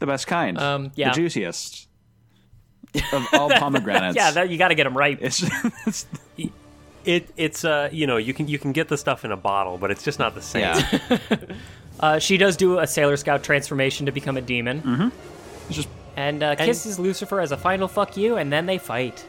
The 0.01 0.07
best 0.07 0.27
kind. 0.27 0.59
Um, 0.59 0.93
yeah. 0.95 1.11
The 1.11 1.17
juiciest 1.17 1.87
of 3.12 3.27
all 3.33 3.51
pomegranates. 3.51 4.17
Yeah, 4.17 4.31
that, 4.33 4.51
you 4.51 4.59
got 4.59 4.69
to 4.69 4.75
get 4.75 4.85
them 4.85 4.97
ripe. 4.97 5.19
it's, 5.21 5.45
it's 5.87 6.07
It 7.03 7.31
it's 7.39 7.65
uh 7.65 7.89
you 7.91 8.07
know 8.07 8.19
you 8.19 8.35
can 8.35 8.47
you 8.47 8.59
can 8.59 8.73
get 8.73 8.89
the 8.89 8.99
stuff 8.99 9.25
in 9.25 9.33
a 9.33 9.37
bottle, 9.37 9.79
but 9.79 9.91
it's 9.91 10.03
just 10.03 10.19
not 10.19 10.35
the 10.35 10.43
same. 10.43 10.62
yeah. 10.62 10.99
Uh, 11.99 12.19
she 12.19 12.39
does 12.39 12.57
do 12.57 12.79
a 12.79 12.87
Sailor 12.87 13.19
Scout 13.19 13.43
transformation 13.43 14.07
to 14.07 14.12
become 14.12 14.39
a 14.39 14.41
demon, 14.41 14.81
Mm-hmm. 14.81 15.09
Just 15.71 15.87
and 16.17 16.43
uh, 16.43 16.57
kisses 16.57 16.99
Lucifer 16.99 17.41
as 17.41 17.53
a 17.53 17.59
final 17.59 17.89
fuck 17.89 18.17
you, 18.17 18.37
and 18.37 18.51
then 18.51 18.65
they 18.65 18.79
fight. 18.79 19.25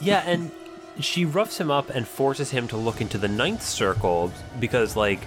Yeah, 0.00 0.22
and 0.26 0.50
she 0.98 1.26
roughs 1.26 1.58
him 1.58 1.70
up 1.70 1.90
and 1.90 2.08
forces 2.08 2.50
him 2.50 2.68
to 2.68 2.78
look 2.78 3.02
into 3.02 3.18
the 3.18 3.28
ninth 3.28 3.62
circle 3.62 4.32
because, 4.60 4.96
like, 4.96 5.20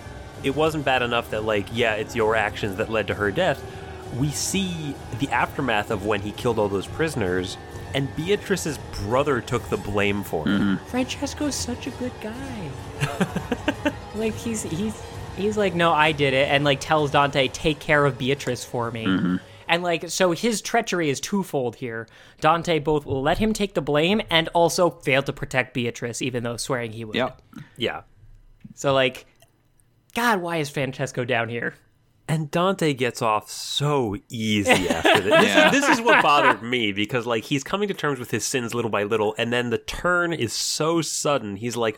it 0.44 0.56
wasn't 0.56 0.84
bad 0.84 1.03
enough 1.03 1.30
that, 1.30 1.44
like, 1.44 1.68
yeah, 1.72 1.94
it's 1.94 2.15
your 2.15 2.36
actions 2.36 2.78
that 2.78 2.90
led 2.90 3.06
to 3.07 3.14
her 3.14 3.30
death. 3.32 3.64
We 4.15 4.29
see 4.29 4.95
the 5.19 5.29
aftermath 5.29 5.91
of 5.91 6.05
when 6.05 6.21
he 6.21 6.31
killed 6.31 6.59
all 6.59 6.69
those 6.69 6.88
prisoners, 6.88 7.57
and 7.93 8.13
Beatrice's 8.15 8.77
brother 9.03 9.41
took 9.41 9.67
the 9.69 9.77
blame 9.77 10.23
for 10.23 10.47
it. 10.47 10.51
Mm-hmm. 10.51 10.85
Francesco's 10.85 11.55
such 11.55 11.88
a 11.88 11.91
good 11.91 12.13
guy. 12.21 12.69
like 14.15 14.34
he's 14.34 14.63
he's 14.63 15.01
he's 15.35 15.57
like, 15.57 15.75
no, 15.75 15.91
I 15.91 16.11
did 16.11 16.34
it, 16.34 16.49
and 16.49 16.63
like 16.63 16.79
tells 16.79 17.11
Dante, 17.11 17.47
take 17.47 17.79
care 17.79 18.05
of 18.05 18.17
Beatrice 18.17 18.63
for 18.63 18.91
me. 18.91 19.05
Mm-hmm. 19.05 19.35
And 19.69 19.84
like, 19.84 20.09
so 20.09 20.31
his 20.31 20.61
treachery 20.61 21.09
is 21.09 21.19
twofold 21.19 21.75
here. 21.75 22.07
Dante 22.39 22.79
both 22.79 23.05
let 23.05 23.38
him 23.38 23.51
take 23.53 23.73
the 23.73 23.81
blame 23.81 24.21
and 24.29 24.47
also 24.49 24.89
failed 24.89 25.25
to 25.25 25.34
protect 25.34 25.73
Beatrice, 25.73 26.21
even 26.21 26.43
though 26.43 26.57
swearing 26.57 26.93
he 26.93 27.03
would. 27.03 27.15
yep. 27.15 27.41
Yeah. 27.75 28.03
So 28.75 28.93
like, 28.93 29.25
God, 30.13 30.41
why 30.41 30.57
is 30.57 30.69
Francesco 30.69 31.25
down 31.25 31.49
here? 31.49 31.75
And 32.30 32.52
Dante 32.52 32.94
gets 32.94 33.22
off 33.22 33.49
so 33.49 34.18
easy 34.30 34.70
after 34.90 35.22
this. 35.22 35.34
This, 35.40 35.45
Yeah. 35.56 35.68
is, 35.68 35.80
this 35.82 35.90
is 35.98 36.02
what 36.02 36.22
bothered 36.22 36.62
me 36.62 36.91
because, 36.91 37.26
like, 37.26 37.45
he's 37.45 37.64
coming 37.64 37.88
to 37.88 37.94
terms 37.94 38.20
with 38.20 38.32
his 38.32 38.45
sins 38.45 38.74
little 38.74 38.91
by 38.91 39.04
little, 39.04 39.34
and 39.38 39.54
then 39.54 39.70
the 39.70 39.78
turn 39.78 40.34
is 40.34 40.52
so 40.52 41.02
sudden. 41.02 41.56
He's 41.56 41.78
like, 41.78 41.98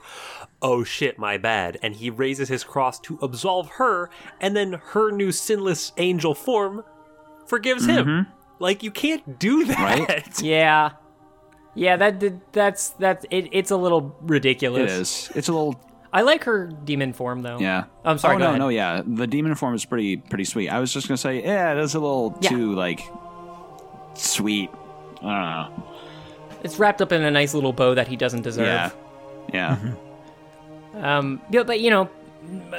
oh 0.62 0.84
shit, 0.84 1.18
my 1.18 1.38
bad. 1.38 1.80
And 1.82 1.96
he 1.96 2.10
raises 2.12 2.48
his 2.48 2.64
cross 2.64 3.00
to 3.02 3.18
absolve 3.24 3.70
her, 3.72 4.12
and 4.40 4.56
then 4.56 4.74
her 4.74 5.10
new 5.12 5.32
sinless 5.32 5.94
angel 5.98 6.36
form 6.36 6.84
forgives 7.48 7.86
him. 7.88 8.06
Mm-hmm. 8.06 8.32
Like, 8.60 8.84
you 8.84 8.92
can't 8.92 9.40
do 9.40 9.66
that. 9.66 9.80
Right. 9.80 10.42
Yeah, 10.44 10.92
yeah, 11.74 11.96
that 11.96 12.20
did- 12.20 12.42
that's 12.52 12.90
that's 12.92 13.26
it, 13.32 13.48
it's 13.52 13.72
a 13.72 13.78
little 13.78 14.16
ridiculous. 14.22 14.92
is. 15.30 15.32
It's 15.36 15.48
a 15.48 15.54
little. 15.54 15.82
I 16.12 16.22
like 16.24 16.44
her 16.46 16.68
demon 16.68 17.14
form 17.14 17.42
though. 17.44 17.60
Yeah. 17.60 17.86
I'm 18.04 18.18
sorry. 18.18 18.36
Oh 18.36 18.40
go 18.40 18.44
no, 18.44 18.50
ahead. 18.50 18.60
no, 18.60 18.70
yeah. 18.70 19.02
The 19.06 19.28
demon 19.28 19.56
form 19.56 19.76
is 19.76 19.86
pretty, 19.86 20.18
pretty 20.18 20.46
sweet. 20.46 20.70
I 20.70 20.80
was 20.80 20.92
just 20.94 21.08
gonna 21.08 21.18
say, 21.18 21.44
yeah, 21.44 21.74
it 21.74 21.78
is 21.80 21.94
a 21.96 22.00
little 22.00 22.38
Yeah. 22.42 22.50
too 22.50 22.74
like 22.76 23.02
sweet. 24.16 24.70
I 25.22 25.22
don't 25.22 25.78
know. 25.78 25.84
It's 26.64 26.78
wrapped 26.80 27.02
up 27.02 27.12
in 27.12 27.22
a 27.24 27.32
nice 27.32 27.54
little 27.54 27.74
bow 27.74 27.94
that 27.96 28.08
he 28.08 28.16
doesn't 28.16 28.42
deserve. 28.42 28.66
Yeah. 28.66 28.92
Yeah. 29.54 29.94
Um, 30.96 31.42
yeah, 31.52 31.64
but 31.64 31.80
you 31.80 31.90
know, 31.90 32.10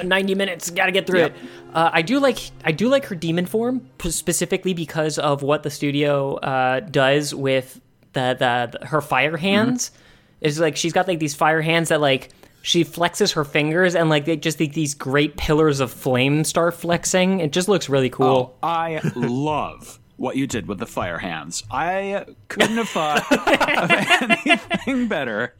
90 0.03 0.35
minutes, 0.35 0.69
got 0.69 0.87
to 0.87 0.91
get 0.91 1.07
through 1.07 1.19
Yep. 1.19 1.35
it. 1.35 1.49
Uh, 1.73 1.89
I 1.93 2.01
do 2.01 2.19
like 2.19 2.37
I 2.65 2.71
do 2.73 2.89
like 2.89 3.05
her 3.05 3.15
demon 3.15 3.45
form 3.45 3.87
p- 3.97 4.11
specifically 4.11 4.73
because 4.73 5.17
of 5.17 5.41
what 5.41 5.63
the 5.63 5.69
studio 5.69 6.35
uh, 6.35 6.81
does 6.81 7.33
with 7.33 7.79
the, 8.13 8.35
the 8.37 8.77
the 8.79 8.85
her 8.87 9.01
fire 9.01 9.37
hands. 9.37 9.91
Is 10.41 10.59
like 10.59 10.75
she's 10.75 10.91
got 10.91 11.07
like 11.07 11.19
these 11.19 11.35
fire 11.35 11.61
hands 11.61 11.89
that 11.89 12.01
like 12.01 12.29
she 12.61 12.83
flexes 12.85 13.33
her 13.33 13.43
fingers 13.43 13.95
and 13.95 14.09
like 14.09 14.25
they 14.25 14.35
just 14.37 14.59
like, 14.59 14.73
these 14.73 14.93
great 14.93 15.35
pillars 15.37 15.79
of 15.79 15.91
flame 15.91 16.43
start 16.43 16.73
flexing. 16.75 17.39
It 17.39 17.51
just 17.51 17.67
looks 17.67 17.89
really 17.89 18.09
cool. 18.09 18.55
Oh, 18.61 18.67
I 18.67 19.01
love 19.15 19.99
what 20.17 20.35
you 20.37 20.45
did 20.45 20.67
with 20.67 20.77
the 20.77 20.85
fire 20.85 21.17
hands. 21.17 21.63
I 21.71 22.25
couldn't 22.47 22.77
have 22.77 22.89
thought 22.89 23.31
of 23.31 23.91
anything 24.45 25.07
better. 25.07 25.55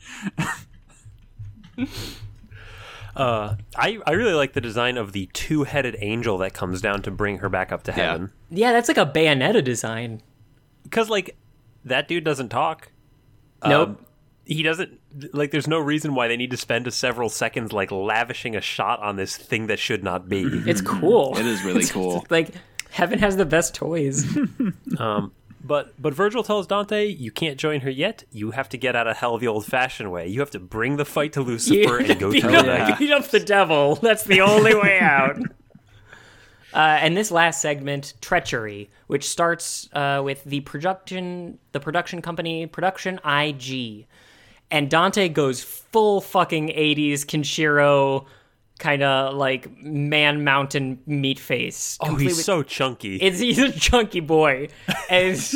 Uh, 3.16 3.56
I, 3.76 4.00
I 4.08 4.12
really 4.12 4.34
like 4.34 4.54
the 4.54 4.62
design 4.62 4.98
of 4.98 5.12
the 5.12 5.28
two 5.34 5.64
headed 5.66 5.98
angel 6.00 6.38
that 6.40 6.54
comes 6.54 6.80
down 6.82 7.02
to 7.04 7.12
bring 7.12 7.40
her 7.40 7.50
back 7.50 7.72
up 7.72 7.84
to 7.84 7.92
Yeah. 7.92 8.12
heaven. 8.12 8.32
Yeah, 8.50 8.72
that's 8.72 8.88
like 8.88 8.98
a 8.98 9.06
Bayonetta 9.06 9.64
design. 9.64 10.22
Because, 10.84 11.10
like, 11.10 11.36
that 11.84 12.08
dude 12.08 12.24
doesn't 12.24 12.50
talk. 12.50 12.92
Nope. 13.66 13.90
Um, 13.90 14.06
he 14.46 14.64
doesn't 14.64 15.00
like 15.34 15.52
there's 15.52 15.68
no 15.68 15.80
reason 15.80 16.16
why 16.16 16.28
they 16.28 16.38
need 16.38 16.52
to 16.52 16.58
spend 16.58 16.88
a 16.88 16.92
several 16.92 17.30
seconds 17.30 17.72
like 17.72 17.92
lavishing 17.92 18.56
a 18.56 18.62
shot 18.62 19.00
on 19.02 19.16
this 19.16 19.38
thing 19.38 19.68
that 19.68 19.80
should 19.80 20.04
not 20.04 20.28
be 20.28 20.44
It's 20.68 20.82
cool. 20.82 21.38
It 21.38 21.46
is 21.46 21.64
really 21.64 21.86
cool. 21.88 22.26
like 22.30 22.54
heaven 22.90 23.20
has 23.20 23.38
the 23.38 23.46
best 23.46 23.74
toys. 23.76 24.26
Um, 25.00 25.32
but 25.64 25.94
but 26.02 26.14
virgil 26.14 26.44
tells 26.44 26.66
dante 26.68 27.06
you 27.06 27.32
can't 27.32 27.58
join 27.58 27.82
her 27.82 27.90
yet 27.90 28.24
you 28.32 28.52
have 28.52 28.68
to 28.70 28.78
get 28.78 28.96
out 28.96 29.08
of 29.08 29.18
hell 29.18 29.38
the 29.38 29.48
old 29.48 29.64
fashioned 29.66 30.12
way 30.12 30.28
you 30.28 30.40
have 30.40 30.50
to 30.52 30.60
bring 30.60 30.98
the 30.98 31.06
fight 31.06 31.34
to 31.34 31.42
lucifer 31.42 31.98
and 32.00 32.20
go 32.20 32.32
beat, 32.34 32.42
through 32.42 32.56
up, 32.56 32.66
that 32.66 32.98
beat 33.00 33.12
up 33.12 33.28
the 33.28 33.40
devil. 33.40 33.96
That's 33.96 34.24
the 34.24 34.42
only 34.42 34.74
way 34.76 35.00
out. 35.00 35.38
Uh, 36.74 36.98
and 37.02 37.18
this 37.18 37.32
last 37.32 37.62
segment, 37.62 38.14
treachery, 38.22 38.90
which 39.08 39.28
starts 39.28 39.90
uh, 39.94 40.22
with 40.24 40.44
the 40.46 40.62
production, 40.62 41.60
the 41.74 41.80
production 41.82 42.22
company, 42.22 42.66
Production 42.66 43.20
IG, 43.26 44.08
and 44.72 44.90
Dante 44.90 45.30
goes 45.30 45.64
full 45.64 46.22
fucking 46.22 46.70
'80s 46.70 47.20
Kenshiro, 47.26 48.26
kind 48.80 49.04
of 49.04 49.36
like 49.36 49.70
man 49.84 50.44
mountain 50.44 51.00
meat 51.06 51.38
face. 51.40 51.98
oh 52.02 52.06
Completely- 52.08 52.34
he's 52.34 52.46
so 52.46 52.64
chunky 52.64 53.18
it's 53.18 53.40
he's 53.40 53.60
a 53.60 53.72
chunky 53.72 54.22
boy, 54.22 54.70
and 55.10 55.28
it's, 55.28 55.56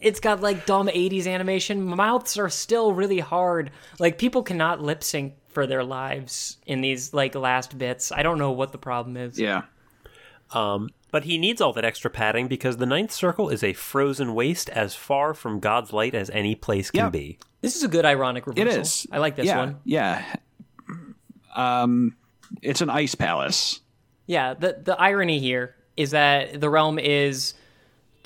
it's 0.00 0.20
got 0.20 0.40
like 0.40 0.66
dumb 0.66 0.88
'80s 0.88 1.26
animation. 1.26 1.82
Mouths 1.84 2.36
are 2.38 2.48
still 2.48 2.92
really 2.92 3.20
hard. 3.20 3.70
Like 3.98 4.18
people 4.18 4.42
cannot 4.42 4.80
lip 4.80 5.04
sync 5.04 5.34
for 5.50 5.66
their 5.68 5.84
lives 5.84 6.56
in 6.66 6.80
these 6.80 7.14
like 7.14 7.34
last 7.36 7.78
bits. 7.78 8.10
I 8.10 8.22
don't 8.24 8.38
know 8.38 8.50
what 8.50 8.72
the 8.72 8.78
problem 8.78 9.16
is. 9.16 9.38
Yeah. 9.38 9.62
Um, 10.50 10.90
but 11.10 11.24
he 11.24 11.38
needs 11.38 11.60
all 11.60 11.72
that 11.74 11.84
extra 11.84 12.10
padding 12.10 12.48
because 12.48 12.76
the 12.76 12.86
ninth 12.86 13.12
circle 13.12 13.48
is 13.48 13.62
a 13.62 13.72
frozen 13.72 14.34
waste 14.34 14.68
as 14.70 14.94
far 14.96 15.32
from 15.32 15.60
God's 15.60 15.92
light 15.92 16.14
as 16.14 16.28
any 16.30 16.54
place 16.54 16.90
can 16.90 17.04
Yep. 17.04 17.12
be. 17.12 17.38
This 17.64 17.76
is 17.76 17.82
a 17.82 17.88
good 17.88 18.04
ironic 18.04 18.44
It 18.46 18.58
reversal. 18.58 18.80
is. 18.82 19.06
I 19.10 19.18
like 19.18 19.36
this 19.36 19.46
yeah, 19.46 19.56
one. 19.56 19.80
Yeah. 19.84 20.22
Um, 21.56 22.14
it's 22.60 22.82
an 22.82 22.90
ice 22.90 23.14
palace. 23.14 23.80
Yeah, 24.26 24.52
the 24.52 24.80
the 24.82 25.00
irony 25.00 25.38
here 25.38 25.74
is 25.96 26.10
that 26.10 26.60
the 26.60 26.68
realm 26.68 26.98
is 26.98 27.54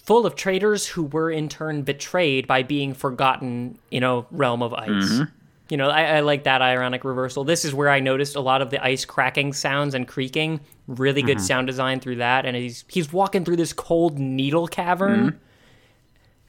full 0.02 0.26
of 0.26 0.34
traitors 0.34 0.88
who 0.88 1.04
were 1.04 1.30
in 1.30 1.48
turn 1.48 1.82
betrayed 1.82 2.48
by 2.48 2.64
being 2.64 2.94
forgotten, 2.94 3.78
you 3.90 4.00
know, 4.00 4.26
realm 4.32 4.62
of 4.62 4.74
ice. 4.74 4.88
Mm-hmm. 4.88 5.24
You 5.68 5.76
know, 5.76 5.88
I, 5.88 6.16
I 6.16 6.20
like 6.20 6.44
that 6.44 6.62
ironic 6.62 7.04
reversal. 7.04 7.44
This 7.44 7.64
is 7.64 7.74
where 7.74 7.90
I 7.90 8.00
noticed 8.00 8.34
a 8.34 8.40
lot 8.40 8.60
of 8.60 8.70
the 8.70 8.82
ice 8.82 9.04
cracking 9.04 9.52
sounds 9.52 9.94
and 9.94 10.08
creaking. 10.08 10.60
Really 10.88 11.22
good 11.22 11.36
mm-hmm. 11.36 11.46
sound 11.46 11.66
design 11.68 12.00
through 12.00 12.16
that, 12.16 12.44
and 12.44 12.56
he's 12.56 12.84
he's 12.88 13.12
walking 13.12 13.44
through 13.44 13.56
this 13.56 13.72
cold 13.72 14.18
needle 14.18 14.66
cavern. 14.66 15.20
Mm-hmm. 15.20 15.38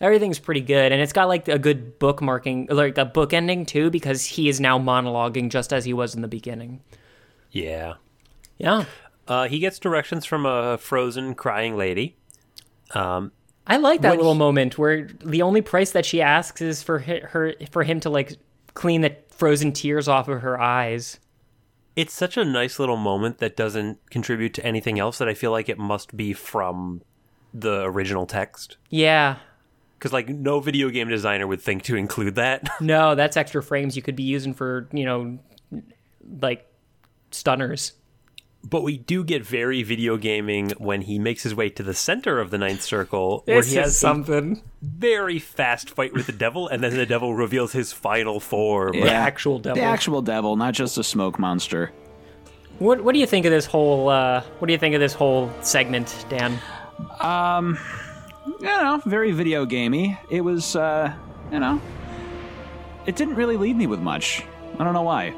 Everything's 0.01 0.39
pretty 0.39 0.61
good, 0.61 0.91
and 0.91 1.01
it's 1.01 1.11
got 1.13 1.27
like 1.27 1.47
a 1.47 1.59
good 1.59 1.99
bookmarking, 1.99 2.71
like 2.71 2.97
a 2.97 3.05
book 3.05 3.33
ending 3.33 3.65
too, 3.65 3.89
because 3.89 4.25
he 4.25 4.47
is 4.47 4.59
now 4.59 4.79
monologuing 4.79 5.49
just 5.49 5.73
as 5.73 5.83
he 5.85 5.93
was 5.93 6.15
in 6.15 6.21
the 6.21 6.27
beginning. 6.27 6.81
Yeah. 7.51 7.95
Yeah, 8.57 8.85
Uh, 9.27 9.47
he 9.47 9.59
gets 9.59 9.79
directions 9.79 10.25
from 10.25 10.45
a 10.45 10.77
frozen 10.77 11.33
crying 11.35 11.77
lady. 11.77 12.17
Um, 12.93 13.31
I 13.67 13.77
like 13.77 14.01
that 14.01 14.17
little 14.17 14.33
he- 14.33 14.39
moment 14.39 14.77
where 14.77 15.07
the 15.23 15.41
only 15.43 15.61
price 15.61 15.91
that 15.91 16.05
she 16.05 16.21
asks 16.21 16.61
is 16.61 16.81
for 16.83 16.99
her 16.99 17.53
for 17.71 17.83
him 17.83 17.99
to 18.01 18.09
like 18.09 18.37
clean 18.73 19.01
the 19.01 19.15
frozen 19.29 19.71
tears 19.71 20.07
off 20.07 20.27
of 20.27 20.41
her 20.41 20.59
eyes. 20.59 21.19
it's 21.95 22.13
such 22.13 22.37
a 22.37 22.45
nice 22.45 22.79
little 22.79 22.97
moment 22.97 23.37
that 23.39 23.55
doesn't 23.57 23.97
contribute 24.09 24.53
to 24.55 24.65
anything 24.65 24.97
else 24.99 25.17
that 25.19 25.27
I 25.27 25.33
feel 25.33 25.51
like 25.51 25.69
it 25.69 25.77
must 25.77 26.15
be 26.17 26.33
from 26.33 27.01
the 27.53 27.83
original 27.83 28.25
text. 28.25 28.77
Yeah. 28.89 29.37
Because, 29.99 30.13
like, 30.13 30.29
no 30.29 30.61
video 30.61 30.89
game 30.89 31.09
designer 31.09 31.45
would 31.45 31.61
think 31.61 31.83
to 31.83 31.95
include 31.97 32.35
that. 32.35 32.63
No, 32.81 33.15
that's 33.15 33.35
extra 33.35 33.61
frames 33.61 33.95
you 33.97 34.01
could 34.01 34.15
be 34.15 34.23
using 34.23 34.53
for, 34.53 34.87
you 34.93 35.03
know, 35.03 35.39
like 36.41 36.65
stunners. 37.31 37.93
but 38.63 38.81
we 38.83 38.97
do 38.97 39.23
get 39.23 39.45
very 39.45 39.83
video 39.83 40.15
gaming 40.17 40.71
when 40.77 41.01
he 41.01 41.17
makes 41.19 41.43
his 41.43 41.53
way 41.55 41.69
to 41.69 41.83
the 41.83 41.93
center 41.93 42.39
of 42.39 42.49
the 42.49 42.57
ninth 42.57 42.81
circle, 42.81 43.43
where 43.45 43.61
he 43.61 43.75
has 43.75 43.97
something. 43.97 44.61
very 44.81 45.37
fast 45.39 45.89
fight 45.89 46.13
with 46.13 46.25
the 46.27 46.31
devil, 46.33 46.67
and 46.67 46.81
then 46.83 46.95
the 46.95 47.05
devil 47.05 47.33
reveals 47.35 47.71
his 47.73 47.91
final 47.93 48.39
form. 48.39 48.93
The 48.93 49.11
actual 49.11 49.59
devil. 49.59 49.75
The 49.75 49.83
actual 49.83 50.21
devil, 50.21 50.55
not 50.55 50.73
just 50.73 50.97
a 50.97 51.03
smoke 51.03 51.37
monster. 51.39 51.91
What 52.79 53.03
what 53.03 53.13
do 53.13 53.19
you 53.19 53.27
think 53.27 53.45
of 53.45 53.51
this 53.51 53.65
whole 53.65 54.07
uh 54.09 54.41
what 54.59 54.67
do 54.67 54.71
you 54.73 54.79
think 54.79 54.95
of 54.95 55.01
this 55.01 55.13
whole 55.13 55.51
segment, 55.61 56.25
Dan? 56.29 56.57
You 58.59 58.67
know, 58.67 59.01
very 59.05 59.31
video 59.31 59.65
gamey. 59.65 60.19
It 60.29 60.41
was, 60.41 60.75
uh, 60.75 61.13
you 61.51 61.59
know, 61.59 61.81
it 63.05 63.15
didn't 63.15 63.35
really 63.35 63.57
leave 63.57 63.75
me 63.75 63.87
with 63.87 64.01
much. 64.01 64.43
I 64.77 64.83
don't 64.83 64.93
know 64.93 65.03
why. 65.03 65.33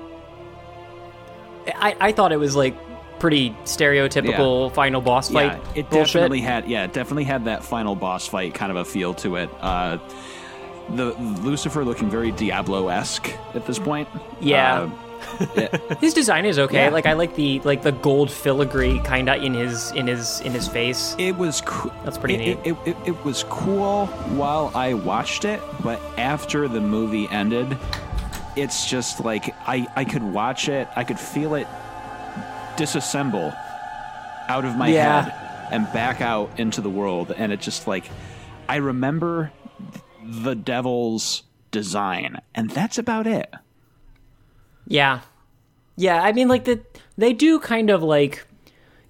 I, 1.67 1.95
I 1.99 2.11
thought 2.11 2.31
it 2.31 2.37
was 2.37 2.55
like 2.55 2.75
pretty 3.19 3.51
stereotypical 3.65 4.73
final 4.73 5.01
boss 5.01 5.29
fight. 5.29 5.51
yeah, 5.51 5.71
it 5.75 5.89
bullshit. 5.89 6.13
definitely 6.13 6.41
had. 6.41 6.67
Yeah, 6.67 6.85
it 6.85 6.93
definitely 6.93 7.25
had 7.25 7.45
that 7.45 7.63
final 7.63 7.95
boss 7.95 8.27
fight 8.27 8.55
kind 8.55 8.71
of 8.71 8.77
a 8.77 8.85
feel 8.85 9.13
to 9.15 9.35
it. 9.35 9.49
Uh, 9.59 9.99
the 10.89 11.13
Lucifer 11.41 11.85
looking 11.85 12.09
very 12.09 12.31
Diablo 12.31 12.87
esque 12.87 13.31
at 13.53 13.65
this 13.67 13.77
point. 13.77 14.07
Yeah. 14.39 14.81
Uh, 14.81 14.89
His 15.99 16.13
design 16.13 16.45
is 16.45 16.59
okay. 16.59 16.85
Yeah. 16.85 16.89
Like 16.89 17.05
I 17.05 17.13
like 17.13 17.35
the 17.35 17.59
like 17.61 17.81
the 17.83 17.91
gold 17.91 18.31
filigree 18.31 18.99
kind 18.99 19.29
of 19.29 19.41
in 19.43 19.53
his 19.53 19.91
in 19.91 20.07
his 20.07 20.41
in 20.41 20.51
his 20.51 20.67
face. 20.67 21.15
It 21.17 21.35
was 21.35 21.61
cool. 21.61 21.91
That's 22.03 22.17
pretty 22.17 22.35
it, 22.35 22.39
neat. 22.39 22.59
It, 22.65 22.77
it, 22.85 22.87
it, 22.89 22.97
it 23.07 23.23
was 23.25 23.43
cool 23.49 24.07
while 24.35 24.71
I 24.75 24.93
watched 24.93 25.45
it, 25.45 25.61
but 25.83 25.99
after 26.17 26.67
the 26.67 26.81
movie 26.81 27.27
ended, 27.29 27.77
it's 28.55 28.89
just 28.89 29.23
like 29.23 29.55
I, 29.67 29.87
I 29.95 30.05
could 30.05 30.23
watch 30.23 30.67
it, 30.69 30.87
I 30.95 31.03
could 31.03 31.19
feel 31.19 31.55
it 31.55 31.67
disassemble 32.75 33.55
out 34.47 34.65
of 34.65 34.75
my 34.75 34.87
Yeah. 34.89 35.23
head 35.23 35.69
and 35.71 35.91
back 35.93 36.21
out 36.21 36.59
into 36.59 36.81
the 36.81 36.89
world. 36.89 37.31
And 37.35 37.51
it 37.51 37.61
just 37.61 37.87
like, 37.87 38.09
I 38.67 38.77
remember 38.77 39.51
the 40.23 40.53
devil's 40.55 41.43
design, 41.71 42.41
and 42.53 42.69
that's 42.69 42.97
about 42.97 43.27
it. 43.27 43.53
Yeah. 44.91 45.21
Yeah, 45.95 46.21
I 46.21 46.31
mean 46.31 46.47
like 46.47 46.65
the 46.65 46.81
they 47.17 47.33
do 47.33 47.59
kind 47.59 47.89
of 47.89 48.01
like 48.03 48.45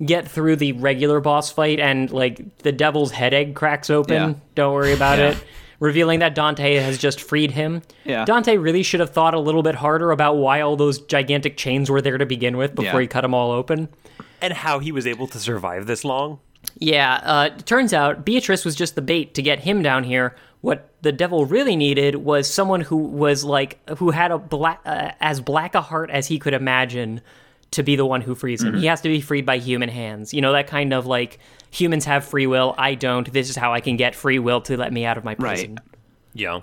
get 0.03 0.27
through 0.27 0.55
the 0.55 0.71
regular 0.73 1.19
boss 1.19 1.51
fight 1.51 1.79
and 1.79 2.09
like 2.11 2.57
the 2.59 2.71
devil's 2.71 3.11
head 3.11 3.33
egg 3.33 3.55
cracks 3.55 3.89
open. 3.89 4.13
Yeah. 4.15 4.33
Don't 4.55 4.73
worry 4.73 4.93
about 4.93 5.19
Yeah. 5.19 5.31
it. 5.31 5.43
Revealing 5.79 6.19
that 6.19 6.35
Dante 6.35 6.75
has 6.75 6.97
just 6.99 7.19
freed 7.21 7.51
him. 7.51 7.81
Yeah. 8.05 8.23
Dante 8.25 8.57
really 8.57 8.83
should 8.83 8.99
have 8.99 9.09
thought 9.11 9.33
a 9.33 9.39
little 9.39 9.63
bit 9.63 9.75
harder 9.75 10.11
about 10.11 10.37
why 10.37 10.61
all 10.61 10.75
those 10.75 10.99
gigantic 10.99 11.57
chains 11.57 11.89
were 11.89 12.01
there 12.01 12.17
to 12.19 12.25
begin 12.25 12.55
with 12.57 12.75
before 12.75 12.99
Yeah. 12.99 13.01
he 13.01 13.07
cut 13.07 13.21
them 13.21 13.33
all 13.33 13.51
open. 13.51 13.89
And 14.41 14.53
how 14.53 14.77
he 14.79 14.91
was 14.91 15.07
able 15.07 15.27
to 15.27 15.39
survive 15.39 15.87
this 15.87 16.03
long. 16.03 16.39
Yeah, 16.77 17.15
uh, 17.23 17.49
it 17.57 17.65
turns 17.65 17.93
out 17.93 18.23
Beatrice 18.25 18.63
was 18.63 18.75
just 18.75 18.93
the 18.93 19.01
bait 19.01 19.33
to 19.33 19.41
get 19.41 19.61
him 19.61 19.81
down 19.81 20.03
here. 20.03 20.35
What 20.61 20.89
the 21.01 21.11
devil 21.11 21.45
really 21.45 21.75
needed 21.75 22.15
was 22.15 22.47
someone 22.51 22.81
who 22.81 22.97
was 22.97 23.43
like, 23.43 23.79
who 23.97 24.11
had 24.11 24.31
a 24.31 24.37
black, 24.37 24.79
uh, 24.85 25.11
as 25.19 25.41
black 25.41 25.73
a 25.75 25.81
heart 25.81 26.09
as 26.11 26.27
he 26.27 26.37
could 26.39 26.53
imagine 26.53 27.21
to 27.71 27.83
be 27.83 27.95
the 27.95 28.05
one 28.05 28.21
who 28.21 28.35
frees 28.35 28.61
him. 28.63 28.75
He 28.77 28.85
has 28.85 29.01
to 29.01 29.09
be 29.09 29.21
freed 29.21 29.45
by 29.45 29.57
human 29.57 29.89
hands. 29.89 30.33
You 30.33 30.41
know, 30.41 30.51
that 30.53 30.67
kind 30.67 30.93
of 30.93 31.05
like, 31.07 31.39
humans 31.71 32.05
have 32.05 32.25
free 32.25 32.45
will, 32.45 32.75
I 32.77 32.95
don't. 32.95 33.31
This 33.31 33.49
is 33.49 33.55
how 33.55 33.73
I 33.73 33.79
can 33.79 33.95
get 33.95 34.13
free 34.13 34.39
will 34.39 34.61
to 34.61 34.75
let 34.77 34.91
me 34.93 35.05
out 35.05 35.17
of 35.17 35.23
my 35.23 35.35
prison. 35.35 35.79
Yeah. 36.33 36.59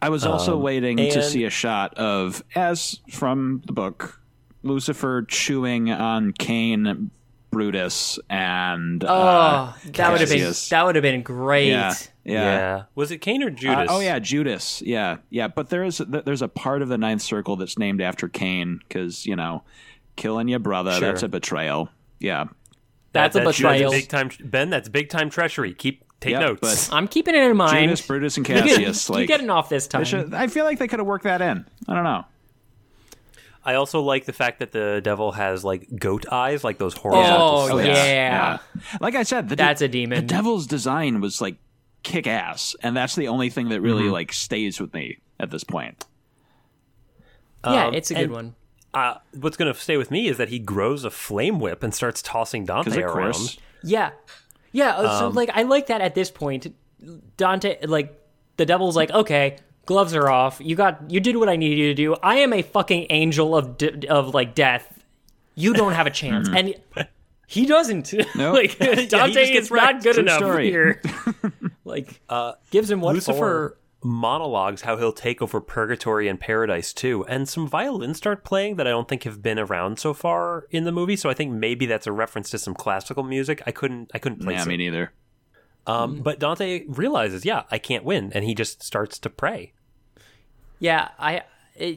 I 0.00 0.08
was 0.10 0.24
also 0.24 0.56
waiting 0.56 0.96
to 0.96 1.22
see 1.22 1.44
a 1.44 1.50
shot 1.50 1.94
of, 1.98 2.42
as 2.54 3.00
from 3.10 3.62
the 3.66 3.72
book, 3.72 4.20
Lucifer 4.62 5.22
chewing 5.28 5.90
on 5.90 6.32
Cain, 6.32 7.10
Brutus, 7.50 8.18
and 8.30 9.02
Oh, 9.04 9.08
uh, 9.08 9.72
that 9.92 10.12
would 10.12 10.20
have 10.20 10.30
been 10.30 10.52
that 10.70 10.86
would 10.86 10.94
have 10.94 11.02
been 11.02 11.22
great. 11.22 11.68
yeah, 11.68 11.94
Yeah. 12.24 12.42
yeah. 12.42 12.82
Was 12.94 13.10
it 13.10 13.18
Cain 13.18 13.42
or 13.42 13.48
Uh, 13.48 13.50
Judas? 13.50 13.88
oh 13.90 14.00
yeah, 14.00 14.18
Judas. 14.18 14.80
Yeah, 14.82 15.18
yeah. 15.30 15.48
But 15.48 15.68
there 15.68 15.84
is 15.84 15.98
there's 15.98 16.42
a 16.42 16.48
part 16.48 16.80
of 16.82 16.88
the 16.88 16.96
Ninth 16.98 17.22
Circle 17.22 17.56
that's 17.56 17.78
named 17.78 18.00
after 18.00 18.28
Cain 18.28 18.80
because 18.88 19.26
you 19.26 19.36
know, 19.36 19.62
killing 20.16 20.48
your 20.48 20.58
brother 20.60 20.92
Sure. 20.92 21.00
that's 21.00 21.22
a 21.22 21.28
betrayal. 21.28 21.90
Yeah, 22.20 22.44
That's 23.12 23.36
a 23.36 23.40
That's 23.40 23.58
betrayal. 23.58 23.90
big 23.90 24.08
time, 24.08 24.30
Ben. 24.42 24.70
That's 24.70 24.88
big 24.88 25.08
time 25.10 25.28
treachery. 25.30 25.74
Keep 25.74 26.02
take 26.20 26.32
Yep, 26.32 26.40
notes. 26.40 26.88
but- 26.88 26.96
I'm 26.96 27.06
keeping 27.06 27.34
it 27.34 27.42
in 27.42 27.56
mind. 27.56 27.84
Judas, 27.90 28.06
Brutus, 28.06 28.36
and 28.38 28.48
You 28.48 28.54
get- 28.54 28.64
Cassius. 28.68 29.08
you 29.08 29.14
like, 29.16 29.28
getting 29.28 29.50
off 29.50 29.68
this 29.68 29.86
time. 29.86 30.00
I, 30.00 30.04
should, 30.04 30.32
I 30.32 30.46
feel 30.46 30.64
like 30.64 30.78
they 30.78 30.88
could 30.88 30.98
have 31.00 31.06
worked 31.06 31.24
that 31.24 31.42
in. 31.42 31.66
I 31.86 31.94
don't 31.94 32.04
know. 32.04 32.24
I 33.66 33.74
also 33.74 34.00
like 34.00 34.26
the 34.26 34.32
fact 34.32 34.58
that 34.58 34.72
the 34.72 35.00
devil 35.02 35.32
has 35.32 35.64
like 35.64 35.88
goat 35.98 36.26
eyes, 36.30 36.64
like 36.64 36.78
those 36.78 36.94
horizontal. 36.94 37.48
Oh, 37.48 37.68
slits. 37.70 37.88
yeah. 37.88 38.58
Like 39.00 39.14
I 39.14 39.22
said, 39.22 39.48
the 39.48 39.56
That's 39.56 39.78
de- 39.80 39.86
a 39.86 39.88
demon. 39.88 40.20
The 40.26 40.34
devil's 40.34 40.66
design 40.66 41.20
was 41.20 41.40
like 41.40 41.56
kick 42.04 42.26
ass, 42.28 42.76
and 42.82 42.96
that's 42.96 43.16
the 43.16 43.26
only 43.28 43.50
thing 43.50 43.70
that 43.70 43.80
really 43.80 44.04
Mm-hmm. 44.04 44.12
like 44.12 44.32
stays 44.32 44.80
with 44.80 44.94
me 44.94 45.18
at 45.40 45.50
this 45.50 45.64
point. 45.64 46.04
yeah, 47.64 47.86
Um, 47.86 47.94
it's 47.94 48.10
a 48.10 48.14
good 48.14 48.22
and- 48.24 48.32
one. 48.32 48.54
Uh, 48.92 49.14
what's 49.40 49.56
going 49.56 49.72
to 49.72 49.76
stay 49.78 49.96
with 49.96 50.12
me 50.12 50.28
is 50.28 50.36
that 50.36 50.50
he 50.50 50.60
grows 50.60 51.04
a 51.04 51.10
flame 51.10 51.58
whip 51.58 51.82
and 51.82 51.92
starts 51.92 52.22
tossing 52.22 52.64
Dante 52.64 53.02
of 53.02 53.16
around. 53.16 53.56
Yeah, 53.82 54.10
yeah. 54.70 54.90
uh, 54.96 55.02
Um, 55.02 55.18
so 55.18 55.28
like, 55.30 55.50
I 55.52 55.62
like 55.64 55.88
that 55.88 56.00
at 56.00 56.14
this 56.14 56.30
point. 56.30 56.72
Dante, 57.36 57.84
like, 57.86 58.16
the 58.56 58.64
devil's 58.64 58.94
like, 58.94 59.10
okay, 59.10 59.56
gloves 59.84 60.14
are 60.14 60.30
off. 60.30 60.60
You 60.62 60.76
got, 60.76 61.10
you 61.10 61.18
did 61.18 61.36
what 61.38 61.48
I 61.48 61.56
needed 61.56 61.76
you 61.76 61.88
to 61.88 61.94
do. 61.94 62.14
I 62.22 62.36
am 62.36 62.52
a 62.52 62.62
fucking 62.62 63.08
angel 63.10 63.56
of 63.56 63.76
de- 63.78 64.06
of 64.06 64.32
like 64.32 64.54
death. 64.54 65.02
You 65.56 65.74
don't 65.74 65.92
have 65.92 66.06
a 66.06 66.10
chance, 66.10 66.48
and 66.48 66.74
he 67.46 67.66
doesn't. 67.66 68.12
Nope. 68.34 68.54
like 68.54 68.78
Dante 69.08 69.32
just 69.32 69.52
gets 69.52 69.66
is 69.66 69.70
not 69.70 70.02
good 70.02 70.14
True 70.14 70.22
enough 70.22 70.38
story. 70.38 70.70
here. 70.70 71.00
like, 71.84 72.20
uh, 72.28 72.52
gives 72.70 72.90
him 72.90 73.00
what 73.00 73.12
for. 73.12 73.14
Lucifer 73.14 73.78
monologues 74.06 74.82
how 74.82 74.98
he'll 74.98 75.14
take 75.14 75.40
over 75.40 75.62
purgatory 75.62 76.28
and 76.28 76.38
paradise 76.38 76.92
too, 76.92 77.24
and 77.26 77.48
some 77.48 77.66
violins 77.66 78.18
start 78.18 78.44
playing 78.44 78.76
that 78.76 78.86
I 78.86 78.90
don't 78.90 79.08
think 79.08 79.22
have 79.22 79.42
been 79.42 79.58
around 79.58 79.98
so 79.98 80.12
far 80.12 80.66
in 80.70 80.84
the 80.84 80.92
movie. 80.92 81.16
So 81.16 81.30
I 81.30 81.34
think 81.34 81.52
maybe 81.52 81.86
that's 81.86 82.06
a 82.06 82.12
reference 82.12 82.50
to 82.50 82.58
some 82.58 82.74
classical 82.74 83.22
music. 83.22 83.62
I 83.66 83.70
couldn't, 83.72 84.10
I 84.14 84.18
couldn't 84.18 84.42
place 84.42 84.58
yeah, 84.58 84.62
it. 84.62 84.68
me 84.68 84.76
neither. 84.76 85.12
Um, 85.86 86.20
but 86.20 86.38
Dante 86.38 86.84
realizes, 86.88 87.44
yeah, 87.44 87.64
I 87.70 87.78
can't 87.78 88.04
win, 88.04 88.32
and 88.34 88.44
he 88.44 88.54
just 88.54 88.82
starts 88.82 89.18
to 89.20 89.30
pray. 89.30 89.72
Yeah, 90.78 91.08
I. 91.18 91.42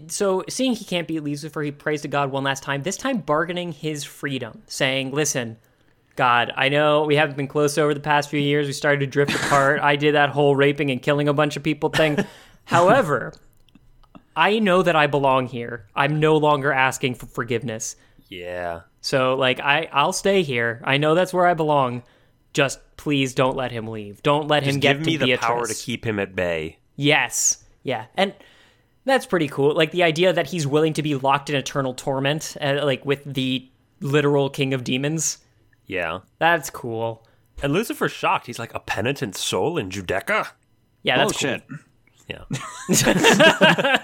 So 0.07 0.43
seeing 0.49 0.73
he 0.73 0.85
can't 0.85 1.07
beat 1.07 1.21
Lucifer, 1.23 1.61
he 1.61 1.71
prays 1.71 2.01
to 2.01 2.07
God 2.07 2.31
one 2.31 2.43
last 2.43 2.63
time. 2.63 2.81
This 2.83 2.97
time, 2.97 3.19
bargaining 3.19 3.71
his 3.71 4.03
freedom, 4.03 4.63
saying, 4.65 5.11
"Listen, 5.11 5.57
God, 6.15 6.51
I 6.55 6.69
know 6.69 7.03
we 7.03 7.15
haven't 7.15 7.37
been 7.37 7.47
close 7.47 7.77
over 7.77 7.93
the 7.93 7.99
past 7.99 8.29
few 8.29 8.39
years. 8.39 8.65
We 8.65 8.73
started 8.73 9.01
to 9.01 9.07
drift 9.07 9.35
apart. 9.35 9.79
I 9.81 9.95
did 9.95 10.15
that 10.15 10.29
whole 10.31 10.55
raping 10.55 10.89
and 10.89 11.01
killing 11.01 11.27
a 11.27 11.33
bunch 11.33 11.55
of 11.57 11.63
people 11.63 11.89
thing. 11.89 12.17
However, 12.65 13.33
I 14.35 14.57
know 14.59 14.81
that 14.81 14.95
I 14.95 15.05
belong 15.07 15.47
here. 15.47 15.85
I'm 15.95 16.19
no 16.19 16.37
longer 16.37 16.73
asking 16.73 17.15
for 17.15 17.27
forgiveness. 17.27 17.95
Yeah. 18.29 18.81
So, 19.01 19.35
like, 19.35 19.59
I 19.59 19.89
I'll 19.93 20.11
stay 20.11 20.41
here. 20.41 20.81
I 20.83 20.97
know 20.97 21.13
that's 21.13 21.33
where 21.33 21.45
I 21.45 21.53
belong. 21.53 22.01
Just 22.51 22.79
please 22.97 23.35
don't 23.35 23.55
let 23.55 23.71
him 23.71 23.87
leave. 23.87 24.23
Don't 24.23 24.47
let 24.47 24.63
him 24.63 24.75
Just 24.75 24.81
get 24.81 24.97
give 24.97 25.05
me 25.05 25.17
the 25.17 25.25
Beatrice. 25.25 25.45
power 25.45 25.67
to 25.67 25.73
keep 25.75 26.03
him 26.03 26.17
at 26.17 26.35
bay. 26.35 26.79
Yes. 26.95 27.63
Yeah. 27.83 28.05
And 28.15 28.33
that's 29.07 29.25
pretty 29.25 29.47
cool. 29.47 29.73
Like 29.73 29.91
the 29.91 30.03
idea 30.03 30.33
that 30.33 30.47
he's 30.47 30.67
willing 30.67 30.93
to 30.93 31.01
be 31.01 31.15
locked 31.15 31.49
in 31.49 31.55
eternal 31.55 31.93
torment, 31.93 32.55
uh, 32.61 32.81
like 32.83 33.05
with 33.05 33.23
the 33.25 33.67
literal 34.01 34.49
king 34.49 34.73
of 34.73 34.83
demons. 34.83 35.39
Yeah. 35.85 36.19
That's 36.39 36.69
cool. 36.69 37.25
And 37.63 37.73
Lucifer's 37.73 38.11
shocked. 38.11 38.45
He's 38.45 38.59
like 38.59 38.73
a 38.75 38.79
penitent 38.79 39.35
soul 39.35 39.77
in 39.77 39.89
Judecca. 39.89 40.49
Yeah, 41.01 41.17
that's 41.17 41.43
oh 41.43 41.47
cool. 41.47 41.57
shit! 41.57 41.63
Yeah. 42.27 42.43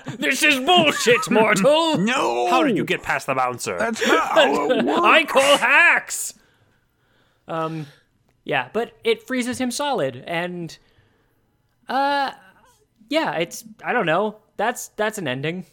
This 0.18 0.42
is 0.44 0.60
bullshit, 0.62 1.30
mortal. 1.30 1.98
No, 2.00 2.50
How 2.50 2.64
did 2.64 2.78
you 2.78 2.86
get 2.86 3.04
past 3.04 3.28
the 3.28 3.36
bouncer? 3.36 3.78
That's 3.78 4.06
not 4.08 4.32
how 4.32 4.72
it 4.72 4.86
works. 4.86 5.02
I 5.04 5.24
call 5.26 5.58
hacks. 5.58 6.34
Um, 7.48 7.88
yeah, 8.46 8.70
but 8.72 8.94
it 9.04 9.28
freezes 9.28 9.60
him 9.60 9.70
solid, 9.72 10.24
and 10.26 10.78
uh, 11.90 12.32
yeah, 13.10 13.34
it's 13.36 13.66
I 13.84 13.92
don't 13.92 14.06
know. 14.06 14.38
That's 14.58 14.90
that's 14.90 15.18
an 15.18 15.28
ending. 15.28 15.66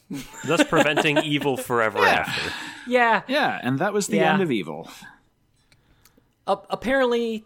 Thus 0.47 0.65
preventing 0.69 1.19
evil 1.19 1.57
forever 1.57 1.99
after. 1.99 2.53
Yeah, 2.87 3.23
Yeah, 3.29 3.59
and 3.63 3.79
that 3.79 3.93
was 3.93 4.07
the 4.09 4.17
Yeah. 4.19 4.33
end 4.33 4.43
of 4.43 4.51
evil. 4.51 4.89
a- 6.47 6.59
apparently, 6.71 7.45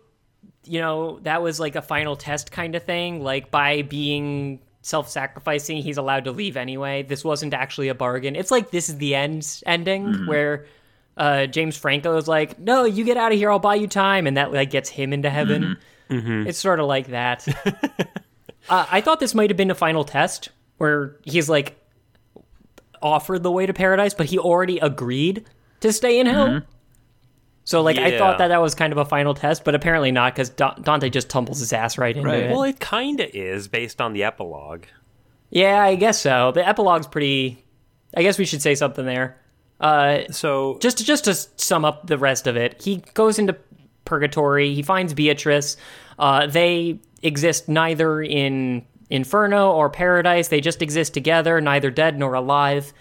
you 0.65 0.81
know, 0.81 1.19
that 1.21 1.43
was 1.43 1.59
like 1.61 1.77
a 1.77 1.83
final 1.83 2.17
test 2.17 2.53
kind 2.53 2.75
of 2.75 2.85
thing. 2.85 3.23
Like 3.23 3.51
by 3.51 3.83
being 3.83 4.61
self-sacrificing, 4.83 5.79
he's 5.79 5.97
allowed 5.99 6.25
to 6.25 6.31
leave 6.33 6.57
anyway. 6.57 7.03
This 7.03 7.25
wasn't 7.25 7.55
actually 7.55 7.89
a 7.89 7.95
bargain. 7.95 8.37
It's 8.37 8.51
like 8.51 8.71
this 8.71 8.89
is 8.89 8.97
the 8.99 9.15
end 9.15 9.63
ending 9.67 10.27
where 10.27 10.67
uh, 11.17 11.47
James 11.47 11.77
Franco 11.77 12.17
is 12.17 12.29
like, 12.29 12.59
"No, 12.59 12.85
you 12.85 13.05
get 13.05 13.17
out 13.17 13.33
of 13.33 13.39
here. 13.39 13.51
I'll 13.51 13.59
buy 13.59 13.75
you 13.75 13.87
time," 13.89 14.27
and 14.27 14.37
that 14.37 14.53
like 14.53 14.71
gets 14.71 14.89
him 14.89 15.13
into 15.13 15.31
heaven. 15.31 15.77
It's 16.09 16.59
sort 16.59 16.79
of 16.81 16.87
like 16.87 17.09
that. 17.09 17.47
uh, 18.69 18.87
I 18.91 19.01
thought 19.01 19.19
this 19.21 19.35
might 19.35 19.51
have 19.51 19.57
been 19.57 19.71
a 19.71 19.75
final 19.75 20.05
test 20.05 20.51
where 20.79 21.17
he's 21.25 21.49
like 21.49 21.77
offered 23.03 23.43
the 23.43 23.51
way 23.53 23.67
to 23.67 23.73
paradise, 23.73 24.15
but 24.15 24.27
he 24.27 24.39
already 24.39 24.79
agreed 24.79 25.45
to 25.81 25.93
stay 25.93 26.19
in 26.19 26.27
hell. 26.27 26.63
So 27.65 27.83
like 27.83 27.97
I 27.99 28.19
thought 28.19 28.39
that 28.39 28.49
that 28.49 28.61
was 28.61 28.75
kind 28.75 28.93
of 28.93 28.99
a 28.99 29.05
final 29.05 29.33
test, 29.35 29.65
but 29.65 29.75
apparently 29.75 30.13
not 30.13 30.35
because 30.35 30.51
Dante 30.51 31.09
just 31.11 31.31
tumbles 31.31 31.61
his 31.61 31.73
ass 31.73 31.97
right 31.99 32.15
into 32.17 32.29
Right. 32.29 32.45
it. 32.45 32.51
Well, 32.51 32.63
it 32.65 32.79
kind 32.81 33.21
of 33.21 33.31
is 33.33 33.69
based 33.69 34.01
on 34.01 34.13
the 34.13 34.23
epilogue. 34.25 34.85
yeah, 35.51 35.83
I 35.83 35.95
guess 35.95 36.21
so. 36.21 36.53
The 36.53 36.67
epilogue's 36.67 37.07
pretty. 37.07 37.65
I 38.17 38.23
guess 38.23 38.39
we 38.39 38.45
should 38.45 38.63
say 38.63 38.75
something 38.75 39.05
there. 39.07 39.41
Uh, 39.81 40.21
So 40.31 40.79
just 40.81 40.99
to, 40.99 41.05
just 41.05 41.25
to 41.25 41.35
sum 41.35 41.85
up 41.85 42.07
the 42.07 42.17
rest 42.19 42.47
of 42.47 42.57
it, 42.57 42.81
he 42.83 43.03
goes 43.15 43.39
into 43.39 43.57
purgatory. 44.05 44.75
He 44.75 44.83
finds 44.83 45.15
Beatrice. 45.15 45.77
Uh, 46.19 46.47
they 46.47 47.01
exist 47.23 47.69
neither 47.69 48.23
in 48.23 48.85
inferno 49.11 49.71
or 49.73 49.91
paradise. 49.91 50.49
They 50.49 50.61
just 50.61 50.83
exist 50.83 51.15
together, 51.15 51.61
neither 51.61 51.91
dead 51.91 52.19
nor 52.19 52.35
alive, 52.35 52.93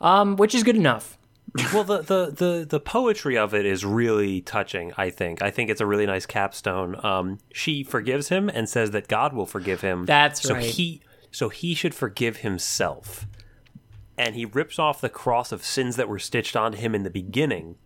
um, 0.00 0.36
which 0.36 0.54
is 0.54 0.62
good 0.62 0.76
enough. 0.76 1.18
well 1.74 1.84
the, 1.84 1.98
the 2.00 2.30
the 2.30 2.66
the 2.66 2.80
poetry 2.80 3.36
of 3.36 3.52
it 3.52 3.66
is 3.66 3.84
really 3.84 4.40
touching 4.40 4.90
i 4.96 5.10
think 5.10 5.42
i 5.42 5.50
think 5.50 5.68
it's 5.68 5.82
a 5.82 5.86
really 5.86 6.06
nice 6.06 6.24
capstone 6.24 6.98
um 7.04 7.36
she 7.52 7.82
forgives 7.82 8.30
him 8.30 8.48
and 8.48 8.70
says 8.70 8.92
that 8.92 9.06
god 9.06 9.34
will 9.34 9.44
forgive 9.44 9.82
him 9.82 10.06
That's 10.06 10.40
so 10.40 10.54
right. 10.54 10.64
he 10.64 11.02
so 11.30 11.50
he 11.50 11.74
should 11.74 11.94
forgive 11.94 12.38
himself 12.38 13.26
and 14.16 14.34
he 14.34 14.46
rips 14.46 14.78
off 14.78 15.00
the 15.02 15.10
cross 15.10 15.52
of 15.52 15.62
sins 15.62 15.96
that 15.96 16.08
were 16.08 16.18
stitched 16.18 16.56
onto 16.56 16.78
him 16.78 16.94
in 16.94 17.02
the 17.02 17.10
beginning 17.10 17.76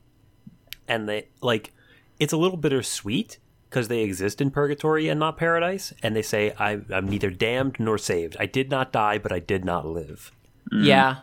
and 0.86 1.08
they 1.08 1.28
like 1.40 1.72
it's 2.20 2.32
a 2.32 2.36
little 2.36 2.58
bittersweet 2.58 3.38
because 3.76 3.88
they 3.88 4.00
exist 4.00 4.40
in 4.40 4.50
purgatory 4.50 5.06
and 5.06 5.20
not 5.20 5.36
paradise 5.36 5.92
and 6.02 6.16
they 6.16 6.22
say 6.22 6.50
I, 6.58 6.80
i'm 6.90 7.06
neither 7.06 7.28
damned 7.28 7.76
nor 7.78 7.98
saved. 7.98 8.34
I 8.40 8.46
did 8.46 8.70
not 8.70 8.90
die 8.90 9.18
but 9.18 9.32
i 9.32 9.38
did 9.38 9.66
not 9.66 9.84
live. 9.84 10.32
Mm-hmm. 10.72 10.84
Yeah, 10.84 11.16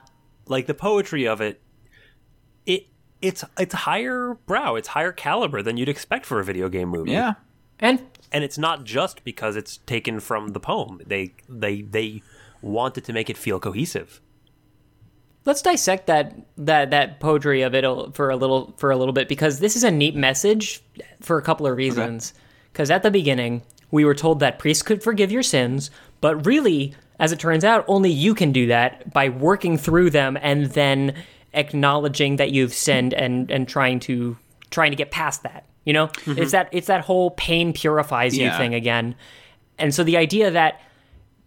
like 0.46 0.68
the 0.68 0.76
poetry 0.76 1.28
of 1.28 1.42
it 1.42 1.60
it 2.68 2.86
it's 3.24 3.44
it's 3.58 3.74
higher 3.74 4.38
brow. 4.46 4.76
It's 4.76 4.90
higher 4.90 5.12
caliber 5.12 5.64
than 5.64 5.78
you'd 5.78 5.90
expect 5.90 6.28
for 6.28 6.40
a 6.40 6.44
video 6.44 6.70
game 6.70 6.90
movie. 6.90 7.14
Yeah, 7.14 7.34
and 7.80 8.04
and 8.32 8.44
it's 8.44 8.60
not 8.60 8.84
just 8.84 9.24
because 9.24 9.56
it's 9.56 9.78
taken 9.88 10.20
from 10.20 10.50
the 10.50 10.60
poem. 10.60 11.02
They 11.08 11.34
they 11.50 11.82
they 11.82 12.22
wanted 12.62 13.04
to 13.06 13.14
make 13.14 13.32
it 13.32 13.38
feel 13.38 13.60
cohesive. 13.60 14.22
Let's 15.46 15.64
dissect 15.64 16.06
that 16.06 16.36
that 16.58 16.92
that 16.92 17.20
poetry 17.20 17.64
of 17.64 17.74
it 17.74 17.84
for 18.14 18.30
a 18.30 18.36
little 18.36 18.76
for 18.78 18.92
a 18.92 18.96
little 18.96 19.12
bit 19.12 19.28
because 19.28 19.58
this 19.58 19.76
is 19.76 19.84
a 19.84 19.90
neat 19.90 20.16
message 20.16 20.84
for 21.20 21.40
a 21.40 21.42
couple 21.42 21.66
of 21.66 21.76
reasons. 21.76 22.36
Because 22.74 22.92
at 22.92 23.04
the 23.04 23.12
beginning 23.12 23.62
we 23.92 24.04
were 24.04 24.16
told 24.16 24.40
that 24.42 24.60
priests 24.60 24.84
could 24.84 25.02
forgive 25.02 25.32
your 25.32 25.44
sins, 25.44 25.92
but 26.20 26.46
really, 26.46 26.96
as 27.20 27.32
it 27.32 27.40
turns 27.40 27.64
out, 27.64 27.86
only 27.88 28.10
you 28.10 28.34
can 28.34 28.52
do 28.52 28.68
that 28.68 29.14
by 29.14 29.30
working 29.30 29.78
through 29.78 30.10
them 30.10 30.38
and 30.42 30.66
then 30.72 31.16
acknowledging 31.54 32.38
that 32.38 32.52
you've 32.52 32.74
sinned 32.74 33.14
and 33.14 33.52
and 33.52 33.68
trying 33.68 34.00
to 34.02 34.36
trying 34.72 34.92
to 34.92 34.98
get 34.98 35.12
past 35.12 35.44
that. 35.44 35.66
You 35.86 35.94
know, 35.94 36.08
mm-hmm. 36.08 36.42
it's 36.42 36.52
that 36.52 36.70
it's 36.72 36.88
that 36.88 37.02
whole 37.02 37.32
pain 37.32 37.74
purifies 37.74 38.38
you 38.38 38.46
Yeah. 38.46 38.58
thing 38.58 38.74
again. 38.74 39.16
And 39.78 39.94
so 39.94 40.04
the 40.04 40.18
idea 40.18 40.50
that 40.52 40.82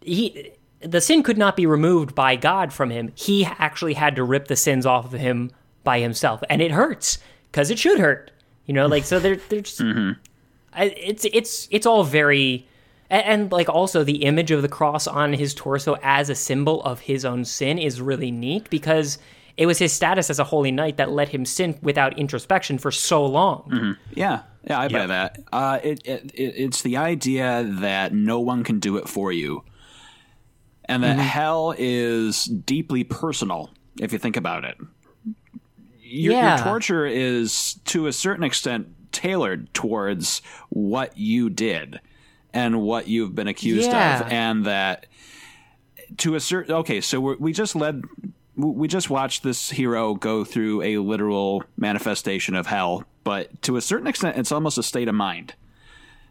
he 0.01 0.51
the 0.79 1.01
sin 1.01 1.23
could 1.23 1.37
not 1.37 1.55
be 1.55 1.65
removed 1.65 2.15
by 2.15 2.35
God 2.35 2.71
from 2.71 2.89
him. 2.89 3.11
He 3.15 3.45
actually 3.45 3.95
had 3.95 4.15
to 4.15 4.23
rip 4.23 4.47
the 4.47 4.55
sins 4.55 4.85
off 4.85 5.13
of 5.13 5.19
him 5.19 5.51
by 5.83 5.99
himself, 5.99 6.43
and 6.49 6.61
it 6.61 6.71
hurts 6.71 7.17
because 7.51 7.71
it 7.71 7.79
should 7.79 7.99
hurt. 7.99 8.31
You 8.65 8.73
know, 8.73 8.85
like 8.85 9.03
so 9.03 9.19
they're 9.19 9.37
they're 9.49 9.61
just, 9.61 9.79
mm-hmm. 9.79 10.11
I, 10.11 10.15
it's 10.77 11.25
it's 11.25 11.67
it's 11.71 11.85
all 11.85 12.03
very 12.03 12.67
and, 13.09 13.25
and 13.25 13.51
like 13.51 13.69
also 13.69 14.03
the 14.03 14.23
image 14.23 14.51
of 14.51 14.61
the 14.61 14.69
cross 14.69 15.07
on 15.07 15.33
his 15.33 15.53
torso 15.53 15.97
as 16.03 16.29
a 16.29 16.35
symbol 16.35 16.81
of 16.83 16.99
his 17.01 17.25
own 17.25 17.45
sin 17.45 17.77
is 17.77 18.01
really 18.01 18.31
neat 18.31 18.69
because 18.69 19.17
it 19.57 19.65
was 19.65 19.79
his 19.79 19.91
status 19.91 20.29
as 20.29 20.37
a 20.39 20.43
holy 20.43 20.71
knight 20.71 20.97
that 20.97 21.09
let 21.09 21.29
him 21.29 21.43
sin 21.45 21.77
without 21.81 22.17
introspection 22.19 22.77
for 22.77 22.91
so 22.91 23.25
long. 23.25 23.97
yeah, 24.13 24.41
yeah. 24.67 24.79
I 24.79 24.87
buy 24.87 24.99
Yeah. 24.99 25.07
that. 25.07 25.39
Uh, 25.51 25.79
it, 25.83 26.01
it, 26.05 26.31
it 26.35 26.53
it's 26.57 26.83
the 26.83 26.97
idea 26.97 27.63
that 27.79 28.13
no 28.13 28.39
one 28.39 28.63
can 28.63 28.79
do 28.79 28.97
it 28.97 29.09
for 29.09 29.31
you, 29.31 29.63
and 30.85 31.01
that 31.03 31.17
hell 31.17 31.73
is 31.77 32.45
deeply 32.45 33.03
personal. 33.03 33.71
If 33.99 34.13
you 34.13 34.19
think 34.19 34.37
about 34.37 34.63
it, 34.63 34.77
your, 36.03 36.33
Yeah. 36.33 36.57
your 36.57 36.63
torture 36.63 37.05
is 37.07 37.79
to 37.85 38.05
a 38.05 38.13
certain 38.13 38.43
extent 38.43 38.89
tailored 39.17 39.73
towards 39.73 40.41
what 40.69 41.17
you 41.17 41.49
did 41.49 41.99
and 42.53 42.81
what 42.81 43.07
you've 43.07 43.33
been 43.35 43.47
accused 43.47 43.91
Yeah. 43.91 44.21
of, 44.21 44.31
and 44.31 44.65
that 44.65 45.07
to 46.17 46.35
a 46.35 46.39
certain 46.39 46.75
okay. 46.75 47.01
So 47.01 47.19
we're, 47.19 47.35
we 47.37 47.51
just 47.53 47.75
led 47.75 48.03
we 48.55 48.87
just 48.87 49.09
watched 49.09 49.43
this 49.43 49.69
hero 49.69 50.15
go 50.15 50.43
through 50.43 50.81
a 50.81 50.97
literal 50.97 51.63
manifestation 51.77 52.55
of 52.55 52.65
hell, 52.67 53.03
but 53.23 53.61
to 53.63 53.75
a 53.77 53.81
certain 53.81 54.07
extent, 54.07 54.37
it's 54.37 54.51
almost 54.51 54.77
a 54.77 54.83
state 54.83 55.07
of 55.07 55.15
mind. 55.15 55.53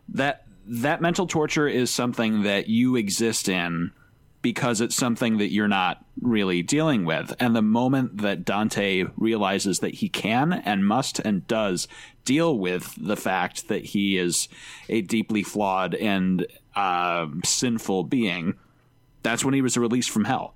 That 0.08 0.44
that 0.66 1.00
mental 1.00 1.26
torture 1.26 1.68
is 1.68 1.90
something 1.92 2.42
that 2.42 2.68
you 2.68 2.96
exist 2.96 3.48
in 3.48 3.92
because 4.42 4.80
it's 4.80 4.94
something 4.94 5.38
that 5.38 5.52
you're 5.52 5.68
not 5.68 6.04
really 6.20 6.62
dealing 6.62 7.04
with. 7.04 7.34
And 7.40 7.54
the 7.54 7.62
moment 7.62 8.18
that 8.18 8.44
Dante 8.44 9.04
realizes 9.16 9.80
that 9.80 9.94
he 9.94 10.08
can 10.08 10.52
and 10.52 10.86
must 10.86 11.18
and 11.18 11.46
does 11.46 11.88
deal 12.24 12.58
with 12.58 12.94
the 12.96 13.16
fact 13.16 13.68
that 13.68 13.86
he 13.86 14.16
is 14.16 14.48
a 14.88 15.00
deeply 15.02 15.42
flawed 15.42 15.94
and 15.94 16.46
uh, 16.74 17.26
sinful 17.44 18.04
being, 18.04 18.54
that's 19.22 19.44
when 19.44 19.54
he 19.54 19.62
was 19.62 19.76
released 19.76 20.10
from 20.10 20.24
hell. 20.24 20.54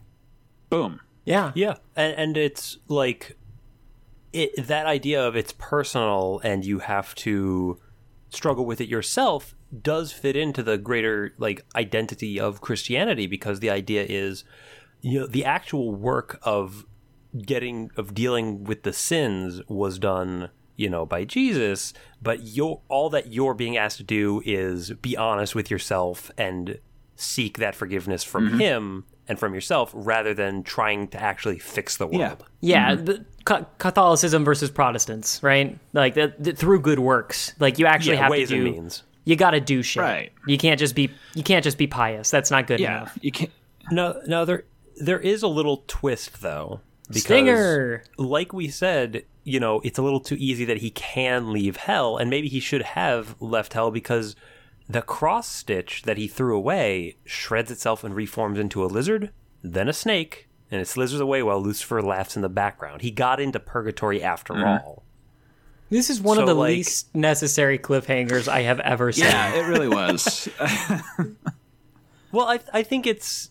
Boom. 0.68 1.00
Yeah. 1.24 1.52
Yeah, 1.54 1.76
and, 1.96 2.14
and 2.16 2.36
it's 2.36 2.78
like 2.88 3.36
it 4.32 4.66
that 4.66 4.86
idea 4.86 5.26
of 5.26 5.36
it's 5.36 5.52
personal 5.58 6.40
and 6.44 6.64
you 6.64 6.80
have 6.80 7.14
to 7.16 7.78
struggle 8.30 8.64
with 8.64 8.80
it 8.80 8.88
yourself 8.88 9.54
does 9.82 10.12
fit 10.12 10.36
into 10.36 10.62
the 10.62 10.78
greater 10.78 11.34
like 11.38 11.64
identity 11.74 12.40
of 12.40 12.60
Christianity 12.60 13.26
because 13.26 13.60
the 13.60 13.70
idea 13.70 14.04
is 14.08 14.44
you 15.00 15.20
know 15.20 15.26
the 15.26 15.44
actual 15.44 15.94
work 15.94 16.38
of 16.42 16.84
getting 17.44 17.90
of 17.96 18.14
dealing 18.14 18.64
with 18.64 18.82
the 18.82 18.92
sins 18.92 19.60
was 19.68 19.98
done 19.98 20.50
you 20.76 20.90
know 20.90 21.06
by 21.06 21.24
Jesus 21.24 21.94
but 22.20 22.42
you 22.42 22.80
all 22.88 23.10
that 23.10 23.32
you're 23.32 23.54
being 23.54 23.76
asked 23.76 23.98
to 23.98 24.02
do 24.02 24.42
is 24.44 24.90
be 24.94 25.16
honest 25.16 25.54
with 25.54 25.70
yourself 25.70 26.30
and 26.36 26.78
seek 27.14 27.58
that 27.58 27.74
forgiveness 27.74 28.24
from 28.24 28.48
mm-hmm. 28.48 28.58
him 28.58 29.04
and 29.28 29.38
from 29.38 29.54
yourself 29.54 29.92
rather 29.94 30.34
than 30.34 30.62
trying 30.62 31.06
to 31.06 31.22
actually 31.22 31.58
fix 31.58 31.96
the 31.98 32.06
world. 32.06 32.44
Yeah, 32.60 32.94
mm-hmm. 32.94 33.04
the, 33.04 33.24
Ca- 33.44 33.66
Catholicism 33.78 34.44
versus 34.44 34.70
Protestants, 34.70 35.40
right? 35.42 35.78
Like 35.92 36.14
the, 36.14 36.34
the, 36.38 36.52
through 36.52 36.80
good 36.80 36.98
works, 36.98 37.54
like 37.60 37.78
you 37.78 37.86
actually 37.86 38.16
Yeah, 38.16 38.22
have 38.22 38.30
ways 38.30 38.48
to 38.48 38.56
and 38.56 38.64
do. 38.64 38.72
means. 38.72 39.02
You 39.24 39.36
got 39.36 39.50
to 39.50 39.60
do 39.60 39.82
shit. 39.82 40.02
Right. 40.02 40.32
You 40.46 40.58
can't 40.58 40.78
just 40.78 40.94
be. 40.94 41.10
You 41.34 41.42
can't 41.42 41.62
just 41.62 41.78
be 41.78 41.86
pious. 41.86 42.30
That's 42.30 42.50
not 42.50 42.66
good 42.66 42.80
Yeah. 42.80 42.98
enough. 42.98 43.18
You 43.20 43.32
can't. 43.32 43.50
No, 43.90 44.20
no, 44.26 44.44
there 44.44 44.64
there 44.96 45.18
is 45.18 45.42
a 45.42 45.48
little 45.48 45.84
twist 45.86 46.40
though. 46.40 46.80
Because 47.08 47.24
Stinger. 47.24 48.04
like 48.18 48.52
we 48.52 48.68
said, 48.68 49.24
you 49.42 49.58
know, 49.58 49.80
it's 49.80 49.98
a 49.98 50.02
little 50.02 50.20
too 50.20 50.36
easy 50.38 50.64
that 50.66 50.78
he 50.78 50.90
can 50.90 51.52
leave 51.52 51.76
hell, 51.76 52.16
and 52.16 52.30
maybe 52.30 52.48
he 52.48 52.60
should 52.60 52.82
have 52.82 53.34
left 53.40 53.72
hell 53.72 53.90
because 53.90 54.36
the 54.88 55.02
cross 55.02 55.48
stitch 55.48 56.02
that 56.02 56.18
he 56.18 56.28
threw 56.28 56.56
away 56.56 57.16
shreds 57.24 57.70
itself 57.70 58.04
and 58.04 58.14
reforms 58.14 58.58
into 58.58 58.84
a 58.84 58.86
lizard, 58.86 59.30
then 59.62 59.88
a 59.88 59.92
snake, 59.92 60.48
and 60.70 60.80
it 60.80 60.86
slithers 60.86 61.20
away 61.20 61.42
while 61.42 61.60
Lucifer 61.60 62.00
laughs 62.00 62.36
in 62.36 62.42
the 62.42 62.48
background. 62.48 63.02
He 63.02 63.10
got 63.10 63.40
into 63.40 63.58
purgatory 63.58 64.22
after 64.22 64.54
mm-hmm. 64.54 64.86
all. 64.86 65.04
This 65.90 66.08
is 66.08 66.20
one 66.20 66.36
So, 66.36 66.42
of 66.42 66.48
the 66.48 66.54
like- 66.54 66.70
least 66.76 67.14
necessary 67.14 67.78
cliffhangers 67.78 68.48
I 68.48 68.62
have 68.62 68.80
ever 68.80 69.12
seen. 69.12 69.24
Yeah, 69.24 69.54
it 69.54 69.66
really 69.66 69.88
was. 69.88 70.48
Well, 72.32 72.46
I 72.46 72.60
I 72.72 72.82
think 72.82 73.06
it's 73.06 73.50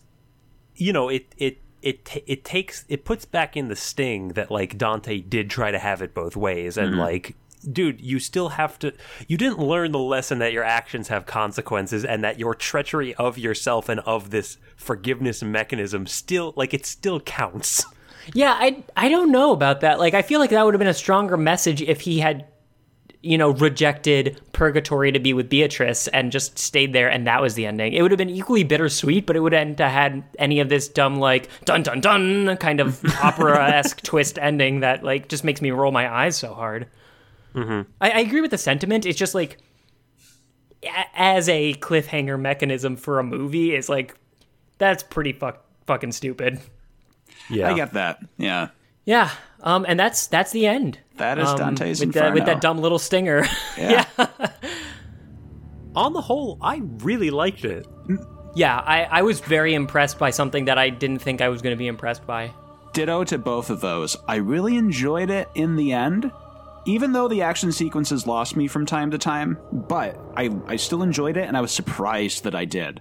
you 0.74 0.92
know 0.92 1.08
it 1.08 1.34
it 1.36 1.58
it 1.82 2.04
ta- 2.04 2.20
it 2.26 2.44
takes 2.44 2.84
it 2.88 3.04
puts 3.04 3.24
back 3.24 3.56
in 3.56 3.68
the 3.68 3.76
sting 3.76 4.28
that 4.28 4.50
like 4.50 4.78
Dante 4.78 5.20
did 5.20 5.50
try 5.50 5.70
to 5.70 5.78
have 5.78 6.02
it 6.02 6.14
both 6.14 6.36
ways 6.36 6.76
and 6.76 6.92
mm-hmm. 6.92 7.00
like 7.00 7.36
dude 7.70 8.00
you 8.00 8.18
still 8.18 8.50
have 8.50 8.78
to 8.78 8.94
you 9.28 9.36
didn't 9.36 9.58
learn 9.58 9.92
the 9.92 9.98
lesson 9.98 10.38
that 10.38 10.50
your 10.52 10.64
actions 10.64 11.08
have 11.08 11.26
consequences 11.26 12.06
and 12.06 12.24
that 12.24 12.38
your 12.38 12.54
treachery 12.54 13.14
of 13.16 13.36
yourself 13.36 13.90
and 13.90 14.00
of 14.00 14.30
this 14.30 14.56
forgiveness 14.76 15.42
mechanism 15.42 16.06
still 16.06 16.54
like 16.56 16.72
it 16.72 16.86
still 16.86 17.20
counts. 17.20 17.84
Yeah, 18.34 18.52
I 18.58 18.82
I 18.96 19.08
don't 19.08 19.30
know 19.32 19.52
about 19.52 19.80
that. 19.80 19.98
Like 19.98 20.14
I 20.14 20.22
feel 20.22 20.40
like 20.40 20.50
that 20.50 20.64
would 20.64 20.74
have 20.74 20.78
been 20.78 20.88
a 20.88 20.94
stronger 20.94 21.36
message 21.36 21.82
if 21.82 22.00
he 22.02 22.18
had 22.20 22.46
you 23.22 23.36
know 23.36 23.50
rejected 23.50 24.40
purgatory 24.52 25.12
to 25.12 25.18
be 25.18 25.34
with 25.34 25.48
Beatrice 25.50 26.08
and 26.08 26.32
just 26.32 26.58
stayed 26.58 26.92
there 26.94 27.10
and 27.10 27.26
that 27.26 27.42
was 27.42 27.54
the 27.54 27.66
ending. 27.66 27.92
It 27.92 28.02
would 28.02 28.10
have 28.10 28.18
been 28.18 28.30
equally 28.30 28.62
bittersweet, 28.64 29.26
but 29.26 29.36
it 29.36 29.40
wouldn't 29.40 29.78
have 29.78 29.90
had 29.92 30.24
any 30.38 30.60
of 30.60 30.68
this 30.68 30.88
dumb 30.88 31.16
like 31.16 31.48
dun 31.64 31.82
dun 31.82 32.00
dun 32.00 32.56
kind 32.58 32.80
of 32.80 33.04
opera-esque 33.22 34.02
twist 34.02 34.38
ending 34.38 34.80
that 34.80 35.02
like 35.04 35.28
just 35.28 35.44
makes 35.44 35.60
me 35.60 35.70
roll 35.70 35.92
my 35.92 36.10
eyes 36.12 36.36
so 36.36 36.54
hard. 36.54 36.86
Mm-hmm. 37.54 37.90
I, 38.00 38.10
I 38.10 38.18
agree 38.20 38.40
with 38.40 38.52
the 38.52 38.58
sentiment. 38.58 39.04
It's 39.06 39.18
just 39.18 39.34
like 39.34 39.58
a- 40.82 41.06
as 41.14 41.48
a 41.48 41.74
cliffhanger 41.74 42.40
mechanism 42.40 42.96
for 42.96 43.18
a 43.18 43.24
movie 43.24 43.74
is 43.74 43.88
like 43.88 44.16
that's 44.78 45.02
pretty 45.02 45.32
fuck, 45.32 45.62
fucking 45.86 46.12
stupid. 46.12 46.58
Yeah. 47.50 47.70
I 47.70 47.74
get 47.74 47.92
that. 47.94 48.20
Yeah. 48.36 48.68
Yeah, 49.06 49.30
um, 49.62 49.84
and 49.88 49.98
that's 49.98 50.26
that's 50.28 50.52
the 50.52 50.66
end. 50.66 50.98
That 51.16 51.38
is 51.38 51.48
Um, 51.48 51.56
Dante's 51.56 52.00
with 52.00 52.08
Inferno. 52.10 52.26
that, 52.26 52.34
with 52.34 52.44
that 52.46 52.60
dumb 52.60 52.78
little 52.78 52.98
stinger. 52.98 53.44
Yeah. 53.78 54.04
On 55.96 56.12
the 56.12 56.20
whole, 56.20 56.56
I 56.62 56.82
really 56.98 57.30
liked 57.30 57.64
it. 57.64 57.86
yeah, 58.54 58.76
I, 58.78 59.04
I 59.04 59.22
was 59.22 59.40
very 59.40 59.74
impressed 59.74 60.18
by 60.18 60.30
something 60.30 60.66
that 60.66 60.78
I 60.78 60.90
didn't 60.90 61.18
think 61.18 61.40
I 61.40 61.48
was 61.48 61.62
going 61.62 61.74
to 61.74 61.78
be 61.78 61.88
impressed 61.88 62.26
by. 62.26 62.52
Ditto 62.92 63.24
to 63.24 63.38
both 63.38 63.70
of 63.70 63.80
those. 63.80 64.16
I 64.28 64.36
really 64.36 64.76
enjoyed 64.76 65.30
it 65.30 65.48
in 65.56 65.74
the 65.76 65.92
end, 65.92 66.30
even 66.86 67.12
though 67.12 67.26
the 67.26 67.42
action 67.42 67.72
sequences 67.72 68.26
lost 68.26 68.54
me 68.56 68.68
from 68.68 68.86
time 68.86 69.10
to 69.10 69.18
time, 69.18 69.58
but 69.72 70.16
I, 70.36 70.50
I 70.66 70.76
still 70.76 71.02
enjoyed 71.02 71.36
it 71.36 71.46
and 71.48 71.56
I 71.56 71.60
was 71.60 71.72
surprised 71.72 72.44
that 72.44 72.54
I 72.54 72.64
did. 72.66 73.00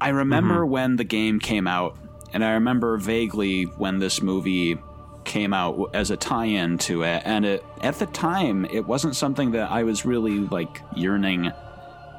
I 0.00 0.08
remember 0.10 0.66
when 0.66 0.96
the 0.96 1.04
game 1.04 1.38
came 1.38 1.66
out, 1.68 1.96
and 2.36 2.44
I 2.44 2.52
remember 2.52 2.98
vaguely 2.98 3.62
when 3.64 3.98
this 3.98 4.20
movie 4.20 4.76
came 5.24 5.54
out 5.54 5.88
as 5.94 6.10
a 6.10 6.18
tie-in 6.18 6.76
to 6.78 7.02
it, 7.02 7.22
and 7.24 7.46
it 7.46 7.64
at 7.80 7.98
the 7.98 8.04
time 8.04 8.66
it 8.66 8.86
wasn't 8.86 9.16
something 9.16 9.52
that 9.52 9.70
I 9.70 9.84
was 9.84 10.04
really 10.04 10.40
like 10.40 10.82
yearning 10.94 11.50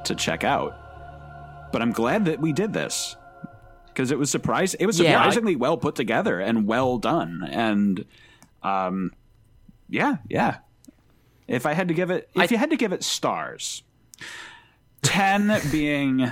to 0.06 0.16
check 0.16 0.44
out. 0.44 0.74
But 1.72 1.84
I'm 1.84 1.92
glad 1.92 2.26
that 2.26 2.40
we 2.42 2.52
did 2.52 2.74
this 2.74 3.16
because 3.90 4.10
it 4.10 4.18
was 4.18 4.32
surprise 4.32 4.74
it 4.74 4.88
was 4.88 5.00
Yeah, 5.00 5.10
I- 5.10 5.12
surprisingly 5.30 5.56
well 5.56 5.78
put 5.78 5.94
together 5.94 6.40
and 6.40 6.66
well 6.66 6.98
done. 6.98 7.48
And 7.48 8.04
um 8.64 9.14
yeah 9.88 10.18
yeah. 10.30 10.58
If 11.48 11.66
i 11.68 11.74
had 11.74 11.88
to 11.90 11.94
give 11.94 12.10
it 12.10 12.28
if 12.36 12.50
you 12.50 12.58
had 12.58 12.72
to 12.72 12.76
give 12.76 12.92
it 12.92 13.04
stars 13.04 13.84
10 15.04 15.62
being 15.72 16.32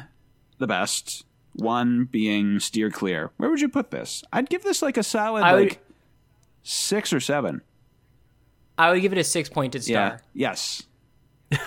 the 0.57 0.67
best 0.67 1.23
1 1.55 2.05
being 2.11 2.59
steer 2.59 2.89
clear 2.91 3.31
where 3.37 3.49
would 3.49 3.61
you 3.61 3.69
put 3.69 3.91
this 3.91 4.23
i'd 4.33 4.49
give 4.49 4.63
this 4.63 4.81
like 4.81 4.97
a 4.97 5.03
solid 5.03 5.43
I 5.43 5.53
would- 5.53 5.61
like 5.69 5.79
6 6.63 7.13
or 7.13 7.19
7 7.19 7.61
I 8.77 8.91
would 8.91 9.01
give 9.01 9.13
it 9.13 9.17
a 9.17 9.23
six 9.23 9.47
pointed 9.49 9.87
yeah 9.87 10.17
star. 10.17 10.21
yes 10.33 10.83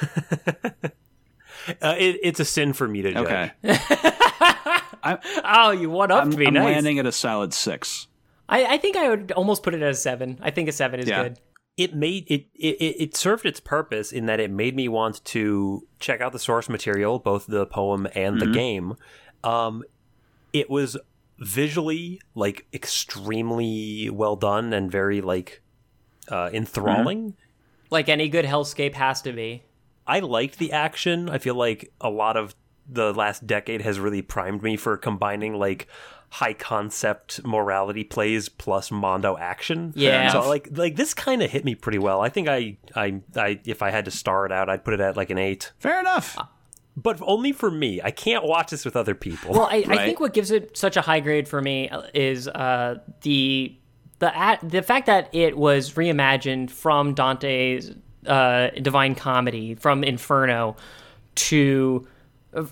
Uh, 1.83 1.95
it, 1.99 2.19
it's 2.23 2.41
a 2.41 2.47
sin 2.47 2.73
for 2.73 2.89
me 2.89 3.03
to 3.03 3.13
judge. 3.13 3.27
okay 3.27 3.53
Oh, 5.45 5.71
you 5.71 5.91
one 5.91 6.11
upped 6.11 6.33
i'm, 6.33 6.39
me. 6.39 6.47
I'm 6.47 6.55
nice. 6.55 6.65
landing 6.65 6.99
at 6.99 7.05
a 7.07 7.13
solid 7.13 7.53
6 7.53 8.07
I, 8.49 8.65
I 8.65 8.79
think 8.79 8.97
I 8.97 9.11
would 9.11 9.33
almost 9.33 9.63
put 9.63 9.75
it 9.75 9.83
at 9.83 9.91
a 9.91 9.95
seven. 9.95 10.39
I 10.41 10.51
think 10.51 10.71
a 10.71 10.73
seven 10.73 11.01
is 11.01 11.07
Yeah. 11.09 11.25
good. 11.25 11.39
it 11.77 11.95
made 11.95 12.25
it, 12.31 12.47
it 12.55 12.77
it 12.81 12.97
it 13.03 13.17
served 13.17 13.45
its 13.45 13.61
purpose 13.61 14.11
in 14.13 14.25
that 14.27 14.41
it 14.41 14.51
made 14.51 14.75
me 14.75 14.89
want 14.89 15.23
to 15.27 15.87
check 16.01 16.23
out 16.23 16.33
the 16.33 16.39
source 16.39 16.71
material 16.71 17.19
both 17.19 17.47
the 17.47 17.67
poem 17.67 18.09
and 18.15 18.41
the 18.41 18.47
game 18.47 18.95
um 19.45 19.83
it 20.53 20.69
was 20.71 20.97
visually 21.39 22.21
like 22.35 22.67
extremely 22.73 24.11
well 24.11 24.37
done 24.37 24.73
and 24.73 24.91
very 24.91 25.21
like 25.21 25.63
uh 26.31 26.51
enthralling. 26.53 27.35
Like 27.91 28.09
any 28.09 28.29
good 28.29 28.45
hellscape 28.45 28.95
has 28.95 29.23
to 29.23 29.33
be. 29.33 29.63
i 30.07 30.21
liked 30.21 30.59
the 30.59 30.73
action. 30.73 31.29
I 31.31 31.39
feel 31.39 31.55
like 31.55 31.93
a 32.01 32.11
lot 32.11 32.37
of 32.37 32.55
the 32.89 33.13
last 33.15 33.47
decade 33.47 33.83
has 33.83 34.01
really 34.01 34.23
primed 34.23 34.63
me 34.63 34.77
for 34.77 34.97
combining 34.97 35.55
like 35.59 35.89
high 36.31 36.53
concept 36.53 37.43
morality 37.45 38.05
plays 38.05 38.49
plus 38.51 38.91
mondo 38.91 39.37
action. 39.39 39.93
Yeah. 39.97 40.31
so 40.33 40.47
like 40.49 40.69
like 40.73 40.97
this 40.97 41.15
kind 41.15 41.43
of 41.43 41.51
hit 41.51 41.65
me 41.65 41.75
pretty 41.75 41.99
well. 41.99 42.21
I 42.21 42.29
think 42.29 42.49
I, 42.49 42.77
I 42.95 43.21
i 43.37 43.61
if 43.65 43.81
i 43.83 43.91
had 43.91 44.05
to 44.07 44.11
star 44.11 44.45
it 44.45 44.53
out 44.53 44.69
i'd 44.69 44.85
put 44.85 44.95
it 44.95 45.01
at 45.01 45.17
like 45.17 45.31
an 45.31 45.39
eight. 45.39 45.73
Fair 45.79 46.01
enough 46.01 46.37
but 47.03 47.19
only 47.23 47.53
for 47.53 47.71
me. 47.71 48.01
I 48.03 48.11
can't 48.11 48.45
watch 48.45 48.71
this 48.71 48.85
with 48.85 48.97
other 48.97 49.15
people. 49.15 49.53
Well, 49.53 49.69
I, 49.71 49.85
I 49.89 50.05
think 50.05 50.21
what 50.21 50.35
gives 50.35 50.51
it 50.51 50.77
such 50.77 50.97
a 50.97 51.01
high 51.01 51.21
grade 51.21 51.47
for 51.47 51.63
me 51.63 51.91
is 52.13 52.49
uh, 52.49 52.97
the 53.23 53.77
the 54.19 54.37
at, 54.37 54.69
the 54.69 54.83
fact 54.83 55.07
that 55.07 55.33
it 55.33 55.57
was 55.57 55.93
reimagined 55.93 56.71
from 56.71 57.15
Dante's 57.15 57.93
uh, 58.27 58.71
Divine 58.83 59.15
Comedy, 59.15 59.77
from 59.77 60.03
Inferno, 60.03 60.77
to 61.37 62.07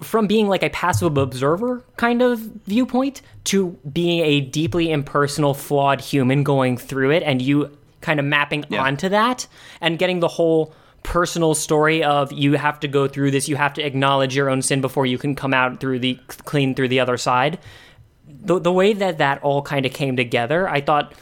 from 0.02 0.26
being 0.26 0.48
like 0.48 0.64
a 0.64 0.70
passive 0.70 1.16
observer 1.18 1.84
kind 1.96 2.22
of 2.22 2.40
viewpoint 2.40 3.22
to 3.44 3.78
being 3.92 4.24
a 4.24 4.40
deeply 4.40 4.90
impersonal, 4.90 5.54
flawed 5.54 6.00
human 6.00 6.42
going 6.42 6.76
through 6.76 7.12
it, 7.12 7.22
and 7.22 7.40
you 7.40 7.76
kind 8.00 8.18
of 8.18 8.26
mapping 8.26 8.64
onto 8.74 9.08
that 9.08 9.46
and 9.80 9.98
getting 9.98 10.20
the 10.20 10.28
whole 10.28 10.74
personal 11.06 11.54
story 11.54 12.04
of 12.04 12.32
you 12.32 12.54
have 12.54 12.80
to 12.80 12.88
go 12.88 13.08
through 13.08 13.30
this, 13.30 13.48
you 13.48 13.56
have 13.56 13.72
to 13.74 13.82
acknowledge 13.82 14.36
your 14.36 14.50
own 14.50 14.60
sin 14.60 14.80
before 14.80 15.06
you 15.06 15.16
can 15.16 15.34
come 15.34 15.54
out 15.54 15.80
through 15.80 16.00
the 16.00 16.18
clean 16.44 16.74
through 16.74 16.88
the 16.88 17.00
other 17.00 17.16
side 17.16 17.58
the 18.46 18.58
the 18.58 18.72
way 18.72 18.92
that 18.92 19.18
that 19.18 19.42
all 19.42 19.62
kind 19.62 19.86
of 19.86 19.92
came 19.92 20.16
together, 20.16 20.68
I 20.68 20.80
thought, 20.80 21.14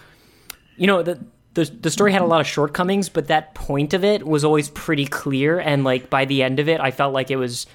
you 0.77 0.87
know, 0.87 1.03
the, 1.03 1.21
the 1.55 1.65
the 1.65 1.91
story 1.91 2.13
had 2.13 2.23
a 2.23 2.27
lot 2.27 2.41
of 2.41 2.47
shortcomings, 2.47 3.09
but 3.09 3.29
that 3.29 3.55
point 3.55 3.95
of 3.95 4.05
it 4.05 4.27
was 4.27 4.45
always 4.45 4.69
pretty 4.71 5.07
clear, 5.07 5.59
and 5.59 5.85
like 5.85 6.11
by 6.11 6.25
the 6.25 6.43
end 6.43 6.61
of 6.61 6.69
it, 6.69 6.81
I 6.81 6.91
felt 6.91 7.15
like 7.15 7.31
it 7.31 7.37
was 7.37 7.67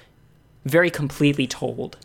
very 0.64 0.90
completely 0.90 1.46
told. 1.46 1.96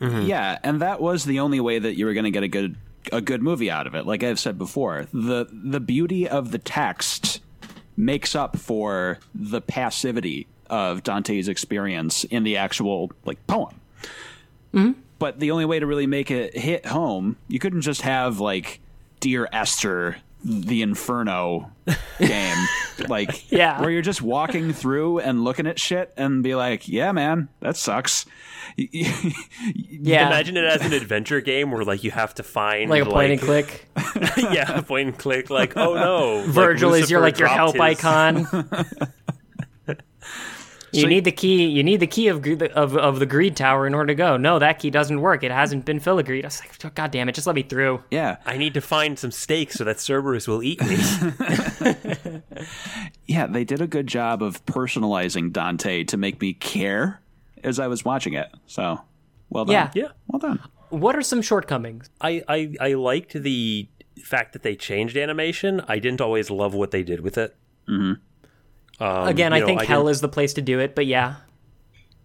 Mm-hmm. 0.00 0.22
Yeah, 0.22 0.58
and 0.62 0.80
that 0.80 1.00
was 1.00 1.24
the 1.24 1.40
only 1.40 1.60
way 1.60 1.78
that 1.78 1.96
you 1.96 2.06
were 2.06 2.14
going 2.14 2.24
to 2.24 2.30
get 2.30 2.42
a 2.42 2.48
good 2.48 2.76
a 3.12 3.20
good 3.20 3.42
movie 3.42 3.70
out 3.70 3.86
of 3.86 3.94
it. 3.94 4.06
Like 4.06 4.22
I've 4.22 4.40
said 4.40 4.58
before, 4.58 5.06
the 5.12 5.46
the 5.50 5.80
beauty 5.80 6.28
of 6.28 6.52
the 6.52 6.58
text 6.58 7.40
makes 8.00 8.34
up 8.34 8.56
for 8.56 9.18
the 9.34 9.60
passivity 9.60 10.46
of 10.68 11.02
Dante's 11.02 11.48
experience 11.48 12.24
in 12.24 12.44
the 12.44 12.56
actual 12.56 13.10
like 13.24 13.44
poem. 13.46 13.80
Mm-hmm. 14.74 15.00
But 15.18 15.38
the 15.38 15.50
only 15.50 15.66
way 15.66 15.78
to 15.78 15.86
really 15.86 16.06
make 16.06 16.30
it 16.30 16.56
hit 16.56 16.86
home, 16.86 17.36
you 17.48 17.58
couldn't 17.58 17.82
just 17.82 18.02
have 18.02 18.40
like 18.40 18.80
Dear 19.20 19.48
Esther, 19.52 20.16
the 20.44 20.82
Inferno 20.82 21.70
game, 22.18 22.56
like 23.08 23.50
Yeah. 23.52 23.80
where 23.80 23.90
you're 23.90 24.00
just 24.02 24.22
walking 24.22 24.72
through 24.72 25.18
and 25.18 25.44
looking 25.44 25.66
at 25.66 25.78
shit 25.78 26.12
and 26.16 26.42
be 26.42 26.54
like, 26.54 26.88
yeah, 26.88 27.12
man, 27.12 27.48
that 27.60 27.76
sucks. 27.76 28.26
Yeah, 30.02 30.26
Imagine 30.28 30.56
it 30.56 30.64
as 30.64 30.80
an 30.86 30.92
adventure 30.94 31.40
game 31.40 31.70
where 31.72 31.84
like 31.84 32.02
you 32.04 32.10
have 32.12 32.34
to 32.36 32.42
find 32.42 32.88
like 32.88 33.02
a 33.02 33.06
point 33.06 33.32
and 33.32 33.40
click. 33.40 33.86
yeah, 34.36 34.80
point 34.80 35.08
and 35.08 35.18
click. 35.18 35.50
Like, 35.50 35.76
oh 35.76 35.94
no, 35.94 36.36
like, 36.36 36.46
Virgil 36.46 36.94
is 36.94 37.10
your 37.10 37.20
like 37.20 37.38
your 37.38 37.48
help 37.48 37.74
his- 37.74 37.80
icon. 37.82 38.46
You 40.92 41.02
So- 41.02 41.08
need 41.08 41.24
the 41.24 41.32
key. 41.32 41.66
You 41.66 41.82
need 41.84 42.00
the 42.00 42.06
key 42.06 42.28
of, 42.28 42.44
of 42.74 42.96
of 42.96 43.18
the 43.20 43.26
greed 43.26 43.56
tower 43.56 43.86
in 43.86 43.94
order 43.94 44.08
to 44.08 44.14
go. 44.14 44.36
No, 44.36 44.58
that 44.58 44.78
key 44.78 44.90
doesn't 44.90 45.20
work. 45.20 45.44
It 45.44 45.50
hasn't 45.52 45.84
been 45.84 46.00
filigreed. 46.00 46.42
I 46.42 46.46
was 46.48 46.60
like, 46.60 46.72
"Oh, 46.84 46.90
God 46.94 47.10
damn 47.12 47.28
it! 47.28 47.34
Just 47.34 47.46
let 47.46 47.54
me 47.56 47.62
through. 47.62 48.02
yeah. 48.10 48.36
I 48.44 48.56
need 48.56 48.74
to 48.74 48.80
find 48.80 49.18
some 49.18 49.30
steak 49.30 49.72
so 49.72 49.84
that 49.84 50.00
Cerberus 50.00 50.48
will 50.48 50.62
eat 50.62 50.80
me. 50.82 50.96
Yeah, 53.26 53.46
they 53.46 53.64
did 53.64 53.80
a 53.80 53.86
good 53.86 54.06
job 54.06 54.42
of 54.42 54.64
personalizing 54.66 55.52
Dante 55.52 56.02
to 56.04 56.16
make 56.16 56.40
me 56.40 56.52
care 56.52 57.20
as 57.62 57.78
I 57.78 57.86
was 57.86 58.04
watching 58.04 58.34
it. 58.34 58.48
So, 58.66 59.00
well 59.50 59.64
done. 59.66 59.72
Yeah. 59.74 59.90
yeah, 59.94 60.08
Well 60.26 60.40
done. 60.40 60.60
What 60.88 61.14
are 61.14 61.22
some 61.22 61.40
shortcomings? 61.40 62.10
I, 62.20 62.42
I 62.48 62.74
I 62.80 62.92
liked 62.94 63.32
the 63.40 63.88
fact 64.24 64.52
that 64.54 64.62
they 64.64 64.74
changed 64.74 65.16
animation. 65.16 65.80
I 65.86 66.00
didn't 66.00 66.20
always 66.20 66.50
love 66.50 66.74
what 66.74 66.90
they 66.90 67.04
did 67.04 67.20
with 67.20 67.38
it. 67.38 67.54
Mm-hmm. 67.88 68.20
Um, 69.00 69.28
Again, 69.28 69.52
I 69.52 69.60
know, 69.60 69.66
think 69.66 69.82
hell 69.82 70.08
is 70.08 70.20
the 70.20 70.28
place 70.28 70.52
to 70.54 70.62
do 70.62 70.78
it. 70.78 70.94
But 70.94 71.06
yeah, 71.06 71.36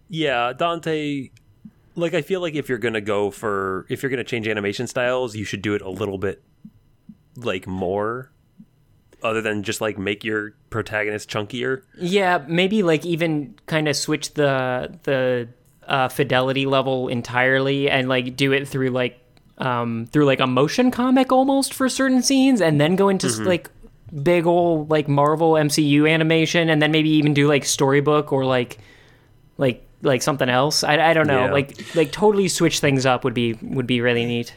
Yeah, 0.08 0.52
Dante. 0.52 1.30
Like, 1.94 2.12
I 2.12 2.20
feel 2.20 2.40
like 2.42 2.54
if 2.54 2.68
you're 2.68 2.76
gonna 2.78 3.00
go 3.00 3.30
for 3.30 3.86
if 3.88 4.02
you're 4.02 4.10
gonna 4.10 4.24
change 4.24 4.46
animation 4.46 4.86
styles, 4.86 5.34
you 5.34 5.44
should 5.44 5.62
do 5.62 5.72
it 5.74 5.80
a 5.82 5.88
little 5.88 6.18
bit 6.18 6.42
like 7.36 7.66
more, 7.66 8.30
other 9.22 9.40
than 9.40 9.62
just 9.62 9.80
like 9.80 9.96
make 9.98 10.22
your 10.22 10.54
protagonist 10.68 11.30
chunkier. 11.30 11.82
yeah, 11.98 12.44
maybe 12.46 12.82
like 12.82 13.06
even 13.06 13.54
kind 13.66 13.88
of 13.88 13.96
switch 13.96 14.34
the 14.34 14.98
the 15.04 15.48
uh, 15.86 16.08
fidelity 16.08 16.66
level 16.66 17.08
entirely 17.08 17.88
and 17.88 18.08
like 18.08 18.36
do 18.36 18.52
it 18.52 18.68
through 18.68 18.90
like 18.90 19.18
um 19.58 20.06
through 20.12 20.26
like 20.26 20.40
a 20.40 20.46
motion 20.46 20.90
comic 20.90 21.32
almost 21.32 21.72
for 21.72 21.88
certain 21.88 22.20
scenes, 22.22 22.60
and 22.60 22.78
then 22.78 22.94
go 22.96 23.08
into 23.08 23.26
Mm-hmm. 23.28 23.44
like 23.46 23.70
big 24.22 24.46
old 24.46 24.90
like 24.90 25.08
Marvel 25.08 25.52
MCU 25.52 26.10
animation, 26.10 26.68
and 26.68 26.80
then 26.80 26.90
maybe 26.90 27.10
even 27.10 27.34
do 27.34 27.48
like 27.48 27.64
storybook 27.64 28.32
or 28.32 28.44
like 28.44 28.78
like 29.58 29.86
like 30.02 30.22
something 30.22 30.48
else. 30.48 30.84
I, 30.84 31.10
I 31.10 31.12
don't 31.14 31.26
know. 31.26 31.46
Yeah. 31.46 31.52
Like 31.52 31.94
like 31.94 32.12
totally 32.12 32.48
switch 32.48 32.80
things 32.80 33.06
up 33.06 33.24
would 33.24 33.34
be 33.34 33.54
would 33.62 33.86
be 33.86 34.00
really 34.00 34.24
neat. 34.24 34.54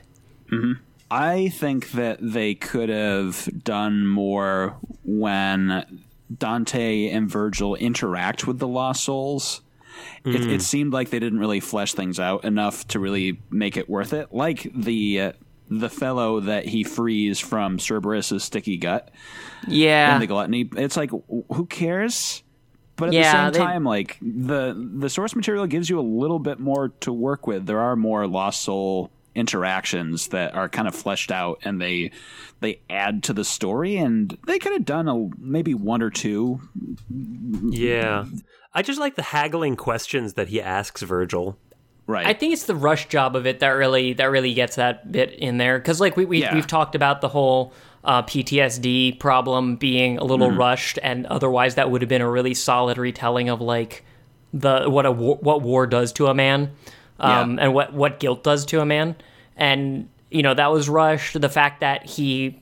I 1.12 1.50
think 1.50 1.92
that 1.92 2.20
they 2.22 2.56
could 2.56 2.90
have 2.90 3.50
done 3.64 4.06
more 4.06 4.78
when 5.04 6.02
Dante 6.36 7.10
and 7.10 7.30
Virgil 7.30 7.76
interact 7.76 8.46
with 8.46 8.60
the 8.60 8.68
Lost 8.68 9.04
Souls. 9.04 9.62
It, 10.24 10.46
it 10.50 10.62
seemed 10.62 10.94
like 10.94 11.10
they 11.10 11.20
didn't 11.20 11.40
really 11.40 11.60
flesh 11.60 11.94
things 11.94 12.20
out 12.20 12.46
enough 12.46 12.88
to 12.90 13.00
really 13.00 13.42
make 13.50 13.76
it 13.76 13.90
worth 13.90 14.14
it. 14.14 14.34
Like 14.34 14.72
the 14.76 15.22
uh, 15.22 15.32
the 15.70 15.90
fellow 15.90 16.40
that 16.42 16.66
he 16.66 16.84
frees 16.84 17.40
from 17.40 17.78
Cerberus's 17.78 18.44
sticky 18.44 18.78
gut 18.78 19.10
Yeah. 19.68 20.14
and 20.14 20.22
the 20.22 20.28
gluttony. 20.28 20.70
It's 20.76 20.98
like 20.98 21.12
who 21.12 21.66
cares? 21.70 22.44
But 22.96 23.10
at 23.10 23.14
Yeah, 23.14 23.50
the 23.50 23.54
same 23.54 23.54
they- 23.54 23.60
time, 23.72 23.84
like 23.86 24.18
the 24.22 24.76
the 24.98 25.10
source 25.10 25.36
material 25.36 25.68
gives 25.68 25.90
you 25.90 26.00
a 26.00 26.02
little 26.02 26.40
bit 26.40 26.60
more 26.60 26.90
to 27.02 27.14
work 27.14 27.48
with. 27.48 27.66
There 27.66 27.80
are 27.80 27.96
more 27.96 28.28
lost 28.28 28.62
soul 28.62 29.10
interactions 29.36 30.30
that 30.30 30.54
are 30.54 30.68
kind 30.68 30.88
of 30.88 30.94
fleshed 30.96 31.32
out, 31.32 31.60
and 31.64 31.80
they 31.80 32.12
they 32.60 32.82
add 32.90 33.24
to 33.24 33.32
the 33.34 33.46
story. 33.46 33.96
And 33.96 34.38
they 34.48 34.60
could 34.60 34.74
have 34.74 34.84
done 34.86 35.08
a 35.08 35.30
maybe 35.40 35.74
one 35.74 36.02
or 36.02 36.10
two. 36.10 36.60
Yeah, 37.70 38.26
I 38.74 38.82
just 38.82 39.00
like 39.00 39.16
the 39.16 39.22
haggling 39.24 39.76
questions 39.76 40.34
that 40.34 40.50
he 40.50 40.62
asks 40.62 41.02
Virgil. 41.02 41.58
Right. 42.10 42.26
I 42.26 42.34
think 42.34 42.54
it's 42.54 42.66
the 42.66 42.74
rush 42.76 43.08
job 43.08 43.36
of 43.36 43.46
it 43.46 43.60
that 43.60 43.68
really 43.70 44.14
that 44.14 44.32
really 44.32 44.56
gets 44.56 44.78
that 44.78 45.12
bit 45.12 45.32
in 45.34 45.60
there 45.60 45.78
because 45.78 46.02
like 46.02 46.18
we, 46.18 46.26
we 46.26 46.42
Yeah. 46.42 46.56
we've 46.56 46.66
talked 46.66 46.96
about 46.96 47.22
the 47.22 47.28
whole 47.30 47.72
uh, 48.04 48.24
PTSD 48.24 49.20
problem 49.20 49.76
being 49.76 50.18
a 50.18 50.24
little 50.24 50.48
Mm-hmm. 50.50 50.58
rushed 50.58 50.98
and 51.04 51.28
otherwise 51.28 51.76
that 51.76 51.92
would 51.92 52.02
have 52.02 52.10
been 52.10 52.24
a 52.24 52.30
really 52.30 52.56
solid 52.56 52.98
retelling 52.98 53.48
of 53.50 53.62
like 53.62 54.04
the 54.54 54.90
what 54.90 55.06
a 55.06 55.12
war, 55.12 55.38
what 55.42 55.62
war 55.62 55.86
does 55.86 56.12
to 56.14 56.26
a 56.28 56.34
man 56.34 56.72
um, 57.20 57.58
Yeah. 57.60 57.66
and 57.66 57.74
what 57.76 57.94
what 57.94 58.20
guilt 58.20 58.44
does 58.44 58.66
to 58.68 58.82
a 58.82 58.86
man 58.88 59.16
and 59.56 60.10
you 60.32 60.42
know 60.42 60.56
that 60.56 60.72
was 60.72 60.90
rushed 60.90 61.40
the 61.40 61.50
fact 61.50 61.82
that 61.82 62.08
he 62.08 62.60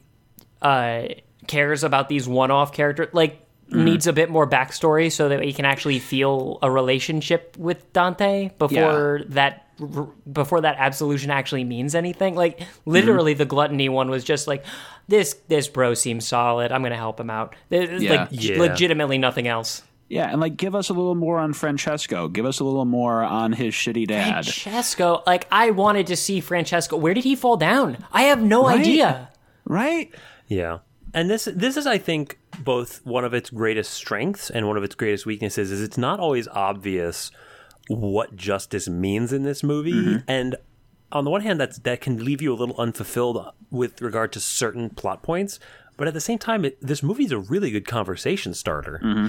uh, 0.62 1.04
cares 1.48 1.86
about 1.86 2.10
these 2.10 2.28
one-off 2.28 2.74
characters 2.74 3.08
like 3.14 3.47
Mm-hmm. 3.70 3.84
needs 3.84 4.08
a 4.08 4.14
bit 4.14 4.30
more 4.30 4.48
backstory 4.50 5.12
so 5.12 5.28
that 5.28 5.44
he 5.44 5.52
can 5.52 5.66
actually 5.66 6.00
feel 6.00 6.58
a 6.62 6.72
relationship 6.72 7.56
with 7.58 7.92
Dante 7.92 8.52
before 8.58 9.24
that 9.28 9.66
before 10.32 10.62
that 10.62 10.78
absolution 10.80 11.30
actually 11.32 11.66
means 11.66 11.94
anything 11.94 12.34
like 12.34 12.62
literally 12.86 13.34
Mm-hmm. 13.34 13.40
the 13.40 13.46
gluttony 13.46 13.90
one 13.90 14.10
was 14.10 14.24
just 14.24 14.48
like 14.48 14.66
this 15.10 15.34
this 15.50 15.68
bro 15.68 15.94
seems 15.96 16.26
solid 16.26 16.72
i'm 16.72 16.82
gonna 16.82 16.96
help 16.96 17.20
him 17.20 17.30
out 17.30 17.56
There's, 17.70 18.02
Yeah. 18.02 18.12
like 18.22 18.30
Yeah. 18.32 18.58
legitimately 18.58 19.18
nothing 19.18 19.48
else 19.50 19.84
yeah, 20.10 20.32
and 20.32 20.40
like 20.40 20.56
give 20.56 20.74
us 20.74 20.88
a 20.88 20.94
little 20.94 21.16
more 21.16 21.38
on 21.38 21.52
Francesco. 21.52 22.30
Give 22.30 22.46
us 22.46 22.62
a 22.62 22.64
little 22.64 22.86
more 22.86 23.22
on 23.24 23.52
his 23.52 23.74
shitty 23.74 24.08
dad. 24.08 24.46
francesco 24.46 25.22
like 25.28 25.46
i 25.52 25.72
wanted 25.72 26.08
to 26.08 26.16
see 26.16 26.40
francesco 26.40 26.96
where 26.96 27.14
did 27.14 27.26
he 27.26 27.36
fall 27.36 27.58
down 27.58 27.98
i 28.14 28.22
have 28.24 28.42
no 28.42 28.64
Right? 28.66 28.80
idea 28.80 29.30
Right? 29.66 30.10
Yeah. 30.48 30.78
And 31.18 31.32
this 31.32 31.46
this 31.52 31.78
is 31.78 31.88
I 31.88 31.98
think 31.98 32.38
both 32.60 33.04
one 33.04 33.26
of 33.26 33.34
its 33.34 33.50
greatest 33.50 33.92
strengths 33.92 34.52
and 34.52 34.68
one 34.68 34.78
of 34.78 34.84
its 34.84 34.94
greatest 34.94 35.26
weaknesses 35.26 35.72
is 35.72 35.82
it's 35.82 35.98
not 35.98 36.20
always 36.20 36.48
obvious 36.50 37.32
what 37.88 38.36
justice 38.36 38.88
means 38.88 39.34
in 39.34 39.42
this 39.42 39.64
movie. 39.64 39.94
Mm-hmm. 39.94 40.18
And 40.28 40.58
on 41.12 41.24
the 41.24 41.32
one 41.32 41.42
hand 41.42 41.60
that's 41.60 41.80
that 41.80 42.02
can 42.02 42.24
leave 42.24 42.40
you 42.40 42.54
a 42.54 42.56
little 42.56 42.80
unfulfilled 42.80 43.52
with 43.72 44.00
regard 44.00 44.32
to 44.34 44.40
certain 44.40 44.92
plot 44.92 45.24
points. 45.24 45.60
But 45.98 46.08
at 46.08 46.14
the 46.14 46.22
same 46.22 46.38
time 46.38 46.64
it, 46.64 46.78
this 46.86 47.02
movie 47.02 47.26
is 47.26 47.32
a 47.32 47.40
really 47.40 47.72
good 47.72 47.88
conversation 47.88 48.54
starter. 48.54 49.02
Mm-hmm. 49.04 49.28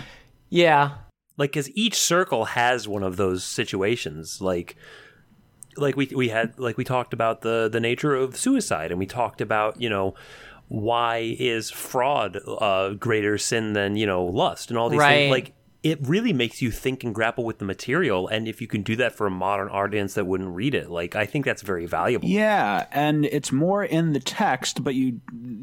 Yeah. 0.51 0.90
Like 1.39 1.52
because 1.52 1.74
each 1.74 1.94
circle 1.94 2.44
has 2.44 2.86
one 2.86 3.02
of 3.02 3.16
those 3.16 3.44
situations. 3.44 4.43
Like 4.43 4.77
like 5.78 5.97
we 5.97 6.05
we 6.15 6.28
had 6.28 6.59
like 6.59 6.77
we 6.77 6.85
talked 6.85 7.15
about 7.15 7.40
the 7.40 7.66
the 7.73 7.81
nature 7.81 8.15
of 8.15 8.36
suicide 8.36 8.90
and 8.90 8.98
we 8.98 9.06
talked 9.06 9.40
about 9.40 9.81
you 9.81 9.89
know 9.89 10.15
why 10.68 11.34
is 11.38 11.70
fraud 11.70 12.36
a 12.60 12.94
greater 12.98 13.38
sin 13.38 13.72
than 13.72 13.96
you 13.96 14.06
know 14.06 14.24
lust 14.24 14.70
and 14.70 14.78
all 14.78 14.88
these 14.90 14.98
Right. 14.98 15.20
things 15.20 15.30
like 15.30 15.52
it 15.82 15.98
really 16.02 16.32
makes 16.32 16.60
you 16.60 16.70
think 16.72 17.04
and 17.04 17.14
grapple 17.14 17.44
with 17.44 17.58
the 17.58 17.64
material 17.64 18.26
and 18.28 18.46
if 18.48 18.60
you 18.60 18.66
can 18.66 18.82
do 18.82 18.96
that 18.96 19.14
for 19.14 19.26
a 19.26 19.30
modern 19.30 19.68
audience 19.68 20.14
that 20.14 20.26
wouldn't 20.26 20.50
read 20.54 20.74
it 20.74 20.90
like 20.90 21.16
i 21.16 21.24
think 21.24 21.44
that's 21.44 21.62
very 21.62 21.86
valuable 21.86 22.28
Yeah, 22.28 22.86
and 22.92 23.24
it's 23.26 23.50
more 23.52 23.82
in 23.84 24.12
the 24.12 24.20
text, 24.20 24.82
but 24.84 24.94
you 24.94 25.20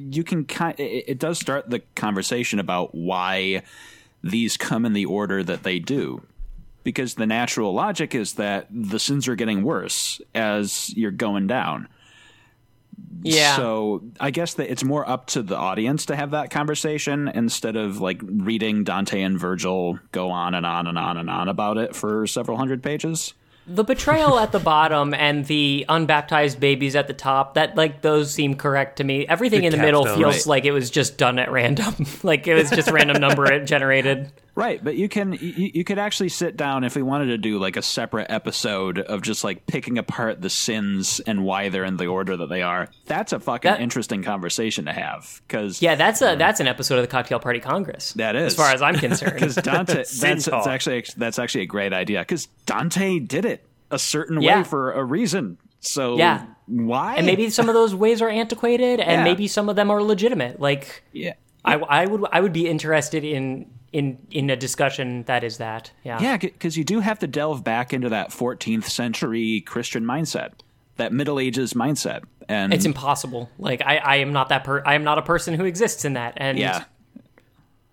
you 0.10 0.24
can 0.24 0.46
kind. 0.46 0.80
It, 0.80 1.04
it 1.08 1.20
does 1.20 1.38
start 1.40 1.70
the 1.70 1.80
conversation 1.96 2.60
about 2.60 2.96
why 2.96 3.62
these 4.24 4.58
come 4.58 4.86
in 4.86 4.94
the 4.94 5.06
order 5.06 5.44
that 5.44 5.64
they 5.64 5.78
do, 5.80 6.24
because 6.84 7.16
the 7.16 7.26
natural 7.28 7.74
logic 7.74 8.16
is 8.16 8.34
that 8.34 8.68
the 8.72 8.98
sins 9.00 9.28
are 9.28 9.36
getting 9.36 9.62
worse 9.64 10.20
as 10.34 10.92
you're 10.98 11.12
going 11.12 11.46
down. 11.48 11.88
Yeah. 13.22 13.56
So 13.56 14.04
I 14.20 14.32
guess 14.32 14.54
that 14.56 14.72
it's 14.72 14.84
more 14.84 15.08
up 15.08 15.28
to 15.28 15.42
the 15.42 15.58
audience 15.58 16.06
to 16.08 16.16
have 16.16 16.32
that 16.32 16.50
conversation 16.52 17.28
instead 17.30 17.76
of 17.76 18.00
like 18.00 18.22
reading 18.24 18.84
Dante 18.84 19.22
and 19.22 19.40
Virgil 19.40 20.00
go 20.12 20.30
on 20.30 20.54
and 20.54 20.66
on 20.66 20.88
and 20.88 20.98
on 20.98 21.18
and 21.18 21.30
on 21.30 21.50
about 21.50 21.78
it 21.78 21.96
for 21.96 22.28
several 22.28 22.58
hundred 22.58 22.84
pages. 22.84 23.34
the 23.68 23.84
betrayal 23.84 24.38
at 24.38 24.52
the 24.52 24.60
bottom 24.60 25.12
and 25.16 25.46
the 25.48 25.86
unbaptized 25.90 26.60
babies 26.60 26.96
at 26.96 27.08
the 27.08 27.14
top 27.16 27.56
that 27.56 27.76
like 27.76 28.02
those 28.02 28.32
seem 28.32 28.54
correct 28.56 28.98
to 28.98 29.04
me. 29.04 29.28
Everything 29.28 29.62
The 29.62 29.68
in 29.68 29.72
the 29.72 29.80
middle 29.80 30.06
feels 30.06 30.36
right. 30.36 30.46
like 30.46 30.66
it 30.66 30.72
was 30.72 30.92
just 30.92 31.18
done 31.18 31.40
at 31.40 31.52
random. 31.52 31.96
Like 32.24 32.48
it 32.48 32.54
was 32.54 32.70
just 32.70 32.92
random 32.92 33.20
number 33.20 33.52
it 33.52 33.66
generated 33.66 34.32
Right, 34.58 34.82
but 34.82 34.96
you 34.96 35.10
can 35.10 35.34
you, 35.34 35.72
you 35.74 35.84
could 35.84 36.00
actually 36.00 36.30
sit 36.30 36.56
down 36.56 36.86
if 36.86 36.96
we 36.96 37.02
wanted 37.02 37.26
to 37.26 37.38
do 37.38 37.60
like 37.60 37.76
a 37.76 37.82
separate 37.82 38.28
episode 38.32 39.00
of 39.00 39.22
just 39.22 39.44
like 39.44 39.68
picking 39.68 39.98
apart 39.98 40.42
the 40.42 40.50
sins 40.50 41.20
and 41.20 41.44
why 41.44 41.68
they're 41.68 41.84
in 41.84 41.98
the 41.98 42.08
order 42.08 42.38
that 42.38 42.48
they 42.48 42.62
are. 42.62 42.88
That's 43.06 43.34
a 43.34 43.40
fucking 43.42 43.70
That- 43.70 43.82
interesting 43.82 44.24
conversation 44.24 44.86
to 44.86 44.94
have 44.94 45.42
because 45.46 45.82
Yeah, 45.82 45.96
that's 45.96 46.22
a 46.22 46.30
uh, 46.32 46.36
that's 46.36 46.62
an 46.62 46.68
episode 46.68 46.96
of 46.96 47.02
the 47.02 47.08
Cocktail 47.10 47.40
Party 47.40 47.60
Congress. 47.60 48.14
That 48.14 48.38
is. 48.38 48.54
as 48.54 48.56
far 48.56 48.72
as 48.74 48.82
I'm 48.82 48.96
concerned. 49.08 49.34
because 49.34 49.56
Dante 49.56 49.94
that's, 50.20 50.20
that's 50.46 50.48
actually 50.68 51.04
that's 51.18 51.38
actually 51.38 51.64
a 51.64 51.68
great 51.68 51.92
idea 51.92 52.20
because 52.22 52.46
Dante 52.66 53.20
did 53.20 53.44
it 53.44 53.66
a 53.92 54.00
certain 54.00 54.42
Yeah. 54.42 54.60
way 54.60 54.64
for 54.64 54.94
a 54.94 55.04
reason. 55.04 55.58
So 55.82 56.18
Yeah. 56.18 56.46
why? 56.68 57.16
and 57.18 57.26
maybe 57.26 57.50
some 57.50 57.68
of 57.68 57.76
those 57.76 57.94
ways 57.94 58.22
are 58.22 58.30
antiquated, 58.30 59.02
and 59.02 59.20
Yeah. 59.20 59.24
maybe 59.26 59.48
some 59.50 59.68
of 59.68 59.76
them 59.76 59.92
are 59.92 60.02
legitimate. 60.02 60.62
Like 60.62 61.04
yeah. 61.12 61.34
I, 61.66 61.76
I 61.76 62.06
would 62.06 62.24
I 62.32 62.40
would 62.40 62.54
be 62.54 62.70
interested 62.70 63.26
in 63.26 63.66
in 63.96 64.18
in 64.30 64.50
a 64.50 64.58
discussion 64.58 65.24
that 65.24 65.46
is 65.46 65.58
that. 65.60 65.90
Yeah. 66.04 66.20
Yeah, 66.22 66.36
because 66.36 66.76
you 66.76 66.84
do 66.84 67.00
have 67.00 67.18
to 67.20 67.28
delve 67.28 67.64
back 67.64 67.94
into 67.94 68.10
that 68.10 68.30
14th 68.30 68.84
century 68.84 69.62
Christian 69.62 70.04
mindset, 70.04 70.52
that 70.98 71.14
Middle 71.14 71.40
Ages 71.40 71.74
mindset, 71.74 72.24
and 72.50 72.74
It's 72.74 72.84
impossible. 72.84 73.50
Like 73.58 73.82
I, 73.86 73.98
I 73.98 74.16
am 74.18 74.34
not 74.34 74.50
that 74.50 74.66
per 74.66 74.84
I 74.86 74.96
am 74.96 75.06
not 75.06 75.18
a 75.18 75.22
person 75.22 75.54
who 75.54 75.64
exists 75.64 76.04
in 76.04 76.14
that. 76.14 76.34
And 76.36 76.60
yeah, 76.60 76.84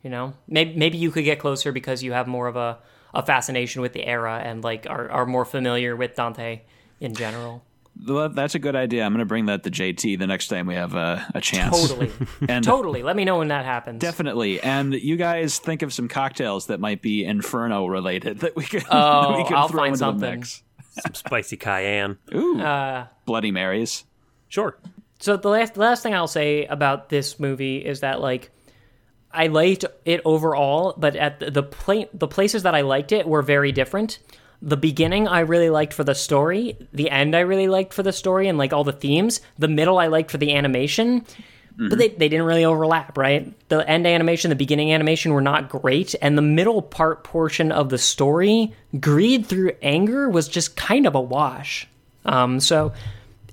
you 0.03 0.11
know, 0.11 0.35
maybe 0.49 0.75
maybe 0.75 0.99
you 0.99 1.13
could 1.13 1.25
get 1.25 1.39
closer 1.39 1.71
because 1.71 2.03
you 2.03 2.11
have 2.13 2.27
more 2.27 2.49
of 2.49 2.57
a, 2.57 2.79
a 3.15 3.25
fascination 3.25 3.81
with 3.81 3.93
the 3.93 4.05
era 4.05 4.43
and 4.45 4.65
like 4.65 4.89
are, 4.91 5.09
are 5.09 5.25
more 5.25 5.45
familiar 5.45 5.95
with 5.95 6.17
Dante 6.17 6.63
in 6.99 7.15
general. 7.15 7.63
Well, 8.07 8.29
that's 8.31 8.55
a 8.55 8.59
good 8.59 8.75
idea. 8.75 9.05
I'm 9.05 9.13
going 9.13 9.21
to 9.21 9.25
bring 9.27 9.47
that 9.47 9.63
to 9.65 9.71
JT 9.71 10.19
the 10.19 10.27
next 10.27 10.49
time 10.49 10.67
we 10.67 10.75
have 10.75 10.95
a, 10.95 11.27
a 11.35 11.41
chance. 11.41 11.79
Totally. 11.89 12.11
and 12.49 12.65
totally. 12.65 13.03
Let 13.03 13.15
me 13.17 13.25
know 13.25 13.39
when 13.39 13.49
that 13.49 13.65
happens. 13.65 14.01
definitely. 14.01 14.61
And 14.61 14.93
you 14.95 15.17
guys 15.17 15.59
think 15.59 15.83
of 15.83 15.93
some 15.93 16.09
cocktails 16.09 16.67
that 16.67 16.81
might 16.81 17.01
be 17.03 17.25
Inferno 17.25 17.87
related 17.87 18.41
that 18.41 18.57
we 18.57 18.65
could 18.65 18.83
Oh, 18.91 19.37
we 19.37 19.45
could 19.45 19.55
I'll 19.55 19.69
throw 19.69 19.79
find 19.81 19.89
into 19.89 19.99
something. 19.99 20.31
the 20.31 20.37
mix. 20.37 20.63
Some 21.01 21.15
spicy 21.15 21.57
cayenne. 21.57 22.19
Ooh, 22.35 22.61
Uh, 22.61 23.07
Bloody 23.25 23.51
Marys. 23.53 24.05
Sure. 24.49 24.77
so 25.21 25.37
the 25.37 25.49
last 25.49 25.75
the 25.75 25.81
last 25.81 26.03
thing 26.03 26.15
I'll 26.15 26.27
say 26.27 26.65
about 26.67 27.09
this 27.09 27.39
movie 27.41 27.79
is 27.79 28.01
that 28.01 28.21
like 28.21 28.51
I 29.31 29.47
liked 29.47 29.85
it 30.05 30.21
overall, 30.27 30.95
but 30.99 31.17
at 31.17 31.41
the 31.41 31.51
the, 31.51 31.63
pla- 31.63 32.05
the 32.13 32.29
places 32.29 32.65
that 32.65 32.75
I 32.75 32.83
liked 32.83 33.13
it 33.13 33.27
were 33.27 33.41
very 33.43 33.73
different. 33.73 34.19
The 34.63 34.77
beginning 34.77 35.27
I 35.27 35.41
really 35.41 35.71
liked 35.71 35.93
for 35.93 36.05
the 36.05 36.15
story, 36.15 36.77
the 36.93 37.11
end 37.11 37.35
I 37.35 37.41
really 37.41 37.67
liked 37.69 37.93
for 37.93 38.05
the 38.05 38.13
story 38.13 38.47
and 38.49 38.57
like 38.57 38.73
all 38.73 38.85
the 38.85 38.93
themes. 38.93 39.41
The 39.59 39.69
middle 39.69 39.99
I 39.99 40.07
liked 40.07 40.31
for 40.31 40.39
the 40.39 40.55
animation, 40.55 41.27
but 41.89 41.99
they, 41.99 42.09
they 42.09 42.29
didn't 42.29 42.47
really 42.47 42.65
overlap, 42.65 43.19
right? 43.19 43.53
The 43.69 43.89
end 43.89 44.07
animation, 44.07 44.51
the 44.51 44.57
beginning 44.57 44.93
animation 44.93 45.33
were 45.33 45.41
not 45.41 45.69
great, 45.69 46.15
and 46.23 46.37
the 46.37 46.43
middle 46.43 46.83
part 46.83 47.25
portion 47.25 47.73
of 47.73 47.89
the 47.89 47.99
story, 47.99 48.73
greed 49.01 49.47
through 49.47 49.73
anger, 49.83 50.29
was 50.29 50.49
just 50.49 50.77
kind 50.77 51.07
of 51.07 51.15
a 51.15 51.21
wash. 51.21 51.89
Um, 52.25 52.61
so 52.61 52.93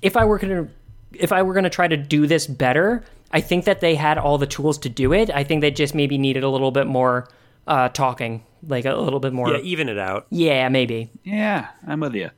if 0.01 0.15
I 0.15 0.25
were 0.25 0.37
gonna 0.37 0.67
if 1.13 1.31
I 1.31 1.41
were 1.41 1.53
gonna 1.53 1.69
try 1.69 1.87
to 1.87 1.97
do 1.97 2.27
this 2.27 2.45
better, 2.45 3.03
I 3.31 3.41
think 3.41 3.65
that 3.65 3.79
they 3.79 3.95
had 3.95 4.17
all 4.17 4.37
the 4.37 4.47
tools 4.47 4.77
to 4.79 4.89
do 4.89 5.13
it. 5.13 5.29
I 5.29 5.43
think 5.43 5.61
they 5.61 5.71
just 5.71 5.95
maybe 5.95 6.17
needed 6.17 6.43
a 6.43 6.49
little 6.49 6.71
bit 6.71 6.87
more 6.87 7.27
uh, 7.67 7.89
talking, 7.89 8.43
like 8.63 8.85
a 8.85 8.95
little 8.95 9.19
bit 9.19 9.33
more. 9.33 9.51
Yeah, 9.51 9.59
even 9.59 9.89
it 9.89 9.97
out. 9.97 10.27
Yeah, 10.29 10.69
maybe. 10.69 11.11
Yeah, 11.23 11.69
I'm 11.87 11.99
with 11.99 12.15
you. 12.15 12.31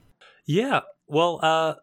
Yeah. 0.45 0.81
Well, 1.07 1.39
uh, 1.41 1.75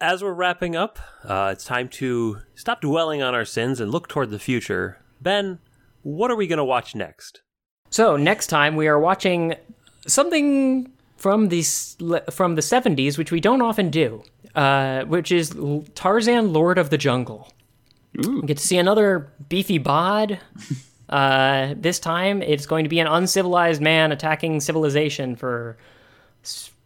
as 0.00 0.22
we're 0.22 0.32
wrapping 0.32 0.76
up, 0.76 0.98
uh, 1.24 1.50
it's 1.52 1.64
time 1.64 1.88
to 1.88 2.38
stop 2.54 2.80
dwelling 2.80 3.22
on 3.22 3.34
our 3.34 3.44
sins 3.44 3.80
and 3.80 3.90
look 3.90 4.08
toward 4.08 4.30
the 4.30 4.38
future. 4.38 4.98
Ben, 5.20 5.60
what 6.02 6.30
are 6.30 6.36
we 6.36 6.46
going 6.46 6.58
to 6.58 6.64
watch 6.64 6.94
next? 6.94 7.42
So 7.90 8.16
next 8.16 8.48
time 8.48 8.74
we 8.76 8.88
are 8.88 8.98
watching 8.98 9.54
something 10.06 10.90
from 11.16 11.48
the 11.48 11.62
from 12.30 12.56
the 12.56 12.62
seventies, 12.62 13.16
which 13.18 13.30
we 13.30 13.40
don't 13.40 13.62
often 13.62 13.90
do, 13.90 14.24
uh, 14.54 15.04
which 15.04 15.30
is 15.30 15.54
Tarzan, 15.94 16.52
Lord 16.52 16.78
of 16.78 16.90
the 16.90 16.98
Jungle. 16.98 17.52
We 18.16 18.42
get 18.42 18.58
to 18.58 18.66
see 18.66 18.78
another 18.78 19.32
beefy 19.48 19.78
bod. 19.78 20.38
Uh, 21.12 21.74
this 21.76 21.98
time, 21.98 22.40
it's 22.40 22.64
going 22.64 22.84
to 22.84 22.88
be 22.88 22.98
an 22.98 23.06
uncivilized 23.06 23.82
man 23.82 24.12
attacking 24.12 24.60
civilization 24.60 25.36
for 25.36 25.76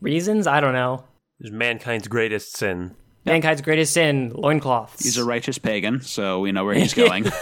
reasons 0.01 0.49
I 0.49 0.61
don't 0.61 0.73
know. 0.73 1.05
Is 1.39 1.53
mankind's 1.53 2.09
greatest 2.09 2.57
sin. 2.57 2.97
Mankind's 3.25 3.63
greatest 3.63 3.93
sin: 3.95 4.33
loincloths. 4.35 5.05
He's 5.05 5.17
a 5.17 5.25
righteous 5.25 5.59
pagan, 5.59 6.01
so 6.01 6.41
we 6.41 6.51
know 6.51 6.65
where 6.65 6.75
he's 6.75 6.95
going. 7.05 7.27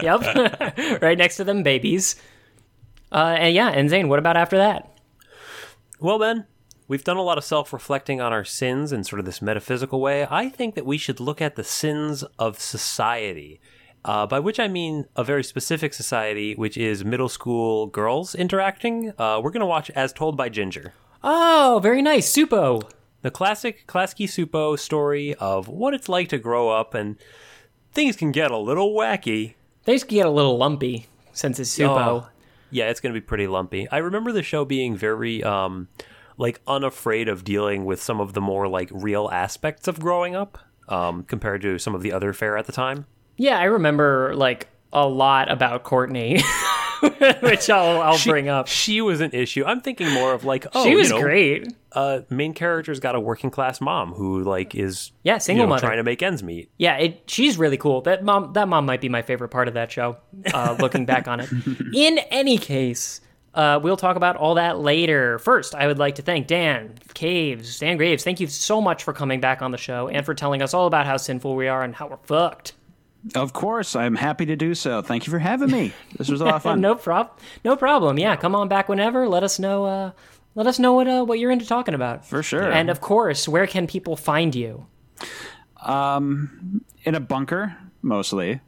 Yep, 0.00 1.02
right 1.02 1.18
next 1.18 1.36
to 1.36 1.44
them 1.44 1.62
babies. 1.62 2.16
Uh, 3.12 3.36
and 3.38 3.54
yeah, 3.54 3.68
and 3.68 3.90
Zane, 3.90 4.08
what 4.08 4.18
about 4.18 4.38
after 4.38 4.56
that? 4.56 4.90
Well, 6.00 6.18
Ben, 6.18 6.46
we've 6.88 7.04
done 7.04 7.18
a 7.18 7.22
lot 7.22 7.36
of 7.36 7.44
self 7.44 7.74
reflecting 7.74 8.18
on 8.18 8.32
our 8.32 8.42
sins 8.42 8.90
in 8.90 9.04
sort 9.04 9.20
of 9.20 9.26
this 9.26 9.42
metaphysical 9.42 10.00
way. 10.00 10.26
I 10.30 10.48
think 10.48 10.76
that 10.76 10.86
we 10.86 10.96
should 10.96 11.20
look 11.20 11.42
at 11.42 11.56
the 11.56 11.62
sins 11.62 12.24
of 12.38 12.58
society. 12.58 13.60
Uh, 14.04 14.26
by 14.26 14.40
which 14.40 14.58
I 14.58 14.66
mean 14.66 15.06
a 15.14 15.22
very 15.22 15.44
specific 15.44 15.94
society, 15.94 16.54
which 16.54 16.76
is 16.76 17.04
middle 17.04 17.28
school 17.28 17.86
girls 17.86 18.34
interacting. 18.34 19.12
Uh, 19.16 19.40
we're 19.42 19.52
going 19.52 19.60
to 19.60 19.66
watch 19.66 19.90
As 19.90 20.12
Told 20.12 20.36
by 20.36 20.48
Ginger. 20.48 20.92
Oh, 21.22 21.78
very 21.82 22.02
nice, 22.02 22.32
Csupo. 22.32 22.90
The 23.22 23.30
classic 23.30 23.86
Klasky 23.86 24.26
Csupo 24.26 24.76
story 24.76 25.34
of 25.34 25.68
what 25.68 25.94
it's 25.94 26.08
like 26.08 26.28
to 26.30 26.38
grow 26.38 26.70
up 26.70 26.94
and 26.94 27.16
things 27.92 28.16
can 28.16 28.32
get 28.32 28.50
a 28.50 28.58
little 28.58 28.92
wacky. 28.92 29.54
Things 29.84 30.00
just 30.00 30.08
get 30.08 30.26
a 30.26 30.30
little 30.30 30.58
lumpy 30.58 31.06
since 31.32 31.60
it's 31.60 31.78
Csupo. 31.78 32.06
Oh, 32.06 32.28
yeah, 32.70 32.88
it's 32.90 32.98
going 32.98 33.14
to 33.14 33.20
be 33.20 33.24
pretty 33.24 33.46
lumpy. 33.46 33.88
I 33.90 33.98
remember 33.98 34.32
the 34.32 34.42
show 34.42 34.64
being 34.64 34.96
very 34.96 35.44
um 35.44 35.88
like 36.38 36.60
unafraid 36.66 37.28
of 37.28 37.44
dealing 37.44 37.84
with 37.84 38.02
some 38.02 38.20
of 38.20 38.32
the 38.32 38.40
more 38.40 38.66
like 38.66 38.88
real 38.90 39.28
aspects 39.30 39.86
of 39.86 40.00
growing 40.00 40.34
up 40.34 40.58
um 40.88 41.22
compared 41.22 41.62
to 41.62 41.78
some 41.78 41.94
of 41.94 42.02
the 42.02 42.10
other 42.10 42.32
fare 42.32 42.56
at 42.56 42.66
the 42.66 42.72
time. 42.72 43.06
Yeah, 43.42 43.58
I 43.58 43.64
remember 43.64 44.36
like 44.36 44.68
a 44.92 45.08
lot 45.08 45.50
about 45.50 45.82
Courtney, 45.82 46.40
which 47.40 47.68
I'll 47.68 48.00
I'll 48.00 48.18
bring 48.24 48.48
up. 48.48 48.68
She 48.68 49.00
was 49.00 49.20
an 49.20 49.32
issue. 49.32 49.64
I'm 49.64 49.80
thinking 49.80 50.08
more 50.12 50.32
of 50.32 50.44
like, 50.44 50.64
oh, 50.74 50.84
she 50.84 50.94
was 50.94 51.08
you 51.08 51.16
know, 51.16 51.22
great. 51.22 51.72
Uh, 51.90 52.20
main 52.30 52.54
character's 52.54 53.00
got 53.00 53.16
a 53.16 53.20
working 53.20 53.50
class 53.50 53.80
mom 53.80 54.12
who 54.12 54.44
like 54.44 54.76
is 54.76 55.10
Yeah, 55.24 55.34
you 55.34 55.40
single 55.40 55.66
know, 55.66 55.70
mother. 55.70 55.86
trying 55.88 55.96
to 55.96 56.04
make 56.04 56.22
ends 56.22 56.42
meet. 56.44 56.70
Yeah, 56.78 56.96
it, 56.98 57.24
she's 57.28 57.58
really 57.58 57.76
cool. 57.76 58.02
That 58.02 58.22
mom, 58.22 58.52
that 58.52 58.68
mom 58.68 58.86
might 58.86 59.00
be 59.00 59.08
my 59.08 59.22
favorite 59.22 59.48
part 59.48 59.66
of 59.66 59.74
that 59.74 59.90
show. 59.90 60.18
Uh, 60.54 60.76
looking 60.78 61.04
back 61.04 61.26
on 61.26 61.40
it. 61.40 61.48
In 61.94 62.18
any 62.30 62.58
case, 62.58 63.20
uh, 63.54 63.80
we'll 63.82 63.96
talk 63.96 64.14
about 64.16 64.36
all 64.36 64.54
that 64.54 64.78
later. 64.78 65.40
First, 65.40 65.74
I 65.74 65.88
would 65.88 65.98
like 65.98 66.14
to 66.14 66.22
thank 66.22 66.46
Dan 66.46 66.94
Caves, 67.14 67.80
Dan 67.80 67.96
Graves. 67.96 68.22
Thank 68.22 68.38
you 68.38 68.46
so 68.46 68.80
much 68.80 69.02
for 69.02 69.12
coming 69.12 69.40
back 69.40 69.62
on 69.62 69.72
the 69.72 69.78
show 69.78 70.06
and 70.08 70.24
for 70.24 70.32
telling 70.34 70.62
us 70.62 70.72
all 70.74 70.86
about 70.86 71.06
how 71.06 71.16
sinful 71.16 71.56
we 71.56 71.66
are 71.66 71.82
and 71.82 71.94
how 71.94 72.06
we're 72.06 72.16
fucked. 72.18 72.74
Of 73.34 73.52
course, 73.52 73.96
I'm 73.96 74.14
happy 74.14 74.46
to 74.46 74.56
do 74.56 74.74
so. 74.74 75.02
Thank 75.02 75.26
you 75.26 75.30
for 75.30 75.38
having 75.38 75.70
me. 75.70 75.92
This 76.16 76.28
was 76.28 76.40
a 76.40 76.44
lot 76.44 76.54
of 76.56 76.62
fun. 76.62 76.80
no 76.82 76.94
prob, 76.94 77.38
no 77.64 77.76
problem. 77.76 78.18
Yeah, 78.18 78.36
come 78.36 78.54
on 78.54 78.68
back 78.68 78.88
whenever. 78.88 79.28
Let 79.28 79.42
us 79.42 79.58
know. 79.58 79.84
Uh, 79.84 80.10
let 80.54 80.66
us 80.66 80.78
know 80.78 80.94
what 80.94 81.08
uh, 81.08 81.24
what 81.24 81.38
you're 81.38 81.50
into 81.50 81.66
talking 81.66 81.94
about. 81.94 82.24
For 82.26 82.42
sure. 82.42 82.70
And 82.70 82.90
of 82.90 83.00
course, 83.00 83.48
where 83.48 83.66
can 83.66 83.86
people 83.86 84.16
find 84.16 84.54
you? 84.54 84.86
In 87.04 87.14
a 87.14 87.20
bunker, 87.20 87.76
mostly. 88.02 88.60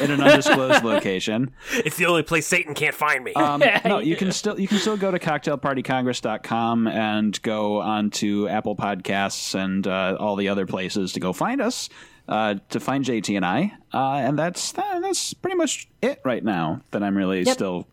In 0.00 0.10
an 0.10 0.22
undisclosed 0.22 0.82
location. 0.84 1.50
It's 1.72 1.96
the 1.96 2.06
only 2.06 2.22
place 2.22 2.46
Satan 2.46 2.72
can't 2.72 2.94
find 2.94 3.22
me. 3.22 3.34
Um, 3.34 3.62
no, 3.84 3.98
you 3.98 4.16
can 4.16 4.32
still 4.32 4.58
you 4.58 4.66
can 4.66 4.78
still 4.78 4.96
go 4.96 5.10
to 5.10 5.18
cocktailpartycongress.com 5.18 6.86
and 6.88 7.42
go 7.42 7.80
onto 7.82 8.48
Apple 8.48 8.74
Podcasts 8.74 9.54
and 9.54 9.86
uh, 9.86 10.16
all 10.18 10.36
the 10.36 10.48
other 10.48 10.64
places 10.64 11.12
to 11.12 11.20
go 11.20 11.34
find 11.34 11.60
us 11.60 11.90
uh, 12.28 12.56
to 12.70 12.80
find 12.80 13.04
JT 13.04 13.36
and 13.36 13.44
I, 13.44 13.72
uh, 13.94 14.14
and 14.16 14.38
that's 14.38 14.72
that, 14.72 15.02
that's 15.02 15.34
pretty 15.34 15.56
much 15.56 15.88
it 16.02 16.20
right 16.24 16.42
now 16.44 16.80
that 16.90 17.02
I'm 17.02 17.16
really 17.16 17.42
Yep. 17.42 17.54
still 17.54 17.86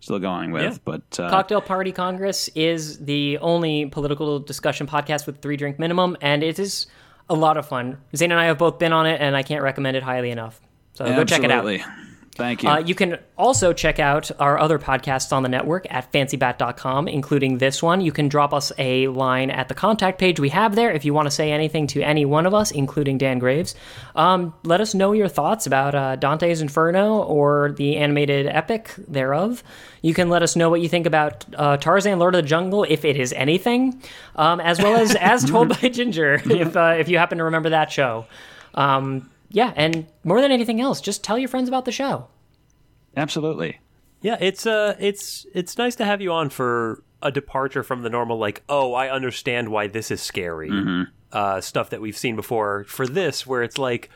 still 0.00 0.18
going 0.18 0.50
with. 0.52 0.62
Yeah. 0.62 0.78
But 0.84 1.20
uh, 1.20 1.30
Cocktail 1.30 1.60
Party 1.60 1.92
Congress 1.92 2.48
is 2.54 2.98
the 2.98 3.38
only 3.38 3.86
political 3.86 4.38
discussion 4.40 4.86
podcast 4.86 5.26
with 5.26 5.40
three 5.40 5.56
drink 5.56 5.78
minimum, 5.78 6.16
and 6.20 6.42
it 6.42 6.58
is 6.58 6.86
a 7.28 7.34
lot 7.34 7.56
of 7.56 7.66
fun. 7.66 7.98
Zane 8.14 8.30
and 8.32 8.40
I 8.40 8.44
have 8.46 8.58
both 8.58 8.78
been 8.78 8.92
on 8.92 9.06
it, 9.06 9.20
and 9.20 9.36
I 9.36 9.42
can't 9.42 9.62
recommend 9.62 9.96
it 9.96 10.02
highly 10.02 10.30
enough. 10.30 10.60
So 10.94 11.04
go 11.04 11.24
check 11.24 11.42
it 11.44 11.50
out. 11.50 11.64
Thank 12.36 12.62
you. 12.62 12.68
Uh, 12.68 12.78
you 12.78 12.94
can 12.94 13.18
also 13.38 13.72
check 13.72 13.98
out 13.98 14.30
our 14.38 14.58
other 14.58 14.78
podcasts 14.78 15.32
on 15.32 15.42
the 15.42 15.48
network 15.48 15.86
at 15.90 16.12
fancybat.com, 16.12 17.08
including 17.08 17.58
this 17.58 17.82
one. 17.82 18.00
You 18.02 18.12
can 18.12 18.28
drop 18.28 18.52
us 18.52 18.72
a 18.78 19.08
line 19.08 19.50
at 19.50 19.68
the 19.68 19.74
contact 19.74 20.18
page 20.18 20.38
we 20.38 20.50
have 20.50 20.74
there 20.74 20.92
if 20.92 21.04
you 21.04 21.14
want 21.14 21.26
to 21.26 21.30
say 21.30 21.50
anything 21.50 21.86
to 21.88 22.02
any 22.02 22.24
one 22.24 22.44
of 22.44 22.52
us, 22.52 22.70
including 22.70 23.16
Dan 23.16 23.38
Graves. 23.38 23.74
Um, 24.14 24.54
let 24.64 24.80
us 24.80 24.94
know 24.94 25.12
your 25.12 25.28
thoughts 25.28 25.66
about 25.66 25.94
uh, 25.94 26.16
Dante's 26.16 26.60
Inferno 26.60 27.22
or 27.22 27.72
the 27.72 27.96
animated 27.96 28.46
epic 28.46 28.94
thereof. 29.08 29.64
You 30.02 30.12
can 30.12 30.28
let 30.28 30.42
us 30.42 30.56
know 30.56 30.68
what 30.68 30.82
you 30.82 30.88
think 30.88 31.06
about 31.06 31.46
uh, 31.56 31.78
Tarzan, 31.78 32.18
Lord 32.18 32.34
of 32.34 32.42
the 32.42 32.48
Jungle, 32.48 32.84
if 32.84 33.04
it 33.04 33.16
is 33.16 33.32
anything, 33.32 34.02
um, 34.36 34.60
as 34.60 34.78
well 34.78 34.96
as 34.96 35.14
As 35.14 35.44
Told 35.50 35.68
by 35.70 35.88
Ginger, 35.88 36.42
if, 36.44 36.76
uh, 36.76 36.96
if 36.98 37.08
you 37.08 37.16
happen 37.18 37.38
to 37.38 37.44
remember 37.44 37.70
that 37.70 37.90
show. 37.90 38.26
Um, 38.74 39.30
yeah, 39.50 39.72
and 39.76 40.06
more 40.24 40.40
than 40.40 40.50
anything 40.52 40.80
else, 40.80 41.00
just 41.00 41.22
tell 41.24 41.38
your 41.38 41.48
friends 41.48 41.68
about 41.68 41.84
the 41.84 41.92
show. 41.92 42.28
absolutely. 43.16 43.80
Yeah, 44.22 44.36
it's 44.40 44.66
uh 44.66 44.96
it's 44.98 45.46
it's 45.54 45.78
nice 45.78 45.94
to 45.96 46.04
have 46.04 46.20
you 46.20 46.32
on 46.32 46.50
for 46.50 47.02
a 47.22 47.30
departure 47.30 47.82
from 47.82 48.02
the 48.02 48.10
normal 48.10 48.38
like, 48.38 48.62
oh, 48.68 48.92
I 48.94 49.10
understand 49.10 49.68
why 49.68 49.86
this 49.86 50.10
is 50.10 50.20
scary. 50.20 50.70
Mm-hmm. 50.70 51.02
Uh 51.32 51.60
stuff 51.60 51.90
that 51.90 52.00
we've 52.00 52.16
seen 52.16 52.34
before. 52.34 52.84
For 52.84 53.06
this 53.06 53.46
where 53.46 53.62
it's 53.62 53.78
like 53.78 54.10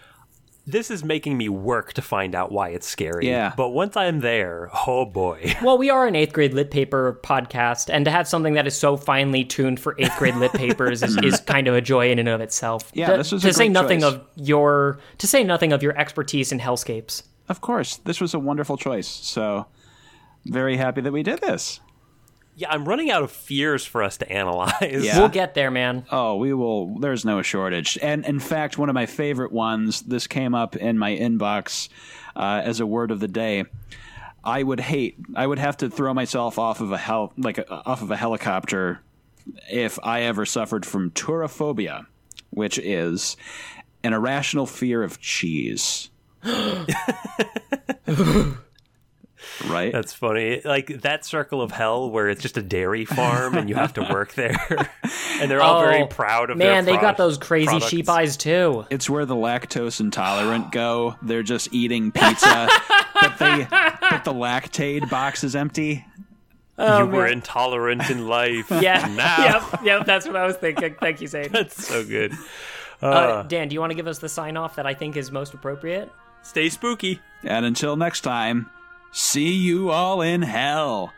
this 0.66 0.90
is 0.90 1.02
making 1.02 1.36
me 1.36 1.48
work 1.48 1.92
to 1.94 2.02
find 2.02 2.34
out 2.34 2.52
why 2.52 2.70
it's 2.70 2.86
scary. 2.86 3.26
Yeah. 3.28 3.52
But 3.56 3.70
once 3.70 3.96
I'm 3.96 4.20
there, 4.20 4.70
oh 4.86 5.04
boy. 5.04 5.54
Well, 5.62 5.78
we 5.78 5.90
are 5.90 6.06
an 6.06 6.16
eighth 6.16 6.32
grade 6.32 6.54
lit 6.54 6.70
paper 6.70 7.20
podcast, 7.22 7.92
and 7.92 8.04
to 8.04 8.10
have 8.10 8.26
something 8.26 8.54
that 8.54 8.66
is 8.66 8.76
so 8.76 8.96
finely 8.96 9.44
tuned 9.44 9.78
for 9.78 9.94
eighth 9.98 10.16
grade 10.18 10.36
lit 10.36 10.52
papers 10.52 11.02
is, 11.02 11.16
is 11.18 11.40
kind 11.40 11.68
of 11.68 11.74
a 11.74 11.80
joy 11.80 12.10
in 12.10 12.18
and 12.18 12.28
of 12.28 12.40
itself. 12.40 12.90
Yeah, 12.94 13.10
to, 13.10 13.16
this 13.18 13.32
was 13.32 13.42
to 13.42 13.48
a 13.48 13.52
say 13.52 13.68
nothing 13.68 14.00
choice. 14.00 14.14
of 14.14 14.26
your 14.36 14.98
to 15.18 15.26
say 15.26 15.44
nothing 15.44 15.72
of 15.72 15.82
your 15.82 15.96
expertise 15.98 16.52
in 16.52 16.60
hellscapes. 16.60 17.24
Of 17.48 17.60
course, 17.60 17.96
this 17.98 18.20
was 18.20 18.32
a 18.32 18.38
wonderful 18.38 18.76
choice. 18.76 19.08
So, 19.08 19.66
very 20.46 20.76
happy 20.76 21.00
that 21.00 21.12
we 21.12 21.22
did 21.22 21.40
this. 21.40 21.80
Yeah, 22.60 22.68
I'm 22.70 22.86
running 22.86 23.10
out 23.10 23.22
of 23.22 23.30
fears 23.30 23.86
for 23.86 24.02
us 24.02 24.18
to 24.18 24.30
analyze. 24.30 25.02
Yeah. 25.02 25.18
We'll 25.18 25.30
get 25.30 25.54
there, 25.54 25.70
man. 25.70 26.04
Oh, 26.10 26.36
we 26.36 26.52
will. 26.52 26.98
There's 26.98 27.24
no 27.24 27.40
shortage. 27.40 27.96
And 28.02 28.26
in 28.26 28.38
fact, 28.38 28.76
one 28.76 28.90
of 28.90 28.94
my 28.94 29.06
favorite 29.06 29.50
ones. 29.50 30.02
This 30.02 30.26
came 30.26 30.54
up 30.54 30.76
in 30.76 30.98
my 30.98 31.16
inbox 31.16 31.88
uh, 32.36 32.60
as 32.62 32.78
a 32.78 32.86
word 32.86 33.12
of 33.12 33.18
the 33.18 33.28
day. 33.28 33.64
I 34.44 34.62
would 34.62 34.78
hate. 34.78 35.16
I 35.34 35.46
would 35.46 35.58
have 35.58 35.78
to 35.78 35.88
throw 35.88 36.12
myself 36.12 36.58
off 36.58 36.82
of 36.82 36.92
a 36.92 36.98
hel- 36.98 37.32
like 37.38 37.56
a, 37.56 37.72
off 37.72 38.02
of 38.02 38.10
a 38.10 38.16
helicopter 38.16 39.00
if 39.70 39.98
I 40.02 40.22
ever 40.22 40.44
suffered 40.44 40.84
from 40.84 41.12
turophobia, 41.12 42.06
which 42.50 42.78
is 42.78 43.38
an 44.04 44.12
irrational 44.12 44.66
fear 44.66 45.02
of 45.02 45.18
cheese. 45.18 46.10
right? 49.68 49.92
That's 49.92 50.12
funny. 50.12 50.60
Like 50.64 51.02
that 51.02 51.24
circle 51.24 51.60
of 51.62 51.70
hell 51.72 52.10
where 52.10 52.28
it's 52.28 52.42
just 52.42 52.56
a 52.56 52.62
dairy 52.62 53.04
farm 53.04 53.56
and 53.56 53.68
you 53.68 53.74
have 53.74 53.94
to 53.94 54.02
work 54.02 54.34
there. 54.34 54.56
and 55.40 55.50
they're 55.50 55.62
all 55.62 55.80
very 55.82 56.02
Oh, 56.02 56.06
proud 56.06 56.50
of 56.50 56.58
Man, 56.58 56.84
their 56.84 56.94
they 56.96 57.00
got 57.00 57.16
those 57.16 57.38
crazy 57.38 57.66
products. 57.66 57.88
sheep 57.90 58.08
eyes 58.08 58.36
too. 58.36 58.86
It's 58.90 59.08
where 59.10 59.24
the 59.26 59.34
lactose 59.34 60.00
intolerant 60.00 60.72
go. 60.72 61.16
They're 61.22 61.42
just 61.42 61.72
eating 61.72 62.12
pizza, 62.12 62.68
but 63.14 63.38
they 63.38 63.66
but 63.70 64.24
the 64.24 64.32
Lactaid 64.32 65.08
box 65.10 65.44
is 65.44 65.54
empty. 65.56 66.04
you 66.78 66.84
were 67.06 67.26
intolerant 67.26 68.08
in 68.10 68.26
life. 68.26 68.70
Yeah. 68.80 69.06
Now. 69.14 69.44
yep. 69.72 69.84
Yep. 69.84 70.06
That's 70.06 70.26
what 70.26 70.36
I 70.36 70.46
was 70.46 70.56
thinking. 70.56 70.94
Thank 71.00 71.20
you, 71.20 71.26
Zane. 71.26 71.50
That's 71.52 71.86
so 71.86 72.04
good. 72.04 72.32
Uh, 73.02 73.42
Dan, 73.44 73.68
do 73.68 73.74
you 73.74 73.80
want 73.80 73.90
to 73.90 73.94
give 73.94 74.06
us 74.06 74.18
the 74.18 74.28
sign 74.28 74.56
off 74.56 74.76
that 74.76 74.86
I 74.86 74.94
think 74.94 75.16
is 75.16 75.30
most 75.30 75.54
appropriate? 75.54 76.10
Stay 76.42 76.68
spooky. 76.68 77.20
And 77.42 77.64
until 77.66 77.96
next 77.96 78.20
time, 78.22 78.68
see 79.10 79.52
you 79.52 79.90
all 79.90 80.22
in 80.22 80.42
hell. 80.42 81.12